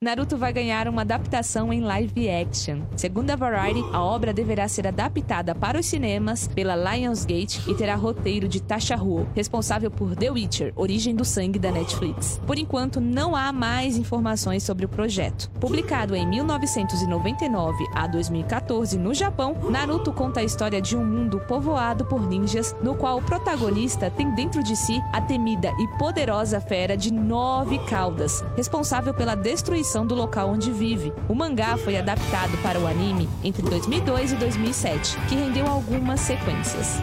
Naruto 0.00 0.36
vai 0.36 0.52
ganhar 0.52 0.86
uma 0.86 1.02
adaptação 1.02 1.72
em 1.72 1.80
live 1.80 2.30
action. 2.30 2.82
Segundo 2.94 3.32
a 3.32 3.34
Variety, 3.34 3.84
a 3.92 4.00
obra 4.00 4.32
deverá 4.32 4.68
ser 4.68 4.86
adaptada 4.86 5.56
para 5.56 5.76
os 5.76 5.86
cinemas 5.86 6.46
pela 6.46 6.76
Lionsgate 6.76 7.68
e 7.68 7.74
terá 7.74 7.96
roteiro 7.96 8.46
de 8.46 8.62
Tasha 8.62 8.94
Huo, 8.94 9.26
responsável 9.34 9.90
por 9.90 10.14
The 10.14 10.30
Witcher, 10.30 10.72
Origem 10.76 11.16
do 11.16 11.24
Sangue 11.24 11.58
da 11.58 11.72
Netflix. 11.72 12.40
Por 12.46 12.56
enquanto, 12.60 13.00
não 13.00 13.34
há 13.34 13.50
mais 13.50 13.96
informações 13.96 14.62
sobre 14.62 14.86
o 14.86 14.88
projeto. 14.88 15.50
Publicado 15.58 16.14
em 16.14 16.24
1999 16.28 17.84
a 17.92 18.06
2014 18.06 18.96
no 18.96 19.12
Japão, 19.12 19.56
Naruto 19.68 20.12
conta 20.12 20.38
a 20.38 20.44
história 20.44 20.80
de 20.80 20.96
um 20.96 21.04
mundo 21.04 21.40
povoado 21.40 22.04
por 22.04 22.24
ninjas, 22.24 22.72
no 22.80 22.94
qual 22.94 23.18
o 23.18 23.22
protagonista 23.22 24.12
tem 24.12 24.32
dentro 24.32 24.62
de 24.62 24.76
si 24.76 25.02
a 25.12 25.20
temida 25.20 25.72
e 25.80 25.88
poderosa 25.98 26.60
fera 26.60 26.96
de 26.96 27.12
nove 27.12 27.80
caudas, 27.80 28.44
responsável 28.56 29.12
pela 29.12 29.34
destruição 29.34 29.87
do 30.06 30.14
local 30.14 30.50
onde 30.50 30.70
vive. 30.70 31.12
O 31.28 31.34
mangá 31.34 31.76
foi 31.78 31.96
adaptado 31.96 32.56
para 32.62 32.78
o 32.78 32.86
anime 32.86 33.28
entre 33.42 33.62
2002 33.62 34.32
e 34.32 34.36
2007, 34.36 35.18
que 35.28 35.34
rendeu 35.34 35.66
algumas 35.66 36.20
sequências. 36.20 37.00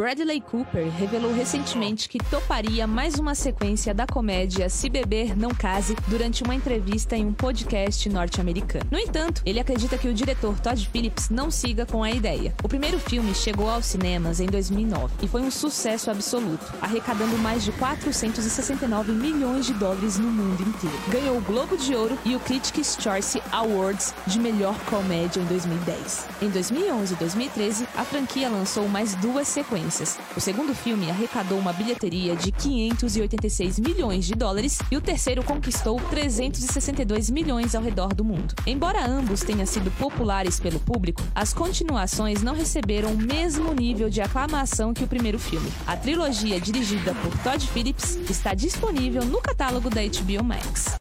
Bradley 0.00 0.40
Cooper 0.40 0.88
revelou 0.92 1.30
recentemente 1.30 2.08
que 2.08 2.16
toparia 2.16 2.86
mais 2.86 3.16
uma 3.16 3.34
sequência 3.34 3.92
da 3.92 4.06
comédia 4.06 4.66
Se 4.70 4.88
Beber 4.88 5.36
Não 5.36 5.50
Case 5.50 5.94
durante 6.08 6.42
uma 6.42 6.54
entrevista 6.54 7.18
em 7.18 7.26
um 7.26 7.34
podcast 7.34 8.08
norte-americano. 8.08 8.86
No 8.90 8.98
entanto, 8.98 9.42
ele 9.44 9.60
acredita 9.60 9.98
que 9.98 10.08
o 10.08 10.14
diretor 10.14 10.58
Todd 10.58 10.88
Phillips 10.88 11.28
não 11.28 11.50
siga 11.50 11.84
com 11.84 12.02
a 12.02 12.10
ideia. 12.10 12.54
O 12.64 12.68
primeiro 12.68 12.98
filme 12.98 13.34
chegou 13.34 13.68
aos 13.68 13.84
cinemas 13.84 14.40
em 14.40 14.46
2009 14.46 15.12
e 15.22 15.28
foi 15.28 15.42
um 15.42 15.50
sucesso 15.50 16.10
absoluto, 16.10 16.72
arrecadando 16.80 17.36
mais 17.36 17.62
de 17.62 17.70
469 17.72 19.12
milhões 19.12 19.66
de 19.66 19.74
dólares 19.74 20.18
no 20.18 20.30
mundo 20.30 20.62
inteiro. 20.62 20.96
Ganhou 21.08 21.36
o 21.36 21.42
Globo 21.42 21.76
de 21.76 21.94
Ouro 21.94 22.18
e 22.24 22.34
o 22.34 22.40
Critics' 22.40 22.96
Choice 22.98 23.42
Awards 23.52 24.14
de 24.26 24.40
melhor 24.40 24.78
comédia 24.86 25.40
em 25.40 25.44
2010. 25.44 26.26
Em 26.40 26.48
2011 26.48 27.12
e 27.12 27.16
2013, 27.18 27.86
a 27.94 28.02
franquia 28.02 28.48
lançou 28.48 28.88
mais 28.88 29.14
duas 29.16 29.46
sequências 29.46 29.89
consequências. 29.90 30.18
O 30.36 30.40
segundo 30.40 30.74
filme 30.74 31.10
arrecadou 31.10 31.58
uma 31.58 31.72
bilheteria 31.72 32.36
de 32.36 32.52
586 32.52 33.78
milhões 33.78 34.24
de 34.24 34.34
dólares 34.34 34.78
e 34.90 34.96
o 34.96 35.00
terceiro 35.00 35.42
conquistou 35.42 36.00
362 36.08 37.28
milhões 37.30 37.74
ao 37.74 37.82
redor 37.82 38.14
do 38.14 38.24
mundo. 38.24 38.54
Embora 38.66 39.04
ambos 39.04 39.40
tenham 39.40 39.66
sido 39.66 39.90
populares 39.92 40.60
pelo 40.60 40.78
público, 40.78 41.22
as 41.34 41.52
continuações 41.52 42.42
não 42.42 42.54
receberam 42.54 43.12
o 43.12 43.16
mesmo 43.16 43.74
nível 43.74 44.08
de 44.08 44.20
aclamação 44.20 44.94
que 44.94 45.04
o 45.04 45.08
primeiro 45.08 45.38
filme. 45.38 45.70
A 45.86 45.96
trilogia, 45.96 46.60
dirigida 46.60 47.14
por 47.14 47.36
Todd 47.42 47.66
Phillips, 47.68 48.16
está 48.28 48.54
disponível 48.54 49.24
no 49.24 49.40
catálogo 49.40 49.90
da 49.90 50.00
HBO 50.02 50.44
Max. 50.44 51.00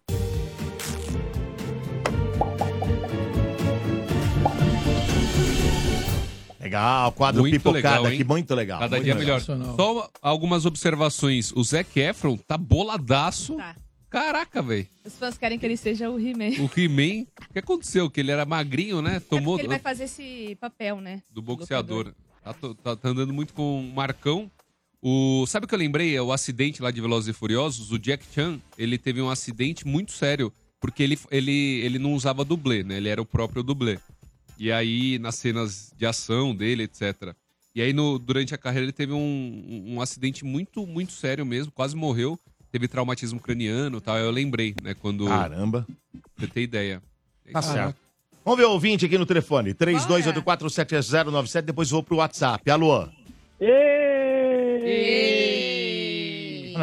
Legal, 6.59 7.11
quadro 7.13 7.41
Muito 7.41 7.53
pipocada 7.53 8.01
legal, 8.01 8.05
aqui, 8.05 8.23
muito 8.23 8.53
legal. 8.53 8.79
Cada 8.79 8.97
muito 8.97 9.05
dia 9.05 9.15
legal. 9.15 9.39
melhor. 9.47 9.75
Só 9.75 10.09
algumas 10.21 10.65
observações. 10.65 11.53
O 11.53 11.63
Zac 11.63 11.97
Efron 11.99 12.35
tá 12.35 12.57
boladaço. 12.57 13.55
Tá. 13.55 13.75
Caraca, 14.09 14.61
velho. 14.61 14.87
Os 15.05 15.13
fãs 15.13 15.37
querem 15.37 15.57
que 15.59 15.65
ele 15.65 15.77
seja 15.77 16.09
o 16.09 16.19
He-Man. 16.19 16.63
O 16.63 16.69
He-Man, 16.79 17.25
o 17.49 17.53
que 17.53 17.59
aconteceu? 17.59 18.09
Que 18.09 18.19
ele 18.19 18.31
era 18.31 18.43
magrinho, 18.45 19.01
né? 19.01 19.19
Tomou 19.19 19.53
Porque 19.53 19.61
ele 19.61 19.69
vai 19.69 19.79
fazer 19.79 20.05
esse 20.05 20.57
papel, 20.59 20.99
né? 20.99 21.21
do 21.29 21.41
boxeador. 21.41 22.11
Tá, 22.43 22.53
tá- 22.83 22.95
tá 22.95 23.09
andando 23.09 23.31
muito 23.31 23.53
com 23.53 23.79
o 23.79 23.93
Marcão. 23.93 24.49
O, 25.01 25.45
sabe 25.47 25.65
o 25.65 25.69
que 25.69 25.75
eu 25.75 25.79
lembrei? 25.79 26.15
É 26.15 26.21
o 26.21 26.33
acidente 26.33 26.81
lá 26.81 26.91
de 26.91 26.99
Velozes 26.99 27.29
e 27.29 27.33
Furiosos. 27.37 27.91
O 27.91 27.99
Jack 27.99 28.25
Chan, 28.33 28.59
ele 28.77 28.97
teve 28.97 29.21
um 29.21 29.29
acidente 29.29 29.87
muito 29.87 30.11
sério. 30.11 30.51
Porque 30.81 31.03
ele, 31.03 31.19
ele, 31.29 31.81
ele 31.83 31.99
não 31.99 32.13
usava 32.13 32.43
dublê, 32.43 32.83
né? 32.83 32.97
Ele 32.97 33.09
era 33.09 33.21
o 33.21 33.25
próprio 33.25 33.61
dublê. 33.61 33.99
E 34.59 34.71
aí, 34.73 35.17
nas 35.17 35.35
cenas 35.35 35.93
de 35.95 36.05
ação 36.05 36.53
dele, 36.53 36.83
etc. 36.83 37.33
E 37.73 37.81
aí, 37.81 37.93
no, 37.93 38.19
durante 38.19 38.53
a 38.53 38.57
carreira, 38.57 38.83
ele 38.85 38.91
teve 38.91 39.13
um, 39.13 39.85
um, 39.87 40.01
acidente 40.01 40.43
muito, 40.43 40.85
muito 40.85 41.13
sério 41.13 41.45
mesmo. 41.45 41.71
Quase 41.71 41.95
morreu. 41.95 42.37
Teve 42.69 42.87
traumatismo 42.87 43.39
craniano 43.39 43.99
e 43.99 44.01
tal. 44.01 44.17
Eu 44.17 44.29
lembrei, 44.29 44.75
né? 44.83 44.93
Quando... 44.93 45.25
Caramba. 45.25 45.87
Você 46.37 46.47
tem 46.47 46.63
ideia. 46.63 47.01
Tá 47.53 47.61
certo. 47.61 47.95
Vamos 48.43 48.59
ver 48.59 48.65
o 48.65 48.71
ouvinte 48.71 49.05
aqui 49.05 49.17
no 49.17 49.25
telefone. 49.25 49.73
32847097, 49.73 51.61
depois 51.61 51.89
vou 51.89 52.03
pro 52.03 52.17
WhatsApp. 52.17 52.69
Alô? 52.69 53.05
Não, 53.05 53.11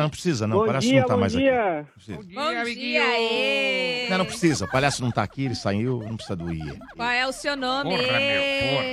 não 0.03 0.11
precisa, 0.11 0.47
não. 0.47 0.59
Bom 0.59 0.63
o 0.63 0.67
palhaço 0.67 0.89
dia, 0.89 1.01
não 1.01 1.09
tá 1.09 1.15
bom 1.15 1.21
mais 1.21 1.33
dia. 1.33 1.61
aqui. 1.61 1.77
Não 1.77 1.93
precisa. 1.95 2.19
Bom 2.19 2.65
dia, 2.65 3.21
ê! 3.21 4.07
Não, 4.11 4.19
não 4.19 4.25
precisa. 4.25 4.65
O 4.65 4.71
palhaço 4.71 5.03
não 5.03 5.11
tá 5.11 5.23
aqui, 5.23 5.45
ele 5.45 5.55
saiu, 5.55 6.03
não 6.03 6.17
precisa 6.17 6.37
do 6.37 6.53
IE. 6.53 6.79
Qual 6.95 7.09
é 7.09 7.27
o 7.27 7.33
seu 7.33 7.57
nome? 7.57 7.97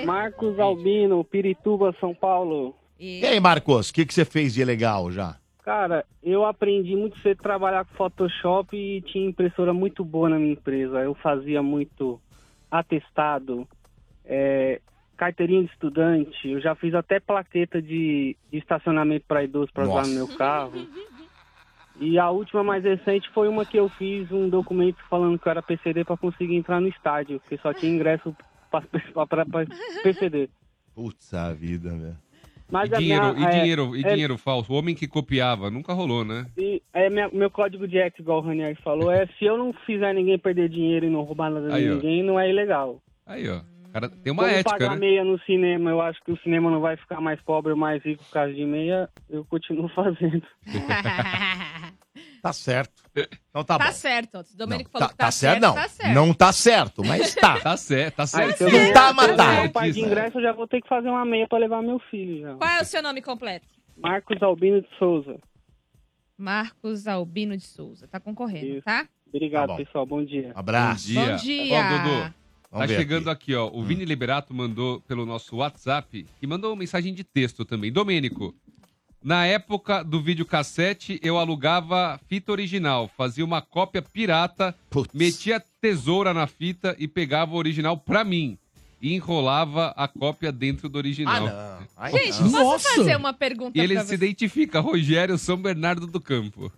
Marcos 0.06 0.60
Albino, 0.60 1.24
Pirituba, 1.24 1.96
São 2.00 2.14
Paulo. 2.14 2.76
E 3.00 3.26
aí, 3.26 3.40
Marcos, 3.40 3.90
o 3.90 3.94
que, 3.94 4.06
que 4.06 4.14
você 4.14 4.24
fez 4.24 4.54
de 4.54 4.64
legal 4.64 5.12
já? 5.12 5.38
Cara, 5.64 6.06
eu 6.22 6.46
aprendi 6.46 6.96
muito 6.96 7.18
cedo 7.20 7.40
a 7.40 7.44
trabalhar 7.44 7.86
com 7.86 7.96
Photoshop 7.96 8.76
e 8.76 9.02
tinha 9.02 9.28
impressora 9.28 9.74
muito 9.74 10.04
boa 10.04 10.30
na 10.30 10.38
minha 10.38 10.54
empresa. 10.54 11.00
Eu 11.00 11.14
fazia 11.16 11.64
muito 11.64 12.20
atestado, 12.70 13.68
é, 14.26 14.82
carteirinha 15.18 15.64
de 15.64 15.72
estudante, 15.72 16.48
eu 16.50 16.60
já 16.62 16.76
fiz 16.76 16.94
até 16.94 17.20
plaqueta 17.20 17.82
de, 17.82 18.36
de 18.52 18.58
estacionamento 18.58 19.26
para 19.28 19.44
idoso 19.44 19.72
para 19.74 19.84
usar 19.88 20.08
no 20.08 20.14
meu 20.16 20.28
carro. 20.38 20.88
E 22.00 22.18
a 22.18 22.30
última 22.32 22.64
mais 22.64 22.84
recente 22.84 23.30
foi 23.34 23.48
uma 23.48 23.66
que 23.66 23.78
eu 23.78 23.88
fiz 23.88 24.32
um 24.32 24.50
documento 24.50 24.98
falando 25.10 25.38
que 25.38 25.48
eu 25.48 25.52
era 25.52 25.62
PCD 25.62 26.04
para 26.04 26.18
conseguir 26.18 26.56
entrar 26.56 26.82
no 26.82 26.88
estádio, 26.88 27.40
porque 27.40 27.58
só 27.60 27.72
tinha 27.74 27.92
ingresso 27.94 28.36
para 28.72 28.84
PCD. 30.04 30.50
Putz, 30.96 31.34
a 31.34 31.54
vida, 31.54 31.90
velho. 31.90 32.18
Mas 32.72 32.92
e 32.92 32.98
dinheiro, 32.98 33.34
minha- 33.36 33.40
e 33.40 33.46
é- 33.46 33.60
dinheiro, 33.60 33.96
e 33.96 34.04
é- 34.04 34.10
dinheiro 34.14 34.38
falso. 34.38 34.74
O 34.74 34.76
homem 34.76 34.96
que 34.96 35.08
copiava. 35.08 35.70
Nunca 35.70 35.94
rolou, 35.94 36.26
né? 36.26 36.48
E 36.58 36.82
é 36.92 37.08
minha- 37.10 37.30
meu 37.32 37.52
código 37.52 37.88
de 37.88 38.00
ética, 38.00 38.22
igual 38.24 38.40
o 38.40 38.42
Ranier 38.42 38.76
falou, 38.82 39.12
é 39.12 39.28
se 39.38 39.46
eu 39.46 39.58
não 39.58 39.72
fizer 39.86 40.12
ninguém 40.14 40.40
perder 40.40 40.70
dinheiro 40.70 41.06
e 41.06 41.10
não 41.10 41.22
roubar 41.22 41.52
nada 41.52 41.68
de 41.70 41.76
Aí, 41.76 41.92
ó. 41.92 41.96
ninguém, 41.96 42.24
não 42.24 42.40
é 42.40 42.50
ilegal. 42.50 43.00
Aí, 43.28 43.48
ó. 43.48 43.62
Cara, 43.94 44.10
tem 44.10 44.34
uma 44.34 44.44
Como 44.44 44.56
ética, 44.56 44.72
pagar 44.72 44.90
né? 44.92 44.96
meia 44.98 45.24
no 45.24 45.40
cinema, 45.42 45.90
eu 45.92 46.02
acho 46.02 46.20
que 46.24 46.32
o 46.32 46.38
cinema 46.40 46.72
não 46.72 46.82
vai 46.82 46.98
ficar 46.98 47.22
mais 47.22 47.40
pobre 47.42 47.72
ou 47.74 47.78
mais 47.78 48.04
rico 48.04 48.24
por 48.26 48.32
causa 48.32 48.52
de 48.54 48.66
meia, 48.66 49.08
eu 49.30 49.46
continuo 49.46 49.88
fazendo. 49.94 50.42
Tá 52.42 52.52
certo. 52.52 52.92
Então 53.50 53.64
tá, 53.64 53.78
Tá 53.78 53.86
bom. 53.86 53.92
certo. 53.94 54.40
O 54.40 54.58
Domênico 54.58 54.90
Tá, 54.92 55.00
falou 55.00 55.10
que 55.12 55.16
tá 55.18 55.32
certo, 55.32 55.62
não. 55.62 55.74
tá 55.76 55.88
certo. 55.88 56.14
Não 56.14 56.34
tá 56.34 56.52
certo, 56.52 57.04
mas 57.06 57.34
tá. 57.36 57.58
tá 57.64 57.78
certo, 57.78 58.16
tá 58.18 58.24
Aí, 58.38 58.52
se 58.52 58.64
eu 58.66 58.70
Não 58.70 58.94
tá, 58.94 59.14
mas 59.14 59.26
se 59.28 59.32
eu 59.32 59.38
tá. 59.38 59.70
pai 59.70 59.92
de 59.92 60.02
ingresso, 60.02 60.38
eu 60.38 60.42
já 60.42 60.52
vou 60.52 60.68
ter 60.68 60.82
que 60.82 60.90
fazer 60.90 61.08
uma 61.08 61.24
meia 61.26 61.48
pra 61.48 61.58
levar 61.58 61.82
meu 61.82 62.00
filho 62.12 62.42
já. 62.42 62.56
Qual 62.56 62.70
é 62.70 62.82
o 62.82 62.86
seu 62.86 63.02
nome 63.02 63.22
completo? 63.22 63.66
Marcos 63.96 64.44
Albino 64.44 64.82
de 64.82 64.90
Souza. 65.00 65.38
Marcos 66.38 67.08
Albino 67.08 67.56
de 67.56 67.64
Souza. 67.64 68.08
Tá 68.10 68.20
concorrendo, 68.20 68.82
tá? 68.82 69.08
Obrigado, 69.28 69.68
Tá 69.70 69.74
bom. 69.74 69.78
pessoal. 69.78 70.06
Bom 70.06 70.24
dia. 70.26 70.52
Abraço. 70.54 71.14
Bom 71.14 71.22
dia. 71.22 71.32
Bom 71.32 71.38
dia. 71.38 71.74
Ó, 71.76 71.84
Dudu, 71.98 72.22
tá 72.24 72.34
Vamos 72.74 72.88
ver 72.90 72.98
chegando 72.98 73.30
aqui. 73.30 73.54
ó. 73.56 73.70
O 73.72 73.84
Vini 73.84 74.04
Liberato 74.06 74.54
mandou 74.54 75.00
pelo 75.02 75.26
nosso 75.26 75.56
WhatsApp 75.58 76.26
e 76.42 76.48
mandou 76.48 76.72
uma 76.72 76.78
mensagem 76.80 77.14
de 77.14 77.24
texto 77.24 77.64
também. 77.64 77.92
Domênico, 77.92 78.54
na 79.24 79.46
época 79.46 80.04
do 80.04 80.22
videocassete, 80.22 81.20
eu 81.24 81.38
alugava 81.38 82.20
fita 82.28 82.52
original, 82.52 83.10
fazia 83.16 83.46
uma 83.46 83.62
cópia 83.62 84.02
pirata, 84.02 84.76
metia 85.14 85.64
tesoura 85.80 86.34
na 86.34 86.48
fita 86.48 86.96
e 87.00 87.08
pegava 87.08 87.54
o 87.54 87.58
original 87.58 87.98
pra 87.98 88.24
mim. 88.24 88.58
E 89.02 89.14
enrolava 89.16 89.94
a 89.98 90.08
cópia 90.08 90.50
dentro 90.50 90.88
do 90.88 90.98
original. 90.98 91.46
Ah, 91.48 91.78
não. 91.82 91.88
Ai, 91.98 92.12
Gente, 92.12 92.44
não. 92.44 92.64
posso 92.64 92.96
fazer 92.96 93.18
uma 93.18 93.34
pergunta 93.34 93.78
E 93.78 93.82
ele 93.82 93.96
pra 93.96 94.04
se 94.04 94.10
você? 94.10 94.16
identifica, 94.16 94.80
Rogério 94.80 95.38
São 95.38 95.58
Bernardo 95.58 96.08
do 96.08 96.22
Campo. 96.22 96.72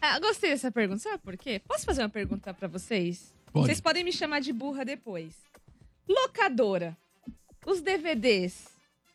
Ah, 0.00 0.20
gostei 0.20 0.50
dessa 0.50 0.70
pergunta. 0.70 1.00
Sabe 1.00 1.18
por 1.18 1.36
quê? 1.36 1.60
Posso 1.66 1.84
fazer 1.84 2.02
uma 2.02 2.08
pergunta 2.08 2.54
pra 2.54 2.68
vocês? 2.68 3.34
Pode. 3.54 3.66
Vocês 3.66 3.80
podem 3.80 4.02
me 4.04 4.12
chamar 4.12 4.40
de 4.40 4.52
burra 4.52 4.84
depois. 4.84 5.32
Locadora. 6.08 6.96
Os 7.64 7.80
DVDs 7.80 8.64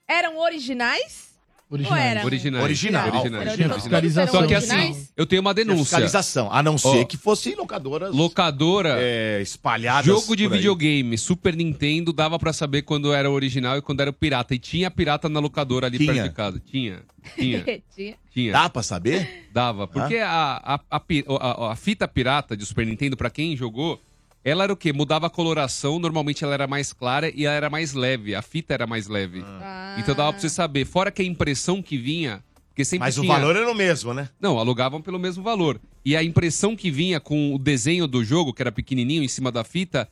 eram 0.07 0.39
originais? 0.39 1.29
Ou 1.69 1.77
eram? 1.95 2.23
Originais. 2.25 2.63
Original. 2.63 3.03
Originais. 3.09 3.45
Era 3.45 3.51
Original. 3.51 4.27
Só 4.27 4.47
que 4.47 4.55
assim, 4.55 4.73
originais? 4.73 5.13
eu 5.15 5.25
tenho 5.27 5.39
uma 5.41 5.53
denúncia. 5.53 5.83
Fiscalização, 5.83 6.51
a 6.51 6.63
não 6.63 6.79
ser 6.79 7.01
Ó, 7.01 7.05
que 7.05 7.15
fossem 7.15 7.53
locadoras 7.53 8.11
Locadora. 8.15 8.95
é, 8.99 9.39
espalhadas. 9.41 10.05
Jogo 10.05 10.35
de 10.35 10.45
por 10.47 10.53
aí. 10.53 10.57
videogame, 10.57 11.15
Super 11.15 11.55
Nintendo, 11.55 12.11
dava 12.11 12.39
pra 12.39 12.53
saber 12.53 12.81
quando 12.81 13.13
era 13.13 13.29
o 13.29 13.33
original 13.33 13.77
e 13.77 13.83
quando 13.83 13.99
era 13.99 14.09
o 14.09 14.13
pirata. 14.13 14.55
E 14.55 14.57
tinha 14.57 14.89
pirata 14.89 15.29
na 15.29 15.39
locadora 15.39 15.85
ali 15.85 15.99
Tinha. 15.99 16.13
perto 16.13 16.29
de 16.29 16.33
casa. 16.35 16.59
Tinha. 16.65 17.03
Tinha. 17.35 17.63
Tinha. 17.95 18.15
tinha. 18.33 18.51
Dá 18.51 18.67
pra 18.67 18.81
saber? 18.81 19.47
Dava. 19.53 19.87
Porque 19.87 20.15
a, 20.17 20.59
a, 20.63 20.79
a, 20.89 21.01
a- 21.39 21.71
a 21.73 21.75
fita 21.75 22.07
pirata 22.07 22.57
de 22.57 22.65
Super 22.65 22.87
Nintendo, 22.87 23.15
pra 23.15 23.29
quem 23.29 23.55
jogou, 23.55 24.01
ela 24.43 24.63
era 24.63 24.73
o 24.73 24.77
quê? 24.77 24.93
Mudava 24.93 25.27
a 25.27 25.29
coloração, 25.29 25.99
normalmente 25.99 26.43
ela 26.43 26.53
era 26.53 26.67
mais 26.67 26.93
clara 26.93 27.31
e 27.35 27.45
ela 27.45 27.55
era 27.55 27.69
mais 27.69 27.93
leve. 27.93 28.33
A 28.35 28.41
fita 28.41 28.73
era 28.73 28.87
mais 28.87 29.07
leve. 29.07 29.43
Ah. 29.45 29.95
Então 29.99 30.15
dava 30.15 30.31
pra 30.31 30.41
você 30.41 30.49
saber. 30.49 30.85
Fora 30.85 31.11
que 31.11 31.21
a 31.21 31.25
impressão 31.25 31.81
que 31.81 31.97
vinha. 31.97 32.43
Porque 32.69 32.85
sempre 32.85 33.07
Mas 33.07 33.17
o 33.17 33.21
tinha- 33.21 33.33
valor 33.33 33.55
era 33.57 33.69
o 33.69 33.75
mesmo, 33.75 34.13
né? 34.13 34.29
não, 34.39 34.57
alugavam 34.57 35.01
pelo 35.01 35.19
mesmo 35.19 35.43
valor. 35.43 35.81
E 36.05 36.15
a 36.15 36.23
impressão 36.23 36.75
que 36.77 36.89
vinha 36.89 37.19
com 37.19 37.53
o 37.53 37.59
desenho 37.59 38.07
do 38.07 38.23
jogo, 38.23 38.53
que 38.53 38.61
era 38.61 38.71
pequenininho 38.71 39.21
em 39.21 39.27
cima 39.27 39.51
da 39.51 39.65
fita, 39.65 40.07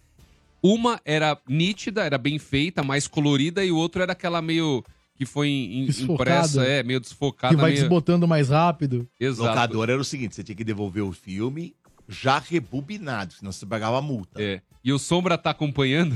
uma 0.62 1.00
era 1.06 1.38
nítida, 1.48 2.04
era 2.04 2.18
bem 2.18 2.38
feita, 2.38 2.84
mais 2.84 3.08
colorida, 3.08 3.64
e 3.64 3.72
o 3.72 3.78
outro 3.78 4.02
era 4.02 4.12
aquela 4.12 4.42
meio 4.42 4.84
que 5.16 5.26
foi 5.26 5.48
em- 5.48 5.86
Desfocada. 5.86 6.14
impressa, 6.14 6.64
é, 6.66 6.84
meio 6.84 7.00
desfocada. 7.00 7.56
Que 7.56 7.62
vai 7.62 7.72
meio... 7.72 7.82
desbotando 7.84 8.28
mais 8.28 8.50
rápido. 8.50 9.08
Exato. 9.20 9.48
Locador 9.50 9.90
era 9.90 10.00
o 10.02 10.04
seguinte, 10.04 10.36
você 10.36 10.44
tinha 10.44 10.56
que 10.56 10.64
devolver 10.66 11.04
o 11.04 11.14
filme 11.14 11.74
já 12.08 12.40
rebobinado, 12.40 13.34
senão 13.34 13.52
você 13.52 13.66
pagava 13.66 14.02
multa. 14.02 14.42
É. 14.42 14.62
E 14.84 14.94
o 14.94 14.98
Sombra 15.00 15.38
tá 15.38 15.50
acompanhando, 15.50 16.16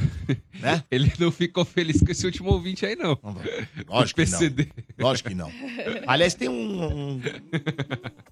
Né? 0.60 0.84
ele 0.90 1.12
não 1.20 1.32
ficou 1.32 1.66
feliz 1.66 2.00
com 2.00 2.10
esse 2.12 2.26
último 2.26 2.50
ouvinte 2.52 2.86
aí, 2.86 2.96
não. 2.96 3.20
Lógico 3.90 4.22
O 4.22 4.26
que 4.26 4.32
não. 4.32 4.68
Lógico 4.98 5.30
que 5.30 5.36
não. 5.36 5.52
Aliás, 6.08 6.34
tem 6.34 6.48
um, 6.48 6.84
um, 6.86 7.22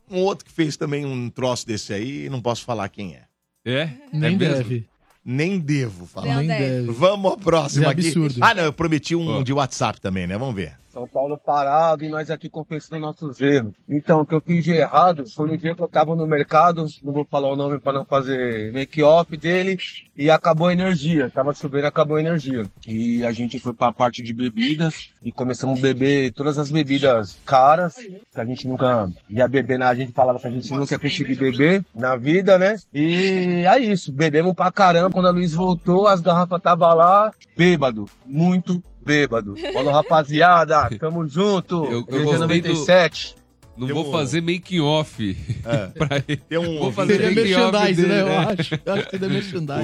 um 0.10 0.18
outro 0.20 0.46
que 0.46 0.52
fez 0.52 0.78
também 0.78 1.06
um 1.06 1.30
troço 1.30 1.68
desse 1.68 1.94
aí, 1.94 2.26
e 2.26 2.30
não 2.30 2.42
posso 2.42 2.64
falar 2.64 2.88
quem 2.90 3.16
é. 3.16 3.24
É? 3.66 3.90
Nem 4.14 4.36
é 4.36 4.38
deve. 4.38 4.88
Nem 5.26 5.60
devo 5.60 6.06
falar. 6.06 6.38
Nem 6.38 6.48
deve. 6.48 6.92
Vamos 6.92 7.32
ao 7.32 7.38
próximo 7.38 7.86
É 7.86 7.90
aqui. 7.90 8.08
absurdo. 8.08 8.40
Ah, 8.42 8.54
não, 8.54 8.64
eu 8.64 8.74
prometi 8.74 9.16
um 9.16 9.44
de 9.44 9.52
WhatsApp 9.52 10.00
também, 10.00 10.26
né? 10.26 10.38
Vamos 10.38 10.56
ver. 10.56 10.78
São 11.00 11.08
Paulo 11.08 11.38
parado 11.38 12.04
e 12.04 12.10
nós 12.10 12.30
aqui 12.30 12.50
confessando 12.50 13.02
nossos 13.02 13.40
erros. 13.40 13.74
Então, 13.88 14.22
o 14.22 14.26
que 14.26 14.34
eu 14.36 14.42
fiz 14.42 14.66
de 14.66 14.72
errado 14.72 15.26
foi 15.30 15.48
no 15.48 15.58
dia 15.58 15.74
que 15.74 15.82
eu 15.82 15.88
tava 15.88 16.14
no 16.14 16.28
mercado, 16.28 16.86
não 17.02 17.14
vou 17.14 17.26
falar 17.26 17.50
o 17.50 17.56
nome 17.56 17.80
para 17.80 18.00
não 18.00 18.06
fazer 18.06 18.74
make-off 18.74 19.38
dele, 19.38 19.78
e 20.18 20.30
acabou 20.30 20.68
a 20.68 20.74
energia. 20.74 21.30
Tava 21.30 21.54
chovendo, 21.54 21.88
acabou 21.88 22.18
a 22.18 22.20
energia. 22.20 22.66
E 22.86 23.24
a 23.24 23.32
gente 23.32 23.60
foi 23.60 23.74
pra 23.74 23.94
parte 23.94 24.22
de 24.22 24.34
bebidas 24.34 25.12
e 25.24 25.32
começamos 25.32 25.80
a 25.80 25.82
beber 25.82 26.34
todas 26.34 26.58
as 26.58 26.70
bebidas 26.70 27.38
caras, 27.46 27.96
que 27.96 28.22
a 28.36 28.44
gente 28.44 28.68
nunca 28.68 29.10
ia 29.30 29.48
beber, 29.48 29.80
né? 29.80 29.86
a 29.86 29.96
gente 29.96 30.12
falava 30.12 30.38
que 30.38 30.48
a 30.48 30.52
gente 30.52 30.70
nunca 30.74 30.96
ia 30.96 31.00
conseguir 31.00 31.36
beber 31.36 31.86
na 31.96 32.18
vida, 32.18 32.58
né? 32.58 32.76
E 32.94 33.64
é 33.66 33.80
isso, 33.80 34.12
bebemos 34.12 34.54
pra 34.54 34.70
caramba. 34.70 35.10
Quando 35.10 35.30
a 35.30 35.32
Luiz 35.32 35.54
voltou, 35.54 36.08
as 36.08 36.20
garrafas 36.20 36.62
tava 36.62 36.94
lá, 36.94 37.32
bêbado, 37.56 38.06
muito 38.26 38.84
bêbado. 39.10 39.56
Falou, 39.74 39.92
rapaziada, 39.92 40.88
tamo 41.00 41.28
junto. 41.28 41.84
Eu, 41.86 41.92
eu 42.08 42.24
gostei 42.24 42.38
97. 42.38 43.34
do... 43.36 43.40
Não 43.80 43.88
Tem 43.88 43.96
vou 43.96 44.08
um- 44.08 44.12
fazer 44.12 44.42
making 44.42 44.82
off. 44.82 45.38
pra 45.98 46.18
ele. 46.28 46.38
Tem 46.38 46.58
um 46.58 46.80
Vou 46.80 46.92
fazer 46.92 47.14
Seria 47.18 47.32
merchandise, 47.32 48.02
dele, 48.02 48.08
né? 48.14 48.22
Eu 48.22 48.38
acho. 48.40 48.80
Eu 48.86 48.94
acho 48.94 49.04
que 49.06 49.10
seria 49.12 49.30
merchandise. 49.30 49.84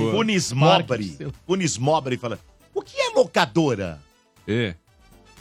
Mobre. 0.54 1.04
seu. 1.06 1.32
Funes 1.48 1.78
Mobre 1.78 2.18
fala: 2.18 2.38
o 2.74 2.82
que 2.82 3.00
é 3.00 3.10
locadora? 3.16 4.00
É. 4.48 4.76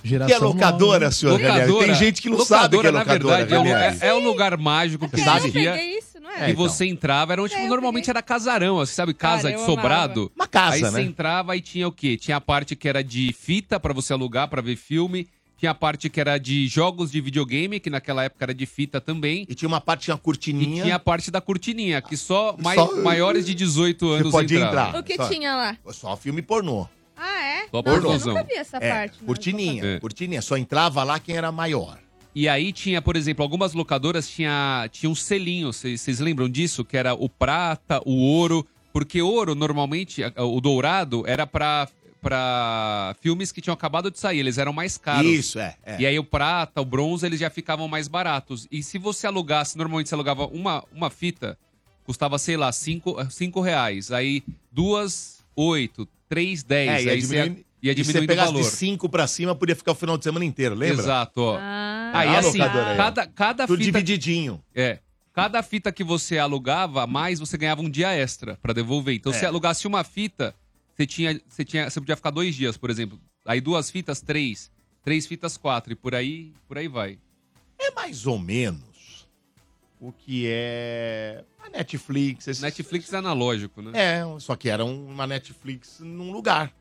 O 0.04 0.26
que 0.26 0.32
é 0.32 0.38
locadora, 0.38 1.10
senhor 1.10 1.40
Ranieri? 1.40 1.78
Tem 1.86 1.94
gente 1.94 2.20
que 2.22 2.28
não 2.28 2.44
sabe 2.44 2.76
o 2.76 2.80
que 2.80 2.86
é 2.86 2.90
na 2.90 2.98
locadora. 3.00 3.44
verdade, 3.46 4.02
é, 4.02 4.06
é- 4.06 4.10
é 4.10 4.14
o 4.14 4.18
lugar 4.22 4.56
mágico 4.58 5.08
que 5.08 5.16
Você 5.16 5.24
sabe? 5.24 5.38
existia. 5.48 5.98
Isso, 5.98 6.20
não 6.20 6.30
é? 6.30 6.48
E 6.48 6.52
então. 6.52 6.56
você 6.68 6.84
entrava, 6.86 7.32
era 7.32 7.48
tipo, 7.48 7.66
normalmente 7.66 8.10
era 8.10 8.20
casarão, 8.22 8.78
assim, 8.80 8.92
sabe? 8.94 9.14
Casa 9.14 9.48
Cara, 9.50 9.56
de 9.60 9.64
sobrado. 9.64 10.20
amava. 10.20 10.32
Uma 10.36 10.46
casa, 10.46 10.74
Aí 10.76 10.82
né? 10.82 10.90
você 10.90 11.00
entrava 11.00 11.56
e 11.56 11.60
tinha 11.62 11.88
o 11.88 11.92
quê? 11.92 12.16
Tinha 12.18 12.36
a 12.36 12.40
parte 12.40 12.76
que 12.76 12.86
era 12.88 13.02
de 13.02 13.32
fita 13.32 13.80
pra 13.80 13.94
você 13.94 14.12
alugar, 14.12 14.46
pra 14.48 14.60
ver 14.60 14.76
filme. 14.76 15.26
Tinha 15.56 15.70
a 15.70 15.74
parte 15.74 16.10
que 16.10 16.20
era 16.20 16.36
de 16.36 16.66
jogos 16.66 17.10
de 17.10 17.20
videogame, 17.22 17.80
que 17.80 17.88
naquela 17.88 18.24
época 18.24 18.44
era 18.44 18.52
de 18.52 18.66
fita 18.66 19.00
também. 19.00 19.46
E 19.48 19.54
tinha 19.54 19.68
uma 19.68 19.80
parte, 19.80 20.02
tinha 20.04 20.14
uma 20.14 20.20
cortininha. 20.20 20.80
E 20.80 20.82
tinha 20.82 20.96
a 20.96 20.98
parte 20.98 21.30
da 21.30 21.40
cortininha, 21.40 22.02
que 22.02 22.16
só, 22.16 22.54
mai- 22.60 22.74
Só- 22.76 22.94
maiores 23.00 23.46
de 23.46 23.54
18 23.54 24.06
Você 24.08 24.20
anos 24.20 24.32
pode 24.32 24.54
entravam. 24.54 24.88
entrar. 24.88 25.00
O 25.00 25.02
que 25.02 25.14
Só- 25.16 25.28
tinha 25.28 25.54
lá? 25.56 25.76
Só 25.92 26.16
filme 26.16 26.42
pornô. 26.42 26.86
Ah, 27.16 27.42
é? 27.44 27.68
Só 27.68 27.82
Nossa, 27.82 27.88
eu 27.88 28.00
pornozão. 28.02 28.34
nunca 28.34 28.44
vi 28.44 28.54
essa 28.54 28.76
É, 28.78 28.90
parte. 28.90 29.20
né? 29.20 29.26
cortininha, 29.26 29.84
É. 29.84 30.00
cortininha. 30.00 30.42
Só 30.42 30.56
entrava 30.56 31.02
lá 31.04 31.18
quem 31.18 31.36
era 31.36 31.50
maior. 31.52 31.98
E 32.34 32.48
aí 32.48 32.72
tinha, 32.72 33.00
por 33.00 33.14
exemplo, 33.14 33.42
algumas 33.44 33.72
locadoras 33.74 34.28
tinha, 34.28 34.88
tinha 34.90 35.08
um 35.08 35.14
selinho, 35.14 35.72
vocês 35.72 36.00
vocês 36.00 36.18
lembram 36.18 36.48
disso? 36.48 36.84
Que 36.84 36.96
era 36.96 37.14
o 37.14 37.28
prata, 37.28 38.00
o 38.04 38.16
ouro. 38.16 38.66
Porque 38.92 39.22
ouro, 39.22 39.54
normalmente, 39.54 40.22
a- 40.24 40.32
o 40.44 40.60
dourado 40.60 41.24
era 41.26 41.46
pra, 41.46 41.88
pra 42.20 43.14
filmes 43.20 43.52
que 43.52 43.60
tinham 43.60 43.74
acabado 43.74 44.10
de 44.10 44.18
sair, 44.18 44.38
eles 44.40 44.58
eram 44.58 44.72
mais 44.72 44.96
caros. 44.98 45.30
Isso, 45.30 45.58
é. 45.58 45.76
é. 45.84 46.00
E 46.00 46.06
aí 46.06 46.18
o 46.18 46.24
prata, 46.24 46.80
o 46.80 46.84
bronze, 46.84 47.24
eles 47.24 47.38
já 47.40 47.50
ficavam 47.50 47.86
mais 47.86 48.08
baratos. 48.08 48.66
E 48.70 48.82
se 48.82 48.98
você 48.98 49.26
alugasse, 49.26 49.76
normalmente 49.78 50.08
você 50.08 50.14
alugava 50.14 50.46
uma, 50.46 50.84
uma 50.92 51.10
fita, 51.10 51.56
custava, 52.04 52.38
sei 52.38 52.56
lá, 52.56 52.70
cinco, 52.72 53.16
cinco 53.30 53.60
reais. 53.60 54.10
Aí 54.10 54.42
duas, 54.72 55.44
oito, 55.56 56.08
três, 56.28 56.62
dez. 56.62 56.88
É, 56.90 57.02
ia 57.04 57.12
aí 57.12 57.20
você 57.22 57.34
ia, 57.36 57.42
diminuindo- 57.44 57.66
ia 57.82 57.92
e 57.92 57.94
se 57.96 58.04
você 58.04 58.12
diminuindo 58.12 58.24
o 58.24 58.28
pegasse 58.34 58.52
valor. 58.52 58.62
de 58.70 58.76
5 58.76 59.08
pra 59.08 59.26
cima, 59.26 59.54
podia 59.54 59.76
ficar 59.76 59.92
o 59.92 59.94
final 59.94 60.16
de 60.18 60.24
semana 60.24 60.44
inteiro, 60.44 60.74
lembra? 60.74 61.02
Exato, 61.02 61.40
ó. 61.40 61.58
Ah, 61.60 62.12
Aí 62.14 62.28
Ah, 62.28 62.38
assim, 62.38 62.60
ó. 62.60 62.96
cada, 62.96 63.26
cada 63.26 63.66
Tudo 63.66 63.78
fita... 63.78 63.90
divididinho. 64.00 64.62
É. 64.74 65.00
Cada 65.32 65.62
fita 65.64 65.90
que 65.90 66.04
você 66.04 66.38
alugava, 66.38 67.02
a 67.02 67.06
mais 67.08 67.40
você 67.40 67.58
ganhava 67.58 67.82
um 67.82 67.90
dia 67.90 68.12
extra 68.14 68.56
pra 68.62 68.72
devolver. 68.72 69.16
Então, 69.16 69.32
É. 69.32 69.34
se 69.38 69.44
alugasse 69.44 69.84
uma 69.86 70.04
fita, 70.04 70.54
você 70.94 71.06
tinha, 71.06 71.40
você 71.48 71.64
tinha, 71.64 71.90
você 71.90 71.98
podia 72.00 72.14
ficar 72.14 72.30
dois 72.30 72.54
dias, 72.54 72.76
por 72.76 72.88
exemplo. 72.88 73.18
Aí 73.44 73.60
duas 73.60 73.90
fitas, 73.90 74.20
três. 74.20 74.70
Três 75.02 75.26
fitas, 75.26 75.56
quatro. 75.56 75.92
E 75.92 75.96
por 75.96 76.14
aí, 76.14 76.52
por 76.68 76.78
aí 76.78 76.86
vai. 76.86 77.18
É 77.78 77.90
mais 77.90 78.26
ou 78.28 78.38
menos 78.38 78.80
o 80.08 80.12
que 80.12 80.46
é 80.48 81.42
a 81.64 81.70
Netflix. 81.70 82.46
esses- 82.48 82.62
Netflix 82.62 83.12
é 83.12 83.16
analógico, 83.16 83.80
né? 83.82 83.90
É, 83.94 84.22
só 84.40 84.54
que 84.56 84.68
era 84.68 84.84
uma 84.84 85.26
Netflix 85.26 86.00
num 86.00 86.30
lugar. 86.32 86.72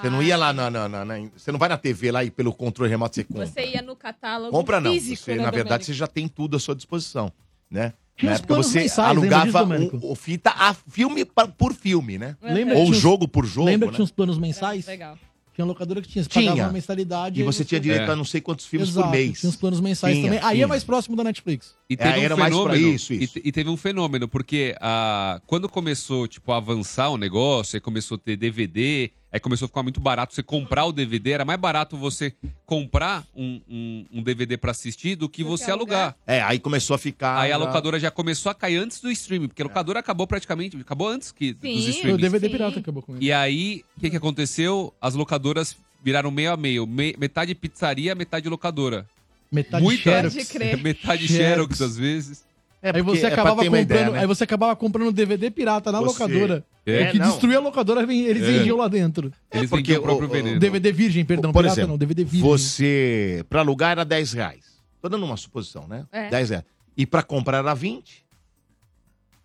Você 0.00 0.06
Ah, 0.06 0.10
não 0.10 0.22
ia 0.22 0.36
lá 0.38 0.52
na, 0.54 0.70
na- 0.70 0.88
na- 0.88 1.04
na- 1.04 1.28
Você 1.36 1.52
não 1.52 1.58
vai 1.58 1.68
na 1.68 1.76
TV 1.76 2.10
lá 2.10 2.24
e 2.24 2.30
pelo 2.30 2.52
controle 2.54 2.90
remoto 2.90 3.14
você 3.14 3.24
compra. 3.24 3.46
Você 3.46 3.66
ia 3.66 3.82
no 3.82 3.94
catálogo 3.94 4.50
Compra 4.50 4.80
não. 4.80 4.90
físico, 4.92 5.22
Você, 5.24 5.32
né, 5.32 5.42
na 5.42 5.50
verdade, 5.50 5.64
Domênico? 5.64 5.84
você 5.84 5.92
já 5.92 6.06
tem 6.06 6.28
tudo 6.28 6.56
à 6.56 6.60
sua 6.60 6.74
disposição, 6.74 7.30
né? 7.70 7.92
Na 8.22 8.32
época 8.34 8.54
você 8.54 8.80
mensais, 8.80 8.90
disso, 8.90 9.00
alugava 9.00 9.58
Domênico? 9.66 9.96
um, 9.98 10.10
o 10.12 10.14
fita 10.14 10.50
a 10.50 10.72
filme 10.72 11.24
por 11.58 11.74
filme, 11.74 12.18
né? 12.18 12.36
Lembra 12.40 12.76
Ou 12.78 12.86
tinha 12.86 12.94
jogo 13.00 13.26
por 13.28 13.44
jogo, 13.44 13.66
Lembra 13.66 13.86
né? 13.86 13.90
que 13.90 13.96
tinha 13.96 14.04
uns 14.04 14.10
planos 14.12 14.38
mensais? 14.38 14.86
Legal. 14.86 15.18
Tinha 15.54 15.64
locadora 15.66 16.00
que 16.00 16.08
tinha. 16.08 16.24
Você 16.24 16.30
Tinha. 16.30 16.50
pagava 16.50 16.68
uma 16.68 16.72
mensalidade. 16.72 17.40
E 17.40 17.44
você 17.44 17.64
tinha 17.64 17.78
direito 17.80 18.10
a 18.10 18.16
não 18.16 18.24
sei 18.24 18.40
quantos 18.40 18.64
filmes 18.64 18.88
Exato, 18.88 19.06
por 19.08 19.12
mês. 19.12 19.38
Tinha 19.40 19.50
uns 19.50 19.56
planos 19.56 19.80
mensais 19.80 20.14
Tinha, 20.16 20.26
também. 20.26 20.38
Aí 20.42 20.54
tinha. 20.54 20.64
é 20.64 20.66
mais 20.66 20.82
próximo 20.82 21.14
da 21.14 21.24
Netflix. 21.24 21.74
E 21.90 21.94
É, 21.94 21.96
teve 21.96 22.10
aí 22.14 22.20
um 22.20 22.24
era 22.24 22.36
mais 22.36 22.54
pra 22.54 22.72
fenômeno. 22.72 22.94
isso, 22.94 23.12
isso. 23.12 23.38
E, 23.38 23.42
e 23.48 23.52
teve 23.52 23.68
um 23.68 23.76
fenômeno, 23.76 24.26
porque 24.26 24.74
ah, 24.80 25.40
quando 25.46 25.68
começou, 25.68 26.26
tipo, 26.26 26.52
a 26.52 26.56
avançar 26.56 27.10
o 27.10 27.18
negócio, 27.18 27.76
aí 27.76 27.80
começou 27.80 28.14
a 28.16 28.18
ter 28.18 28.36
DVD, 28.36 29.10
aí 29.32 29.40
começou 29.40 29.66
a 29.66 29.68
ficar 29.68 29.82
muito 29.82 30.00
barato 30.00 30.34
você 30.34 30.42
comprar 30.42 30.84
o 30.84 30.92
DVD, 30.92 31.30
era 31.32 31.44
mais 31.44 31.58
barato 31.58 31.96
você 31.96 32.34
comprar 32.66 33.24
um, 33.34 33.60
um- 33.68 34.06
um 34.12 34.22
DVD 34.22 34.56
pra 34.56 34.70
assistir 34.72 35.16
do 35.16 35.28
que 35.28 35.42
você 35.42 35.70
alugar. 35.70 36.14
É, 36.26 36.42
aí 36.42 36.58
começou 36.58 36.94
a 36.94 36.98
ficar. 36.98 37.38
Aí 37.40 37.50
a 37.50 37.56
locadora 37.56 37.98
já 37.98 38.10
começou 38.10 38.50
a 38.50 38.54
cair 38.54 38.76
antes 38.76 39.00
do 39.00 39.10
streaming, 39.10 39.48
porque 39.48 39.62
a 39.62 39.64
locadora 39.64 39.98
acabou 40.00 40.26
praticamente, 40.26 40.76
acabou 40.76 41.08
antes 41.08 41.32
que 41.32 41.52
dos 41.54 41.96
Foi 41.98 42.12
o. 42.12 42.16
DVD 42.18 42.48
pirata 42.48 42.78
acabou 42.80 43.02
com 43.02 43.16
ele. 43.16 43.24
E 43.24 43.32
aí, 43.32 43.82
o 43.96 44.00
que, 44.00 44.10
que 44.10 44.16
aconteceu? 44.16 44.92
As 45.00 45.14
locadoras 45.14 45.76
viraram 46.04 46.30
meio 46.30 46.52
a 46.52 46.56
meio. 46.56 46.86
Me- 46.86 47.14
metade 47.18 47.54
pizzaria, 47.54 48.14
metade 48.14 48.48
locadora. 48.48 49.06
Metade 49.50 49.82
Muita- 49.84 50.30
Xerox. 50.30 50.52
Metade 50.82 51.28
Xerox. 51.28 51.76
Xerox, 51.78 51.80
às 51.82 51.96
vezes. 51.96 52.44
É, 52.82 52.90
aí 52.96 53.00
você 53.02 53.26
é 53.26 53.28
acabava 53.28 53.56
comprando, 53.62 53.80
ideia, 53.80 54.10
né? 54.10 54.18
aí 54.20 54.26
você 54.26 54.42
acabava 54.44 54.74
comprando 54.74 55.12
DVD 55.12 55.50
pirata 55.52 55.92
na 55.92 56.00
Você- 56.00 56.06
locadora. 56.24 56.64
É, 56.84 57.04
o 57.08 57.12
que 57.12 57.18
não. 57.20 57.28
destruía 57.28 57.58
a 57.58 57.60
locadora, 57.60 58.02
eles 58.12 58.42
É. 58.42 58.46
vendiam 58.46 58.76
lá 58.76 58.88
dentro. 58.88 59.32
Eles 59.52 59.70
porque 59.70 59.92
vendiam 59.92 60.00
o 60.00 60.02
próprio 60.02 60.28
veneno. 60.28 60.58
DVD 60.58 60.90
virgem, 60.90 61.24
perdão, 61.24 61.52
Por 61.52 61.60
pirata 61.60 61.74
exemplo, 61.78 61.92
não, 61.92 61.98
DVD 61.98 62.24
virgem. 62.24 62.40
Você, 62.40 63.44
pra 63.48 63.60
alugar 63.60 63.92
era 63.92 64.04
10 64.04 64.32
reais. 64.32 64.64
Tô 65.00 65.08
dando 65.08 65.24
uma 65.24 65.36
suposição, 65.36 65.86
né? 65.86 66.04
É. 66.10 66.28
10 66.28 66.50
reais. 66.50 66.64
E 66.96 67.06
pra 67.06 67.22
comprar 67.22 67.58
era 67.58 67.72
20. 67.72 68.24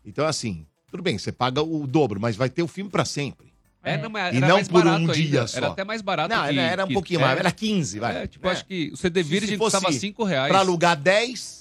Então, 0.06 0.26
assim, 0.26 0.66
tudo 0.90 1.04
bem, 1.04 1.18
você 1.18 1.32
paga 1.32 1.62
o 1.62 1.86
dobro, 1.86 2.20
mas 2.20 2.36
vai 2.36 2.50
ter 2.50 2.64
o 2.64 2.68
filme 2.68 2.90
pra 2.90 3.06
sempre. 3.06 3.48
É, 3.84 3.98
não, 3.98 4.10
mas 4.10 4.34
E 4.34 4.38
era 4.38 4.48
não 4.48 4.56
mais 4.56 4.68
por 4.68 4.86
um 4.86 4.90
ainda. 4.96 5.14
dia 5.14 5.48
só. 5.48 5.58
Era 5.58 5.68
até 5.68 5.84
mais 5.84 6.02
barato 6.02 6.34
Não, 6.36 6.44
que- 6.44 6.50
era, 6.50 6.62
era 6.62 6.84
um 6.84 6.88
que- 6.88 6.94
pouquinho 6.94 7.20
é. 7.22 7.24
mais, 7.24 7.40
era 7.40 7.52
15, 7.52 8.00
vai. 8.00 8.24
É, 8.24 8.28
tipo, 8.28 8.48
acho 8.50 8.66
que 8.66 8.90
o 8.92 8.98
CD 8.98 9.24
Virgem 9.24 9.58
custava 9.58 9.92
5 9.94 10.24
reais. 10.24 10.50
Pra 10.50 10.60
alugar 10.60 10.98
10, 10.98 11.57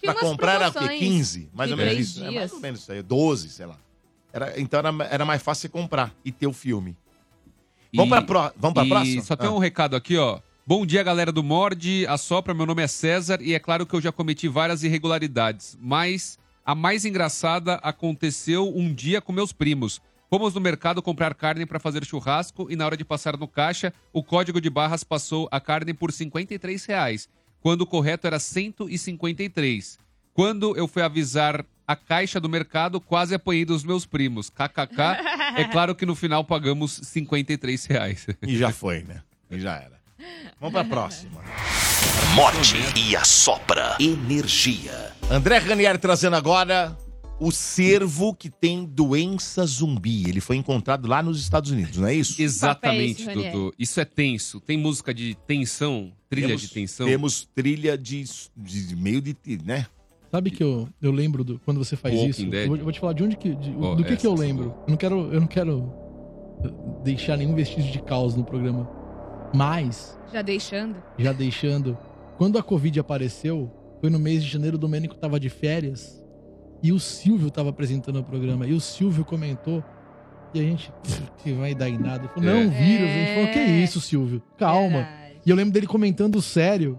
Tinha 0.00 0.12
pra 0.12 0.20
comprar 0.22 0.54
era 0.54 0.68
o 0.68 0.72
quê? 0.72 0.78
promoções 0.78 0.98
15? 1.00 1.50
Mais 1.54 1.70
ou 1.70 1.76
menos 1.76 1.98
isso. 1.98 2.24
É 2.24 2.30
mais 2.30 2.52
ou 2.52 2.60
menos 2.60 2.80
isso 2.80 2.92
aí, 2.92 3.02
12, 3.02 3.48
sei 3.50 3.66
lá. 3.66 3.78
Era, 4.32 4.60
então 4.60 4.78
era, 4.78 5.04
era 5.10 5.24
mais 5.24 5.42
fácil 5.42 5.62
você 5.62 5.68
comprar 5.68 6.14
e 6.24 6.30
ter 6.30 6.46
o 6.46 6.52
filme. 6.52 6.96
Vamos 7.94 8.10
pra, 8.10 8.22
pro, 8.22 8.52
vamos 8.58 8.74
pra 8.74 8.84
próxima? 8.84 9.22
Só 9.22 9.34
tem 9.36 9.48
Ah. 9.48 9.52
um 9.52 9.58
recado 9.58 9.96
aqui, 9.96 10.16
ó. 10.18 10.40
Bom 10.66 10.84
dia, 10.84 11.02
galera 11.02 11.32
do 11.32 11.42
Mord. 11.42 12.06
Assopra, 12.08 12.52
meu 12.52 12.66
nome 12.66 12.82
é 12.82 12.86
César 12.86 13.38
e 13.40 13.54
é 13.54 13.58
claro 13.58 13.86
que 13.86 13.94
eu 13.94 14.00
já 14.00 14.12
cometi 14.12 14.48
várias 14.48 14.82
irregularidades, 14.82 15.78
mas 15.80 16.38
a 16.64 16.74
mais 16.74 17.04
engraçada 17.04 17.76
aconteceu 17.76 18.76
um 18.76 18.92
dia 18.92 19.20
com 19.20 19.32
meus 19.32 19.52
primos. 19.52 20.00
Fomos 20.28 20.52
no 20.52 20.60
mercado 20.60 21.00
comprar 21.00 21.34
carne 21.34 21.64
para 21.64 21.78
fazer 21.78 22.04
churrasco 22.04 22.66
e 22.68 22.74
na 22.74 22.84
hora 22.84 22.96
de 22.96 23.04
passar 23.04 23.36
no 23.38 23.46
caixa, 23.46 23.92
o 24.12 24.24
código 24.24 24.60
de 24.60 24.68
barras 24.68 25.04
passou 25.04 25.48
a 25.52 25.60
carne 25.60 25.94
por 25.94 26.12
53 26.12 26.84
reais, 26.84 27.28
quando 27.60 27.82
o 27.82 27.86
correto 27.86 28.26
era 28.26 28.38
153. 28.38 29.98
Quando 30.32 30.76
eu 30.76 30.86
fui 30.86 31.02
avisar 31.02 31.64
a 31.86 31.96
caixa 31.96 32.40
do 32.40 32.48
mercado, 32.48 33.00
quase 33.00 33.34
apanhei 33.34 33.64
dos 33.64 33.84
meus 33.84 34.04
primos. 34.04 34.50
KKK. 34.50 35.00
É 35.56 35.64
claro 35.64 35.94
que 35.94 36.04
no 36.04 36.14
final 36.14 36.44
pagamos 36.44 37.00
53 37.04 37.86
reais. 37.86 38.26
E 38.42 38.56
já 38.56 38.70
foi, 38.70 39.02
né? 39.02 39.22
E 39.50 39.58
já 39.60 39.76
era. 39.76 39.96
Vamos 40.60 40.72
pra 40.72 40.84
próxima. 40.84 41.42
Morte 42.34 42.76
e 42.96 43.16
assopra 43.16 43.96
energia. 44.00 45.12
André 45.30 45.58
Ranieri 45.58 45.98
trazendo 45.98 46.36
agora 46.36 46.96
o 47.38 47.50
cervo 47.50 48.34
que 48.34 48.50
tem 48.50 48.84
doença 48.84 49.64
zumbi. 49.66 50.28
Ele 50.28 50.40
foi 50.40 50.56
encontrado 50.56 51.06
lá 51.06 51.22
nos 51.22 51.40
Estados 51.40 51.70
Unidos, 51.70 51.98
não 51.98 52.08
é 52.08 52.14
isso? 52.14 52.40
Exatamente. 52.40 53.26
Dudu. 53.26 53.74
Isso 53.78 54.00
é 54.00 54.04
tenso. 54.04 54.60
Tem 54.60 54.76
música 54.76 55.12
de 55.12 55.34
tensão, 55.46 56.12
trilha 56.28 56.48
Temos- 56.48 56.62
de 56.62 56.68
tensão. 56.70 57.06
Temos 57.06 57.48
trilha 57.54 57.96
de, 57.96 58.24
de 58.56 58.96
meio 58.96 59.20
de, 59.20 59.36
né? 59.64 59.86
Sabe 60.30 60.50
que 60.50 60.62
eu, 60.62 60.88
eu 61.00 61.12
lembro 61.12 61.44
do, 61.44 61.58
quando 61.64 61.78
você 61.78 61.96
faz 61.96 62.14
Walking 62.14 62.28
isso? 62.30 62.42
Eu 62.54 62.66
vou, 62.68 62.76
eu 62.76 62.82
vou 62.84 62.92
te 62.92 63.00
falar 63.00 63.12
de 63.12 63.22
onde 63.24 63.36
que. 63.36 63.54
de- 63.54 63.74
Oh, 63.78 63.94
do 63.94 64.04
que, 64.04 64.16
que 64.16 64.26
eu 64.26 64.34
lembro. 64.34 64.74
Eu 64.86 64.90
não 64.90 64.96
quero. 64.96 65.32
Eu 65.32 65.40
não 65.40 65.46
quero 65.46 65.92
deixar 67.04 67.36
nenhum 67.36 67.54
vestígio 67.54 67.90
de 67.92 68.00
caos 68.02 68.34
no 68.34 68.44
programa. 68.44 68.88
Mas, 69.54 70.18
Já 70.32 70.42
deixando. 70.42 70.96
já 71.16 71.32
deixando, 71.32 71.96
quando 72.36 72.58
a 72.58 72.62
Covid 72.62 72.98
apareceu, 72.98 73.70
foi 74.00 74.10
no 74.10 74.18
mês 74.18 74.42
de 74.42 74.50
janeiro, 74.50 74.76
o 74.76 74.78
Domênico 74.78 75.14
tava 75.14 75.38
de 75.38 75.48
férias 75.48 76.22
e 76.82 76.92
o 76.92 76.98
Silvio 76.98 77.50
tava 77.50 77.70
apresentando 77.70 78.18
o 78.18 78.24
programa. 78.24 78.66
E 78.66 78.72
o 78.72 78.80
Silvio 78.80 79.24
comentou. 79.24 79.82
E 80.52 80.60
a 80.60 80.62
gente, 80.62 80.90
"Pff, 81.02 81.22
que 81.42 81.52
vai 81.52 81.74
dar 81.74 81.88
em 81.88 81.98
nada. 81.98 82.24
Ele 82.24 82.28
falou, 82.28 82.48
É. 82.50 82.64
não, 82.64 82.70
vírus. 82.70 83.08
A 83.08 83.12
gente 83.12 83.34
falou, 83.34 83.48
que 83.52 83.58
É. 83.58 83.84
isso, 83.84 84.00
Silvio? 84.00 84.42
Calma. 84.58 85.06
E 85.46 85.50
eu 85.50 85.56
lembro 85.56 85.72
dele 85.72 85.86
comentando 85.86 86.42
sério. 86.42 86.98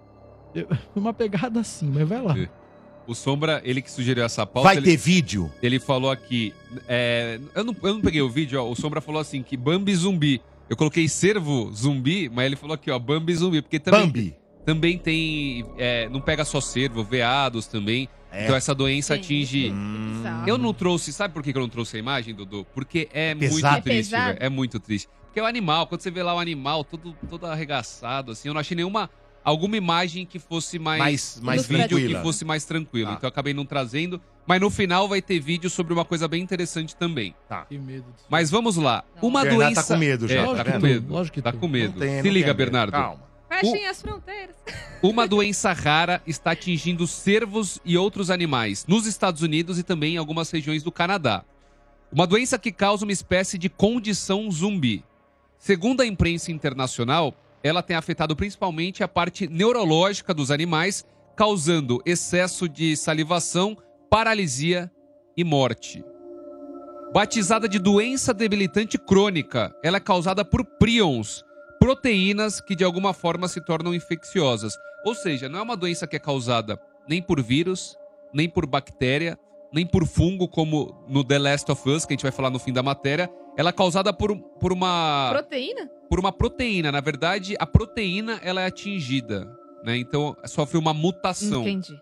Eu- 0.55 0.67
Uma 0.95 1.13
pegada 1.13 1.59
assim, 1.59 1.91
mas 1.93 2.07
vai 2.07 2.21
lá. 2.21 2.35
O 3.05 3.13
Sombra, 3.13 3.61
ele 3.63 3.81
que 3.81 3.91
sugeriu 3.91 4.23
essa 4.23 4.45
pauta. 4.45 4.67
Vai 4.69 4.77
ele, 4.77 4.85
ter 4.85 4.97
vídeo. 4.97 5.51
ele 5.61 5.79
falou 5.79 6.09
aqui. 6.09 6.53
é, 6.87 7.39
eu, 7.55 7.63
não, 7.63 7.75
eu 7.83 7.93
não 7.93 8.01
peguei 8.01 8.21
o 8.21 8.29
vídeo, 8.29 8.61
ó. 8.61 8.69
O 8.69 8.75
Sombra 8.75 8.99
falou 9.01 9.21
assim: 9.21 9.43
que 9.43 9.55
Bambi 9.55 9.93
zumbi. 9.95 10.41
Eu 10.69 10.75
coloquei 10.75 11.07
cervo 11.07 11.71
zumbi, 11.73 12.27
mas 12.27 12.45
ele 12.45 12.57
falou 12.57 12.73
aqui, 12.73 12.91
ó, 12.91 12.99
Bambi 12.99 13.33
zumbi. 13.33 13.61
Porque 13.61 13.79
também, 13.79 14.01
Bambi. 14.01 14.35
também 14.65 14.97
tem. 14.97 15.65
é, 15.77 16.09
não 16.09 16.19
pega 16.19 16.43
só 16.43 16.59
cervo, 16.59 17.01
veados 17.03 17.67
também. 17.67 18.09
É. 18.31 18.43
Então 18.43 18.55
essa 18.55 18.73
doença 18.75 19.15
Gente, 19.15 19.25
atinge. 19.25 19.69
bizarro. 19.71 20.47
Eu 20.49 20.57
não 20.57 20.73
trouxe. 20.73 21.13
Sabe 21.13 21.33
por 21.33 21.41
que 21.43 21.49
eu 21.55 21.61
não 21.61 21.69
trouxe 21.69 21.95
a 21.95 21.99
imagem, 21.99 22.33
Dudu? 22.35 22.65
Porque 22.73 23.07
é, 23.13 23.33
pesado. 23.35 23.73
muito 23.73 23.83
triste, 23.83 24.13
É 24.13 24.17
pesado? 24.17 24.25
velho. 24.33 24.37
É 24.41 24.49
muito 24.49 24.79
triste. 24.79 25.09
Porque 25.25 25.39
é 25.39 25.43
o 25.43 25.45
animal, 25.45 25.87
quando 25.87 26.01
você 26.01 26.11
vê 26.11 26.23
lá 26.23 26.33
o 26.35 26.39
animal 26.39 26.83
todo, 26.83 27.15
todo 27.29 27.45
arregaçado, 27.45 28.31
assim, 28.31 28.47
eu 28.47 28.53
não 28.53 28.61
achei 28.61 28.75
nenhuma. 28.75 29.09
Alguma 29.43 29.77
imagem 29.77 30.25
que 30.25 30.39
fosse 30.39 30.77
mais. 30.77 30.99
Mais- 30.99 31.39
mais 31.41 31.65
vídeo 31.67 31.87
tranquila. 31.87 32.17
que 32.19 32.23
fosse 32.25 32.43
mais 32.43 32.65
tranquilo. 32.65 33.07
Tá. 33.11 33.13
Então 33.13 33.27
eu 33.27 33.29
acabei 33.29 33.53
não 33.53 33.65
trazendo. 33.65 34.19
Mas 34.45 34.59
no 34.59 34.69
final 34.69 35.07
vai 35.07 35.21
ter 35.21 35.39
vídeo 35.39 35.69
sobre 35.69 35.93
uma 35.93 36.03
coisa 36.03 36.27
bem 36.27 36.41
interessante 36.41 36.95
também. 36.95 37.33
Tá. 37.47 37.63
Que 37.65 37.77
medo 37.77 38.05
disso. 38.13 38.25
Mas 38.29 38.49
vamos 38.49 38.75
lá. 38.75 39.03
Uma 39.21 39.43
Bernardo 39.43 39.63
doença. 39.73 39.83
tá 39.87 39.93
com 39.93 39.99
medo 39.99 40.27
já, 40.27 40.35
É, 40.41 40.45
tá 40.45 40.63
tá 40.65 40.71
com 40.73 40.79
medo. 40.79 41.13
Lógico 41.13 41.35
que 41.35 41.41
tá 41.41 41.51
tô. 41.53 41.59
com 41.59 41.67
medo. 41.67 41.93
Não 41.93 41.99
tem- 41.99 42.21
Se 42.21 42.27
não 42.27 42.33
liga. 42.33 42.53
Bernardo. 42.53 42.91
Calma. 42.91 43.26
Fechem 43.49 43.87
as 43.87 44.01
fronteiras. 44.01 44.55
Uma 45.01 45.27
doença 45.27 45.71
rara 45.71 46.21
está 46.27 46.51
atingindo 46.51 47.07
cervos 47.07 47.79
e 47.85 47.97
outros 47.97 48.29
animais 48.29 48.85
nos 48.87 49.05
Estados 49.05 49.41
Unidos 49.41 49.79
e 49.79 49.83
também 49.83 50.15
em 50.15 50.17
algumas 50.17 50.51
regiões 50.51 50.83
do 50.83 50.91
Canadá. 50.91 51.45
Uma 52.11 52.27
doença 52.27 52.57
que 52.57 52.71
causa 52.71 53.05
uma 53.05 53.11
espécie 53.11 53.57
de 53.57 53.69
condição 53.69 54.49
zumbi. 54.51 55.03
Segundo 55.57 56.01
a 56.01 56.05
imprensa 56.05 56.51
internacional, 56.51 57.33
ela 57.63 57.81
tem 57.81 57.95
afetado 57.95 58.35
principalmente 58.35 59.03
a 59.03 59.07
parte 59.07 59.47
neurológica 59.47 60.33
dos 60.33 60.51
animais, 60.51 61.05
causando 61.35 62.01
excesso 62.05 62.67
de 62.67 62.95
salivação, 62.95 63.77
paralisia 64.09 64.91
e 65.35 65.43
morte. 65.43 66.03
Batizada 67.13 67.67
de 67.67 67.79
doença 67.79 68.33
debilitante 68.33 68.97
crônica, 68.97 69.73
ela 69.83 69.97
é 69.97 70.01
causada 70.01 70.43
por 70.43 70.63
prions, 70.63 71.43
proteínas 71.79 72.59
que 72.61 72.75
de 72.75 72.83
alguma 72.83 73.13
forma 73.13 73.47
se 73.47 73.61
tornam 73.61 73.93
infecciosas. 73.93 74.73
Ou 75.05 75.15
seja, 75.15 75.47
não 75.47 75.59
é 75.59 75.61
uma 75.61 75.77
doença 75.77 76.07
que 76.07 76.15
é 76.15 76.19
causada 76.19 76.79
nem 77.07 77.21
por 77.21 77.41
vírus, 77.41 77.97
nem 78.33 78.49
por 78.49 78.65
bactéria, 78.65 79.39
nem 79.71 79.85
por 79.85 80.05
fungo, 80.05 80.47
como 80.47 81.05
no 81.07 81.23
The 81.23 81.39
Last 81.39 81.71
of 81.71 81.89
Us, 81.89 82.05
que 82.05 82.13
a 82.13 82.15
gente 82.15 82.23
vai 82.23 82.31
falar 82.31 82.49
no 82.49 82.59
fim 82.59 82.73
da 82.73 82.83
matéria. 82.83 83.29
Ela 83.57 83.69
é 83.69 83.73
causada 83.73 84.13
por, 84.13 84.35
por 84.37 84.71
uma 84.73 85.29
Proteína? 85.31 85.89
por 86.09 86.19
uma 86.19 86.31
proteína. 86.31 86.91
Na 86.91 87.01
verdade, 87.01 87.55
a 87.59 87.65
proteína 87.65 88.39
ela 88.43 88.61
é 88.61 88.65
atingida, 88.67 89.47
né? 89.83 89.97
Então 89.97 90.35
sofre 90.45 90.77
uma 90.77 90.93
mutação 90.93 91.61
Entendi. 91.61 91.99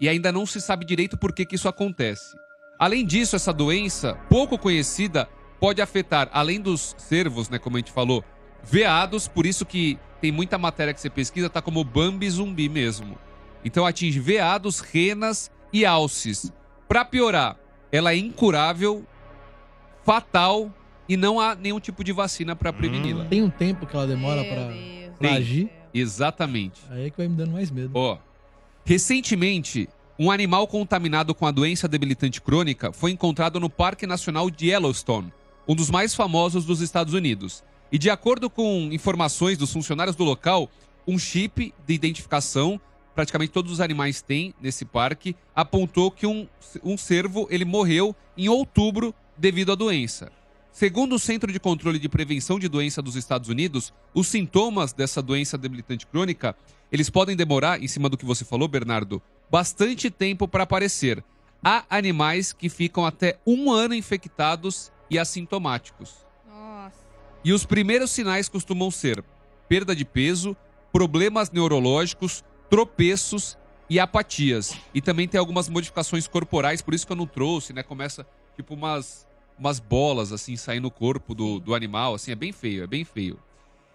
e 0.00 0.08
ainda 0.08 0.30
não 0.30 0.46
se 0.46 0.60
sabe 0.60 0.84
direito 0.84 1.16
por 1.18 1.32
que, 1.32 1.44
que 1.44 1.56
isso 1.56 1.68
acontece. 1.68 2.36
Além 2.78 3.04
disso, 3.04 3.36
essa 3.36 3.52
doença, 3.52 4.14
pouco 4.28 4.58
conhecida, 4.58 5.28
pode 5.60 5.80
afetar, 5.80 6.28
além 6.32 6.60
dos 6.60 6.94
cervos, 6.98 7.48
né, 7.48 7.58
como 7.58 7.76
a 7.76 7.78
gente 7.80 7.92
falou, 7.92 8.24
veados, 8.62 9.28
por 9.28 9.46
isso 9.46 9.64
que 9.64 9.98
tem 10.20 10.30
muita 10.30 10.56
matéria 10.58 10.94
que 10.94 11.00
você 11.00 11.10
pesquisa, 11.10 11.50
tá 11.50 11.60
como 11.60 11.82
Bambi 11.82 12.28
zumbi 12.30 12.68
mesmo. 12.68 13.18
Então 13.64 13.84
atinge 13.84 14.20
veados, 14.20 14.80
renas 14.80 15.50
e 15.72 15.84
alces. 15.84 16.52
Pra 16.88 17.04
piorar, 17.04 17.56
ela 17.90 18.12
é 18.12 18.16
incurável, 18.16 19.04
fatal 20.04 20.72
e 21.08 21.16
não 21.16 21.40
há 21.40 21.54
nenhum 21.54 21.80
tipo 21.80 22.04
de 22.04 22.12
vacina 22.12 22.54
pra 22.54 22.72
preveni-la. 22.72 23.24
Tem 23.24 23.42
um 23.42 23.50
tempo 23.50 23.86
que 23.86 23.94
ela 23.94 24.06
demora 24.06 24.42
Tem. 25.18 25.36
agir. 25.36 25.70
Exatamente. 25.94 26.80
Aí 26.90 27.06
é 27.06 27.10
que 27.10 27.16
vai 27.18 27.28
me 27.28 27.36
dando 27.36 27.52
mais 27.52 27.70
medo. 27.70 27.90
Ó, 27.94 28.16
recentemente, 28.84 29.88
um 30.18 30.30
animal 30.30 30.66
contaminado 30.66 31.34
com 31.34 31.46
a 31.46 31.50
doença 31.50 31.86
debilitante 31.86 32.40
crônica 32.40 32.92
foi 32.92 33.10
encontrado 33.10 33.60
no 33.60 33.68
Parque 33.68 34.06
Nacional 34.06 34.48
de 34.50 34.68
Yellowstone, 34.68 35.32
um 35.68 35.74
dos 35.74 35.90
mais 35.90 36.14
famosos 36.14 36.64
dos 36.64 36.80
Estados 36.80 37.12
Unidos. 37.12 37.62
E 37.92 37.98
de 37.98 38.08
acordo 38.08 38.48
com 38.48 38.88
informações 38.90 39.58
dos 39.58 39.70
funcionários 39.70 40.16
do 40.16 40.24
local, 40.24 40.70
um 41.06 41.18
chip 41.18 41.74
de 41.86 41.92
identificação, 41.92 42.80
praticamente 43.14 43.52
todos 43.52 43.70
os 43.70 43.82
animais 43.82 44.22
têm 44.22 44.54
nesse 44.58 44.86
parque, 44.86 45.36
apontou 45.54 46.10
que 46.10 46.26
um, 46.26 46.48
um 46.82 46.96
cervo 46.96 47.46
ele 47.50 47.66
morreu 47.66 48.16
em 48.34 48.48
outubro 48.48 49.14
devido 49.36 49.72
à 49.72 49.74
doença. 49.74 50.32
Segundo 50.72 51.16
o 51.16 51.18
Centro 51.18 51.52
de 51.52 51.60
Controle 51.60 51.98
de 51.98 52.08
Prevenção 52.08 52.58
de 52.58 52.66
Doença 52.66 53.02
dos 53.02 53.14
Estados 53.14 53.50
Unidos, 53.50 53.92
os 54.14 54.26
sintomas 54.26 54.94
dessa 54.94 55.20
doença 55.20 55.58
debilitante 55.58 56.06
crônica, 56.06 56.56
eles 56.90 57.10
podem 57.10 57.36
demorar, 57.36 57.82
em 57.82 57.88
cima 57.88 58.08
do 58.08 58.16
que 58.16 58.24
você 58.24 58.42
falou, 58.42 58.68
Bernardo, 58.68 59.20
bastante 59.50 60.10
tempo 60.10 60.48
para 60.48 60.62
aparecer. 60.62 61.22
Há 61.62 61.84
animais 61.90 62.54
que 62.54 62.70
ficam 62.70 63.04
até 63.04 63.38
um 63.46 63.70
ano 63.70 63.92
infectados 63.92 64.90
e 65.10 65.18
assintomáticos. 65.18 66.21
E 67.44 67.52
os 67.52 67.64
primeiros 67.64 68.10
sinais 68.10 68.48
costumam 68.48 68.90
ser 68.90 69.24
perda 69.68 69.96
de 69.96 70.04
peso, 70.04 70.56
problemas 70.92 71.50
neurológicos, 71.50 72.44
tropeços 72.68 73.58
e 73.88 73.98
apatias. 73.98 74.76
E 74.94 75.00
também 75.00 75.26
tem 75.26 75.38
algumas 75.38 75.68
modificações 75.68 76.28
corporais, 76.28 76.82
por 76.82 76.94
isso 76.94 77.06
que 77.06 77.12
eu 77.12 77.16
não 77.16 77.26
trouxe, 77.26 77.72
né? 77.72 77.82
Começa 77.82 78.26
tipo 78.54 78.74
umas, 78.74 79.26
umas 79.58 79.80
bolas 79.80 80.32
assim 80.32 80.56
saindo 80.56 80.84
no 80.84 80.90
corpo 80.90 81.34
do, 81.34 81.58
do 81.58 81.74
animal, 81.74 82.14
assim, 82.14 82.32
é 82.32 82.34
bem 82.34 82.52
feio, 82.52 82.84
é 82.84 82.86
bem 82.86 83.04
feio. 83.04 83.38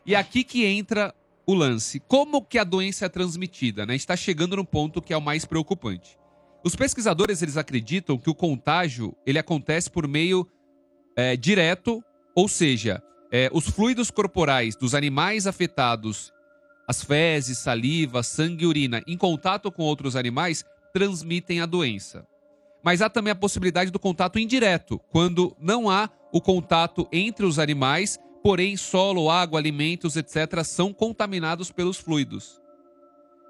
E 0.06 0.16
aqui 0.16 0.44
que 0.44 0.66
entra 0.66 1.14
o 1.46 1.54
lance. 1.54 2.00
Como 2.02 2.42
que 2.42 2.60
a 2.60 2.64
doença 2.64 3.06
é 3.06 3.10
transmitida, 3.10 3.86
né? 3.86 3.96
Está 3.96 4.16
chegando 4.16 4.58
no 4.58 4.66
ponto 4.66 5.02
que 5.02 5.14
é 5.14 5.18
o 5.18 5.22
mais 5.22 5.46
preocupante. 5.46 6.18
Os 6.64 6.76
pesquisadores 6.76 7.42
eles 7.42 7.56
acreditam 7.56 8.18
que 8.18 8.30
o 8.30 8.36
contágio 8.36 9.16
ele 9.26 9.40
acontece 9.40 9.90
por 9.90 10.08
meio 10.08 10.46
é, 11.16 11.38
direto, 11.38 12.04
ou 12.36 12.48
seja, 12.48 13.02
é, 13.32 13.50
os 13.54 13.70
fluidos 13.70 14.10
corporais 14.10 14.76
dos 14.76 14.96
animais 14.96 15.48
afetados, 15.48 16.34
as 16.88 17.04
fezes, 17.04 17.58
saliva, 17.58 18.24
sangue 18.24 18.64
e 18.64 18.68
urina, 18.68 19.04
em 19.06 19.18
contato 19.18 19.72
com 19.72 19.84
outros 19.84 20.16
animais, 20.16 20.64
transmitem 20.94 21.60
a 21.60 21.66
doença. 21.66 22.26
Mas 22.82 23.02
há 23.02 23.10
também 23.10 23.32
a 23.32 23.36
possibilidade 23.36 23.92
do 23.92 24.00
contato 24.00 24.40
indireto, 24.40 25.00
quando 25.10 25.56
não 25.60 25.90
há 25.90 26.10
o 26.32 26.40
contato 26.40 27.08
entre 27.12 27.46
os 27.46 27.60
animais, 27.60 28.18
porém 28.42 28.78
solo, 28.78 29.30
água, 29.30 29.60
alimentos, 29.60 30.16
etc., 30.16 30.64
são 30.64 30.94
contaminados 30.94 31.72
pelos 31.72 31.98
fluidos. 31.98 32.62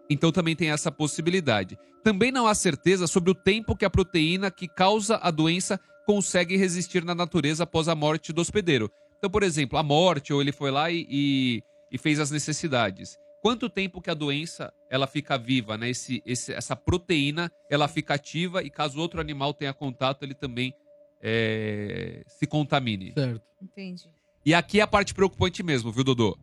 Então 0.10 0.32
também 0.32 0.56
tem 0.56 0.72
essa 0.72 0.91
possibilidade. 0.91 1.78
Também 2.04 2.32
não 2.32 2.48
há 2.48 2.56
certeza 2.56 3.06
sobre 3.06 3.30
o 3.30 3.36
tempo 3.36 3.76
que 3.76 3.86
a 3.86 3.90
proteína 3.90 4.49
que 4.49 4.68
causa 4.68 5.20
a 5.22 5.30
doença 5.30 5.80
consegue 6.06 6.56
resistir 6.56 7.04
na 7.04 7.14
natureza 7.14 7.66
após 7.66 7.88
a 7.88 7.95
morte 7.95 8.32
do 8.32 8.41
hospedeiro. 8.41 8.90
Então, 9.18 9.30
por 9.30 9.44
exemplo, 9.44 9.77
a 9.77 9.84
morte, 9.84 10.31
ou 10.31 10.41
ele 10.41 10.52
foi 10.52 10.72
lá 10.72 10.91
e, 10.91 11.06
e, 11.10 11.64
e 11.91 11.98
fez 11.98 12.19
as 12.19 12.31
necessidades. 12.31 13.18
Quanto 13.41 13.69
tempo 13.69 14.02
que 14.02 14.10
a 14.10 14.14
doença 14.14 14.73
ela 14.89 15.07
fica 15.07 15.38
viva, 15.38 15.77
né? 15.77 15.89
Esse, 15.89 16.22
esse, 16.26 16.53
essa 16.53 16.76
proteína 16.76 17.52
ela 17.69 17.88
fica 17.88 18.15
ativa 18.15 18.64
e 18.64 18.69
caso 18.69 18.99
outro 18.99 19.22
animal 19.22 19.53
tenha 19.53 19.73
contato, 19.73 20.23
ele 20.23 20.34
também 20.34 20.73
é, 21.22 22.23
se 22.27 22.45
contamine. 22.45 23.14
Certo. 23.14 23.41
Entendi. 23.61 24.10
E 24.45 24.53
aqui 24.53 24.80
é 24.80 24.84
a 24.84 24.88
parte 24.88 25.14
preocupante 25.14 25.61
mesmo, 25.64 25.91
viu, 25.91 26.03
Dodô? 26.03 26.38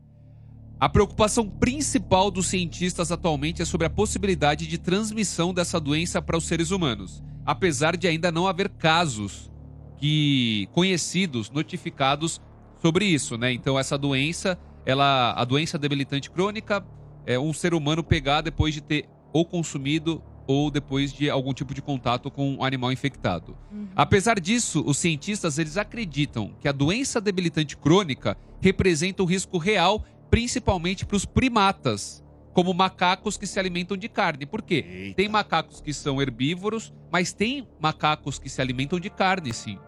A 0.79 0.89
preocupação 0.89 1.49
principal 1.49 2.31
dos 2.31 2.49
cientistas 2.49 3.13
atualmente 3.13 3.63
é 3.63 3.65
sobre 3.65 3.87
a 3.87 3.91
possibilidade 3.91 4.67
de 4.67 4.77
transmissão 4.77 5.55
dessa 5.55 5.81
doença 5.81 6.21
para 6.21 6.37
os 6.37 6.45
seres 6.45 6.71
humanos, 6.71 7.23
apesar 7.47 7.97
de 7.97 8.09
ainda 8.09 8.33
não 8.33 8.47
haver 8.47 8.69
casos 8.69 9.51
que 9.97 10.69
conhecidos, 10.73 11.51
notificados 11.51 12.41
sobre 12.85 13.07
isso, 13.07 13.39
né? 13.39 13.51
Então 13.51 13.79
essa 13.79 13.97
doença, 13.97 14.59
ela, 14.85 15.33
a 15.33 15.43
doença 15.47 15.79
debilitante 15.79 16.31
crônica, 16.31 16.85
é 17.25 17.39
um 17.39 17.51
ser 17.51 17.73
humano 17.73 18.05
pegar 18.05 18.43
depois 18.43 18.75
de 18.75 18.83
ter 18.83 19.09
ou 19.33 19.47
consumido 19.47 20.23
ou 20.47 20.71
depois 20.71 21.11
de 21.11 21.31
algum 21.31 21.55
tipo 21.55 21.73
de 21.73 21.81
contato 21.81 22.31
com 22.31 22.57
um 22.57 22.63
animal 22.63 22.93
infectado. 22.93 23.57
Apesar 23.97 24.39
disso, 24.39 24.85
os 24.87 24.99
cientistas 24.99 25.59
eles 25.59 25.79
acreditam 25.79 26.53
que 26.61 26.69
a 26.69 26.73
doença 26.73 27.23
debilitante 27.23 27.75
crônica 27.75 28.37
representa 28.61 29.23
um 29.23 29.27
risco 29.27 29.57
real, 29.57 30.05
principalmente 30.29 31.07
para 31.07 31.17
os 31.17 31.25
primatas, 31.25 32.23
como 32.53 32.75
macacos 32.75 33.39
que 33.39 33.47
se 33.47 33.59
alimentam 33.59 33.97
de 33.97 34.11
carne. 34.11 34.45
Por 34.45 34.61
quê? 34.61 35.15
Tem 35.17 35.27
macacos 35.27 35.81
que 35.81 35.95
são 35.95 36.21
herbívoros, 36.21 36.93
mas 37.11 37.33
tem 37.33 37.67
macacos 37.81 38.39
que 38.39 38.51
se 38.51 38.61
alimentam 38.61 39.01
de 39.01 39.09
carne, 39.09 39.55
sim. 39.55 39.79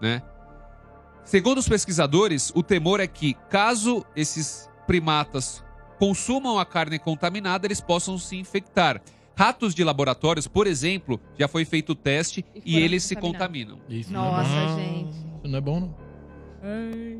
Né? 0.00 0.22
Segundo 1.24 1.58
os 1.58 1.68
pesquisadores, 1.68 2.52
o 2.54 2.62
temor 2.62 3.00
é 3.00 3.06
que, 3.06 3.34
caso 3.48 4.04
esses 4.14 4.68
primatas 4.86 5.64
consumam 5.98 6.58
a 6.58 6.66
carne 6.66 6.98
contaminada, 6.98 7.66
eles 7.66 7.80
possam 7.80 8.18
se 8.18 8.36
infectar. 8.36 9.00
Ratos 9.36 9.74
de 9.74 9.82
laboratórios, 9.82 10.46
por 10.46 10.66
exemplo, 10.66 11.20
já 11.38 11.48
foi 11.48 11.64
feito 11.64 11.92
o 11.92 11.94
teste 11.94 12.44
e, 12.54 12.72
foram 12.72 12.84
eles 12.84 13.04
se 13.04 13.16
contaminam. 13.16 13.78
Isso 13.88 14.12
Nossa, 14.12 14.48
não 14.48 14.58
é 14.58 14.66
bom. 14.66 14.76
gente. 14.76 15.10
Isso 15.10 15.48
não 15.48 15.58
é 15.58 15.60
bom, 15.60 15.80
não. 15.80 16.12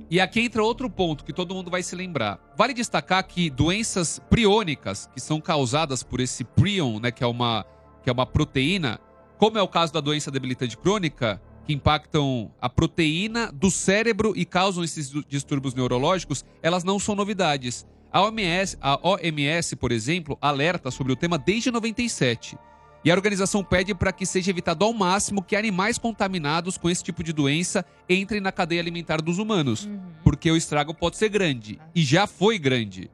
E 0.08 0.20
aqui 0.20 0.40
entra 0.40 0.62
outro 0.62 0.88
ponto 0.88 1.24
que 1.24 1.32
todo 1.32 1.54
mundo 1.54 1.70
vai 1.70 1.82
se 1.82 1.96
lembrar. 1.96 2.38
Vale 2.56 2.72
destacar 2.72 3.26
que 3.26 3.50
doenças 3.50 4.20
priônicas, 4.30 5.08
que 5.12 5.20
são 5.20 5.40
causadas 5.40 6.02
por 6.02 6.20
esse 6.20 6.44
prion, 6.44 7.00
né, 7.00 7.10
que 7.10 7.24
é 7.24 7.26
uma, 7.26 7.66
que 8.02 8.10
é 8.10 8.12
uma 8.12 8.26
proteína, 8.26 9.00
como 9.38 9.58
é 9.58 9.62
o 9.62 9.66
caso 9.66 9.92
da 9.92 10.00
doença 10.00 10.30
debilitante 10.30 10.76
crônica, 10.76 11.42
que 11.64 11.72
impactam 11.72 12.50
a 12.60 12.68
proteína 12.68 13.50
do 13.52 13.70
cérebro 13.70 14.32
e 14.36 14.44
causam 14.44 14.82
esses 14.82 15.12
distúrbios 15.28 15.74
neurológicos, 15.74 16.44
elas 16.62 16.84
não 16.84 16.98
são 16.98 17.14
novidades. 17.14 17.86
A 18.12 18.20
OMS, 18.22 18.76
a 18.80 18.98
OMS, 19.08 19.76
por 19.76 19.90
exemplo, 19.90 20.36
alerta 20.40 20.90
sobre 20.90 21.12
o 21.12 21.16
tema 21.16 21.38
desde 21.38 21.70
97. 21.70 22.58
E 23.04 23.10
a 23.10 23.14
organização 23.14 23.64
pede 23.64 23.94
para 23.94 24.12
que 24.12 24.24
seja 24.24 24.50
evitado 24.50 24.84
ao 24.84 24.92
máximo 24.92 25.42
que 25.42 25.56
animais 25.56 25.98
contaminados 25.98 26.78
com 26.78 26.88
esse 26.88 27.02
tipo 27.02 27.22
de 27.22 27.32
doença 27.32 27.84
entrem 28.08 28.40
na 28.40 28.52
cadeia 28.52 28.80
alimentar 28.80 29.20
dos 29.20 29.38
humanos, 29.38 29.88
porque 30.22 30.50
o 30.50 30.56
estrago 30.56 30.94
pode 30.94 31.16
ser 31.16 31.28
grande 31.28 31.80
e 31.94 32.02
já 32.04 32.26
foi 32.26 32.58
grande. 32.58 33.10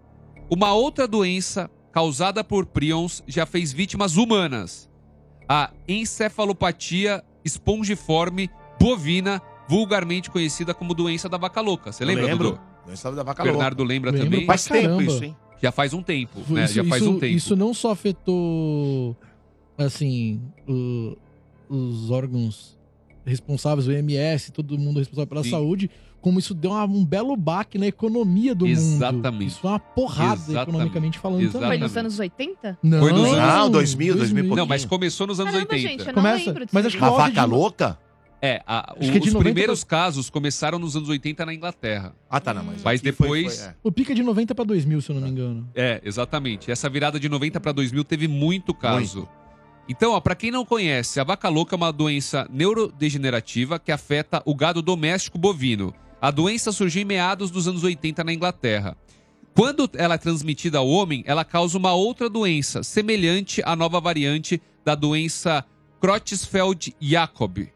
Uma 0.51 0.75
outra 0.75 1.09
doença 1.09 1.71
causada 1.91 2.45
por 2.45 2.67
prions 2.67 3.23
já 3.27 3.47
fez 3.47 3.73
vítimas 3.73 4.17
humanas. 4.17 4.91
A 5.49 5.71
encefalopatia 5.87 7.25
espongiforme 7.49 8.49
bovina, 8.81 9.43
vulgarmente 9.69 10.31
conhecida 10.31 10.73
como 10.73 10.95
doença 10.95 11.29
da 11.29 11.37
vaca 11.37 11.61
louca. 11.61 11.91
Você 11.93 12.05
lembra, 12.05 12.27
Lembro. 12.27 12.51
Dudu? 12.53 12.61
Doença 12.87 13.11
da 13.13 13.23
vaca 13.23 13.43
Bernardo 13.43 13.81
louca. 13.81 13.93
lembra 13.93 14.11
Lembro 14.13 14.27
também? 14.27 14.47
pra 14.47 14.55
Faz 14.55 14.65
tempo 14.65 14.83
caramba. 14.89 15.03
isso, 15.03 15.25
hein? 15.25 15.37
Já 15.61 15.73
faz 15.73 15.93
um 15.93 16.03
tempo, 16.03 16.39
né? 16.49 16.65
Isso, 16.65 16.75
Já 16.75 16.85
faz 16.85 17.03
isso- 17.03 17.11
um 17.11 17.19
tempo. 17.19 17.37
isso 17.37 17.57
não 17.57 17.75
só 17.75 17.91
afetou, 17.91 19.17
assim, 19.77 20.41
o- 20.69 21.17
os 21.69 22.11
órgãos 22.11 22.79
responsáveis, 23.27 23.87
o 23.89 23.93
IMS, 23.93 24.53
todo 24.53 24.79
mundo 24.79 24.99
responsável 24.99 25.27
pela 25.27 25.43
Sim. 25.45 25.51
saúde, 25.51 25.91
como 26.21 26.39
isso 26.39 26.53
deu 26.55 26.71
uma- 26.73 26.85
um 26.85 27.05
belo 27.05 27.37
baque 27.37 27.79
na 27.79 27.87
economia 27.87 28.55
do 28.55 28.67
mundo. 28.67 28.73
Exatamente. 28.77 29.47
Isso 29.49 29.61
foi 29.61 29.71
uma 29.71 29.79
porrada 29.79 30.35
Exatamente. 30.35 30.69
economicamente 30.69 31.19
falando 31.19 31.41
Exatamente. 31.43 31.69
Foi 31.69 31.77
também. 31.89 31.89
nos 31.89 31.97
anos 31.97 32.19
80? 32.19 32.79
Não, 32.83 33.01
Foi 33.01 33.13
nos 33.13 33.29
anos... 33.33 33.37
Não, 33.55 33.71
2000, 33.71 34.15
2000 34.17 34.39
e 34.39 34.43
Não, 34.43 34.49
pouquinho. 34.57 34.69
mas 34.69 34.85
começou 34.85 35.27
nos 35.27 35.41
anos 35.41 35.53
Caramba, 35.53 35.73
80. 35.75 35.89
gente, 35.91 36.01
eu 36.01 36.07
não 36.07 36.15
Começa- 36.15 36.45
lembro 36.51 36.67
mas 36.73 36.87
acho 36.87 36.97
que 36.99 37.05
A 37.05 37.11
o 37.11 37.17
vaca 37.17 37.41
de- 37.43 37.47
louca? 37.49 37.99
É, 38.41 38.63
a- 38.67 38.95
que 38.99 39.05
é 39.07 39.11
os 39.11 39.17
90 39.33 39.39
primeiros 39.41 39.83
casos 39.83 40.31
começaram 40.31 40.79
nos 40.79 40.95
anos 40.95 41.09
80 41.09 41.45
na 41.45 41.53
Inglaterra. 41.53 42.15
Ah, 42.31 42.39
tá, 42.39 42.55
não, 42.55 42.63
mas. 42.63 42.83
Mas 42.85 43.01
aqui 43.01 43.11
foi- 43.11 43.27
depois. 43.43 43.59
foi, 43.61 43.67
é. 43.69 43.75
O 43.83 43.91
pico 43.91 44.13
é 44.13 44.15
de 44.15 44.23
90 44.23 44.55
pra 44.55 44.65
2000, 44.65 45.01
se 45.01 45.11
eu 45.11 45.17
não 45.17 45.23
me 45.23 45.31
engano. 45.31 45.69
É, 45.75 46.01
exatamente. 46.05 46.71
Essa 46.71 46.89
virada 46.89 47.19
de 47.19 47.29
90 47.29 47.59
para 47.59 47.73
2000 47.73 48.05
teve 48.05 48.29
muito 48.29 48.73
caso. 48.73 49.29
Então, 49.89 50.13
ó, 50.13 50.21
para 50.21 50.37
quem 50.37 50.51
não 50.53 50.65
conhece, 50.65 51.19
a 51.19 51.25
vaca 51.25 51.49
louca 51.49 51.75
é 51.75 51.77
uma 51.79 51.91
doença 51.91 52.47
neurodegenerativa 52.53 53.79
que 53.79 53.91
afeta 53.91 54.43
o 54.45 54.55
gado 54.55 54.83
doméstico 54.83 55.39
bovino. 55.39 55.95
A 56.21 56.31
doença 56.33 56.73
surgiu 56.73 57.03
em 57.03 57.05
meados 57.05 57.51
dos 57.51 57.69
anos 57.69 57.85
80 57.85 58.25
na 58.25 58.33
Inglaterra. 58.33 58.97
Quando 59.55 59.89
ela 59.95 60.15
é 60.15 60.19
transmitida 60.19 60.79
ao 60.79 60.89
homem, 60.89 61.23
ela 61.27 61.45
causa 61.45 61.79
uma 61.79 61.93
outra 61.93 62.29
doença, 62.29 62.83
semelhante 62.83 63.63
à 63.65 63.75
nova 63.75 64.01
variante 64.01 64.61
da 64.85 64.95
doença 64.95 65.65
Creutzfeldt-Jakob. 66.01 67.73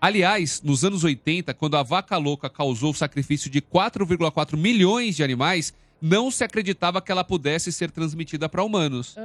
Aliás, 0.00 0.62
nos 0.62 0.84
anos 0.84 1.04
80, 1.04 1.54
quando 1.54 1.76
a 1.76 1.82
vaca 1.82 2.16
louca 2.16 2.50
causou 2.50 2.90
o 2.90 2.94
sacrifício 2.94 3.50
de 3.50 3.60
4,4 3.60 4.56
milhões 4.56 5.16
de 5.16 5.24
animais, 5.24 5.72
não 6.00 6.30
se 6.30 6.44
acreditava 6.44 7.00
que 7.00 7.10
ela 7.10 7.24
pudesse 7.24 7.72
ser 7.72 7.90
transmitida 7.90 8.48
para 8.48 8.62
humanos. 8.62 9.16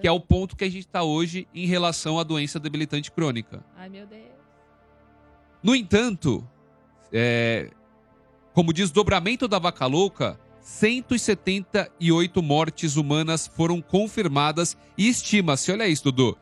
Que 0.00 0.06
é 0.06 0.12
o 0.12 0.20
ponto 0.20 0.56
que 0.56 0.64
a 0.64 0.70
gente 0.70 0.86
está 0.86 1.02
hoje 1.02 1.48
em 1.54 1.66
relação 1.66 2.18
à 2.18 2.22
doença 2.22 2.60
debilitante 2.60 3.10
crônica. 3.10 3.64
Ai, 3.76 3.88
meu 3.88 4.06
Deus. 4.06 4.22
No 5.62 5.74
entanto, 5.74 6.46
é, 7.12 7.70
como 8.60 8.74
desdobramento 8.74 9.48
da 9.48 9.58
vaca 9.58 9.86
louca, 9.86 10.38
178 10.60 12.42
mortes 12.42 12.96
humanas 12.96 13.46
foram 13.46 13.80
confirmadas 13.80 14.76
e 14.98 15.08
estima-se, 15.08 15.72
olha 15.72 15.88
isso, 15.88 16.04
Dudu, 16.04 16.36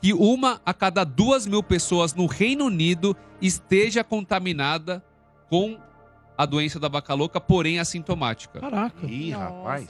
que 0.00 0.12
uma 0.12 0.60
a 0.64 0.72
cada 0.72 1.02
duas 1.02 1.48
mil 1.48 1.64
pessoas 1.64 2.14
no 2.14 2.26
Reino 2.26 2.66
Unido 2.66 3.16
esteja 3.42 4.04
contaminada 4.04 5.04
com 5.50 5.76
a 6.38 6.46
doença 6.46 6.78
da 6.78 6.86
vaca 6.86 7.12
louca, 7.12 7.40
porém 7.40 7.80
assintomática. 7.80 8.60
Caraca. 8.60 9.04
Ih, 9.04 9.32
rapaz. 9.32 9.88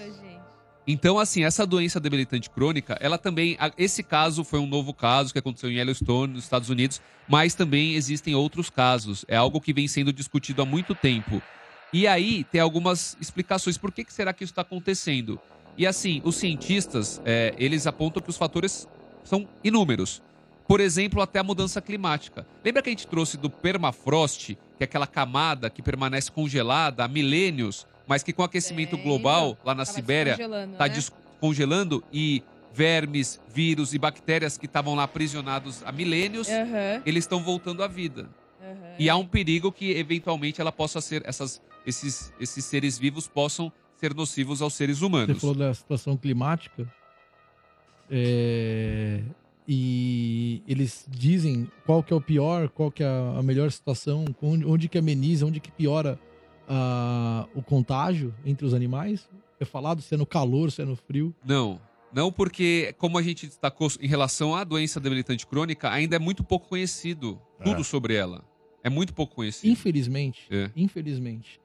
Então, 0.86 1.19
assim, 1.19 1.44
essa 1.44 1.66
doença 1.66 2.01
debilitante 2.01 2.48
crônica, 2.48 2.97
ela 2.98 3.19
também. 3.19 3.59
Esse 3.77 4.02
caso 4.02 4.43
foi 4.43 4.59
um 4.59 4.66
novo 4.66 4.94
caso 4.94 5.35
que 5.35 5.39
aconteceu 5.39 5.70
em 5.70 5.74
Yellowstone, 5.77 6.32
nos 6.32 6.44
Estados 6.44 6.70
Unidos, 6.70 7.02
mas 7.28 7.55
também 7.55 7.93
existem 7.93 8.35
outros 8.35 8.70
casos. 8.70 9.27
É 9.28 9.36
algo 9.36 9.61
que 9.61 9.74
vem 9.74 9.86
sendo 9.86 10.15
discutido 10.15 10.62
há 10.62 10.65
muito 10.65 10.94
tempo. 10.94 11.43
E 11.95 12.09
aí 12.09 12.43
tem 12.43 12.61
algumas 12.61 13.16
explicações. 13.21 13.79
Por 13.79 13.93
que, 13.93 14.05
que 14.05 14.12
será 14.12 14.33
que 14.33 14.43
isso 14.43 14.51
está 14.51 14.62
acontecendo? 14.62 15.39
E 15.79 15.87
assim, 15.87 16.21
os 16.25 16.35
cientistas, 16.35 17.23
é, 17.25 17.55
eles 17.57 17.87
apontam 17.87 18.21
que 18.21 18.29
os 18.29 18.37
fatores 18.37 18.89
são 19.23 19.47
inúmeros. 19.62 20.21
Por 20.66 20.81
exemplo, 20.81 21.23
até 21.23 21.39
a 21.39 21.45
mudança 21.45 21.81
climática. 21.81 22.45
Lembra 22.65 22.83
que 22.83 22.89
a 22.89 22.93
gente 22.93 23.07
trouxe 23.07 23.37
do 23.37 23.49
permafrost, 23.49 24.57
que 24.77 24.83
é 24.83 24.85
aquela 24.85 25.07
camada 25.07 25.71
que 25.71 25.83
permanece 25.83 26.33
congelada 26.33 27.05
há 27.05 27.09
milênios, 27.09 27.87
mas 28.09 28.25
que 28.25 28.33
com 28.33 28.43
o 28.43 28.45
aquecimento 28.45 28.99
global 28.99 29.57
lá 29.65 29.73
na 29.73 29.85
Sibéria 29.85 30.37
descongelando, 30.37 30.73
está 30.73 30.89
né? 30.89 30.95
descongelando 30.95 32.05
e 32.12 32.43
vermes, 32.73 33.41
vírus 33.55 33.95
e 33.95 34.01
bactérias 34.01 34.59
que 34.59 34.66
estavam 34.66 34.97
lá 34.97 35.05
aprisionados 35.05 35.81
há 35.85 35.93
milênios, 35.93 36.49
Aham. 36.49 37.03
eles 37.07 37.23
estão 37.23 37.41
voltando 37.41 37.85
à 37.85 37.87
vida. 37.87 38.29
Aham. 38.75 38.95
E 38.99 39.09
há 39.11 39.17
um 39.17 39.27
perigo 39.27 39.71
que 39.73 39.91
eventualmente 39.93 40.61
ela 40.61 40.73
possa 40.73 41.01
ser 41.01 41.23
essas 41.25 41.61
esses 41.87 42.33
esses 42.41 42.65
seres 42.65 42.99
vivos 42.99 43.27
possam 43.29 43.73
ser 43.97 44.15
nocivos 44.15 44.61
aos 44.63 44.75
seres 44.75 44.99
Você 44.99 45.05
humanos. 45.05 45.41
falou 45.41 45.55
da 45.55 45.73
situação 45.75 46.17
climática. 46.17 46.87
É, 48.11 49.23
E 49.67 50.63
eles 50.69 51.07
dizem 51.09 51.71
qual 51.87 52.03
que 52.03 52.13
é 52.13 52.17
o 52.17 52.21
pior, 52.21 52.69
qual 52.69 52.91
que 52.91 53.03
é 53.03 53.07
a 53.07 53.39
a 53.39 53.43
melhor 53.43 53.71
situação, 53.73 54.25
onde, 54.43 54.65
onde 54.67 54.89
que 54.89 54.99
ameniza, 54.99 55.47
onde 55.47 55.59
que 55.59 55.71
piora 55.73 56.19
ah, 56.69 57.47
o 57.55 57.63
contágio 57.63 58.35
entre 58.45 58.67
os 58.67 58.75
animais. 58.75 59.27
É 59.59 59.65
falado 59.65 60.03
se 60.03 60.13
é 60.15 60.19
no 60.19 60.27
calor, 60.27 60.71
se 60.71 60.83
é 60.83 60.85
no 60.85 60.97
frio. 60.97 61.35
Não. 61.45 61.81
Não 62.13 62.31
porque, 62.31 62.95
como 62.99 63.17
a 63.19 63.23
gente 63.23 63.47
destacou 63.47 63.89
em 64.01 64.07
relação 64.07 64.55
à 64.55 64.63
doença 64.65 65.01
debilitante 65.01 65.47
crônica, 65.47 65.91
ainda 65.91 66.15
é 66.15 66.19
muito 66.19 66.45
pouco 66.45 66.69
conhecido 66.69 67.41
tudo 67.65 67.81
É. 67.81 67.85
sobre 67.85 68.15
ela. 68.15 68.45
É 68.85 68.90
muito 68.90 69.15
pouco 69.15 69.35
conhecido. 69.35 69.73
Infelizmente, 69.73 70.47
É. 70.51 70.70
infelizmente, 70.77 71.59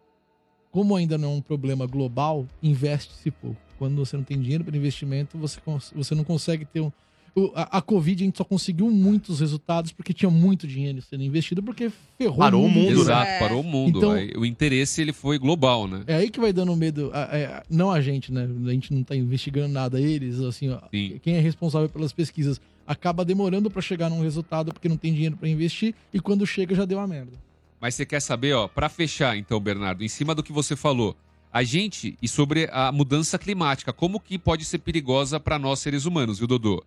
como 0.71 0.95
ainda 0.95 1.17
não 1.17 1.33
é 1.33 1.35
um 1.35 1.41
problema 1.41 1.85
global, 1.85 2.47
investe-se 2.63 3.29
pouco. 3.29 3.59
Quando 3.77 3.95
você 3.97 4.15
não 4.17 4.23
tem 4.23 4.39
dinheiro 4.41 4.63
para 4.63 4.75
investimento, 4.75 5.37
você, 5.37 5.59
você 5.93 6.15
não 6.15 6.23
consegue 6.23 6.63
ter 6.65 6.79
um. 6.79 6.91
O- 7.35 7.51
A, 7.55 7.77
a 7.77 7.81
Covid 7.81 8.23
a 8.23 8.25
gente 8.25 8.37
só 8.37 8.43
conseguiu 8.43 8.89
muitos 8.89 9.39
resultados 9.39 9.91
porque 9.91 10.13
tinha 10.13 10.29
muito 10.29 10.67
dinheiro 10.67 11.01
sendo 11.01 11.23
investido, 11.23 11.61
porque 11.63 11.91
ferrou 12.17 12.37
Parou 12.37 12.65
o 12.65 12.69
mundo, 12.69 12.95
né? 12.95 13.01
Exato, 13.01 13.31
É. 13.31 13.39
parou 13.39 13.61
o 13.61 13.63
mundo. 13.63 13.97
Então- 13.97 14.11
Aí 14.11 14.31
o 14.35 14.45
interesse 14.45 15.01
ele 15.01 15.13
foi 15.13 15.37
global, 15.37 15.87
né? 15.87 16.03
É 16.07 16.15
aí 16.15 16.29
que 16.29 16.39
vai 16.39 16.51
dando 16.53 16.75
medo. 16.75 17.09
a- 17.13 17.29
é, 17.37 17.63
não 17.69 17.91
a 17.91 18.01
gente, 18.01 18.31
né? 18.31 18.47
A 18.67 18.71
gente 18.71 18.93
não 18.93 19.03
tá 19.03 19.15
investigando 19.15 19.73
nada. 19.73 19.99
Eles, 19.99 20.39
assim, 20.41 20.69
ó, 20.69 20.79
quem 20.91 21.35
é 21.35 21.39
responsável 21.39 21.87
pelas 21.89 22.11
pesquisas 22.13 22.59
acaba 22.87 23.23
demorando 23.23 23.69
para 23.69 23.81
chegar 23.81 24.09
num 24.09 24.21
resultado 24.21 24.73
porque 24.73 24.89
não 24.89 24.97
tem 24.97 25.13
dinheiro 25.13 25.37
para 25.37 25.47
investir 25.47 25.93
e 26.13 26.19
quando 26.19 26.45
chega 26.47 26.73
já 26.75 26.85
deu 26.85 26.99
a 26.99 27.07
merda. 27.07 27.33
Mas 27.79 27.95
você 27.95 28.05
quer 28.05 28.19
saber, 28.19 28.53
ó, 28.53 28.67
para 28.67 28.89
fechar 28.89 29.37
então, 29.37 29.59
Bernardo, 29.59 30.03
em 30.03 30.07
cima 30.07 30.33
do 30.35 30.43
que 30.43 30.51
você 30.51 30.75
falou, 30.75 31.15
a 31.53 31.63
gente 31.63 32.17
e 32.21 32.27
sobre 32.27 32.67
a 32.71 32.91
mudança 32.91 33.37
climática, 33.39 33.93
como 33.93 34.19
que 34.19 34.37
pode 34.37 34.65
ser 34.65 34.79
perigosa 34.79 35.39
para 35.39 35.57
nós 35.57 35.79
seres 35.79 36.05
humanos, 36.05 36.39
viu, 36.39 36.47
Dodô? 36.47 36.83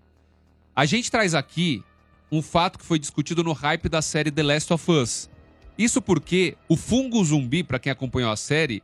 A 0.75 0.85
gente 0.87 1.11
traz 1.11 1.35
aqui 1.35 1.83
um 2.31 2.41
fato 2.41 2.79
que 2.79 2.85
foi 2.85 2.99
discutido 2.99 3.45
no 3.45 3.53
hype 3.53 3.89
da 3.89 4.01
série 4.01 4.31
The 4.31 4.43
Last 4.43 4.73
of 4.73 4.91
Us. 4.91 5.31
Isso 5.77 6.01
porque 6.01 6.57
o 6.69 6.77
fungo 6.77 7.23
zumbi, 7.25 7.63
para 7.63 7.79
quem 7.79 7.93
acompanhou 7.93 8.31
a 8.31 8.37
série, 8.37 8.83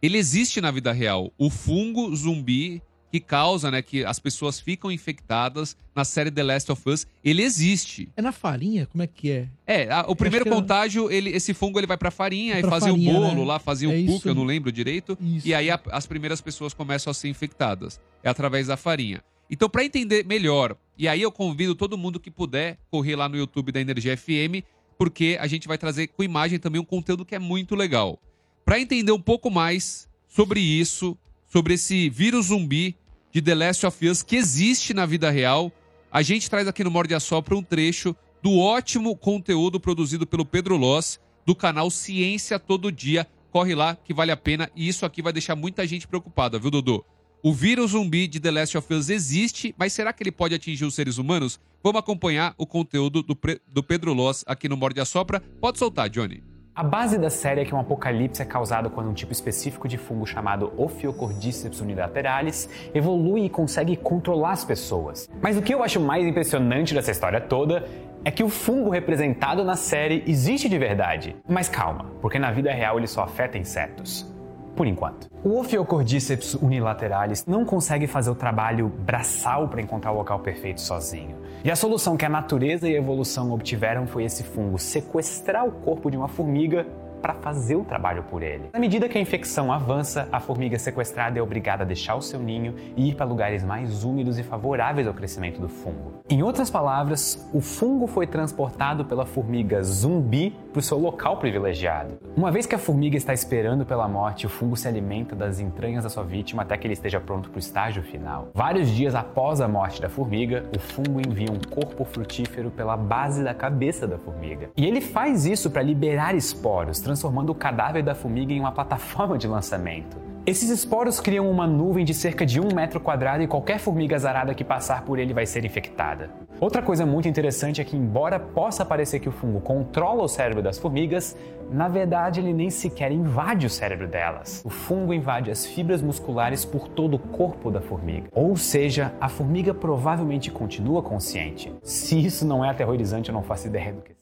ele 0.00 0.16
existe 0.16 0.60
na 0.60 0.70
vida 0.70 0.92
real. 0.92 1.30
O 1.36 1.50
fungo 1.50 2.14
zumbi 2.16 2.82
que 3.10 3.18
causa, 3.18 3.72
né, 3.72 3.82
que 3.82 4.04
as 4.04 4.20
pessoas 4.20 4.60
ficam 4.60 4.90
infectadas 4.90 5.76
na 5.96 6.04
série 6.04 6.30
The 6.30 6.44
Last 6.44 6.70
of 6.70 6.88
Us, 6.88 7.06
ele 7.24 7.42
existe. 7.42 8.08
É 8.16 8.22
na 8.22 8.30
farinha? 8.30 8.86
Como 8.86 9.02
é 9.02 9.06
que 9.08 9.30
é? 9.32 9.48
É, 9.66 9.90
a- 9.92 10.04
o 10.06 10.14
primeiro 10.14 10.44
que 10.44 10.50
é- 10.50 10.54
contágio, 10.54 11.10
ele, 11.10 11.28
esse 11.30 11.52
fungo 11.52 11.78
ele 11.80 11.88
vai 11.88 11.96
pra 11.98 12.12
farinha, 12.12 12.54
aí 12.54 12.60
Pra 12.60 12.70
fazia 12.70 12.90
farinha, 12.92 13.10
o 13.10 13.14
bolo 13.20 13.34
né? 13.40 13.44
lá, 13.44 13.58
fazia 13.58 13.88
É 13.88 13.92
o 13.92 13.96
isso. 13.96 14.12
cookie, 14.14 14.28
eu 14.28 14.34
não 14.34 14.44
lembro 14.44 14.70
direito. 14.70 15.18
E 15.44 15.52
aí 15.52 15.68
a- 15.70 15.80
as 15.90 16.06
primeiras 16.06 16.40
pessoas 16.40 16.72
começam 16.72 17.10
a 17.10 17.14
ser 17.14 17.28
infectadas. 17.28 18.00
É 18.22 18.30
através 18.30 18.68
da 18.68 18.76
farinha. 18.76 19.20
Então, 19.50 19.68
pra 19.68 19.84
entender 19.84 20.24
melhor, 20.24 20.76
e 21.00 21.08
aí 21.08 21.22
eu 21.22 21.32
convido 21.32 21.74
todo 21.74 21.96
mundo 21.96 22.20
que 22.20 22.30
puder 22.30 22.78
correr 22.90 23.16
lá 23.16 23.26
no 23.26 23.34
YouTube 23.34 23.72
da 23.72 23.80
Energia 23.80 24.14
FM, 24.14 24.62
porque 24.98 25.38
a 25.40 25.46
gente 25.46 25.66
vai 25.66 25.78
trazer 25.78 26.08
com 26.08 26.22
imagem 26.22 26.58
também 26.58 26.78
um 26.78 26.84
conteúdo 26.84 27.24
que 27.24 27.34
é 27.34 27.38
muito 27.38 27.74
legal. 27.74 28.20
Pra 28.66 28.78
entender 28.78 29.10
um 29.10 29.18
pouco 29.18 29.50
mais 29.50 30.06
sobre 30.28 30.60
isso, 30.60 31.16
sobre 31.48 31.72
esse 31.72 32.10
vírus 32.10 32.48
zumbi 32.48 32.94
de 33.32 33.40
The 33.40 33.54
Last 33.54 33.86
of 33.86 34.06
Us 34.06 34.22
que 34.22 34.36
existe 34.36 34.92
na 34.92 35.06
vida 35.06 35.30
real, 35.30 35.72
a 36.12 36.20
gente 36.20 36.50
traz 36.50 36.68
aqui 36.68 36.84
no 36.84 36.90
Morde 36.90 37.14
a 37.14 37.20
Sopra 37.20 37.56
um 37.56 37.62
trecho 37.62 38.14
do 38.42 38.58
ótimo 38.58 39.16
conteúdo 39.16 39.80
produzido 39.80 40.26
pelo 40.26 40.44
Pedro 40.44 40.76
Loss, 40.76 41.18
do 41.46 41.54
canal 41.54 41.90
Ciência 41.90 42.58
Todo 42.58 42.92
Dia. 42.92 43.26
Corre 43.50 43.74
lá 43.74 43.96
que 43.96 44.12
vale 44.12 44.32
a 44.32 44.36
pena 44.36 44.70
e 44.76 44.86
isso 44.86 45.06
aqui 45.06 45.22
vai 45.22 45.32
deixar 45.32 45.56
muita 45.56 45.86
gente 45.86 46.06
preocupada, 46.06 46.58
viu, 46.58 46.70
Dodô? 46.70 47.02
O 47.42 47.54
vírus 47.54 47.92
zumbi 47.92 48.28
de 48.28 48.38
The 48.38 48.50
Last 48.50 48.76
of 48.76 48.92
Us 48.92 49.08
existe, 49.08 49.74
mas 49.78 49.94
será 49.94 50.12
que 50.12 50.22
ele 50.22 50.30
pode 50.30 50.54
atingir 50.54 50.84
os 50.84 50.94
seres 50.94 51.16
humanos? 51.16 51.58
Vamos 51.82 51.98
acompanhar 51.98 52.52
o 52.58 52.66
conteúdo 52.66 53.22
do, 53.22 53.34
do 53.66 53.82
Pedro 53.82 54.12
Loss 54.12 54.44
aqui 54.46 54.68
no 54.68 54.76
Morde 54.76 55.00
a 55.00 55.06
Sopra. 55.06 55.42
Pode 55.58 55.78
soltar, 55.78 56.10
Johnny. 56.10 56.44
A 56.74 56.84
base 56.84 57.16
da 57.16 57.30
série 57.30 57.62
é 57.62 57.64
que 57.64 57.74
um 57.74 57.80
apocalipse 57.80 58.42
é 58.42 58.44
causado 58.44 58.90
quando 58.90 59.08
um 59.08 59.14
tipo 59.14 59.32
específico 59.32 59.88
de 59.88 59.96
fungo 59.96 60.26
chamado 60.26 60.70
Ophiocordyceps 60.76 61.80
unilateralis 61.80 62.68
evolui 62.92 63.46
e 63.46 63.48
consegue 63.48 63.96
controlar 63.96 64.52
as 64.52 64.64
pessoas. 64.66 65.26
Mas 65.40 65.56
o 65.56 65.62
que 65.62 65.72
eu 65.72 65.82
acho 65.82 65.98
mais 65.98 66.26
impressionante 66.26 66.92
dessa 66.92 67.10
história 67.10 67.40
toda 67.40 67.88
é 68.22 68.30
que 68.30 68.44
o 68.44 68.50
fungo 68.50 68.90
representado 68.90 69.64
na 69.64 69.76
série 69.76 70.22
existe 70.26 70.68
de 70.68 70.76
verdade. 70.76 71.34
Mas 71.48 71.70
calma, 71.70 72.04
porque 72.20 72.38
na 72.38 72.52
vida 72.52 72.70
real 72.70 72.98
ele 72.98 73.06
só 73.06 73.22
afeta 73.22 73.56
insetos. 73.56 74.29
Por 74.76 74.86
enquanto. 74.86 75.28
O 75.44 75.58
Ophiocordyceps 75.58 76.54
unilateralis 76.54 77.44
não 77.46 77.64
consegue 77.64 78.06
fazer 78.06 78.30
o 78.30 78.34
trabalho 78.34 78.88
braçal 78.88 79.68
para 79.68 79.80
encontrar 79.80 80.12
o 80.12 80.16
local 80.16 80.38
perfeito 80.40 80.80
sozinho. 80.80 81.36
E 81.64 81.70
a 81.70 81.76
solução 81.76 82.16
que 82.16 82.24
a 82.24 82.28
natureza 82.28 82.88
e 82.88 82.94
a 82.94 82.98
evolução 82.98 83.52
obtiveram 83.52 84.06
foi 84.06 84.24
esse 84.24 84.42
fungo 84.42 84.78
sequestrar 84.78 85.66
o 85.66 85.72
corpo 85.72 86.10
de 86.10 86.16
uma 86.16 86.28
formiga 86.28 86.86
para 87.20 87.34
fazer 87.34 87.76
o 87.76 87.84
trabalho 87.84 88.22
por 88.24 88.42
ele. 88.42 88.70
Na 88.72 88.78
medida 88.78 89.08
que 89.08 89.18
a 89.18 89.20
infecção 89.20 89.72
avança, 89.72 90.28
a 90.32 90.40
formiga 90.40 90.78
sequestrada 90.78 91.38
é 91.38 91.42
obrigada 91.42 91.82
a 91.82 91.86
deixar 91.86 92.14
o 92.14 92.22
seu 92.22 92.40
ninho 92.40 92.74
e 92.96 93.08
ir 93.08 93.14
para 93.14 93.26
lugares 93.26 93.62
mais 93.62 94.04
úmidos 94.04 94.38
e 94.38 94.42
favoráveis 94.42 95.06
ao 95.06 95.14
crescimento 95.14 95.60
do 95.60 95.68
fungo. 95.68 96.20
Em 96.28 96.42
outras 96.42 96.70
palavras, 96.70 97.48
o 97.52 97.60
fungo 97.60 98.06
foi 98.06 98.26
transportado 98.26 99.04
pela 99.04 99.26
formiga 99.26 99.82
zumbi 99.82 100.56
para 100.72 100.78
o 100.78 100.82
seu 100.82 100.98
local 100.98 101.36
privilegiado. 101.38 102.18
Uma 102.36 102.50
vez 102.50 102.66
que 102.66 102.74
a 102.74 102.78
formiga 102.78 103.16
está 103.16 103.34
esperando 103.34 103.84
pela 103.84 104.08
morte, 104.08 104.46
o 104.46 104.48
fungo 104.48 104.76
se 104.76 104.86
alimenta 104.86 105.34
das 105.34 105.60
entranhas 105.60 106.04
da 106.04 106.10
sua 106.10 106.22
vítima 106.22 106.62
até 106.62 106.76
que 106.76 106.86
ele 106.86 106.94
esteja 106.94 107.20
pronto 107.20 107.50
para 107.50 107.56
o 107.56 107.60
estágio 107.60 108.02
final. 108.02 108.48
Vários 108.54 108.88
dias 108.88 109.14
após 109.14 109.60
a 109.60 109.68
morte 109.68 110.00
da 110.00 110.08
formiga, 110.08 110.64
o 110.74 110.78
fungo 110.78 111.20
envia 111.20 111.50
um 111.50 111.58
corpo 111.58 112.04
frutífero 112.04 112.70
pela 112.70 112.96
base 112.96 113.42
da 113.42 113.52
cabeça 113.52 114.06
da 114.06 114.18
formiga. 114.18 114.70
E 114.76 114.86
ele 114.86 115.00
faz 115.00 115.44
isso 115.46 115.70
para 115.70 115.82
liberar 115.82 116.34
esporos, 116.34 117.00
transformando 117.10 117.50
o 117.50 117.54
cadáver 117.54 118.04
da 118.04 118.14
formiga 118.14 118.52
em 118.52 118.60
uma 118.60 118.70
plataforma 118.70 119.36
de 119.36 119.48
lançamento. 119.48 120.16
Esses 120.46 120.70
esporos 120.70 121.20
criam 121.20 121.50
uma 121.50 121.66
nuvem 121.66 122.04
de 122.04 122.14
cerca 122.14 122.46
de 122.46 122.60
um 122.60 122.72
metro 122.72 123.00
quadrado 123.00 123.42
e 123.42 123.48
qualquer 123.48 123.78
formiga 123.80 124.14
azarada 124.14 124.54
que 124.54 124.64
passar 124.64 125.02
por 125.02 125.18
ele 125.18 125.34
vai 125.34 125.44
ser 125.44 125.64
infectada. 125.64 126.30
Outra 126.60 126.80
coisa 126.80 127.04
muito 127.04 127.28
interessante 127.28 127.80
é 127.80 127.84
que, 127.84 127.96
embora 127.96 128.38
possa 128.38 128.84
parecer 128.84 129.18
que 129.18 129.28
o 129.28 129.32
fungo 129.32 129.60
controla 129.60 130.22
o 130.22 130.28
cérebro 130.28 130.62
das 130.62 130.78
formigas, 130.78 131.36
na 131.70 131.88
verdade 131.88 132.38
ele 132.38 132.52
nem 132.52 132.70
sequer 132.70 133.10
invade 133.10 133.66
o 133.66 133.70
cérebro 133.70 134.06
delas. 134.06 134.62
O 134.64 134.70
fungo 134.70 135.12
invade 135.12 135.50
as 135.50 135.66
fibras 135.66 136.00
musculares 136.00 136.64
por 136.64 136.86
todo 136.86 137.14
o 137.14 137.18
corpo 137.18 137.72
da 137.72 137.80
formiga. 137.80 138.28
Ou 138.32 138.56
seja, 138.56 139.12
a 139.20 139.28
formiga 139.28 139.74
provavelmente 139.74 140.48
continua 140.50 141.02
consciente. 141.02 141.74
Se 141.82 142.24
isso 142.24 142.46
não 142.46 142.64
é 142.64 142.70
aterrorizante, 142.70 143.30
eu 143.30 143.34
não 143.34 143.42
faço 143.42 143.66
ideia 143.66 143.92
do 143.92 144.00
que. 144.00 144.19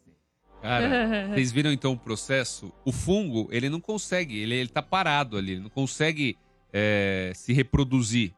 Cara, 0.63 1.29
vocês 1.35 1.53
viram 1.53 1.73
então 1.73 1.93
o 1.93 1.99
processo? 1.99 2.73
O 2.85 2.93
fungo, 2.93 3.49
ele 3.51 3.69
não 3.69 3.81
consegue, 3.81 4.39
ele, 4.39 4.55
ele 4.55 4.69
tá 4.69 4.83
parado 4.83 5.37
ali, 5.37 5.53
ele 5.53 5.61
não 5.61 5.71
consegue 5.71 6.37
é, 6.73 7.33
se 7.35 7.53
reproduzir. 7.53 8.35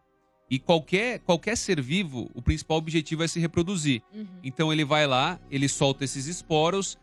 E 0.50 0.58
qualquer, 0.58 1.20
qualquer 1.20 1.56
ser 1.56 1.80
vivo, 1.80 2.28
o 2.34 2.42
principal 2.42 2.78
objetivo 2.78 3.22
é 3.22 3.28
se 3.28 3.38
reproduzir. 3.38 4.02
Então 4.42 4.72
ele 4.72 4.84
vai 4.84 5.06
lá, 5.06 5.38
ele 5.48 5.68
solta 5.68 6.04
esses 6.04 6.26
esporos 6.26 6.98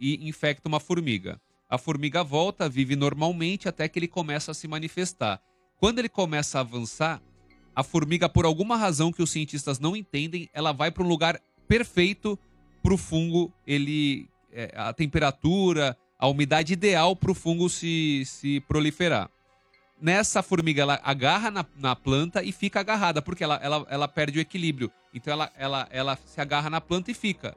e 0.00 0.26
infecta 0.26 0.66
uma 0.66 0.80
formiga. 0.80 1.38
A 1.68 1.76
formiga 1.76 2.24
volta, 2.24 2.68
vive 2.68 2.96
normalmente 2.96 3.68
até 3.68 3.86
que 3.86 3.98
ele 3.98 4.08
começa 4.08 4.52
a 4.52 4.54
se 4.54 4.66
manifestar. 4.66 5.42
Quando 5.78 5.98
ele 5.98 6.08
começa 6.08 6.56
a 6.56 6.62
avançar, 6.62 7.20
a 7.74 7.82
formiga, 7.82 8.30
por 8.30 8.46
alguma 8.46 8.78
razão 8.78 9.12
que 9.12 9.22
os 9.22 9.30
cientistas 9.30 9.78
não 9.78 9.94
entendem, 9.94 10.48
ela 10.54 10.72
vai 10.72 10.90
para 10.90 11.02
um 11.02 11.08
lugar 11.08 11.38
perfeito 11.68 12.38
para 12.82 12.94
o 12.94 12.96
fungo 12.96 13.52
ele 13.66 14.26
é, 14.56 14.72
a 14.74 14.90
temperatura, 14.92 15.96
a 16.18 16.26
umidade 16.26 16.72
ideal 16.72 17.14
para 17.14 17.30
o 17.30 17.34
fungo 17.34 17.68
se, 17.68 18.22
se 18.24 18.58
proliferar. 18.60 19.28
Nessa 20.00 20.42
formiga, 20.42 20.82
ela 20.82 21.00
agarra 21.04 21.50
na, 21.50 21.64
na 21.76 21.94
planta 21.94 22.42
e 22.42 22.52
fica 22.52 22.80
agarrada, 22.80 23.20
porque 23.20 23.44
ela, 23.44 23.56
ela, 23.62 23.86
ela 23.88 24.08
perde 24.08 24.38
o 24.38 24.40
equilíbrio. 24.40 24.90
Então 25.14 25.32
ela, 25.32 25.52
ela, 25.56 25.88
ela 25.90 26.18
se 26.24 26.40
agarra 26.40 26.70
na 26.70 26.80
planta 26.80 27.10
e 27.10 27.14
fica. 27.14 27.56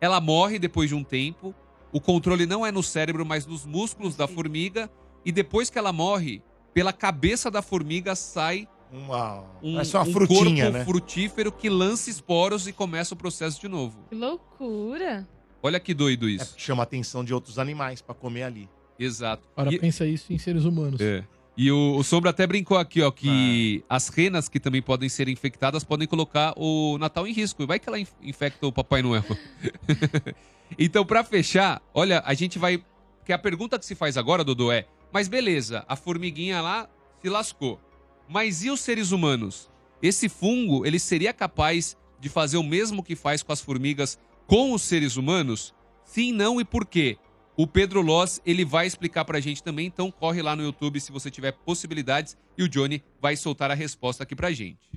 Ela 0.00 0.20
morre 0.20 0.58
depois 0.58 0.88
de 0.88 0.94
um 0.94 1.04
tempo. 1.04 1.54
O 1.92 2.00
controle 2.00 2.46
não 2.46 2.64
é 2.64 2.72
no 2.72 2.82
cérebro, 2.82 3.24
mas 3.24 3.46
nos 3.46 3.64
músculos 3.64 4.16
da 4.16 4.26
formiga. 4.26 4.90
E 5.24 5.30
depois 5.32 5.70
que 5.70 5.78
ela 5.78 5.92
morre, 5.92 6.42
pela 6.72 6.92
cabeça 6.92 7.50
da 7.50 7.62
formiga 7.62 8.14
sai 8.16 8.68
Uma, 8.92 9.44
um, 9.62 9.74
Parece 9.74 9.96
uma 9.96 10.02
um 10.02 10.12
frutinha, 10.12 10.64
corpo 10.64 10.78
né? 10.78 10.84
frutífero 10.84 11.52
que 11.52 11.68
lança 11.68 12.10
esporos 12.10 12.66
e 12.66 12.72
começa 12.72 13.14
o 13.14 13.16
processo 13.16 13.60
de 13.60 13.68
novo. 13.68 14.04
Que 14.08 14.14
loucura. 14.16 15.26
Olha 15.64 15.80
que 15.80 15.94
doido 15.94 16.28
isso. 16.28 16.54
Chama 16.58 16.82
a 16.82 16.84
atenção 16.84 17.24
de 17.24 17.32
outros 17.32 17.58
animais 17.58 18.02
pra 18.02 18.14
comer 18.14 18.42
ali. 18.42 18.68
Exato. 18.98 19.42
Ora, 19.56 19.72
E- 19.72 19.78
pensa 19.78 20.06
isso 20.06 20.30
em 20.32 20.36
seres 20.38 20.64
humanos. 20.64 21.00
É. 21.00 21.24
E 21.56 21.70
o, 21.70 21.96
o 21.96 22.02
Sombra 22.04 22.30
até 22.30 22.46
brincou 22.46 22.76
aqui, 22.76 23.00
ó, 23.00 23.10
que 23.10 23.82
as 23.88 24.08
renas 24.08 24.48
que 24.48 24.60
também 24.60 24.82
podem 24.82 25.08
ser 25.08 25.28
infectadas 25.28 25.82
podem 25.84 26.06
colocar 26.06 26.52
o 26.56 26.98
Natal 26.98 27.26
em 27.26 27.32
risco. 27.32 27.66
Vai 27.66 27.78
que 27.78 27.88
ela 27.88 27.98
inf- 27.98 28.12
infecta 28.22 28.66
o 28.66 28.72
Papai 28.72 29.00
Noel. 29.02 29.24
então, 30.78 31.04
pra 31.04 31.22
fechar, 31.24 31.80
olha, 31.92 32.22
a 32.24 32.34
gente 32.34 32.58
vai. 32.58 32.82
Que 33.24 33.32
a 33.32 33.38
pergunta 33.38 33.78
que 33.78 33.86
se 33.86 33.94
faz 33.94 34.16
agora, 34.16 34.44
Dodô, 34.44 34.70
é: 34.70 34.86
mas 35.12 35.28
beleza, 35.28 35.84
a 35.88 35.96
formiguinha 35.96 36.60
lá 36.60 36.88
se 37.22 37.28
lascou. 37.28 37.80
Mas 38.28 38.62
e 38.64 38.70
os 38.70 38.80
seres 38.80 39.12
humanos? 39.12 39.70
Esse 40.02 40.28
fungo, 40.28 40.84
ele 40.84 40.98
seria 40.98 41.32
capaz 41.32 41.96
de 42.20 42.28
fazer 42.28 42.56
o 42.56 42.62
mesmo 42.62 43.02
que 43.02 43.14
faz 43.16 43.42
com 43.42 43.52
as 43.52 43.60
formigas 43.60 44.18
com 44.46 44.72
os 44.72 44.82
seres 44.82 45.16
humanos? 45.16 45.74
Sim, 46.04 46.32
não 46.32 46.60
e 46.60 46.64
por 46.64 46.86
quê? 46.86 47.16
O 47.56 47.66
Pedro 47.66 48.02
Loss, 48.02 48.40
ele 48.44 48.64
vai 48.64 48.86
explicar 48.86 49.24
pra 49.24 49.40
gente 49.40 49.62
também, 49.62 49.86
então 49.86 50.10
corre 50.10 50.42
lá 50.42 50.56
no 50.56 50.62
YouTube 50.62 51.00
se 51.00 51.12
você 51.12 51.30
tiver 51.30 51.52
possibilidades 51.52 52.36
e 52.58 52.62
o 52.62 52.68
Johnny 52.68 53.02
vai 53.20 53.36
soltar 53.36 53.70
a 53.70 53.74
resposta 53.74 54.24
aqui 54.24 54.34
pra 54.34 54.50
gente. 54.50 54.90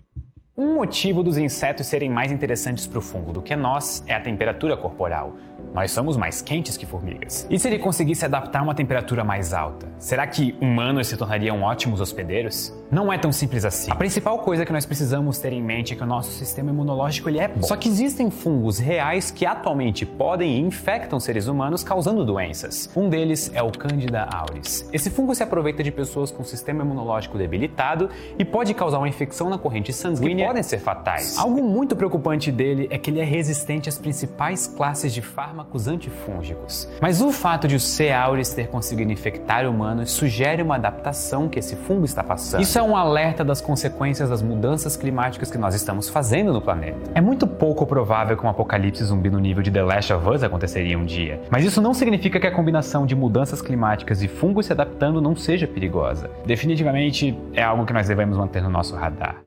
Um 0.58 0.74
motivo 0.74 1.22
dos 1.22 1.38
insetos 1.38 1.86
serem 1.86 2.10
mais 2.10 2.32
interessantes 2.32 2.88
para 2.88 2.98
o 2.98 3.02
fungo 3.02 3.32
do 3.32 3.44
que 3.44 3.56
nós 3.56 4.04
é 4.08 4.16
a 4.16 4.20
temperatura 4.20 4.76
corporal. 4.76 5.38
Nós 5.72 5.92
somos 5.92 6.18
mais 6.18 6.42
quentes 6.42 6.76
que 6.76 6.84
formigas. 6.84 7.46
E 7.48 7.60
se 7.60 7.68
ele 7.68 7.78
conseguisse 7.78 8.26
adaptar 8.26 8.62
a 8.62 8.64
uma 8.64 8.74
temperatura 8.74 9.24
mais 9.24 9.54
alta? 9.54 9.88
Será 10.00 10.26
que 10.26 10.56
humanos 10.60 11.06
se 11.10 11.16
tornariam 11.16 11.62
ótimos 11.62 12.02
hospedeiros? 12.02 12.74
Não 12.90 13.12
é 13.12 13.18
tão 13.18 13.34
simples 13.34 13.66
assim. 13.66 13.92
A 13.92 13.96
principal 13.96 14.40
coisa 14.40 14.66
que 14.66 14.72
nós 14.72 14.86
precisamos 14.86 15.40
ter 15.40 15.52
em 15.52 15.62
mente 15.62 15.94
é 15.94 15.96
que 15.96 16.04
o 16.04 16.06
nosso 16.06 16.32
sistema 16.32 16.72
imunológico 16.72 17.28
ele 17.28 17.40
é 17.40 17.48
bom. 17.50 17.62
Só 17.64 17.76
que 17.76 17.90
existem 17.90 18.32
fungos 18.32 18.80
reais 18.80 19.30
que 19.30 19.46
atualmente 19.46 20.06
podem 20.06 20.56
e 20.56 20.60
infectam 20.62 21.20
seres 21.20 21.48
humanos 21.48 21.84
causando 21.84 22.24
doenças. 22.24 22.90
Um 22.96 23.10
deles 23.10 23.52
é 23.54 23.62
o 23.62 23.72
Candida 23.72 24.24
auris. 24.32 24.88
Esse 24.94 25.10
fungo 25.10 25.36
se 25.36 25.44
aproveita 25.44 25.84
de 25.84 25.92
pessoas 25.92 26.32
com 26.32 26.44
sistema 26.46 26.84
imunológico 26.84 27.38
debilitado 27.38 28.10
e 28.40 28.46
pode 28.46 28.74
causar 28.74 29.00
uma 29.00 29.10
infecção 29.10 29.50
na 29.50 29.58
corrente 29.58 29.92
sanguínea 29.92 30.46
que 30.46 30.48
podem 30.48 30.64
ser 30.64 30.80
fatais. 30.80 31.38
Algo 31.38 31.62
muito 31.62 31.96
preocupante 31.96 32.52
dele 32.52 32.88
é 32.90 32.98
que 32.98 33.10
ele 33.10 33.20
é 33.20 33.26
resistente 33.26 33.90
às 33.90 33.98
principais 33.98 34.66
classes 34.66 35.14
de 35.14 35.22
fármacos 35.22 35.88
antifúngicos. 35.88 36.88
Mas 37.02 37.22
o 37.22 37.32
fato 37.32 37.68
de 37.68 37.76
o 37.76 37.80
C. 37.80 38.12
auris 38.12 38.54
ter 38.54 38.68
conseguido 38.70 39.12
infectar 39.12 39.68
humanos 39.70 40.12
sugere 40.12 40.62
uma 40.62 40.76
adaptação 40.76 41.50
que 41.50 41.60
esse 41.60 41.76
fungo 41.76 42.06
está 42.06 42.24
passando. 42.24 42.62
Isso 42.62 42.77
é 42.78 42.84
um 42.84 42.96
alerta 42.96 43.44
das 43.44 43.60
consequências 43.62 44.30
das 44.30 44.42
mudanças 44.42 44.96
climáticas 44.96 45.50
que 45.50 45.58
nós 45.58 45.74
estamos 45.74 46.10
fazendo 46.10 46.54
no 46.54 46.62
planeta. 46.62 46.98
É 47.16 47.22
muito 47.22 47.48
pouco 47.48 47.86
provável 47.86 48.38
que 48.38 48.46
um 48.46 48.50
apocalipse 48.50 49.04
zumbi 49.04 49.30
no 49.30 49.40
nível 49.40 49.64
de 49.64 49.72
The 49.72 49.82
Last 49.84 50.14
of 50.14 50.28
Us 50.30 50.44
aconteceria 50.44 50.98
um 50.98 51.06
dia, 51.06 51.42
mas 51.50 51.66
isso 51.66 51.82
não 51.82 51.94
significa 51.94 52.40
que 52.40 52.48
a 52.48 52.52
combinação 52.52 53.06
de 53.06 53.16
mudanças 53.16 53.62
climáticas 53.62 54.22
e 54.22 54.28
fungos 54.28 54.68
se 54.68 54.72
adaptando 54.74 55.20
não 55.22 55.36
seja 55.36 55.68
perigosa. 55.68 56.30
Definitivamente 56.46 57.38
é 57.54 57.64
algo 57.64 57.86
que 57.86 57.94
nós 57.94 58.08
devemos 58.08 58.38
manter 58.38 58.62
no 58.62 58.70
nosso 58.70 58.96
radar. 58.96 59.42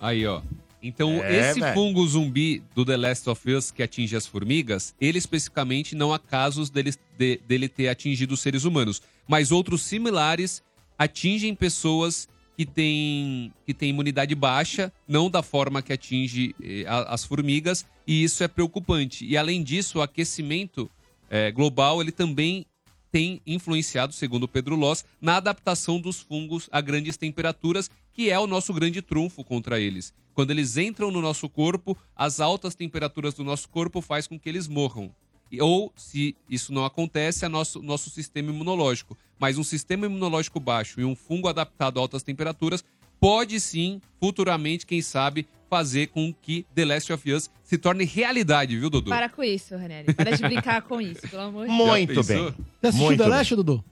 Aí, 0.00 0.26
ó. 0.26 0.40
Então, 0.82 1.10
É, 1.24 1.50
esse 1.50 1.60
velho. 1.60 1.72
fungo 1.72 2.06
zumbi 2.06 2.62
do 2.74 2.84
The 2.84 2.96
Last 2.96 3.30
of 3.30 3.50
Us 3.50 3.70
que 3.70 3.82
atinge 3.82 4.14
as 4.16 4.26
formigas, 4.26 4.94
ele 5.00 5.16
especificamente 5.16 5.96
não 5.96 6.12
há 6.12 6.18
casos 6.18 6.68
dele, 6.68 6.92
de- 7.18 7.40
dele 7.48 7.68
ter 7.70 7.88
atingido 7.88 8.34
os 8.34 8.40
seres 8.42 8.64
humanos. 8.64 9.00
Mas 9.26 9.50
outros 9.50 9.82
similares 9.82 10.62
atingem 10.98 11.54
pessoas 11.54 12.28
que 12.56 12.64
têm, 12.64 13.52
que 13.66 13.74
têm 13.74 13.90
imunidade 13.90 14.34
baixa, 14.34 14.92
não 15.08 15.28
da 15.28 15.42
forma 15.42 15.82
que 15.82 15.92
atinge 15.92 16.54
eh, 16.62 16.84
as 16.86 17.24
formigas, 17.24 17.84
e 18.06 18.22
isso 18.22 18.44
é 18.44 18.48
preocupante. 18.48 19.26
E 19.26 19.36
além 19.36 19.62
disso, 19.62 19.98
o 19.98 20.02
aquecimento 20.02 20.90
eh, 21.28 21.50
global 21.50 22.00
ele 22.00 22.12
também 22.12 22.64
tem 23.10 23.40
influenciado, 23.46 24.12
segundo 24.12 24.48
Pedro 24.48 24.74
Loss, 24.74 25.04
na 25.20 25.36
adaptação 25.36 26.00
dos 26.00 26.20
fungos 26.20 26.68
a 26.72 26.80
grandes 26.80 27.16
temperaturas, 27.16 27.90
que 28.12 28.30
é 28.30 28.38
o 28.38 28.46
nosso 28.46 28.72
grande 28.72 29.00
trunfo 29.00 29.44
contra 29.44 29.78
eles. 29.78 30.12
Quando 30.34 30.50
eles 30.50 30.76
entram 30.76 31.12
no 31.12 31.20
nosso 31.20 31.48
corpo, 31.48 31.96
as 32.16 32.40
altas 32.40 32.74
temperaturas 32.74 33.34
do 33.34 33.44
nosso 33.44 33.68
corpo 33.68 34.00
faz 34.00 34.26
com 34.26 34.38
que 34.38 34.48
eles 34.48 34.66
morram. 34.66 35.14
Ou, 35.60 35.92
se 35.96 36.36
isso 36.48 36.72
não 36.72 36.84
acontece, 36.84 37.44
é 37.44 37.48
nosso, 37.48 37.82
nosso 37.82 38.10
sistema 38.10 38.50
imunológico. 38.50 39.16
Mas 39.38 39.58
um 39.58 39.64
sistema 39.64 40.06
imunológico 40.06 40.60
baixo 40.60 41.00
e 41.00 41.04
um 41.04 41.14
fungo 41.14 41.48
adaptado 41.48 41.98
a 41.98 42.02
altas 42.02 42.22
temperaturas 42.22 42.84
pode 43.20 43.58
sim, 43.60 44.00
futuramente, 44.20 44.86
quem 44.86 45.00
sabe, 45.00 45.46
fazer 45.68 46.08
com 46.08 46.32
que 46.42 46.64
The 46.74 46.84
Last 46.84 47.12
of 47.12 47.32
Us 47.32 47.50
se 47.62 47.78
torne 47.78 48.04
realidade, 48.04 48.78
viu, 48.78 48.90
Dudu? 48.90 49.10
Para 49.10 49.28
com 49.28 49.42
isso, 49.42 49.76
Renelli. 49.76 50.12
Para 50.12 50.36
de 50.36 50.42
brincar 50.42 50.82
com 50.82 51.00
isso, 51.00 51.26
pelo 51.28 51.42
amor 51.42 51.66
de 51.66 51.76
Deus. 51.76 51.88
Muito 51.88 52.24
bem. 52.24 52.38
Você 52.38 52.54
assistiu 52.82 53.06
Muito 53.06 53.18
The 53.18 53.24
bem. 53.24 53.32
Last, 53.32 53.56
Dudu? 53.56 53.84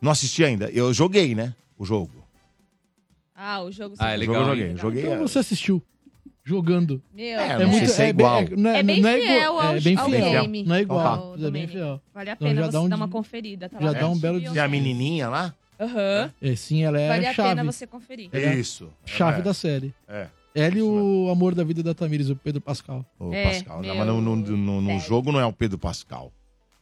Não 0.00 0.10
assisti 0.10 0.44
ainda. 0.44 0.70
Eu 0.70 0.94
joguei, 0.94 1.34
né? 1.34 1.54
O 1.76 1.84
jogo. 1.84 2.24
Ah, 3.34 3.62
o 3.62 3.72
jogo... 3.72 3.96
Ah, 3.98 4.12
é 4.12 4.16
legal. 4.16 4.34
jogo 4.34 4.50
eu 4.50 4.56
joguei. 4.56 4.76
Joguei. 4.76 5.04
Então 5.04 5.28
você 5.28 5.38
assistiu. 5.40 5.82
Jogando. 6.44 7.02
Meu, 7.12 7.38
É, 7.38 7.58
não 7.64 7.72
sei 7.74 7.86
se 7.86 8.02
é 8.02 8.12
bem- 8.12 8.26
igual. 8.26 8.44
não 8.56 8.70
É 8.70 8.82
bem 8.82 9.00
não 9.02 9.10
fiel 9.12 9.42
igual, 9.42 9.60
ao- 9.60 9.76
é 9.76 9.80
bem 9.80 9.96
ao 9.96 10.06
fiel. 10.10 10.42
game. 10.42 10.62
Não 10.64 10.74
é 10.74 10.80
igual, 10.80 11.34
é 11.38 11.50
bem 11.50 11.68
fiel. 11.68 12.00
Vale 12.14 12.30
a 12.30 12.32
Então 12.32 12.48
pena 12.48 12.60
já 12.62 12.70
você 12.70 12.76
um 12.78 12.88
dar 12.88 12.96
uma 12.96 13.08
conferida. 13.08 13.68
Tá 13.68 13.78
já 13.78 13.86
lá 13.86 13.92
dá 13.92 14.08
um 14.08 14.18
belo 14.18 14.38
HBO. 14.40 14.52
Tem 14.54 14.62
a 14.62 14.68
menininha 14.68 15.28
lá? 15.28 15.54
Aham. 15.78 16.32
É, 16.42 16.56
sim, 16.56 16.82
ela 16.82 16.98
é 17.00 17.08
Vale 17.08 17.26
a 17.26 17.34
chave. 17.34 17.48
pena 17.56 17.64
você 17.72 17.86
conferir. 17.86 18.28
É 18.32 18.54
isso. 18.54 18.90
Chave 19.04 19.40
É. 19.40 19.42
da 19.42 19.54
série. 19.54 19.94
É. 20.08 20.26
Ela 20.54 20.78
e 20.78 20.82
o 20.82 21.28
amor 21.30 21.54
da 21.54 21.62
vida 21.62 21.82
da 21.82 21.94
Tamires, 21.94 22.28
o 22.28 22.36
Pedro 22.36 22.60
Pascal. 22.60 23.04
O 23.18 23.32
É, 23.32 23.44
Pascal. 23.44 23.80
meu 23.80 23.88
Não, 23.88 23.96
mas 23.96 24.06
no, 24.06 24.20
no- 24.20 24.36
no- 24.56 24.80
no 24.80 24.98
jogo 24.98 25.30
não 25.30 25.38
é 25.40 25.46
o 25.46 25.52
Pedro 25.52 25.78
Pascal. 25.78 26.32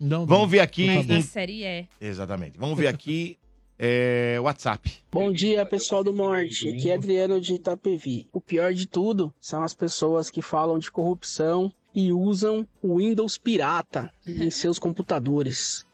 Não, 0.01 0.25
Vamos 0.25 0.49
ver 0.51 0.61
aqui. 0.61 0.87
Mas 0.87 1.07
na 1.07 1.21
série 1.21 1.65
é. 1.65 1.85
Exatamente. 2.01 2.57
Vamos 2.59 2.79
ver 2.79 2.87
aqui. 2.87 3.37
É, 3.79 4.41
WhatsApp. 4.41 4.93
Bom 5.13 5.31
dia, 5.31 5.65
pessoal 5.65 6.03
do 6.03 6.13
Morte. 6.13 6.69
Aqui 6.69 6.91
é 6.91 6.95
Adriano 6.95 7.41
de 7.41 7.55
Itapevi. 7.55 8.27
O 8.33 8.41
pior 8.41 8.75
de 8.75 8.87
tudo 8.87 9.33
são 9.41 9.63
as 9.63 9.73
pessoas 9.73 10.31
que 10.31 10.43
falam 10.43 10.81
de 10.81 10.91
corrupção 10.91 11.73
e 11.95 12.13
usam 12.13 12.67
o 12.83 12.97
Windows 12.97 13.39
pirata 13.39 14.13
em 14.27 14.51
seus 14.51 14.81
computadores. 14.81 15.87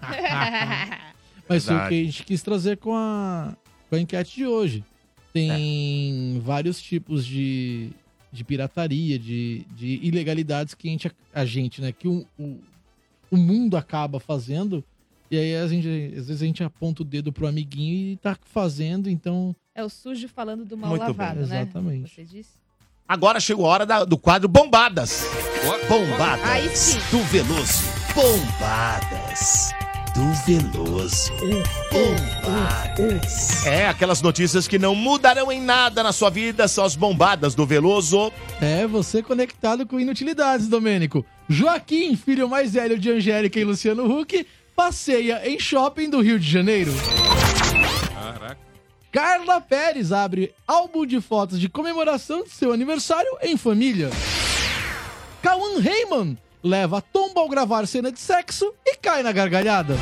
Mas 1.48 1.64
foi 1.64 1.76
o 1.76 1.88
que 1.88 2.00
a 2.00 2.04
gente 2.04 2.24
quis 2.24 2.42
trazer 2.42 2.76
com 2.76 2.92
a, 2.94 3.56
com 3.88 3.94
a 3.94 4.00
enquete 4.00 4.34
de 4.34 4.46
hoje. 4.46 4.84
Tem 5.32 6.40
vários 6.44 6.82
tipos 6.82 7.24
de, 7.24 7.90
de 8.32 8.42
pirataria, 8.42 9.16
de, 9.16 9.64
de 9.76 10.00
ilegalidades 10.02 10.74
que 10.74 10.88
a 10.88 10.90
gente, 10.90 11.12
a 11.32 11.44
gente 11.44 11.80
né, 11.80 11.92
que 11.92 12.08
o, 12.08 12.26
o, 12.36 12.58
o 13.30 13.36
mundo 13.36 13.76
acaba 13.76 14.18
fazendo. 14.18 14.84
E 15.30 15.36
aí 15.38 15.56
a 15.56 15.66
gente, 15.66 15.86
às 16.16 16.26
vezes 16.28 16.42
a 16.42 16.46
gente 16.46 16.62
aponta 16.64 17.02
o 17.02 17.04
dedo 17.04 17.32
pro 17.32 17.46
amiguinho 17.46 18.12
e 18.12 18.16
tá 18.16 18.36
fazendo, 18.52 19.08
então. 19.10 19.54
É 19.74 19.84
o 19.84 19.88
sujo 19.88 20.28
falando 20.28 20.64
do 20.64 20.76
mal 20.76 20.90
Muito 20.90 21.02
lavado, 21.02 21.40
bem. 21.40 21.48
né? 21.48 21.62
Exatamente. 21.62 22.14
Você 22.14 22.24
disse? 22.24 22.50
Agora 23.06 23.38
chegou 23.40 23.66
a 23.66 23.68
hora 23.70 23.86
da- 23.86 24.04
do 24.04 24.18
quadro 24.18 24.48
Bombadas. 24.48 25.24
Bombadas 25.88 26.44
Aí 26.48 26.68
sim. 26.76 26.98
Do 27.10 27.22
Veloso. 27.24 27.84
Bombadas. 28.14 29.70
Do 30.14 30.32
Veloso. 30.44 31.30
Bombadas. 31.92 33.64
É, 33.66 33.86
aquelas 33.88 34.20
notícias 34.20 34.66
que 34.66 34.78
não 34.78 34.94
mudarão 34.94 35.50
em 35.52 35.60
nada 35.60 36.02
na 36.02 36.12
sua 36.12 36.28
vida 36.30 36.66
são 36.66 36.84
as 36.84 36.96
bombadas 36.96 37.54
do 37.54 37.64
Veloso. 37.64 38.32
É, 38.60 38.86
você 38.86 39.22
conectado 39.22 39.86
com 39.86 40.00
inutilidades, 40.00 40.68
Domênico. 40.68 41.24
Joaquim, 41.48 42.14
filho 42.16 42.48
mais 42.48 42.72
velho 42.74 42.98
de 42.98 43.10
Angélica 43.10 43.58
e 43.58 43.64
Luciano 43.64 44.04
Huck, 44.20 44.46
passeia 44.78 45.42
em 45.44 45.58
shopping 45.58 46.08
do 46.08 46.20
Rio 46.20 46.38
de 46.38 46.48
Janeiro. 46.48 46.92
Caraca. 48.14 48.58
Carla 49.10 49.60
Pérez 49.60 50.12
abre 50.12 50.54
álbum 50.68 51.04
de 51.04 51.20
fotos 51.20 51.58
de 51.58 51.68
comemoração 51.68 52.44
de 52.44 52.50
seu 52.50 52.72
aniversário 52.72 53.28
em 53.42 53.56
família. 53.56 54.08
Cauã 55.42 55.80
Raymond 55.80 56.38
leva 56.62 57.02
tomba 57.02 57.40
ao 57.40 57.48
gravar 57.48 57.88
cena 57.88 58.12
de 58.12 58.20
sexo 58.20 58.72
e 58.86 58.94
cai 58.94 59.24
na 59.24 59.32
gargalhada. 59.32 59.96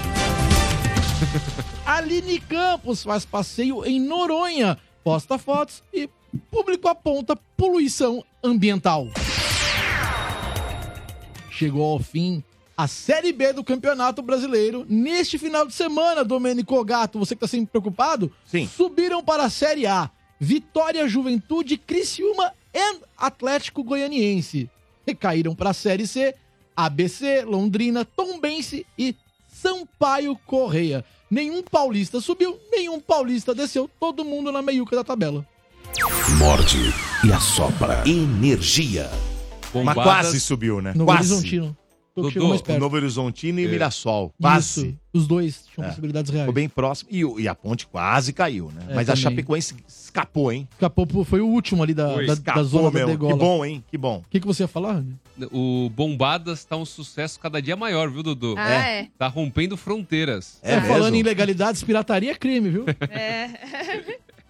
Aline 1.86 2.38
Campos 2.38 3.02
faz 3.02 3.24
passeio 3.24 3.82
em 3.82 3.98
Noronha, 3.98 4.76
posta 5.02 5.38
fotos 5.38 5.82
e 5.90 6.06
público 6.50 6.86
aponta 6.86 7.34
poluição 7.56 8.22
ambiental. 8.44 9.08
Chegou 11.50 11.92
ao 11.92 11.98
fim 11.98 12.44
a 12.76 12.86
Série 12.86 13.32
B 13.32 13.54
do 13.54 13.64
Campeonato 13.64 14.20
Brasileiro. 14.20 14.84
Neste 14.88 15.38
final 15.38 15.66
de 15.66 15.72
semana, 15.72 16.22
Domênico 16.22 16.84
Gato, 16.84 17.18
você 17.18 17.34
que 17.34 17.40
tá 17.40 17.46
sempre 17.46 17.70
preocupado? 17.70 18.30
Sim. 18.44 18.68
Subiram 18.68 19.24
para 19.24 19.44
a 19.44 19.50
Série 19.50 19.86
A. 19.86 20.10
Vitória, 20.38 21.08
Juventude, 21.08 21.78
Criciúma 21.78 22.52
e 22.74 23.00
Atlético 23.16 23.82
Goianiense. 23.82 24.68
Recaíram 25.06 25.54
para 25.54 25.70
a 25.70 25.74
Série 25.74 26.06
C, 26.06 26.34
ABC, 26.76 27.44
Londrina, 27.44 28.04
Tombense 28.04 28.84
e 28.98 29.16
Sampaio 29.48 30.36
Correia. 30.44 31.02
Nenhum 31.30 31.62
paulista 31.62 32.20
subiu, 32.20 32.58
nenhum 32.70 33.00
paulista 33.00 33.54
desceu, 33.54 33.90
todo 33.98 34.24
mundo 34.24 34.52
na 34.52 34.60
meiuca 34.60 34.94
da 34.94 35.02
tabela. 35.02 35.46
Morde 36.38 36.92
e 37.24 37.32
assopra. 37.32 38.02
Energia. 38.06 39.10
Mas 39.84 39.94
quase 39.94 40.38
subiu, 40.38 40.82
né? 40.82 40.92
Novo 40.94 41.06
quase. 41.06 41.32
Horizontino. 41.32 41.76
Tô 42.16 42.22
Dudu, 42.22 42.32
chegando 42.32 42.48
mais 42.48 42.62
perto. 42.62 42.80
Novo 42.80 42.97
Horizontino 42.97 43.60
e 43.60 43.66
É. 43.66 43.68
Mirassol. 43.68 44.32
Quase. 44.40 44.86
Isso, 44.88 44.94
os 45.12 45.26
dois 45.26 45.66
tinham 45.72 45.84
É. 45.84 45.88
possibilidades 45.90 46.30
reais. 46.32 46.44
Ficou 46.44 46.55
bem 46.55 46.66
próximo. 46.66 47.10
E, 47.12 47.22
o- 47.26 47.38
e 47.38 47.47
a 47.47 47.55
ponte 47.55 47.86
quase 47.86 48.32
caiu, 48.32 48.72
né? 48.74 48.86
É, 48.88 48.94
Mas 48.94 49.10
a 49.10 49.12
também. 49.12 49.22
Chapecoense 49.22 49.74
escapou, 49.86 50.51
hein? 50.51 50.66
Escapou, 50.72 51.06
pro- 51.06 51.24
foi 51.24 51.43
o 51.43 51.47
último 51.47 51.82
ali 51.82 51.93
da, 51.93 52.09
Foi, 52.14 52.22
da, 52.26 52.32
da 52.32 52.38
Escapou, 52.40 52.64
zona 52.64 52.90
da 52.90 52.98
meu. 53.01 53.06
degola. 53.09 53.32
Que 53.34 53.38
bom, 53.38 53.64
hein? 53.66 53.84
Que 53.90 53.98
bom. 53.98 54.22
O 54.26 54.30
que, 54.30 54.40
que 54.40 54.47
você 54.47 54.62
ia 54.62 54.68
falar, 54.68 54.94
Rani? 54.94 55.14
O 55.52 55.90
Bombadas 55.94 56.64
tá 56.64 56.74
um 56.74 56.86
sucesso 56.86 57.38
cada 57.38 57.60
dia 57.60 57.76
maior, 57.76 58.10
viu, 58.10 58.22
Dudu? 58.22 58.55
Ah, 58.56 58.70
é? 58.70 59.09
Tá 59.18 59.28
rompendo 59.28 59.76
fronteiras. 59.76 60.59
É 60.62 60.76
Tá 60.80 60.86
falando 60.86 61.14
em 61.16 61.20
ilegalidades, 61.20 61.82
pirataria 61.82 62.30
é 62.32 62.34
crime, 62.34 62.70
viu? 62.70 62.86
É. 63.10 63.51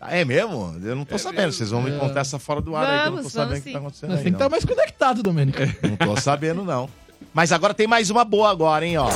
É 0.09 0.24
mesmo? 0.24 0.76
Eu 0.84 0.94
não 0.94 1.05
tô 1.05 1.18
sabendo. 1.18 1.51
Vocês 1.52 1.70
vão 1.70 1.82
me 1.82 1.90
É. 1.90 1.98
contar 1.98 2.20
essa 2.20 2.38
fora 2.38 2.60
do 2.60 2.76
ar 2.76 2.86
aí, 2.86 3.01
que 3.01 3.06
eu 3.06 3.10
não 3.10 3.10
tô 3.10 3.16
Vamos, 3.16 3.32
sabendo 3.32 3.59
o 3.59 3.62
que 3.62 3.64
tá 3.64 3.70
sim. 3.72 3.76
acontecendo 3.84 4.10
Nós 4.10 4.18
aí, 4.18 4.24
tem 4.24 4.32
que 4.32 4.38
não. 4.38 4.47
estar 4.47 4.51
mais 4.51 4.64
conectado, 4.64 5.22
Domênico. 5.22 5.59
Não 5.82 5.97
tô 5.97 6.20
sabendo, 6.20 6.62
não. 6.64 6.88
Mas 7.36 7.52
agora 7.52 7.74
tem 7.74 7.86
mais 7.86 8.08
uma 8.08 8.24
boa 8.24 8.50
agora, 8.50 8.86
hein, 8.86 8.96
ó. 8.96 9.10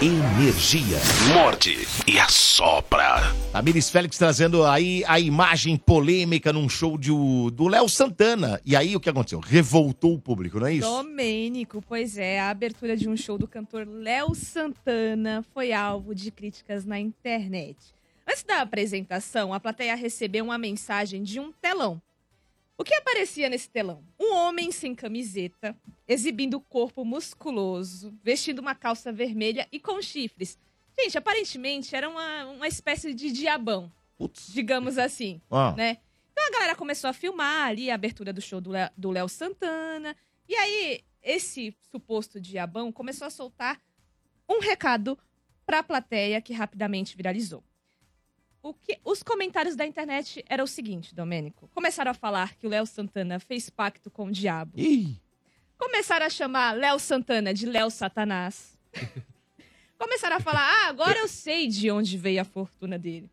Energia. 0.00 0.96
Morde 1.34 1.86
e 2.06 2.18
assopra. 2.18 3.20
Tamires 3.52 3.90
Félix 3.90 4.16
trazendo 4.16 4.64
aí 4.64 5.04
a 5.06 5.20
imagem 5.20 5.76
polêmica 5.76 6.54
num 6.54 6.70
show 6.70 6.96
de, 6.96 7.10
do 7.52 7.68
Léo 7.68 7.86
Santana. 7.86 8.58
E 8.64 8.74
aí 8.74 8.96
o 8.96 9.00
que 9.00 9.10
aconteceu? 9.10 9.40
Revoltou 9.40 10.14
o 10.14 10.18
público, 10.18 10.58
não 10.58 10.68
é 10.68 10.72
isso? 10.72 10.88
Domênico, 10.88 11.84
pois 11.86 12.16
é, 12.16 12.40
a 12.40 12.48
abertura 12.48 12.96
de 12.96 13.10
um 13.10 13.16
show 13.16 13.36
do 13.36 13.46
cantor 13.46 13.86
Léo 13.86 14.34
Santana 14.34 15.44
foi 15.52 15.74
alvo 15.74 16.14
de 16.14 16.30
críticas 16.30 16.86
na 16.86 16.98
internet. 16.98 17.76
Antes 18.26 18.42
da 18.42 18.62
apresentação, 18.62 19.52
a 19.52 19.60
plateia 19.60 19.94
recebeu 19.94 20.46
uma 20.46 20.56
mensagem 20.56 21.22
de 21.22 21.38
um 21.38 21.52
telão. 21.52 22.00
O 22.78 22.84
que 22.84 22.94
aparecia 22.94 23.48
nesse 23.48 23.68
telão? 23.70 24.04
Um 24.20 24.34
homem 24.34 24.70
sem 24.70 24.94
camiseta, 24.94 25.76
exibindo 26.06 26.54
o 26.54 26.60
corpo 26.60 27.04
musculoso, 27.04 28.14
vestindo 28.22 28.58
uma 28.58 28.74
calça 28.74 29.10
vermelha 29.12 29.66
e 29.72 29.80
com 29.80 30.00
chifres. 30.02 30.58
Gente, 30.98 31.16
aparentemente 31.16 31.94
era 31.96 32.08
uma, 32.08 32.46
uma 32.46 32.68
espécie 32.68 33.14
de 33.14 33.30
diabão, 33.32 33.90
Putz. 34.16 34.52
digamos 34.52 34.98
assim 34.98 35.40
Ah. 35.50 35.72
né? 35.76 35.98
Então 36.32 36.46
a 36.46 36.50
galera 36.50 36.76
começou 36.76 37.08
a 37.08 37.12
filmar 37.14 37.68
ali 37.68 37.90
a 37.90 37.94
abertura 37.94 38.32
do 38.32 38.40
show 38.42 38.60
do 38.60 38.70
Lé- 38.70 38.90
do 38.96 39.10
Léo 39.10 39.28
Santana. 39.28 40.14
E 40.48 40.54
aí, 40.54 41.00
esse 41.22 41.74
suposto 41.90 42.38
diabão 42.40 42.92
começou 42.92 43.26
a 43.26 43.30
soltar 43.30 43.80
um 44.48 44.60
recado 44.60 45.18
pra 45.64 45.82
plateia 45.82 46.40
que 46.42 46.52
rapidamente 46.52 47.16
viralizou. 47.16 47.64
O 48.66 48.74
que, 48.74 48.98
os 49.04 49.22
comentários 49.22 49.76
da 49.76 49.86
internet 49.86 50.44
eram 50.48 50.64
o 50.64 50.66
seguinte, 50.66 51.14
Domênico. 51.14 51.70
Começaram 51.72 52.10
a 52.10 52.14
falar 52.14 52.56
que 52.56 52.66
o 52.66 52.68
Léo 52.68 52.84
Santana 52.84 53.38
fez 53.38 53.70
pacto 53.70 54.10
com 54.10 54.26
o 54.26 54.32
diabo. 54.32 54.72
Ih, 54.76 55.20
Começaram 55.78 56.26
a 56.26 56.28
chamar 56.28 56.72
Léo 56.72 56.98
Santana 56.98 57.54
de 57.54 57.64
Léo 57.64 57.88
Satanás. 57.90 58.76
Começaram 59.96 60.34
a 60.34 60.40
falar, 60.40 60.68
ah, 60.68 60.88
agora 60.88 61.16
eu 61.16 61.28
sei 61.28 61.68
de 61.68 61.92
onde 61.92 62.18
veio 62.18 62.40
a 62.40 62.44
fortuna 62.44 62.98
dele. 62.98 63.30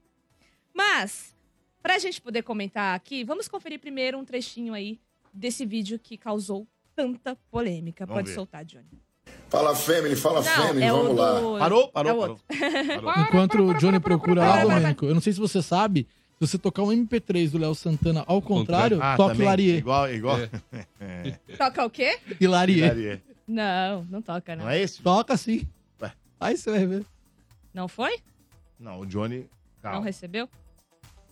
Mas, 0.71 1.35
pra 1.81 1.97
gente 1.97 2.21
poder 2.21 2.43
comentar 2.43 2.95
aqui, 2.95 3.23
vamos 3.23 3.47
conferir 3.47 3.79
primeiro 3.79 4.19
um 4.19 4.25
trechinho 4.25 4.71
aí 4.71 4.99
desse 5.33 5.65
vídeo 5.65 5.97
que 5.97 6.15
causou 6.15 6.67
tanta 6.95 7.35
polêmica. 7.49 8.05
Vamos 8.05 8.19
Pode 8.19 8.29
ver. 8.29 8.35
soltar, 8.35 8.63
Johnny. 8.63 9.01
Fala 9.53 9.75
Family, 9.75 10.15
fala 10.15 10.41
Não, 10.41 10.43
Family, 10.67 10.83
é 10.83 10.91
vamos 10.91 11.15
lá. 11.15 11.39
do- 11.39 11.59
Parou? 11.59 11.87
Parou, 11.89 11.89
é 11.89 11.91
parou. 11.91 12.29
outro. 12.31 12.43
Enquanto 13.27 13.61
o 13.61 13.73
Johnny 13.75 13.99
procura 13.99 14.41
lá, 14.41 14.61
Domênico, 14.63 15.05
eu 15.05 15.13
não 15.13 15.21
sei 15.21 15.31
se 15.31 15.39
você 15.39 15.61
sabe, 15.61 16.07
se 16.39 16.47
você 16.47 16.57
tocar 16.57 16.81
um 16.81 16.87
MP3 16.91 17.51
do 17.51 17.59
Léo 17.59 17.75
Santana 17.75 18.23
ao 18.25 18.41
contrário, 18.41 18.97
Ah, 18.99 19.15
toque 19.15 19.33
também. 19.33 19.47
Larie. 19.47 19.77
Igual, 19.77 20.11
igual. 20.11 20.37
É. 20.99 21.37
Toca 21.55 21.85
o 21.85 21.89
quê? 21.91 22.17
E 22.41 22.47
Larie. 22.47 22.79
Hilarie. 22.79 23.21
Não, 23.47 24.03
não 24.09 24.23
toca, 24.23 24.55
não. 24.55 24.63
Não 24.65 24.71
é 24.71 24.81
esse? 24.81 25.03
Toca 25.03 25.37
sim. 25.37 25.67
Ué. 26.01 26.11
Aí 26.39 26.57
você 26.57 26.71
vai 26.71 26.85
ver. 26.87 27.05
Não 27.71 27.87
foi? 27.87 28.17
Não, 28.79 29.01
o 29.01 29.05
Johnny. 29.05 29.41
Não 29.83 29.91
Calma. 29.91 30.05
recebeu? 30.05 30.49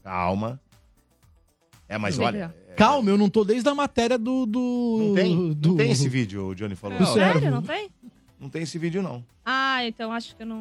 Calma. 0.03 0.59
É, 1.91 1.97
mas 1.97 2.17
Não 2.17 2.25
olha. 2.25 2.55
é, 2.69 2.73
Calma, 2.73 3.09
eu 3.09 3.17
não 3.17 3.29
tô 3.29 3.43
desde 3.43 3.67
a 3.67 3.75
matéria 3.75 4.17
do. 4.17 4.45
do 4.45 4.97
Não 5.09 5.15
tem? 5.15 5.53
do- 5.53 5.69
Não 5.69 5.77
tem 5.77 5.91
esse 5.91 6.07
vídeo, 6.07 6.47
o 6.47 6.55
Johnny 6.55 6.75
falou. 6.75 6.97
Servo. 6.99 7.13
Sério, 7.13 7.51
não 7.51 7.61
tem? 7.61 7.89
Não 8.39 8.49
tem 8.49 8.63
esse 8.63 8.77
vídeo, 8.79 9.03
não. 9.03 9.23
Ah, 9.45 9.85
então 9.85 10.11
acho 10.11 10.35
que 10.35 10.41
eu 10.43 10.47
não, 10.47 10.57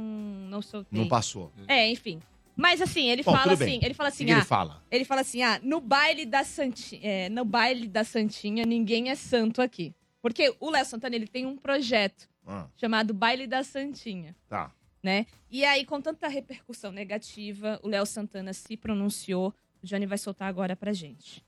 não 0.50 0.60
soltei. 0.60 0.98
Não 0.98 1.08
passou. 1.08 1.52
É, 1.68 1.88
enfim. 1.90 2.20
Mas 2.56 2.82
assim, 2.82 3.08
ele 3.08 3.22
Bom, 3.22 3.32
fala 3.32 3.52
assim, 3.52 3.78
ele 3.82 3.94
fala 3.94 4.08
assim, 4.10 4.26
que 4.26 4.32
ah, 4.32 4.36
ele 4.36 4.44
fala? 4.44 4.82
ele 4.90 5.04
fala 5.04 5.20
assim, 5.22 5.40
ah, 5.42 5.58
no 5.62 5.80
baile 5.80 6.26
da 6.26 6.44
Santinha, 6.44 7.00
é, 7.02 7.28
no 7.30 7.44
baile 7.44 7.86
da 7.88 8.04
Santinha 8.04 8.66
ninguém 8.66 9.08
é 9.08 9.14
santo 9.14 9.62
aqui. 9.62 9.94
Porque 10.20 10.54
o 10.60 10.68
Léo 10.68 10.84
Santana, 10.84 11.16
ele 11.16 11.26
tem 11.26 11.46
um 11.46 11.56
projeto 11.56 12.28
Ah, 12.46 12.66
chamado 12.76 13.14
Baile 13.14 13.46
da 13.46 13.62
Santinha, 13.64 14.36
tá. 14.48 14.70
né? 15.02 15.24
E 15.50 15.64
aí, 15.64 15.86
com 15.86 15.98
tanta 16.02 16.28
repercussão 16.28 16.92
negativa, 16.92 17.80
o 17.82 17.88
Léo 17.88 18.04
Santana 18.04 18.52
se 18.52 18.76
pronunciou. 18.76 19.54
O 19.82 19.86
Johnny 19.86 20.06
vai 20.06 20.18
soltar 20.18 20.48
agora 20.48 20.76
pra 20.76 20.92
gente. 20.92 21.42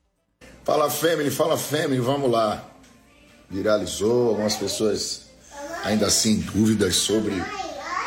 Fala 0.64 0.88
Family, 0.88 1.30
fala 1.30 1.56
Family, 1.58 2.00
vamos 2.00 2.30
lá. 2.30 2.64
Viralizou, 3.50 4.30
algumas 4.30 4.56
pessoas 4.56 5.30
ainda 5.84 6.06
assim 6.06 6.40
dúvidas 6.40 6.96
sobre 6.96 7.34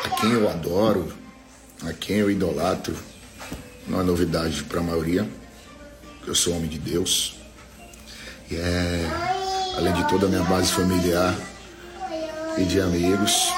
a 0.04 0.10
quem 0.20 0.32
eu 0.32 0.48
adoro, 0.48 1.12
a 1.84 1.92
quem 1.92 2.16
eu 2.16 2.30
idolatro. 2.30 2.96
Não 3.86 4.00
é 4.00 4.02
novidade 4.02 4.64
para 4.64 4.80
a 4.80 4.82
maioria. 4.82 5.28
Eu 6.26 6.34
sou 6.34 6.56
homem 6.56 6.68
de 6.68 6.78
Deus. 6.78 7.36
E 8.50 8.56
é, 8.56 9.06
além 9.76 9.92
de 9.92 10.08
toda 10.08 10.26
a 10.26 10.28
minha 10.28 10.42
base 10.42 10.72
familiar 10.72 11.34
e 12.58 12.64
de 12.64 12.80
amigos, 12.80 13.52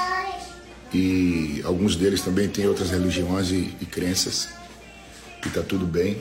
e 0.93 1.61
alguns 1.63 1.95
deles 1.95 2.21
também 2.21 2.49
têm 2.49 2.67
outras 2.67 2.89
religiões 2.89 3.49
e, 3.51 3.75
e 3.79 3.85
crenças, 3.85 4.49
e 5.45 5.49
tá 5.49 5.61
tudo 5.61 5.85
bem, 5.85 6.19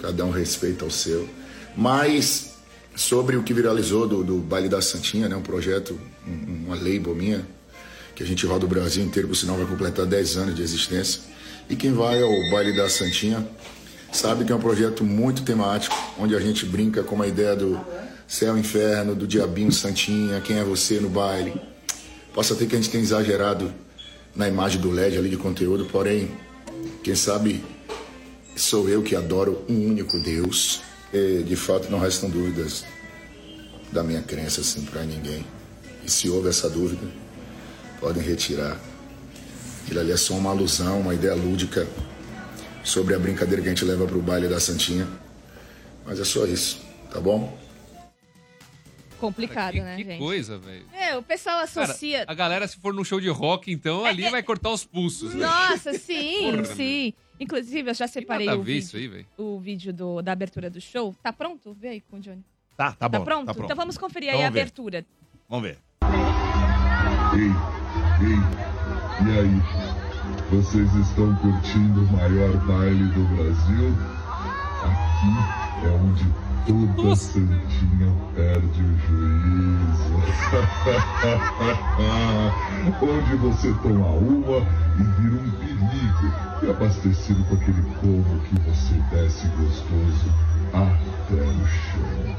cada 0.00 0.24
um 0.24 0.30
respeita 0.30 0.84
o 0.84 0.90
seu. 0.90 1.28
Mas 1.76 2.54
sobre 2.94 3.36
o 3.36 3.42
que 3.42 3.52
viralizou 3.52 4.06
do, 4.06 4.24
do 4.24 4.38
Baile 4.38 4.68
da 4.68 4.80
Santinha, 4.80 5.28
né, 5.28 5.36
um 5.36 5.42
projeto, 5.42 5.98
um- 6.26 6.66
uma 6.66 6.76
label 6.76 7.14
minha, 7.14 7.46
que 8.14 8.22
a 8.22 8.26
gente 8.26 8.46
roda 8.46 8.64
o 8.64 8.68
Brasil 8.68 9.04
inteiro, 9.04 9.28
por 9.28 9.34
sinal 9.36 9.56
vai 9.56 9.66
completar 9.66 10.06
10 10.06 10.36
anos 10.38 10.54
de 10.54 10.62
existência. 10.62 11.20
E 11.68 11.76
quem 11.76 11.92
vai 11.92 12.22
ao 12.22 12.50
Baile 12.50 12.74
da 12.74 12.88
Santinha 12.88 13.46
sabe 14.12 14.44
que 14.44 14.52
é 14.52 14.54
um 14.54 14.60
projeto 14.60 15.04
muito 15.04 15.42
temático, 15.42 15.94
onde 16.18 16.34
a 16.34 16.40
gente 16.40 16.64
brinca 16.64 17.02
com 17.02 17.20
a 17.20 17.26
ideia 17.26 17.54
do 17.54 17.78
céu 18.26 18.56
inferno, 18.56 19.14
do 19.14 19.26
diabinho 19.26 19.70
Santinha, 19.70 20.40
quem 20.40 20.58
é 20.58 20.64
você 20.64 20.98
no 20.98 21.08
baile. 21.10 21.52
Posso 22.32 22.54
até 22.54 22.64
que 22.66 22.74
a 22.74 22.78
gente 22.78 22.90
tenha 22.90 23.02
exagerado 23.04 23.72
na 24.34 24.48
imagem 24.48 24.80
do 24.80 24.90
LED 24.90 25.16
ali 25.18 25.28
de 25.28 25.36
conteúdo, 25.36 25.84
porém, 25.86 26.30
quem 27.02 27.14
sabe 27.14 27.62
sou 28.56 28.88
eu 28.88 29.02
que 29.02 29.14
adoro 29.14 29.64
um 29.68 29.86
único 29.86 30.18
Deus. 30.18 30.82
E, 31.12 31.42
de 31.42 31.56
fato, 31.56 31.88
não 31.90 31.98
restam 31.98 32.28
dúvidas 32.28 32.84
da 33.92 34.02
minha 34.02 34.22
crença 34.22 34.60
assim 34.60 34.84
para 34.84 35.02
ninguém. 35.04 35.46
E 36.04 36.10
se 36.10 36.28
houve 36.28 36.48
essa 36.48 36.68
dúvida, 36.68 37.06
podem 38.00 38.22
retirar. 38.22 38.78
Aquilo 39.84 40.00
ali 40.00 40.12
é 40.12 40.16
só 40.16 40.34
uma 40.34 40.50
alusão, 40.50 41.00
uma 41.00 41.14
ideia 41.14 41.34
lúdica 41.34 41.86
sobre 42.82 43.14
a 43.14 43.18
brincadeira 43.18 43.62
que 43.62 43.68
a 43.68 43.70
gente 43.70 43.84
leva 43.84 44.04
pro 44.06 44.20
baile 44.20 44.48
da 44.48 44.58
Santinha. 44.60 45.06
Mas 46.04 46.18
é 46.20 46.24
só 46.24 46.44
isso, 46.44 46.80
tá 47.10 47.20
bom? 47.20 47.56
Complicado, 49.18 49.76
né, 49.76 49.96
Que 49.96 50.04
gente? 50.04 50.18
coisa, 50.18 50.58
velho. 50.58 50.84
É, 50.92 51.16
o 51.16 51.22
pessoal 51.22 51.66
Cara, 51.66 51.84
associa. 51.84 52.24
a 52.26 52.34
galera, 52.34 52.68
se 52.68 52.76
for 52.76 52.92
num 52.92 53.02
show 53.02 53.18
de 53.20 53.28
rock, 53.28 53.72
então, 53.72 54.04
ali 54.04 54.28
vai 54.28 54.42
cortar 54.42 54.70
os 54.70 54.84
pulsos. 54.84 55.34
né? 55.34 55.46
Nossa, 55.46 55.94
sim, 55.98 56.50
Porra, 56.50 56.64
sim. 56.66 57.14
Inclusive, 57.38 57.90
eu 57.90 57.94
já 57.94 58.08
separei 58.08 58.48
a 58.48 58.54
o 58.54 58.62
vídeo, 58.62 58.78
isso 58.78 58.96
aí, 58.96 59.26
o 59.36 59.58
vídeo 59.58 59.92
do- 59.92 60.22
da 60.22 60.32
abertura 60.32 60.70
do 60.70 60.80
show. 60.80 61.14
Tá 61.22 61.32
pronto? 61.32 61.74
Vê 61.74 61.88
aí 61.88 62.00
com 62.00 62.16
o 62.16 62.20
Johnny. 62.20 62.42
Tá, 62.76 62.92
tá 62.92 63.08
bom. 63.08 63.18
Tá 63.18 63.24
pronto? 63.24 63.46
Tá 63.46 63.52
pronto. 63.54 63.64
Então 63.66 63.76
vamos 63.76 63.98
conferir 63.98 64.28
Então 64.28 64.40
aí 64.40 64.44
a 64.44 64.48
vamos 64.48 64.54
ver. 64.54 64.60
abertura. 64.60 65.06
Vamos 65.48 65.68
ver. 65.68 65.78
Ei, 67.34 67.50
ei, 68.26 69.26
e 69.26 69.38
aí? 69.40 69.86
Vocês 70.50 70.94
estão 70.94 71.34
curtindo 71.36 72.02
o 72.02 72.12
maior 72.12 72.56
baile 72.66 73.04
do 73.12 73.24
Brasil? 73.36 73.92
Aqui 74.82 75.32
é 75.84 75.88
onde 75.88 76.26
toda 76.66 77.16
santinha 77.16 78.12
perde 78.34 78.82
o 78.82 78.98
juízo. 79.06 80.16
onde 83.02 83.36
você 83.36 83.72
toma 83.82 84.08
uma 84.08 84.66
e 84.98 85.02
vira 85.20 85.36
um 85.36 85.50
perigo. 85.58 86.32
E 86.62 86.70
abastecido 86.70 87.44
com 87.44 87.54
aquele 87.54 87.82
como 88.00 88.40
que 88.40 88.58
você 88.60 88.94
desce 89.10 89.46
gostoso 89.48 90.32
até 90.72 91.34
o 91.34 91.66
chão. 91.66 92.34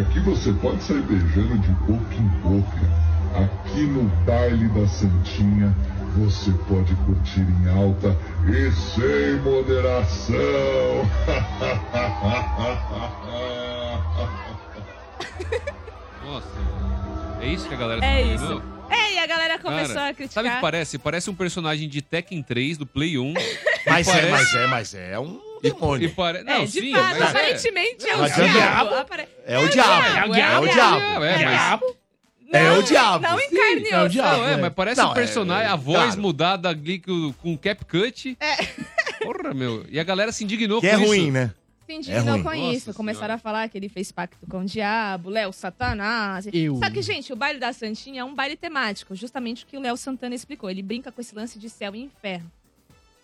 Aqui 0.00 0.20
você 0.20 0.52
pode 0.54 0.82
sair 0.82 1.02
beijando 1.02 1.58
de 1.58 1.72
boca 1.72 2.14
em 2.14 2.28
boca. 2.42 2.88
Aqui 3.34 3.86
no 3.86 4.04
baile 4.24 4.68
da 4.68 4.86
Santinha 4.86 5.74
você 6.16 6.50
pode 6.68 6.94
curtir 7.06 7.40
em 7.40 7.68
alta 7.68 8.16
e 8.48 8.72
sem 8.72 9.36
moderação. 9.42 10.36
Nossa. 16.24 16.48
É 17.40 17.46
isso 17.46 17.68
que 17.68 17.74
a 17.74 17.76
galera 17.76 18.04
É 18.04 18.22
tá 18.22 18.32
isso. 18.34 18.46
falando? 18.46 18.76
É, 18.88 19.14
e 19.14 19.18
a 19.18 19.26
galera 19.26 19.58
começou 19.58 19.94
Cara, 19.96 20.08
a 20.10 20.14
criticar. 20.14 20.44
Sabe 20.44 20.48
o 20.48 20.56
que 20.56 20.60
parece? 20.60 20.98
Parece 20.98 21.28
um 21.30 21.34
personagem 21.34 21.88
de 21.88 22.00
Tekken 22.00 22.42
3 22.42 22.78
do 22.78 22.86
Play 22.86 23.18
1. 23.18 23.34
Mas 23.86 24.06
E 24.06 24.10
é, 24.10 24.12
parece- 24.14 24.30
mas 24.30 24.54
é, 24.54 24.66
mas 24.68 24.94
é 24.94 25.18
um 25.18 25.40
demônio. 25.62 26.06
E 26.06 26.10
pare... 26.10 26.38
É, 26.38 26.44
Não, 26.44 26.64
de 26.64 26.70
sim, 26.70 26.92
fato, 26.92 27.02
mas 27.04 27.20
é. 27.20 27.24
aparentemente 27.24 28.08
é, 28.08 28.14
o 28.16 28.18
Mas 28.20 28.38
é 28.38 28.44
o 28.44 28.48
diabo. 28.48 28.58
diabo. 28.58 28.94
Apare- 28.94 29.28
É 29.44 29.58
o 29.58 29.68
diabo. 29.68 30.34
É 30.34 30.58
o 30.60 30.68
diabo. 30.68 31.96
É, 32.52 32.62
mas... 32.62 32.76
É 32.76 32.78
o 32.78 32.82
diabo. 32.82 33.22
Não 33.22 33.40
em 33.40 33.50
carne 33.50 33.88
é 33.88 34.02
o 34.02 34.08
diabo. 34.08 34.36
Não, 34.42 34.48
é, 34.48 34.56
mas 34.56 34.74
parece 34.74 35.00
Não, 35.00 35.10
um 35.10 35.14
personagem, 35.14 35.66
é, 35.66 35.70
a 35.70 35.76
voz 35.76 35.98
claro. 35.98 36.20
mudada 36.20 36.68
ali 36.68 36.98
com, 37.00 37.32
com 37.42 37.56
cap 37.58 37.84
cut. 37.84 38.36
É. 38.40 38.56
Porra, 39.24 39.52
meu. 39.54 39.84
E 39.88 39.98
a 39.98 40.04
galera 40.04 40.30
se 40.32 40.44
indignou 40.44 40.80
Que 40.80 40.88
com 40.88 40.94
é 40.94 40.98
isso. 40.98 41.06
ruim, 41.08 41.30
né? 41.30 41.52
Se 41.86 41.92
É 41.92 41.96
indignou 41.96 42.34
ruim. 42.34 42.42
com 42.42 42.54
Nossa 42.54 42.72
isso. 42.76 42.94
Começaram 42.94 43.26
Senhora. 43.26 43.34
a 43.34 43.38
falar 43.38 43.68
que 43.68 43.78
ele 43.78 43.88
fez 43.88 44.10
pacto 44.12 44.46
com 44.48 44.60
o 44.60 44.64
diabo, 44.64 45.30
Léo 45.30 45.52
Satanás. 45.52 46.46
Eu. 46.52 46.76
Só 46.78 46.90
que, 46.90 47.00
gente, 47.02 47.32
o 47.32 47.36
baile 47.36 47.58
da 47.58 47.72
Santinha 47.72 48.20
é 48.22 48.24
um 48.24 48.34
baile 48.34 48.56
temático. 48.56 49.14
Justamente 49.14 49.64
o 49.64 49.66
que 49.66 49.76
o 49.76 49.80
Léo 49.80 49.96
Santana 49.96 50.34
explicou. 50.34 50.68
Ele 50.70 50.82
brinca 50.82 51.10
com 51.12 51.20
esse 51.20 51.34
lance 51.34 51.58
de 51.58 51.68
céu 51.70 51.94
e 51.94 52.02
inferno. 52.02 52.50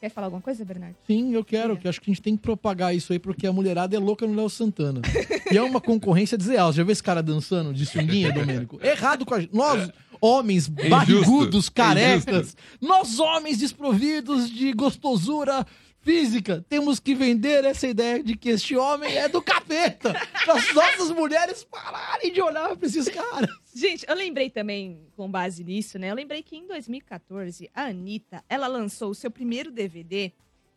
Quer 0.03 0.11
falar 0.11 0.27
alguma 0.27 0.43
coisa, 0.43 0.65
Bernardo? 0.65 0.97
Sim, 1.07 1.33
eu 1.33 1.45
quero, 1.45 1.77
que 1.77 1.87
acho 1.87 2.01
que 2.01 2.11
a 2.11 2.13
gente 2.13 2.21
tem 2.21 2.37
que 2.37 2.43
propagar 2.43 2.93
isso 2.93 3.13
aí, 3.13 3.21
porque 3.21 3.47
a 3.47 3.53
mulherada 3.53 3.95
é 3.95 4.01
louca 4.01 4.27
no 4.27 4.35
Léo 4.35 4.51
Santana. 4.51 5.01
e 5.49 5.57
é 5.57 5.63
uma 5.63 5.81
concorrência 5.81 6.37
desleal. 6.37 6.73
Você 6.73 6.79
já 6.79 6.83
viu 6.83 6.91
esse 6.91 7.03
cara 7.05 7.23
dançando 7.23 7.73
de 7.73 7.87
sunguinha, 7.87 8.33
Domênico? 8.35 8.81
Errado 8.85 9.25
com 9.25 9.33
a 9.33 9.39
gente. 9.39 9.55
Nós, 9.55 9.93
homens 10.21 10.69
É 10.77 10.89
barrigudos, 10.89 11.55
injusto, 11.55 11.71
é 11.71 11.73
carecas, 11.73 12.57
nós, 12.81 13.21
homens 13.21 13.59
desprovidos 13.59 14.51
de 14.51 14.73
gostosura 14.73 15.65
física, 16.03 16.65
temos 16.69 16.99
que 17.01 17.15
vender 17.15 17.65
essa 17.65 17.87
ideia 17.87 18.23
de 18.23 18.37
que 18.37 18.51
este 18.51 18.77
homem 18.77 19.17
é 19.17 19.29
do 19.29 19.41
capeta. 19.41 20.13
Para 20.45 20.55
as 20.59 20.75
nossas 20.75 21.11
mulheres 21.11 21.65
pararem 21.65 22.33
de 22.33 22.43
olhar 22.43 22.77
pra 22.77 22.87
esses 22.87 23.09
caras. 23.09 23.49
Gente, 23.75 24.05
eu 24.09 24.15
lembrei 24.15 24.51
também, 24.51 25.07
com 25.17 25.31
base 25.31 25.63
nisso, 25.65 25.99
né? 25.99 26.11
Eu 26.11 26.15
lembrei 26.15 26.43
que 26.43 26.57
em 26.57 26.67
2014, 26.67 27.71
a 27.75 27.85
Anitta, 27.85 28.45
ela 28.49 28.67
lançou 28.67 29.11
o 29.11 29.15
seu 29.15 29.31
primeiro 29.31 29.71
DVD. 29.71 30.33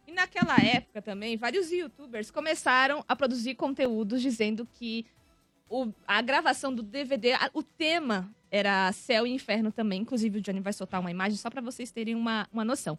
E 0.07 0.11
naquela 0.11 0.55
época 0.59 1.01
também, 1.01 1.35
vários 1.35 1.71
youtubers 1.71 2.29
começaram 2.29 3.03
a 3.07 3.15
produzir 3.15 3.55
conteúdos 3.55 4.21
dizendo 4.21 4.67
que 4.71 5.05
o- 5.67 5.91
a 6.07 6.21
gravação 6.21 6.73
do 6.73 6.83
DVD, 6.83 7.33
a- 7.33 7.49
o 7.53 7.63
tema 7.63 8.31
era 8.51 8.91
céu 8.93 9.25
e 9.25 9.31
inferno 9.31 9.71
também. 9.71 10.01
Inclusive, 10.01 10.37
o 10.37 10.41
Johnny 10.41 10.59
vai 10.59 10.71
soltar 10.71 11.01
uma 11.01 11.09
imagem 11.09 11.37
só 11.37 11.49
pra 11.49 11.59
vocês 11.61 11.91
terem 11.91 12.13
uma, 12.13 12.47
uma 12.53 12.63
noção. 12.63 12.97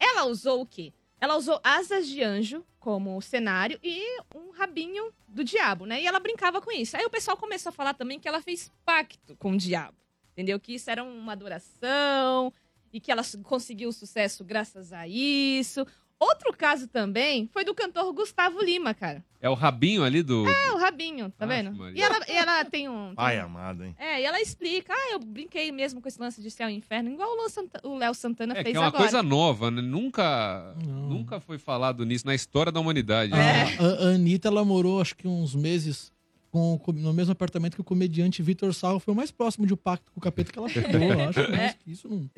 Ela 0.00 0.24
usou 0.24 0.62
o 0.62 0.66
quê? 0.66 0.92
Ela 1.20 1.36
usou 1.36 1.60
asas 1.64 2.06
de 2.06 2.22
anjo 2.22 2.64
como 2.78 3.20
cenário 3.20 3.78
e 3.82 4.20
um 4.34 4.50
rabinho 4.50 5.12
do 5.26 5.42
diabo, 5.42 5.84
né? 5.84 6.00
E 6.00 6.06
ela 6.06 6.20
brincava 6.20 6.60
com 6.60 6.70
isso. 6.70 6.96
Aí 6.96 7.04
o 7.04 7.10
pessoal 7.10 7.36
começou 7.36 7.70
a 7.70 7.72
falar 7.72 7.94
também 7.94 8.20
que 8.20 8.28
ela 8.28 8.40
fez 8.40 8.70
pacto 8.84 9.36
com 9.36 9.52
o 9.52 9.56
diabo. 9.56 9.96
Entendeu? 10.32 10.60
Que 10.60 10.74
isso 10.74 10.88
era 10.88 11.02
uma 11.02 11.32
adoração 11.32 12.52
e 12.92 13.00
que 13.00 13.10
ela 13.10 13.22
conseguiu 13.42 13.92
sucesso 13.92 14.44
graças 14.44 14.92
a 14.92 15.08
isso. 15.08 15.84
Outro 16.20 16.52
caso 16.52 16.88
também 16.88 17.48
foi 17.52 17.64
do 17.64 17.72
cantor 17.74 18.12
Gustavo 18.12 18.60
Lima, 18.60 18.92
cara. 18.92 19.24
É 19.40 19.48
o 19.48 19.54
rabinho 19.54 20.02
ali 20.02 20.20
do. 20.20 20.48
É, 20.48 20.72
o 20.72 20.76
rabinho, 20.78 21.30
tá 21.30 21.44
Aff, 21.44 21.54
vendo? 21.54 21.76
Maria. 21.76 21.96
E 21.96 22.02
ela, 22.02 22.18
e 22.28 22.32
ela 22.32 22.64
tem 22.64 22.88
um. 22.88 23.06
tem 23.06 23.14
Pai 23.14 23.40
um- 23.40 23.44
amado, 23.44 23.84
hein? 23.84 23.94
É, 23.96 24.20
e 24.20 24.24
ela 24.24 24.40
explica, 24.40 24.92
ah, 24.92 25.12
eu 25.12 25.20
brinquei 25.20 25.70
mesmo 25.70 26.00
com 26.02 26.08
esse 26.08 26.20
lance 26.20 26.42
de 26.42 26.50
céu 26.50 26.68
e 26.68 26.74
inferno, 26.74 27.08
igual 27.10 27.28
o 27.84 27.96
Léo 27.96 28.14
Santana 28.14 28.58
É, 28.58 28.64
fez 28.64 28.74
é 28.74 28.78
uma 28.80 28.88
agora. 28.88 29.04
coisa 29.04 29.22
nova, 29.22 29.70
né? 29.70 29.80
Nunca, 29.80 30.74
nunca 30.84 31.38
foi 31.38 31.56
falado 31.56 32.04
nisso 32.04 32.26
na 32.26 32.34
história 32.34 32.72
da 32.72 32.80
humanidade. 32.80 33.32
É. 33.32 33.76
A, 33.78 34.08
a 34.08 34.14
Anitta, 34.14 34.48
ela 34.48 34.64
morou 34.64 35.00
acho 35.00 35.14
que 35.14 35.28
uns 35.28 35.54
meses 35.54 36.12
com, 36.50 36.78
com- 36.78 36.92
no 36.92 37.12
mesmo 37.12 37.30
apartamento 37.32 37.74
que 37.76 37.80
o 37.80 37.84
comediante 37.84 38.42
Vitor 38.42 38.72
Sarro. 38.74 38.98
Foi 38.98 39.12
o 39.12 39.16
mais 39.16 39.30
próximo 39.30 39.66
de 39.66 39.74
um 39.74 39.76
pacto 39.76 40.10
com 40.10 40.18
o 40.18 40.22
capeta 40.22 40.50
que 40.50 40.58
ela 40.58 40.66
chegou. 40.68 41.00
eu 41.00 41.28
acho 41.28 41.44
que 41.44 41.50
mais 41.52 41.74
que 41.74 41.92
isso 41.92 42.08
não. 42.08 42.28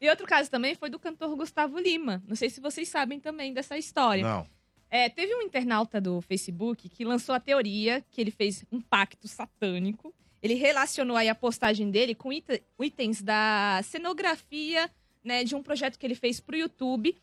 E 0.00 0.08
outro 0.08 0.26
caso 0.26 0.50
também 0.50 0.74
foi 0.74 0.88
do 0.88 0.98
cantor 0.98 1.36
Gustavo 1.36 1.78
Lima. 1.78 2.22
Não 2.26 2.34
sei 2.34 2.48
se 2.48 2.60
vocês 2.60 2.88
sabem 2.88 3.20
também 3.20 3.52
dessa 3.52 3.76
história. 3.76 4.22
Não. 4.24 4.46
É, 4.88 5.08
teve 5.08 5.34
um 5.34 5.42
internauta 5.42 6.00
do 6.00 6.20
Facebook 6.22 6.88
que 6.88 7.04
lançou 7.04 7.34
a 7.34 7.40
teoria 7.40 8.04
que 8.10 8.20
ele 8.20 8.30
fez 8.30 8.64
um 8.72 8.80
pacto 8.80 9.28
satânico. 9.28 10.12
Ele 10.42 10.54
relacionou 10.54 11.16
aí 11.16 11.28
a 11.28 11.34
postagem 11.34 11.90
dele 11.90 12.14
com 12.14 12.32
itens 12.32 13.22
da 13.22 13.80
cenografia 13.84 14.90
né, 15.22 15.44
de 15.44 15.54
um 15.54 15.62
projeto 15.62 15.98
que 15.98 16.06
ele 16.06 16.14
fez 16.14 16.40
pro 16.40 16.56
YouTube. 16.56 17.14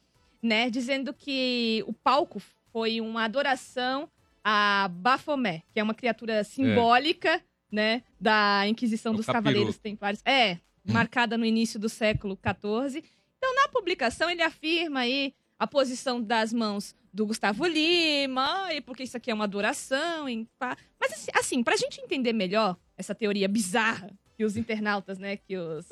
né? 0.41 0.69
Dizendo 0.69 1.13
que 1.13 1.83
o 1.87 1.93
palco 1.93 2.39
foi 2.71 3.01
uma 3.01 3.23
adoração 3.23 4.07
a 4.43 4.87
Baphomet, 4.91 5.63
que 5.73 5.79
é 5.79 5.83
uma 5.83 5.95
criatura 5.95 6.43
simbólica, 6.43 7.41
né? 7.71 8.03
Da 8.21 8.65
Inquisição 8.67 9.13
O 9.13 9.17
dos 9.17 9.25
capiroto. 9.25 9.43
Cavaleiros 9.45 9.77
Templários. 9.77 10.21
É, 10.23 10.57
marcada 10.87 11.37
no 11.37 11.45
início 11.45 11.79
do 11.79 11.89
século 11.89 12.37
XIV. 12.37 13.03
Então, 13.37 13.55
na 13.55 13.67
publicação, 13.67 14.29
ele 14.29 14.41
afirma 14.41 15.01
aí 15.01 15.33
a 15.59 15.67
posição 15.67 16.21
das 16.21 16.53
mãos 16.53 16.95
do 17.13 17.25
Gustavo 17.25 17.65
Lima, 17.65 18.69
e 18.71 18.81
porque 18.81 19.03
isso 19.03 19.17
aqui 19.17 19.31
é 19.31 19.33
uma 19.33 19.45
adoração. 19.45 20.29
e 20.29 20.47
pá. 20.59 20.77
Mas, 20.99 21.13
assim, 21.13 21.31
assim, 21.33 21.63
pra 21.63 21.75
gente 21.75 21.99
entender 21.99 22.33
melhor 22.33 22.77
essa 22.95 23.15
teoria 23.15 23.47
bizarra 23.47 24.11
que 24.35 24.45
os 24.45 24.55
internautas, 24.55 25.17
né, 25.17 25.37
que 25.37 25.57
os, 25.57 25.87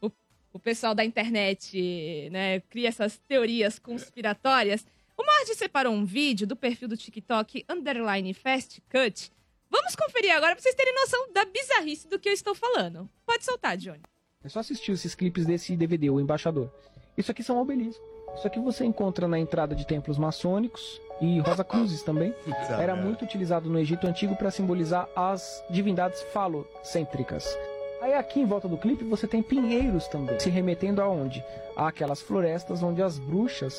o, 0.00 0.10
o 0.52 0.58
pessoal 0.58 0.94
da 0.94 1.04
internet, 1.04 2.28
né, 2.30 2.60
cria 2.60 2.88
essas 2.88 3.18
teorias 3.26 3.78
conspiratórias, 3.78 4.86
o 5.16 5.24
Mord 5.24 5.54
separou 5.54 5.92
um 5.92 6.04
vídeo 6.04 6.46
do 6.46 6.56
perfil 6.56 6.88
do 6.88 6.96
TikTok 6.96 7.64
Underline 7.68 8.32
Fast 8.32 8.80
Cut. 8.88 9.30
Vamos 9.68 9.94
conferir 9.94 10.34
agora 10.34 10.54
pra 10.54 10.62
vocês 10.62 10.74
terem 10.74 10.94
noção 10.94 11.32
da 11.32 11.44
bizarrice 11.44 12.08
do 12.08 12.18
que 12.18 12.28
eu 12.28 12.32
estou 12.32 12.54
falando. 12.54 13.08
Pode 13.26 13.44
soltar, 13.44 13.76
Johnny. 13.76 14.02
É 14.42 14.48
só 14.48 14.60
assistir 14.60 14.92
esses 14.92 15.14
clipes 15.14 15.44
desse 15.44 15.76
DVD, 15.76 16.08
O 16.08 16.18
Embaixador. 16.18 16.70
Isso 17.14 17.30
aqui 17.30 17.42
são 17.42 17.60
obeliscos. 17.60 18.00
Isso 18.34 18.46
aqui 18.46 18.58
você 18.58 18.86
encontra 18.86 19.28
na 19.28 19.38
entrada 19.38 19.74
de 19.74 19.86
templos 19.86 20.16
maçônicos 20.16 20.98
e 21.20 21.40
Rosa 21.40 21.62
Cruzes 21.62 22.02
também. 22.02 22.34
Era 22.80 22.96
muito 22.96 23.22
utilizado 23.22 23.68
no 23.68 23.78
Egito 23.78 24.06
Antigo 24.06 24.34
para 24.34 24.50
simbolizar 24.50 25.06
as 25.14 25.62
divindades 25.68 26.22
falocêntricas. 26.32 27.54
Aí 28.00 28.14
aqui 28.14 28.40
em 28.40 28.46
volta 28.46 28.66
do 28.66 28.78
clipe 28.78 29.04
você 29.04 29.26
tem 29.26 29.42
pinheiros 29.42 30.08
também, 30.08 30.40
se 30.40 30.48
remetendo 30.48 31.02
aonde? 31.02 31.44
Àquelas 31.76 32.22
florestas 32.22 32.82
onde 32.82 33.02
as 33.02 33.18
bruxas 33.18 33.78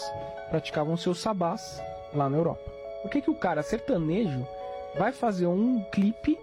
praticavam 0.51 0.95
seus 0.95 1.19
sabás 1.19 1.81
lá 2.13 2.29
na 2.29 2.37
Europa. 2.37 2.71
Por 3.01 3.09
que, 3.09 3.19
que 3.19 3.31
o 3.31 3.35
cara 3.35 3.63
sertanejo 3.63 4.45
vai 4.95 5.11
fazer 5.11 5.47
um 5.47 5.83
clipe 5.85 6.37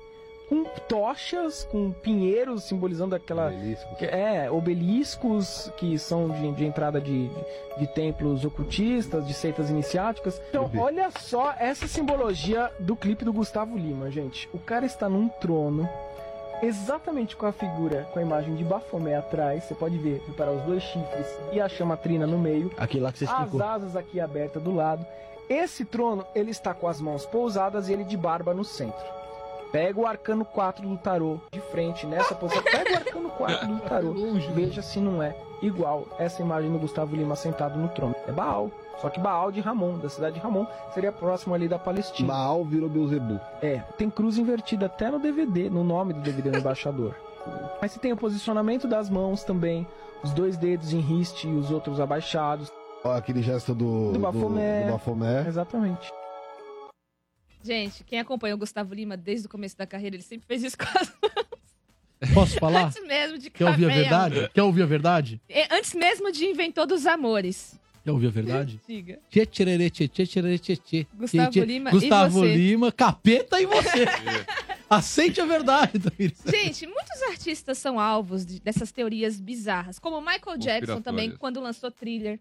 com 0.49 0.65
tochas, 0.89 1.65
com 1.71 1.93
pinheiros 1.93 2.65
simbolizando 2.65 3.15
aquela. 3.15 3.51
que- 3.99 4.05
É, 4.07 4.51
obeliscos 4.51 5.71
que 5.77 5.99
são 5.99 6.29
de, 6.31 6.53
de 6.53 6.65
entrada 6.65 7.01
de, 7.01 7.29
de, 7.29 7.35
de 7.81 7.87
templos 7.89 8.45
ocultistas, 8.45 9.27
de 9.27 9.35
seitas 9.35 9.69
iniciáticas. 9.71 10.41
Então, 10.49 10.71
olha 10.79 11.11
só 11.11 11.55
essa 11.59 11.87
simbologia 11.87 12.71
do 12.81 12.97
clipe 12.97 13.25
do 13.25 13.33
Gustavo 13.33 13.77
Lima, 13.77 14.11
gente. 14.11 14.49
O 14.53 14.59
cara 14.59 14.87
está 14.87 15.09
num 15.09 15.29
trono. 15.29 15.89
Exatamente 16.61 17.37
com 17.37 17.47
a 17.47 17.53
figura, 17.53 18.09
com 18.13 18.19
a 18.19 18.23
imagem 18.23 18.57
de 18.57 18.65
Bafomé 18.65 19.15
atrás, 19.15 19.63
você 19.65 19.75
pode 19.77 19.97
ver, 19.97 20.21
reparar 20.27 20.51
os 20.51 20.63
dois 20.63 20.83
chifres 20.83 21.27
e 21.53 21.61
a 21.61 21.69
chama 21.69 21.97
trina 21.97 22.27
no 22.27 22.37
meio. 22.37 22.73
Aquele 22.77 23.05
lá 23.05 23.13
que 23.13 23.19
você 23.19 23.27
explicou. 23.27 23.63
As 23.63 23.69
asas 23.69 23.95
aqui 23.97 24.19
abertas 24.19 24.61
do 24.61 24.75
lado. 24.75 25.07
Esse 25.49 25.85
trono, 25.85 26.27
ele 26.35 26.51
está 26.51 26.75
com 26.75 26.89
as 26.89 27.01
mãos 27.01 27.25
pousadas 27.25 27.89
e 27.89 27.93
ele 27.93 28.03
de 28.03 28.17
barba 28.17 28.53
no 28.53 28.65
centro. 28.65 29.18
Pega 29.71 30.01
o 30.01 30.07
arcano 30.07 30.45
4 30.45 30.89
do 30.89 30.97
tarô 30.97 31.39
de 31.53 31.61
frente 31.61 32.07
nessa 32.07 32.35
posição. 32.35 32.63
Pega 32.63 32.93
o 32.93 32.97
arcano 32.97 33.31
4 33.31 33.67
do 33.67 33.81
tarô. 33.81 34.15
Veja 34.55 34.81
se 34.83 34.99
não 34.99 35.23
é 35.23 35.37
igual 35.61 36.07
essa 36.19 36.41
imagem 36.43 36.71
do 36.73 36.79
Gustavo 36.79 37.15
Lima 37.15 37.37
sentado 37.37 37.79
no 37.79 37.89
trono. 37.89 38.15
É 38.27 38.33
Baal. 38.33 38.71
Só 39.01 39.09
que 39.09 39.21
Baal 39.21 39.53
de 39.53 39.61
Ramon, 39.61 39.99
da 39.99 40.09
cidade 40.09 40.35
de 40.37 40.41
Ramon, 40.41 40.67
seria 40.93 41.13
próximo 41.13 41.55
ali 41.55 41.69
da 41.69 41.79
Palestina. 41.79 42.33
Baal 42.33 42.65
virou 42.65 42.89
Beuzebu. 42.89 43.39
É, 43.63 43.79
tem 43.97 44.11
cruz 44.11 44.39
invertida 44.39 44.87
até 44.87 45.11
no 45.11 45.19
DVD, 45.21 45.71
no 45.71 45.85
nome 45.85 46.13
do 46.13 46.21
DVD 46.21 46.51
do 46.51 46.59
embaixador. 46.59 47.15
Mas 47.81 47.93
você 47.93 48.01
tem 48.01 48.13
o 48.13 48.17
posicionamento 48.17 48.89
das 48.89 49.09
mãos 49.09 49.45
também, 49.45 49.87
os 50.25 50.33
dois 50.33 50.57
dedos 50.57 50.93
em 50.93 50.99
riste 51.01 51.47
e 51.47 51.55
os 51.55 51.71
outros 51.71 52.01
abaixados. 52.01 52.73
Ó, 53.05 53.13
aquele 53.15 53.41
gesto 53.43 53.73
do, 53.75 54.13
Do 54.13 54.19
Bafomé. 54.19 54.87
do 54.87 54.93
Bafomé. 54.93 55.45
Exatamente. 55.47 56.13
Gente, 57.63 58.05
quem 58.05 58.19
acompanha 58.19 58.55
o 58.55 58.59
Gustavo 58.59 58.95
Lima 58.95 59.17
desde 59.17 59.47
o 59.47 59.51
começo 59.51 59.77
da 59.77 59.87
carreira, 59.87 60.17
ele 60.17 60.23
sempre 60.23 60.47
fez 60.47 60.63
isso 60.63 60.77
com 60.79 60.85
as 60.85 61.13
Posso 62.35 62.59
falar? 62.59 62.87
Antes 62.87 63.03
mesmo 63.07 63.39
de 63.39 63.49
Quer 63.51 63.65
ouvir 63.67 63.85
a 63.85 63.89
verdade? 63.95 64.51
Quer 64.53 64.63
ouvir 64.63 64.83
a 64.83 64.87
verdade? 64.87 65.41
É, 65.49 65.73
Antes 65.75 65.95
mesmo 65.95 66.33
de 66.33 66.45
Inventor 66.47 66.87
dos 66.87 67.07
Amores. 67.07 67.79
Quer 68.05 68.11
ouvir 68.11 68.27
a 68.27 68.31
verdade? 68.31 68.81
Diga. 68.89 69.21
Tchê, 69.31 69.47
tchererê, 69.47 69.89
tchê, 69.91 70.09
tchê, 70.09 70.27
tchererê, 70.27 70.59
tchê, 70.59 70.77
tchê. 70.77 71.07
Gustavo 71.15 71.51
Tchê, 71.51 71.61
tchê. 71.61 71.67
Lima 71.67 71.91
e 71.91 71.93
Gustavo 71.93 72.41
você. 72.41 72.57
Lima, 72.57 72.91
capeta 72.93 73.61
e 73.61 73.67
você. 73.67 74.05
Aceite 74.91 75.41
a 75.41 75.45
verdade, 75.45 75.99
Tamires. 75.99 76.39
Gente, 76.47 76.87
muitos 76.87 77.23
artistas 77.31 77.77
são 77.79 78.01
alvos 78.01 78.45
de- 78.47 78.59
dessas 78.61 78.91
teorias 78.91 79.39
bizarras, 79.39 79.99
como 79.99 80.19
Michael 80.21 80.57
Jackson 80.57 81.01
também, 81.03 81.29
Conspiratórias. 81.31 81.39
quando 81.39 81.61
lançou 81.61 81.91
Thriller. 81.91 82.41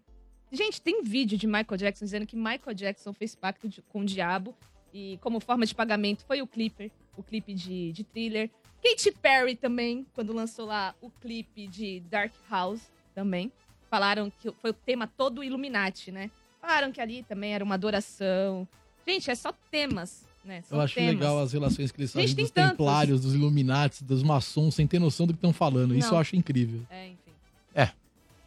Gente, 0.50 0.80
tem 0.80 1.02
vídeo 1.04 1.36
de 1.36 1.46
Michael 1.46 1.76
Jackson 1.76 2.06
dizendo 2.06 2.26
que 2.26 2.34
Michael 2.34 2.72
Jackson 2.74 3.12
fez 3.12 3.34
pacto 3.34 3.68
de- 3.68 3.82
com 3.82 4.00
o 4.00 4.04
diabo 4.04 4.56
e 4.92 5.18
como 5.22 5.40
forma 5.40 5.64
de 5.66 5.74
pagamento 5.74 6.24
foi 6.26 6.40
o 6.42 6.46
clipper, 6.46 6.90
o 7.16 7.22
clipe 7.22 7.52
de, 7.54 7.92
de 7.92 8.04
Thriller. 8.04 8.50
Katy 8.82 9.10
Perry 9.12 9.56
também, 9.56 10.06
quando 10.14 10.32
lançou 10.32 10.64
lá 10.66 10.94
o 11.00 11.10
clipe 11.10 11.66
de 11.66 12.00
Dark 12.08 12.32
House 12.50 12.80
também. 13.14 13.50
Falaram 13.90 14.30
que 14.30 14.52
foi 14.60 14.70
o 14.70 14.74
tema 14.74 15.06
todo 15.06 15.42
Illuminati, 15.42 16.12
né? 16.12 16.30
Falaram 16.60 16.92
que 16.92 17.00
ali 17.00 17.22
também 17.22 17.54
era 17.54 17.64
uma 17.64 17.74
adoração. 17.74 18.68
Gente, 19.06 19.30
é 19.30 19.34
só 19.34 19.52
temas, 19.70 20.26
né? 20.44 20.62
São 20.62 20.78
Eu 20.78 20.82
acho 20.84 20.94
temas. 20.94 21.14
legal 21.14 21.38
as 21.40 21.52
relações 21.52 21.90
que 21.90 22.00
eles 22.00 22.12
fazem 22.12 22.34
dos 22.34 22.50
tantos. 22.50 22.70
templários, 22.72 23.20
dos 23.22 23.34
Illuminati, 23.34 24.04
dos 24.04 24.22
maçons, 24.22 24.74
sem 24.74 24.86
ter 24.86 24.98
noção 24.98 25.26
do 25.26 25.32
que 25.32 25.38
estão 25.38 25.52
falando. 25.52 25.94
Isso 25.96 26.08
Não. 26.08 26.14
eu 26.16 26.20
acho 26.20 26.36
incrível. 26.36 26.82
É, 26.90 27.06
enfim. 27.08 27.32
É. 27.74 27.90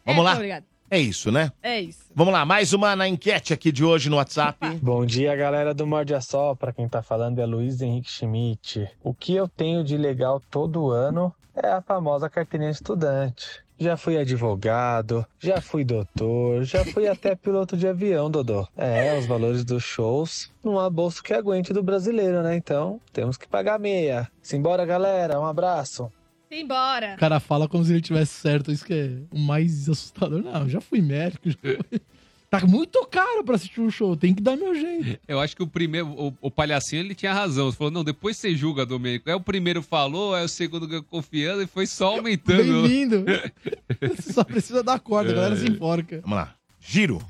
Vamos 0.06 0.20
É, 0.20 0.24
lá? 0.24 0.32
obrigado. 0.34 0.64
É 0.92 0.98
isso, 0.98 1.32
né? 1.32 1.50
É 1.62 1.80
isso. 1.80 2.04
Vamos 2.14 2.34
lá, 2.34 2.44
mais 2.44 2.74
uma 2.74 2.94
na 2.94 3.08
enquete 3.08 3.54
aqui 3.54 3.72
de 3.72 3.82
hoje 3.82 4.10
no 4.10 4.16
WhatsApp. 4.16 4.76
Bom 4.82 5.06
dia, 5.06 5.34
galera 5.34 5.72
do 5.72 5.86
Morde 5.86 6.14
a 6.14 6.20
Só. 6.20 6.54
Pra 6.54 6.70
quem 6.70 6.86
tá 6.86 7.02
falando 7.02 7.38
é 7.38 7.46
Luiz 7.46 7.80
Henrique 7.80 8.10
Schmidt. 8.10 8.90
O 9.02 9.14
que 9.14 9.34
eu 9.34 9.48
tenho 9.48 9.82
de 9.82 9.96
legal 9.96 10.38
todo 10.50 10.90
ano 10.90 11.34
é 11.56 11.68
a 11.68 11.80
famosa 11.80 12.28
carteirinha 12.28 12.70
de 12.70 12.76
estudante. 12.76 13.64
Já 13.78 13.96
fui 13.96 14.18
advogado, 14.18 15.24
já 15.40 15.62
fui 15.62 15.82
doutor, 15.82 16.62
já 16.64 16.84
fui 16.84 17.08
até 17.08 17.34
piloto 17.40 17.74
de 17.74 17.88
avião, 17.88 18.30
Dodô. 18.30 18.68
É, 18.76 19.18
os 19.18 19.24
valores 19.24 19.64
dos 19.64 19.82
shows 19.82 20.52
não 20.62 20.78
há 20.78 20.90
bolso 20.90 21.22
que 21.22 21.32
aguente 21.32 21.72
do 21.72 21.82
brasileiro, 21.82 22.42
né? 22.42 22.54
Então, 22.54 23.00
temos 23.14 23.38
que 23.38 23.48
pagar 23.48 23.80
meia. 23.80 24.30
Simbora, 24.42 24.84
galera. 24.84 25.40
Um 25.40 25.46
abraço. 25.46 26.12
Simbora. 26.56 27.14
O 27.16 27.18
cara 27.18 27.40
fala 27.40 27.66
como 27.66 27.82
se 27.84 27.92
ele 27.92 28.00
tivesse 28.02 28.32
certo. 28.34 28.70
Isso 28.70 28.84
que 28.84 28.92
é 28.92 29.10
o 29.30 29.38
mais 29.38 29.88
assustador. 29.88 30.42
Não, 30.42 30.62
eu 30.62 30.68
já 30.68 30.80
fui 30.80 31.00
médico. 31.00 31.48
já 31.50 31.56
fui- 31.58 31.78
Tá 32.50 32.66
muito 32.66 33.06
caro 33.06 33.42
pra 33.42 33.54
assistir 33.56 33.80
um 33.80 33.90
show. 33.90 34.14
Tem 34.14 34.34
que 34.34 34.42
dar 34.42 34.58
meu 34.58 34.74
jeito. 34.74 35.18
Eu 35.26 35.40
acho 35.40 35.56
que 35.56 35.62
o 35.62 35.66
primeiro, 35.66 36.08
o, 36.08 36.34
o 36.38 36.50
palhacinho, 36.50 37.00
ele 37.00 37.14
tinha 37.14 37.32
razão. 37.32 37.70
Você 37.70 37.78
falou, 37.78 37.90
não, 37.90 38.04
depois 38.04 38.36
você 38.36 38.54
julga, 38.54 38.84
Domênico. 38.84 39.30
Aí 39.30 39.34
o 39.34 39.40
primeiro 39.40 39.80
falou, 39.80 40.34
aí 40.34 40.44
o 40.44 40.48
segundo 40.48 40.86
ganhou 40.86 41.02
confiança 41.02 41.62
e 41.62 41.66
foi 41.66 41.86
só 41.86 42.08
aumentando. 42.18 42.82
Bem-vindo. 42.82 43.24
Você 44.14 44.32
só 44.34 44.44
precisa 44.44 44.82
dar 44.82 45.00
corda, 45.00 45.30
a 45.32 45.34
galera 45.34 45.56
se 45.56 45.66
enforca. 45.70 46.20
Vamos 46.20 46.36
lá. 46.36 46.54
Giro. 46.78 47.22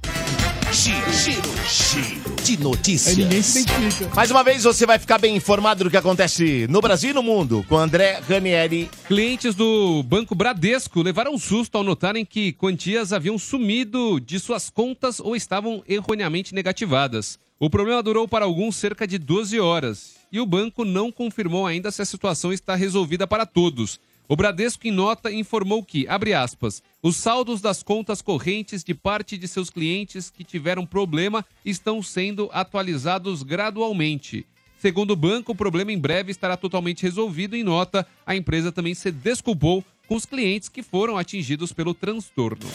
Giro, 0.73 1.13
giro, 1.13 1.43
giro 1.69 2.35
de 2.43 2.57
notícias. 2.57 3.19
Aí 3.19 3.23
ninguém 3.23 3.43
se 3.43 3.61
identifica. 3.61 4.15
Mais 4.17 4.31
uma 4.31 4.43
vez 4.43 4.65
você 4.65 4.87
vai 4.87 4.99
ficar 4.99 5.19
bem 5.19 5.37
informado 5.37 5.85
do 5.85 5.91
que 5.91 5.99
acontece 5.99 6.67
no 6.67 6.81
Brasil 6.81 7.11
e 7.11 7.13
no 7.13 7.23
mundo 7.23 7.63
com 7.69 7.77
André 7.77 8.23
Ranieri. 8.27 8.89
Clientes 9.07 9.55
do 9.55 10.03
Banco 10.03 10.35
Bradesco 10.35 11.03
levaram 11.03 11.35
um 11.35 11.39
susto 11.39 11.77
ao 11.77 11.85
notarem 11.85 12.25
que 12.25 12.55
quantias 12.55 13.13
haviam 13.13 13.39
sumido 13.39 14.19
de 14.19 14.41
suas 14.41 14.71
contas 14.71 15.21
ou 15.21 15.37
estavam 15.37 15.85
erroneamente 15.87 16.55
negativadas. 16.55 17.39
O 17.61 17.69
problema 17.69 18.03
durou 18.03 18.27
para 18.27 18.47
alguns 18.47 18.75
cerca 18.75 19.07
de 19.07 19.19
12 19.19 19.61
horas 19.61 20.15
e 20.33 20.41
o 20.41 20.47
banco 20.47 20.87
não 20.87 21.13
confirmou 21.13 21.67
ainda 21.67 21.91
se 21.91 22.01
a 22.01 22.07
situação 22.07 22.51
está 22.51 22.75
resolvida 22.75 23.27
para 23.27 23.45
todos. 23.45 24.01
O 24.29 24.37
Bradesco, 24.37 24.87
em 24.87 24.91
nota, 24.91 25.33
informou 25.33 25.83
que, 25.83 26.07
abre 26.07 26.33
aspas, 26.33 26.83
os 27.03 27.17
saldos 27.17 27.61
das 27.61 27.83
contas 27.83 28.23
correntes 28.23 28.85
de 28.85 28.95
parte 28.95 29.37
de 29.37 29.49
seus 29.49 29.69
clientes 29.69 30.31
que 30.31 30.45
tiveram 30.45 30.87
problema 30.87 31.45
estão 31.65 32.03
sendo 32.03 32.49
atualizados 32.53 33.43
gradualmente. 33.43 34.47
Segundo 34.79 35.13
o 35.13 35.17
banco, 35.17 35.53
o 35.53 35.57
problema 35.57 35.93
em 35.93 35.99
breve 35.99 36.31
estará 36.31 36.57
totalmente 36.57 37.03
resolvido. 37.03 37.57
Em 37.57 37.63
nota, 37.63 38.07
a 38.27 38.35
empresa 38.35 38.73
também 38.73 38.95
se 38.95 39.11
desculpou 39.11 39.85
com 40.09 40.15
os 40.17 40.25
clientes 40.25 40.69
que 40.69 40.83
foram 40.83 41.17
atingidos 41.19 41.73
pelo 41.73 41.95
transtorno. 41.95 42.67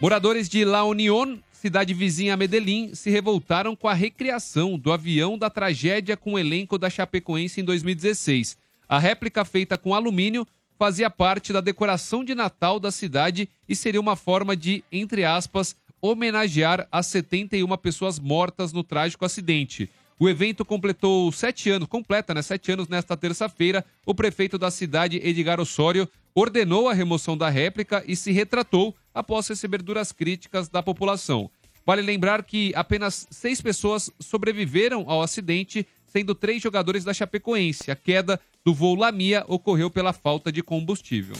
Moradores 0.00 0.48
de 0.48 0.64
La 0.64 0.84
Unión, 0.84 1.38
cidade 1.52 1.92
vizinha 1.92 2.34
a 2.34 2.36
Medellín, 2.36 2.94
se 2.94 3.10
revoltaram 3.10 3.76
com 3.76 3.86
a 3.86 3.92
recriação 3.92 4.78
do 4.78 4.92
avião 4.92 5.36
da 5.36 5.50
tragédia 5.50 6.16
com 6.16 6.34
o 6.34 6.38
elenco 6.38 6.78
da 6.78 6.88
Chapecoense 6.88 7.60
em 7.60 7.64
2016. 7.64 8.56
A 8.90 8.98
réplica 8.98 9.44
feita 9.44 9.78
com 9.78 9.94
alumínio 9.94 10.44
fazia 10.76 11.08
parte 11.08 11.52
da 11.52 11.60
decoração 11.60 12.24
de 12.24 12.34
Natal 12.34 12.80
da 12.80 12.90
cidade 12.90 13.48
e 13.68 13.76
seria 13.76 14.00
uma 14.00 14.16
forma 14.16 14.56
de, 14.56 14.82
entre 14.90 15.24
aspas, 15.24 15.76
homenagear 16.02 16.88
as 16.90 17.06
71 17.06 17.68
pessoas 17.76 18.18
mortas 18.18 18.72
no 18.72 18.82
trágico 18.82 19.24
acidente. 19.24 19.88
O 20.18 20.28
evento 20.28 20.64
completou 20.64 21.30
sete 21.30 21.70
anos, 21.70 21.86
completa, 21.86 22.34
né? 22.34 22.42
Sete 22.42 22.72
anos 22.72 22.88
nesta 22.88 23.16
terça-feira. 23.16 23.84
O 24.04 24.12
prefeito 24.12 24.58
da 24.58 24.72
cidade, 24.72 25.20
Edgar 25.22 25.60
Osório, 25.60 26.08
ordenou 26.34 26.88
a 26.88 26.92
remoção 26.92 27.36
da 27.36 27.48
réplica 27.48 28.02
e 28.08 28.16
se 28.16 28.32
retratou, 28.32 28.92
após 29.14 29.46
receber 29.46 29.82
duras 29.82 30.10
críticas 30.10 30.68
da 30.68 30.82
população. 30.82 31.48
Vale 31.86 32.02
lembrar 32.02 32.42
que 32.42 32.72
apenas 32.74 33.28
seis 33.30 33.60
pessoas 33.60 34.10
sobreviveram 34.18 35.04
ao 35.08 35.22
acidente, 35.22 35.86
sendo 36.06 36.34
três 36.34 36.60
jogadores 36.60 37.04
da 37.04 37.14
Chapecoense. 37.14 37.90
A 37.90 37.96
queda 37.96 38.40
do 38.64 38.74
voo 38.74 38.94
Lamia 38.94 39.44
ocorreu 39.48 39.90
pela 39.90 40.12
falta 40.12 40.52
de 40.52 40.62
combustível. 40.62 41.36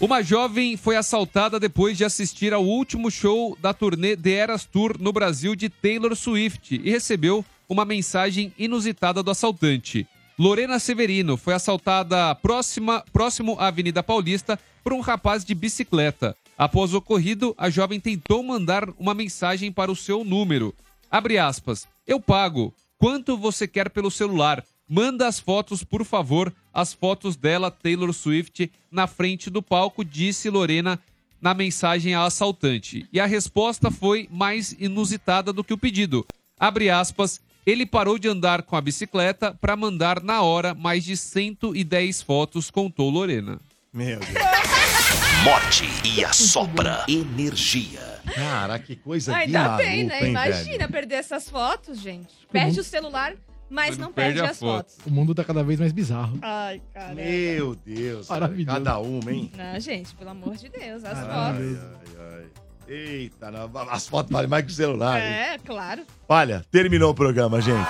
Uma 0.00 0.22
jovem 0.22 0.76
foi 0.76 0.96
assaltada 0.96 1.60
depois 1.60 1.96
de 1.96 2.04
assistir 2.04 2.54
ao 2.54 2.64
último 2.64 3.10
show 3.10 3.56
da 3.60 3.74
turnê 3.74 4.16
The 4.16 4.30
Eras 4.30 4.64
Tour 4.64 4.96
no 4.98 5.12
Brasil 5.12 5.54
de 5.54 5.68
Taylor 5.68 6.16
Swift 6.16 6.80
e 6.82 6.90
recebeu 6.90 7.44
uma 7.68 7.84
mensagem 7.84 8.52
inusitada 8.58 9.22
do 9.22 9.30
assaltante. 9.30 10.06
Lorena 10.38 10.78
Severino 10.78 11.36
foi 11.36 11.52
assaltada 11.52 12.34
próxima, 12.36 13.04
próximo 13.12 13.56
à 13.58 13.66
Avenida 13.66 14.02
Paulista 14.02 14.58
por 14.82 14.94
um 14.94 15.00
rapaz 15.00 15.44
de 15.44 15.54
bicicleta. 15.54 16.34
Após 16.56 16.94
o 16.94 16.98
ocorrido, 16.98 17.54
a 17.58 17.68
jovem 17.68 18.00
tentou 18.00 18.42
mandar 18.42 18.88
uma 18.98 19.12
mensagem 19.12 19.70
para 19.70 19.92
o 19.92 19.96
seu 19.96 20.24
número. 20.24 20.74
Abre 21.10 21.38
aspas. 21.38 21.86
Eu 22.06 22.18
pago. 22.18 22.74
Quanto 22.98 23.36
você 23.36 23.68
quer 23.68 23.90
pelo 23.90 24.10
celular? 24.10 24.64
Manda 24.92 25.28
as 25.28 25.38
fotos, 25.38 25.84
por 25.84 26.04
favor. 26.04 26.52
As 26.74 26.92
fotos 26.92 27.36
dela, 27.36 27.70
Taylor 27.70 28.12
Swift, 28.12 28.68
na 28.90 29.06
frente 29.06 29.48
do 29.48 29.62
palco, 29.62 30.04
disse 30.04 30.50
Lorena 30.50 30.98
na 31.40 31.54
mensagem 31.54 32.12
ao 32.12 32.26
assaltante. 32.26 33.06
E 33.12 33.20
a 33.20 33.24
resposta 33.26 33.88
foi 33.88 34.28
mais 34.32 34.72
inusitada 34.80 35.52
do 35.52 35.62
que 35.62 35.72
o 35.72 35.78
pedido. 35.78 36.26
Abre 36.58 36.90
aspas. 36.90 37.40
Ele 37.64 37.86
parou 37.86 38.18
de 38.18 38.26
andar 38.26 38.62
com 38.62 38.74
a 38.74 38.80
bicicleta 38.80 39.56
para 39.60 39.76
mandar 39.76 40.20
na 40.22 40.42
hora 40.42 40.74
mais 40.74 41.04
de 41.04 41.16
110 41.16 42.22
fotos, 42.22 42.68
contou 42.68 43.10
Lorena. 43.10 43.60
Meu 43.92 44.18
Deus. 44.18 44.30
Morte 45.44 45.84
e 46.04 46.24
a 46.24 46.32
sopra 46.32 47.04
energia. 47.08 48.00
Cara, 48.34 48.78
que 48.78 48.96
coisa 48.96 49.32
de 49.32 49.38
Ainda 49.38 49.62
maluco, 49.62 49.76
bem, 49.84 50.04
né? 50.04 50.22
hein, 50.24 50.30
Imagina 50.30 50.78
velho? 50.78 50.90
perder 50.92 51.14
essas 51.16 51.48
fotos, 51.48 51.98
gente. 52.00 52.28
Perde 52.50 52.80
o 52.80 52.84
celular, 52.84 53.34
mas 53.70 53.96
não, 53.96 54.12
perde, 54.12 54.40
as 54.40 54.58
fotos. 54.58 54.96
O 55.06 55.10
mundo 55.10 55.34
tá 55.34 55.44
cada 55.44 55.62
vez 55.62 55.78
mais 55.78 55.92
bizarro. 55.92 56.38
Ai, 56.42 56.82
cara. 56.92 57.14
Meu 57.14 57.74
Deus. 57.74 58.28
Maravilhoso. 58.28 58.66
Cada 58.78 58.98
uma, 58.98 59.32
hein? 59.32 59.52
Não, 59.56 59.78
gente, 59.80 60.14
pelo 60.14 60.30
amor 60.30 60.56
de 60.56 60.68
Deus, 60.68 61.04
as 61.04 61.18
Ai, 61.18 61.24
fotos. 61.24 61.78
ai, 61.78 62.16
ai. 62.34 62.46
Eita, 62.88 63.50
não, 63.52 63.70
as 63.88 64.08
fotos 64.08 64.32
valem 64.32 64.48
mais 64.50 64.64
que 64.66 64.72
o 64.72 64.74
celular. 64.74 65.20
hein? 65.20 65.26
É, 65.26 65.58
claro. 65.58 66.02
Olha, 66.28 66.64
terminou 66.72 67.12
o 67.12 67.14
programa, 67.14 67.60
gente. 67.60 67.88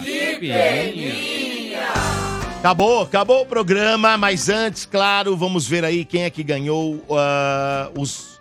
Que 0.00 0.52
Acabou, 2.60 3.02
acabou 3.02 3.42
o 3.42 3.46
programa, 3.46 4.16
mas 4.16 4.48
antes, 4.48 4.86
claro, 4.86 5.36
vamos 5.36 5.66
ver 5.66 5.84
aí 5.84 6.04
quem 6.04 6.22
é 6.22 6.30
que 6.30 6.44
ganhou 6.44 7.04
ah, 7.10 7.90
os 7.98 8.38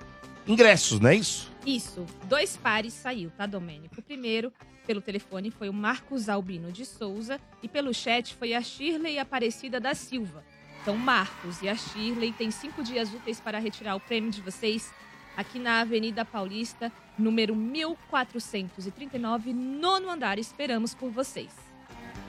ingressos, 0.47 0.99
não 0.99 1.09
é 1.09 1.15
isso? 1.15 1.51
Isso, 1.65 2.05
dois 2.29 2.55
pares 2.55 2.93
saiu, 2.93 3.31
tá, 3.35 3.47
Domênico? 3.47 3.95
O 3.99 4.01
primeiro, 4.03 4.51
pelo 4.85 5.01
telefone, 5.01 5.51
foi 5.51 5.69
o 5.69 5.73
Marcos 5.73 6.27
Albino 6.29 6.71
de 6.71 6.85
Souza 6.85 7.39
e 7.61 7.67
pelo 7.67 7.93
chat 7.93 8.33
foi 8.35 8.53
a 8.53 8.61
Shirley 8.61 9.19
Aparecida 9.19 9.79
da 9.79 9.93
Silva. 9.93 10.43
Então, 10.81 10.97
Marcos 10.97 11.61
e 11.61 11.69
a 11.69 11.75
Shirley 11.75 12.31
têm 12.33 12.49
cinco 12.51 12.83
dias 12.83 13.13
úteis 13.13 13.39
para 13.39 13.59
retirar 13.59 13.95
o 13.95 13.99
prêmio 13.99 14.31
de 14.31 14.41
vocês 14.41 14.91
aqui 15.37 15.59
na 15.59 15.81
Avenida 15.81 16.25
Paulista, 16.25 16.91
número 17.17 17.55
1439, 17.55 19.53
nono 19.53 20.09
andar. 20.09 20.39
Esperamos 20.39 20.93
por 20.93 21.09
vocês. 21.11 21.51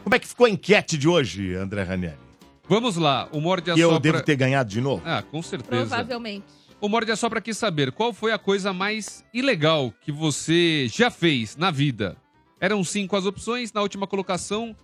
Como 0.02 0.14
é 0.14 0.18
que 0.18 0.26
ficou 0.26 0.46
a 0.46 0.50
enquete 0.50 0.98
de 0.98 1.08
hoje, 1.08 1.54
André 1.54 1.82
Ranieri? 1.82 2.18
Vamos 2.68 2.96
lá, 2.96 3.28
o 3.32 3.40
Morde 3.40 3.70
a 3.70 3.74
E 3.76 3.80
eu 3.80 3.90
Sopra- 3.90 4.00
devo 4.12 4.22
ter 4.24 4.36
ganhado 4.36 4.68
de 4.70 4.80
novo? 4.80 5.02
Ah, 5.04 5.22
com 5.22 5.42
certeza. 5.42 5.68
Provavelmente. 5.86 6.44
O 6.80 6.88
Morde 6.88 7.12
a 7.12 7.16
Sopra 7.16 7.40
quis 7.40 7.56
saber 7.56 7.92
qual 7.92 8.12
foi 8.12 8.32
a 8.32 8.38
coisa 8.38 8.72
mais 8.72 9.24
ilegal 9.32 9.92
que 10.00 10.10
você 10.10 10.86
já 10.88 11.10
fez 11.10 11.56
na 11.56 11.70
vida. 11.70 12.16
Eram 12.62 12.84
cinco 12.84 13.16
as 13.16 13.26
opções, 13.26 13.72
na 13.72 13.82
última 13.82 14.06
colocação, 14.06 14.76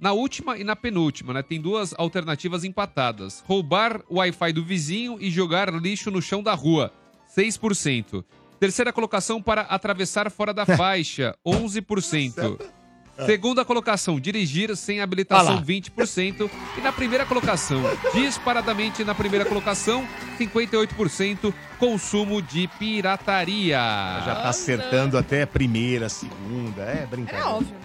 na 0.00 0.12
última 0.12 0.56
e 0.56 0.64
na 0.64 0.74
penúltima, 0.74 1.34
né? 1.34 1.42
Tem 1.42 1.60
duas 1.60 1.92
alternativas 1.98 2.64
empatadas. 2.64 3.44
Roubar 3.46 4.00
o 4.08 4.16
Wi-Fi 4.16 4.52
do 4.54 4.64
vizinho 4.64 5.18
e 5.20 5.30
jogar 5.30 5.70
lixo 5.70 6.10
no 6.10 6.22
chão 6.22 6.42
da 6.42 6.54
rua, 6.54 6.90
6%. 7.36 8.24
Terceira 8.58 8.90
colocação 8.90 9.42
para 9.42 9.60
atravessar 9.60 10.30
fora 10.30 10.54
da 10.54 10.64
faixa, 10.78 11.36
11%. 11.46 12.58
Segunda 13.24 13.64
colocação, 13.64 14.18
dirigir 14.18 14.76
sem 14.76 15.00
Ah 15.00 15.04
habilitação, 15.04 15.54
lá. 15.54 15.62
20%. 15.62 16.50
E 16.76 16.80
na 16.80 16.92
primeira 16.92 17.24
colocação, 17.24 17.82
disparadamente 18.12 19.04
na 19.04 19.14
primeira 19.14 19.44
colocação, 19.44 20.06
58%, 20.38 21.54
consumo 21.78 22.42
de 22.42 22.66
pirataria. 22.78 23.78
Já 24.24 24.34
tá 24.34 24.48
acertando 24.48 25.16
até 25.16 25.46
primeira, 25.46 26.08
segunda, 26.08 26.82
é 26.82 27.06
brincadeira. 27.06 27.46
Era 27.46 27.56
óbvio, 27.56 27.74
né? 27.74 27.80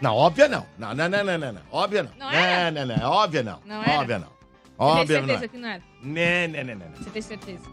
Não, 0.00 0.14
óbvia 0.14 0.48
não. 0.48 0.66
Não, 0.78 0.94
não, 0.94 1.08
não, 1.08 1.24
não, 1.24 1.38
não. 1.38 1.52
não. 1.52 1.62
Óbvia 1.70 2.02
não. 2.02 2.10
Não 2.18 2.30
era? 2.30 2.70
Não, 2.70 2.86
não, 2.86 2.96
não. 2.96 3.10
Óbvia 3.10 3.42
não. 3.42 3.60
Não 3.64 3.82
era? 3.82 4.00
Óbvia 4.00 4.18
não. 4.18 4.26
Você 4.26 4.32
Óbvia 4.78 5.06
tem 5.06 5.26
não. 5.26 5.28
certeza 5.28 5.48
que 5.48 5.58
não 5.58 5.68
era? 5.68 5.82
Né, 6.02 6.48
né, 6.48 6.64
né, 6.64 6.74
né. 6.74 6.86
Você 6.98 7.10
tem 7.10 7.22
certeza? 7.22 7.64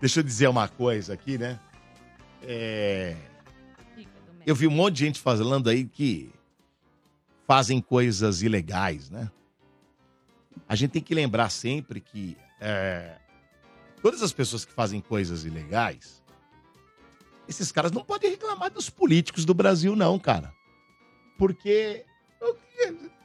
Deixa 0.00 0.20
eu 0.20 0.24
dizer 0.24 0.48
uma 0.48 0.68
coisa 0.68 1.14
aqui, 1.14 1.36
né? 1.38 1.58
É... 2.42 3.16
Eu 4.46 4.54
vi 4.54 4.66
um 4.66 4.70
monte 4.70 4.96
de 4.96 5.04
gente 5.06 5.20
falando 5.20 5.70
aí 5.70 5.84
que 5.84 6.30
fazem 7.46 7.80
coisas 7.80 8.42
ilegais, 8.42 9.08
né? 9.08 9.30
A 10.68 10.74
gente 10.74 10.92
tem 10.92 11.02
que 11.02 11.14
lembrar 11.14 11.50
sempre 11.50 12.00
que 12.00 12.36
é, 12.60 13.16
todas 14.02 14.22
as 14.22 14.32
pessoas 14.32 14.64
que 14.64 14.72
fazem 14.72 15.00
coisas 15.00 15.44
ilegais, 15.44 16.22
esses 17.48 17.72
caras 17.72 17.90
não 17.90 18.04
podem 18.04 18.30
reclamar 18.30 18.70
dos 18.70 18.90
políticos 18.90 19.44
do 19.44 19.54
Brasil, 19.54 19.96
não, 19.96 20.18
cara. 20.18 20.52
Porque 21.38 22.04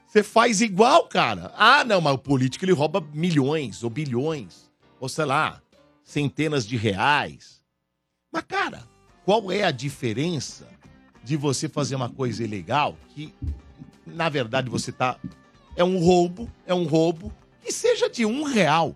você 0.08 0.24
faz 0.24 0.62
igual, 0.62 1.08
cara. 1.08 1.54
Ah, 1.56 1.84
não, 1.84 2.02
mas 2.02 2.14
o 2.14 2.18
político 2.18 2.66
ele 2.66 2.72
rouba 2.72 3.00
milhões 3.14 3.84
ou 3.84 3.90
bilhões, 3.90 4.72
ou 5.00 5.08
sei 5.08 5.26
lá, 5.26 5.62
centenas 6.04 6.66
de 6.66 6.76
reais. 6.78 7.62
Mas, 8.32 8.44
cara, 8.44 8.88
qual 9.24 9.52
é 9.52 9.64
a 9.64 9.72
diferença 9.72 10.68
de 11.24 11.36
você 11.38 11.68
fazer 11.70 11.96
uma 11.96 12.10
coisa 12.10 12.44
ilegal 12.44 12.98
que, 13.10 13.34
na 14.06 14.30
verdade, 14.30 14.70
você 14.70 14.92
tá. 14.92 15.18
É 15.76 15.84
um 15.84 16.00
roubo, 16.00 16.50
é 16.66 16.74
um 16.74 16.86
roubo, 16.86 17.32
que 17.64 17.72
seja 17.72 18.10
de 18.10 18.26
um 18.26 18.44
real. 18.44 18.96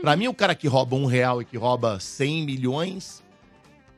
Pra 0.00 0.16
mim, 0.16 0.28
o 0.28 0.34
cara 0.34 0.54
que 0.54 0.68
rouba 0.68 0.96
um 0.96 1.06
real 1.06 1.40
e 1.40 1.44
que 1.44 1.56
rouba 1.56 1.98
100 1.98 2.44
milhões, 2.44 3.22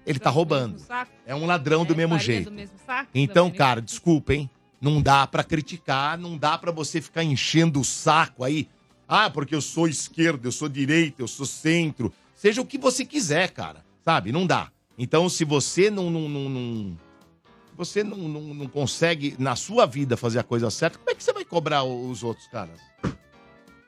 ele 0.07 0.19
tá 0.19 0.31
roubando. 0.31 0.79
saco? 0.79 1.11
É 1.27 1.35
um 1.35 1.47
ladrão 1.47 1.85
do 1.85 1.97
mesmo 1.97 2.19
jeito. 2.19 2.51
do 2.51 2.55
mesmo 2.57 2.77
saco, 2.87 3.11
Então, 3.15 3.45
Domênico? 3.47 3.59
cara, 3.59 3.83
desculpa, 3.83 4.35
hein? 4.35 4.49
Não 4.81 5.03
dá 5.03 5.27
pra 5.27 5.43
criticar, 5.45 6.17
não 6.17 6.39
dá 6.39 6.57
pra 6.57 6.71
você 6.71 7.01
ficar 7.01 7.25
enchendo 7.25 7.81
o 7.81 7.85
saco 7.85 8.45
aí. 8.45 8.69
Ah, 9.09 9.29
porque 9.29 9.55
eu 9.55 9.61
sou 9.61 9.89
esquerda, 9.89 10.47
eu 10.47 10.53
sou 10.53 10.69
direita, 10.69 11.21
eu 11.23 11.29
sou 11.29 11.45
centro. 11.45 12.13
Seja 12.37 12.61
o 12.63 12.67
que 12.67 12.79
você 12.79 13.05
quiser, 13.05 13.51
cara. 13.51 13.85
Sabe? 14.05 14.31
Não 14.33 14.47
dá. 14.47 14.71
Então, 14.97 15.29
se 15.29 15.45
você 15.45 15.91
não. 15.91 16.09
não, 16.11 16.29
não, 16.29 16.49
não- 16.49 16.97
você 17.81 18.05
não, 18.05 18.16
não, 18.19 18.43
não 18.55 18.66
consegue, 18.69 19.35
na 19.39 19.57
sua 19.57 19.86
vida, 19.86 20.15
fazer 20.16 20.39
a 20.39 20.43
coisa 20.43 20.70
certa, 20.70 20.98
como 20.98 21.09
é 21.11 21.15
que 21.15 21.23
você 21.24 21.32
vai 21.32 21.44
cobrar 21.47 21.82
os 21.82 22.23
outros 22.23 22.47
caras? 22.48 22.78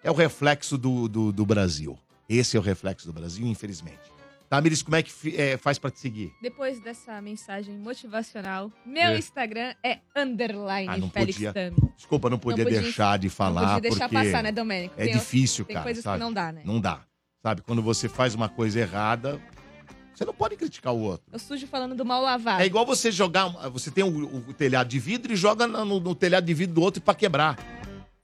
É 0.02 0.10
o 0.10 0.14
reflexo 0.14 0.78
do, 0.78 1.06
do, 1.08 1.30
do 1.30 1.44
Brasil. 1.44 1.98
Esse 2.28 2.56
é 2.56 2.60
o 2.60 2.62
reflexo 2.62 3.06
do 3.06 3.12
Brasil, 3.12 3.46
infelizmente. 3.46 4.00
Tamiris, 4.48 4.82
como 4.82 4.96
é 4.96 5.02
que 5.02 5.12
é, 5.36 5.56
faz 5.58 5.78
pra 5.78 5.90
te 5.90 6.00
seguir? 6.00 6.32
Depois 6.40 6.80
dessa 6.80 7.20
mensagem 7.20 7.76
motivacional, 7.78 8.70
meu 8.84 9.08
É. 9.08 9.18
Instagram 9.18 9.74
é 9.84 9.98
underline 10.16 10.88
Ah, 10.88 10.96
não 10.96 11.10
Félix 11.10 11.36
podia. 11.36 11.52
Tami. 11.52 11.92
Desculpa, 11.96 12.30
não 12.30 12.38
podia, 12.38 12.64
podia- 12.64 12.80
deixar 12.80 13.18
de 13.18 13.28
falar. 13.28 13.60
Não 13.62 13.74
podia 13.74 13.90
deixar 13.90 14.08
passar, 14.08 14.42
né, 14.42 14.52
Domênico? 14.52 14.94
É 14.96 15.04
Tem- 15.04 15.12
difícil, 15.14 15.64
tem 15.66 15.74
cara. 15.74 15.84
coisas 15.84 16.02
que 16.02 16.08
sabe? 16.08 16.18
não 16.18 16.32
dá, 16.32 16.50
né? 16.50 16.62
Não 16.64 16.80
dá. 16.80 17.00
Sabe, 17.42 17.60
quando 17.62 17.82
você 17.82 18.08
faz 18.08 18.34
uma 18.34 18.48
coisa 18.48 18.80
errada, 18.80 19.40
você 20.22 20.26
não 20.26 20.34
pode 20.34 20.56
criticar 20.56 20.94
o 20.94 21.00
outro. 21.00 21.26
Eu 21.32 21.38
sujo 21.38 21.66
falando 21.66 21.94
do 21.94 22.04
mal 22.04 22.22
lavado. 22.22 22.62
É 22.62 22.66
igual 22.66 22.86
você 22.86 23.10
jogar. 23.10 23.48
Você 23.70 23.90
tem 23.90 24.04
o, 24.04 24.26
o 24.48 24.52
telhado 24.52 24.88
de 24.88 24.98
vidro 24.98 25.32
e 25.32 25.36
joga 25.36 25.66
no, 25.66 25.98
no- 26.00 26.14
telhado 26.14 26.46
de 26.46 26.54
vidro 26.54 26.76
do 26.76 26.82
outro 26.82 27.02
pra 27.02 27.14
quebrar. 27.14 27.58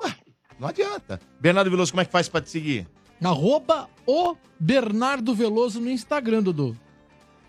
Ué, 0.03 0.15
não 0.59 0.69
adianta. 0.69 1.21
Bernardo 1.41 1.71
Veloso, 1.71 1.93
como 1.93 2.01
é 2.01 2.05
que 2.05 2.13
faz 2.13 2.29
pra 2.29 2.41
te 2.41 2.51
seguir? 2.51 2.87
Arroba 3.23 3.89
o 4.07 4.37
Bernardo 4.61 5.35
Veloso 5.35 5.81
no 5.81 5.91
Instagram, 5.91 6.43
Dudu. 6.43 6.77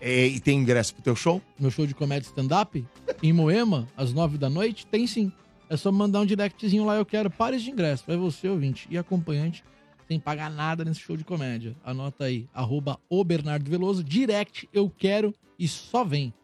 É, 0.00 0.26
e 0.26 0.40
tem 0.40 0.58
ingresso 0.58 0.94
pro 0.94 1.02
teu 1.02 1.14
show? 1.14 1.40
Meu 1.58 1.70
show 1.70 1.86
de 1.86 1.94
comédia 1.94 2.26
stand-up 2.26 2.84
em 3.22 3.32
Moema, 3.32 3.86
às 3.96 4.12
nove 4.12 4.36
da 4.38 4.48
noite, 4.50 4.86
tem 4.86 5.06
sim. 5.06 5.30
É 5.68 5.76
só 5.76 5.92
mandar 5.92 6.20
um 6.20 6.26
directzinho 6.26 6.84
lá, 6.84 6.96
eu 6.96 7.06
quero 7.06 7.30
pares 7.30 7.62
de 7.62 7.70
ingresso. 7.70 8.02
Vai 8.06 8.16
você, 8.16 8.48
ouvinte, 8.48 8.88
e 8.90 8.98
acompanhante, 8.98 9.62
sem 10.10 10.18
pagar 10.18 10.50
nada 10.50 10.84
nesse 10.84 10.98
show 10.98 11.16
de 11.16 11.22
comédia. 11.22 11.76
Anota 11.84 12.24
aí, 12.24 12.48
arroba 12.52 12.98
o 13.08 13.22
Bernardo 13.22 13.70
Veloso, 13.70 14.02
direct, 14.02 14.68
eu 14.72 14.90
quero 14.90 15.32
e 15.56 15.68
só 15.68 16.02
vem. 16.02 16.34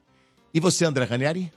E 0.54 0.60
você, 0.60 0.84
André 0.84 1.04
Ranieri? 1.04 1.52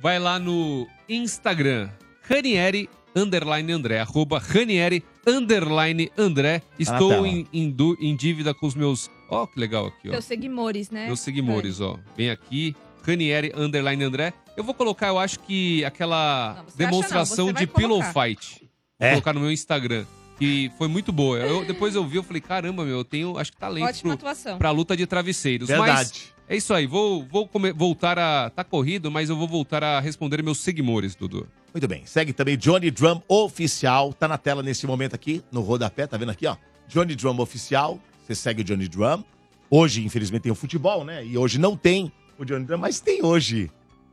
Vai 0.00 0.18
lá 0.18 0.38
no 0.38 0.86
Instagram, 1.06 1.90
Ranieri 2.22 2.88
underline 3.14 3.70
André. 3.72 4.00
Arroba 4.00 4.38
Ranieri, 4.38 5.04
underline 5.26 6.10
André. 6.16 6.60
Tá 6.60 6.66
Estou 6.78 7.26
em, 7.26 7.46
em 7.52 7.76
em 8.00 8.16
dívida 8.16 8.54
com 8.54 8.66
os 8.66 8.74
meus... 8.74 9.10
Ó, 9.28 9.46
que 9.46 9.60
legal 9.60 9.88
aqui, 9.88 10.08
ó. 10.08 10.12
Seus 10.12 10.24
seguidores, 10.24 10.90
né? 10.90 11.06
Meus 11.08 11.20
seguidores, 11.20 11.78
ó. 11.82 11.98
Vem 12.16 12.30
aqui, 12.30 12.74
Ranieri, 13.02 13.52
underline 13.54 14.02
André. 14.02 14.32
Eu 14.56 14.64
vou 14.64 14.72
colocar, 14.72 15.08
eu 15.08 15.18
acho 15.18 15.40
que 15.40 15.84
aquela 15.84 16.64
demonstração 16.74 17.48
não, 17.48 17.52
você 17.52 17.66
de 17.66 17.66
vai 17.66 17.82
pillow 17.82 18.00
colocar. 18.00 18.26
fight. 18.28 18.60
Vou 18.98 19.08
É? 19.08 19.10
colocar 19.10 19.34
no 19.34 19.40
meu 19.40 19.52
Instagram. 19.52 20.06
Que 20.40 20.72
foi 20.78 20.88
muito 20.88 21.12
boa. 21.12 21.38
Eu, 21.38 21.64
depois 21.66 21.94
eu 21.94 22.04
vi, 22.06 22.16
eu 22.16 22.22
falei, 22.22 22.40
caramba, 22.40 22.82
meu, 22.84 22.96
eu 22.96 23.04
tenho, 23.04 23.36
acho 23.36 23.52
que 23.52 23.58
talento 23.58 23.84
Ótima 23.84 24.16
pro, 24.16 24.26
atuação. 24.28 24.58
pra 24.58 24.70
luta 24.70 24.96
de 24.96 25.06
travesseiros. 25.06 25.68
Verdade. 25.68 25.90
Mas 25.92 26.34
é 26.48 26.56
isso 26.56 26.72
aí, 26.72 26.86
vou, 26.86 27.24
vou 27.30 27.46
come- 27.46 27.72
voltar 27.72 28.18
a... 28.18 28.48
Tá 28.48 28.64
corrido, 28.64 29.10
mas 29.10 29.28
eu 29.28 29.36
vou 29.36 29.46
voltar 29.46 29.84
a 29.84 30.00
responder 30.00 30.42
meus 30.42 30.58
seguidores, 30.58 31.14
Dudu. 31.14 31.46
Muito 31.74 31.86
bem. 31.86 32.06
Segue 32.06 32.32
também 32.32 32.56
Johnny 32.56 32.90
Drum 32.90 33.20
Oficial. 33.28 34.12
Tá 34.14 34.26
na 34.26 34.38
tela 34.38 34.62
nesse 34.62 34.86
momento 34.86 35.14
aqui, 35.14 35.42
no 35.52 35.60
rodapé, 35.60 36.06
tá 36.06 36.16
vendo 36.16 36.30
aqui, 36.30 36.46
ó? 36.46 36.56
Johnny 36.88 37.14
Drum 37.14 37.38
Oficial. 37.38 38.00
Você 38.26 38.34
segue 38.34 38.62
o 38.62 38.64
Johnny 38.64 38.88
Drum. 38.88 39.22
Hoje, 39.68 40.04
infelizmente, 40.04 40.42
tem 40.44 40.52
o 40.52 40.54
futebol, 40.56 41.04
né? 41.04 41.24
E 41.24 41.36
hoje 41.36 41.58
não 41.58 41.76
tem 41.76 42.10
o 42.38 42.44
Johnny 42.46 42.64
Drum, 42.64 42.78
mas 42.78 42.98
tem 42.98 43.22
hoje. 43.22 43.70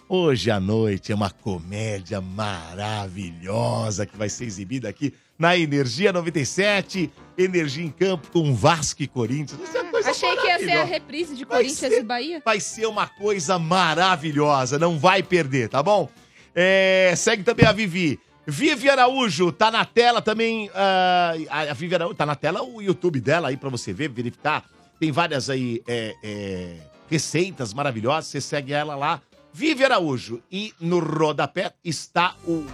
Hoje 0.10 0.52
à 0.52 0.60
noite 0.60 1.12
é 1.12 1.16
uma 1.16 1.30
comédia 1.32 2.22
maravilhosa 2.22 4.06
que 4.06 4.16
vai 4.18 4.30
ser 4.30 4.45
exibida 4.45 4.88
aqui 4.90 5.14
na 5.38 5.57
Energia 5.57 6.11
97. 6.14 7.11
Energia 7.38 7.85
em 7.85 7.91
campo 7.91 8.27
com 8.31 8.53
Vasco 8.55 9.03
e 9.03 9.07
Corinthians. 9.07 9.59
Ser 9.69 9.81
uma 9.81 9.91
coisa 9.91 10.09
Achei 10.09 10.35
que 10.38 10.47
ia 10.47 10.57
ser 10.59 10.72
a 10.72 10.84
reprise 10.84 11.35
de 11.35 11.45
Vai 11.45 11.57
Corinthians 11.64 11.93
ser- 11.93 11.99
e 11.99 12.03
Bahia. 12.03 12.41
Vai 12.43 12.59
ser 12.59 12.85
uma 12.88 13.05
coisa 13.07 13.59
maravilhosa, 13.59 14.80
não 14.80 14.97
vai 14.97 15.22
perder, 15.22 15.69
tá 15.69 15.84
bom? 15.84 16.09
É, 16.55 17.14
segue 17.15 17.43
também 17.43 17.65
a 17.65 17.72
Vivi. 17.72 18.19
Vivi 18.47 18.89
Araújo, 18.89 19.51
tá 19.51 19.69
na 19.69 19.84
tela 19.85 20.22
também. 20.22 20.72
ah, 20.73 21.34
a 21.69 21.73
Vivi 21.73 21.93
Araújo, 21.93 22.15
tá 22.15 22.26
na 22.26 22.35
tela 22.35 22.64
o 22.64 22.81
YouTube 22.81 23.19
dela 23.19 23.49
aí 23.49 23.57
pra 23.57 23.69
você 23.69 23.91
ver, 23.93 24.09
verificar. 24.09 24.64
Tem 24.99 25.11
várias 25.11 25.49
aí 25.49 25.84
é, 25.88 26.15
é, 26.23 26.73
receitas 27.09 27.73
maravilhosas. 27.73 28.27
Você 28.31 28.41
segue 28.41 28.73
ela 28.73 28.95
lá, 28.95 29.22
Vivi 29.53 29.84
Araújo. 29.84 30.41
E 30.51 30.73
no 30.80 30.97
rodapé 30.99 31.73
está 31.85 32.35
o 32.47 32.65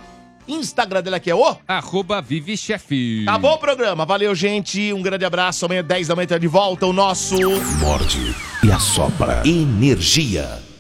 Instagram 0.48 1.02
dela 1.02 1.20
que 1.20 1.30
é 1.30 1.36
o. 1.36 1.56
Arroba 1.68 2.22
Vivi 2.22 2.58
Chefe. 2.58 3.24
Acabou 3.28 3.54
o 3.54 3.58
programa. 3.58 4.06
Valeu, 4.06 4.34
gente. 4.34 4.92
Um 4.94 5.02
grande 5.02 5.26
abraço. 5.26 5.66
Amanhã, 5.66 5.84
10 5.84 6.08
da 6.08 6.16
manhã, 6.16 6.28
tá 6.28 6.38
de 6.38 6.48
volta 6.48 6.86
o 6.86 6.94
nosso. 6.94 7.36
Morde 7.80 8.36
e 8.64 8.72
assopra. 8.72 9.42
Energia. 9.46 10.73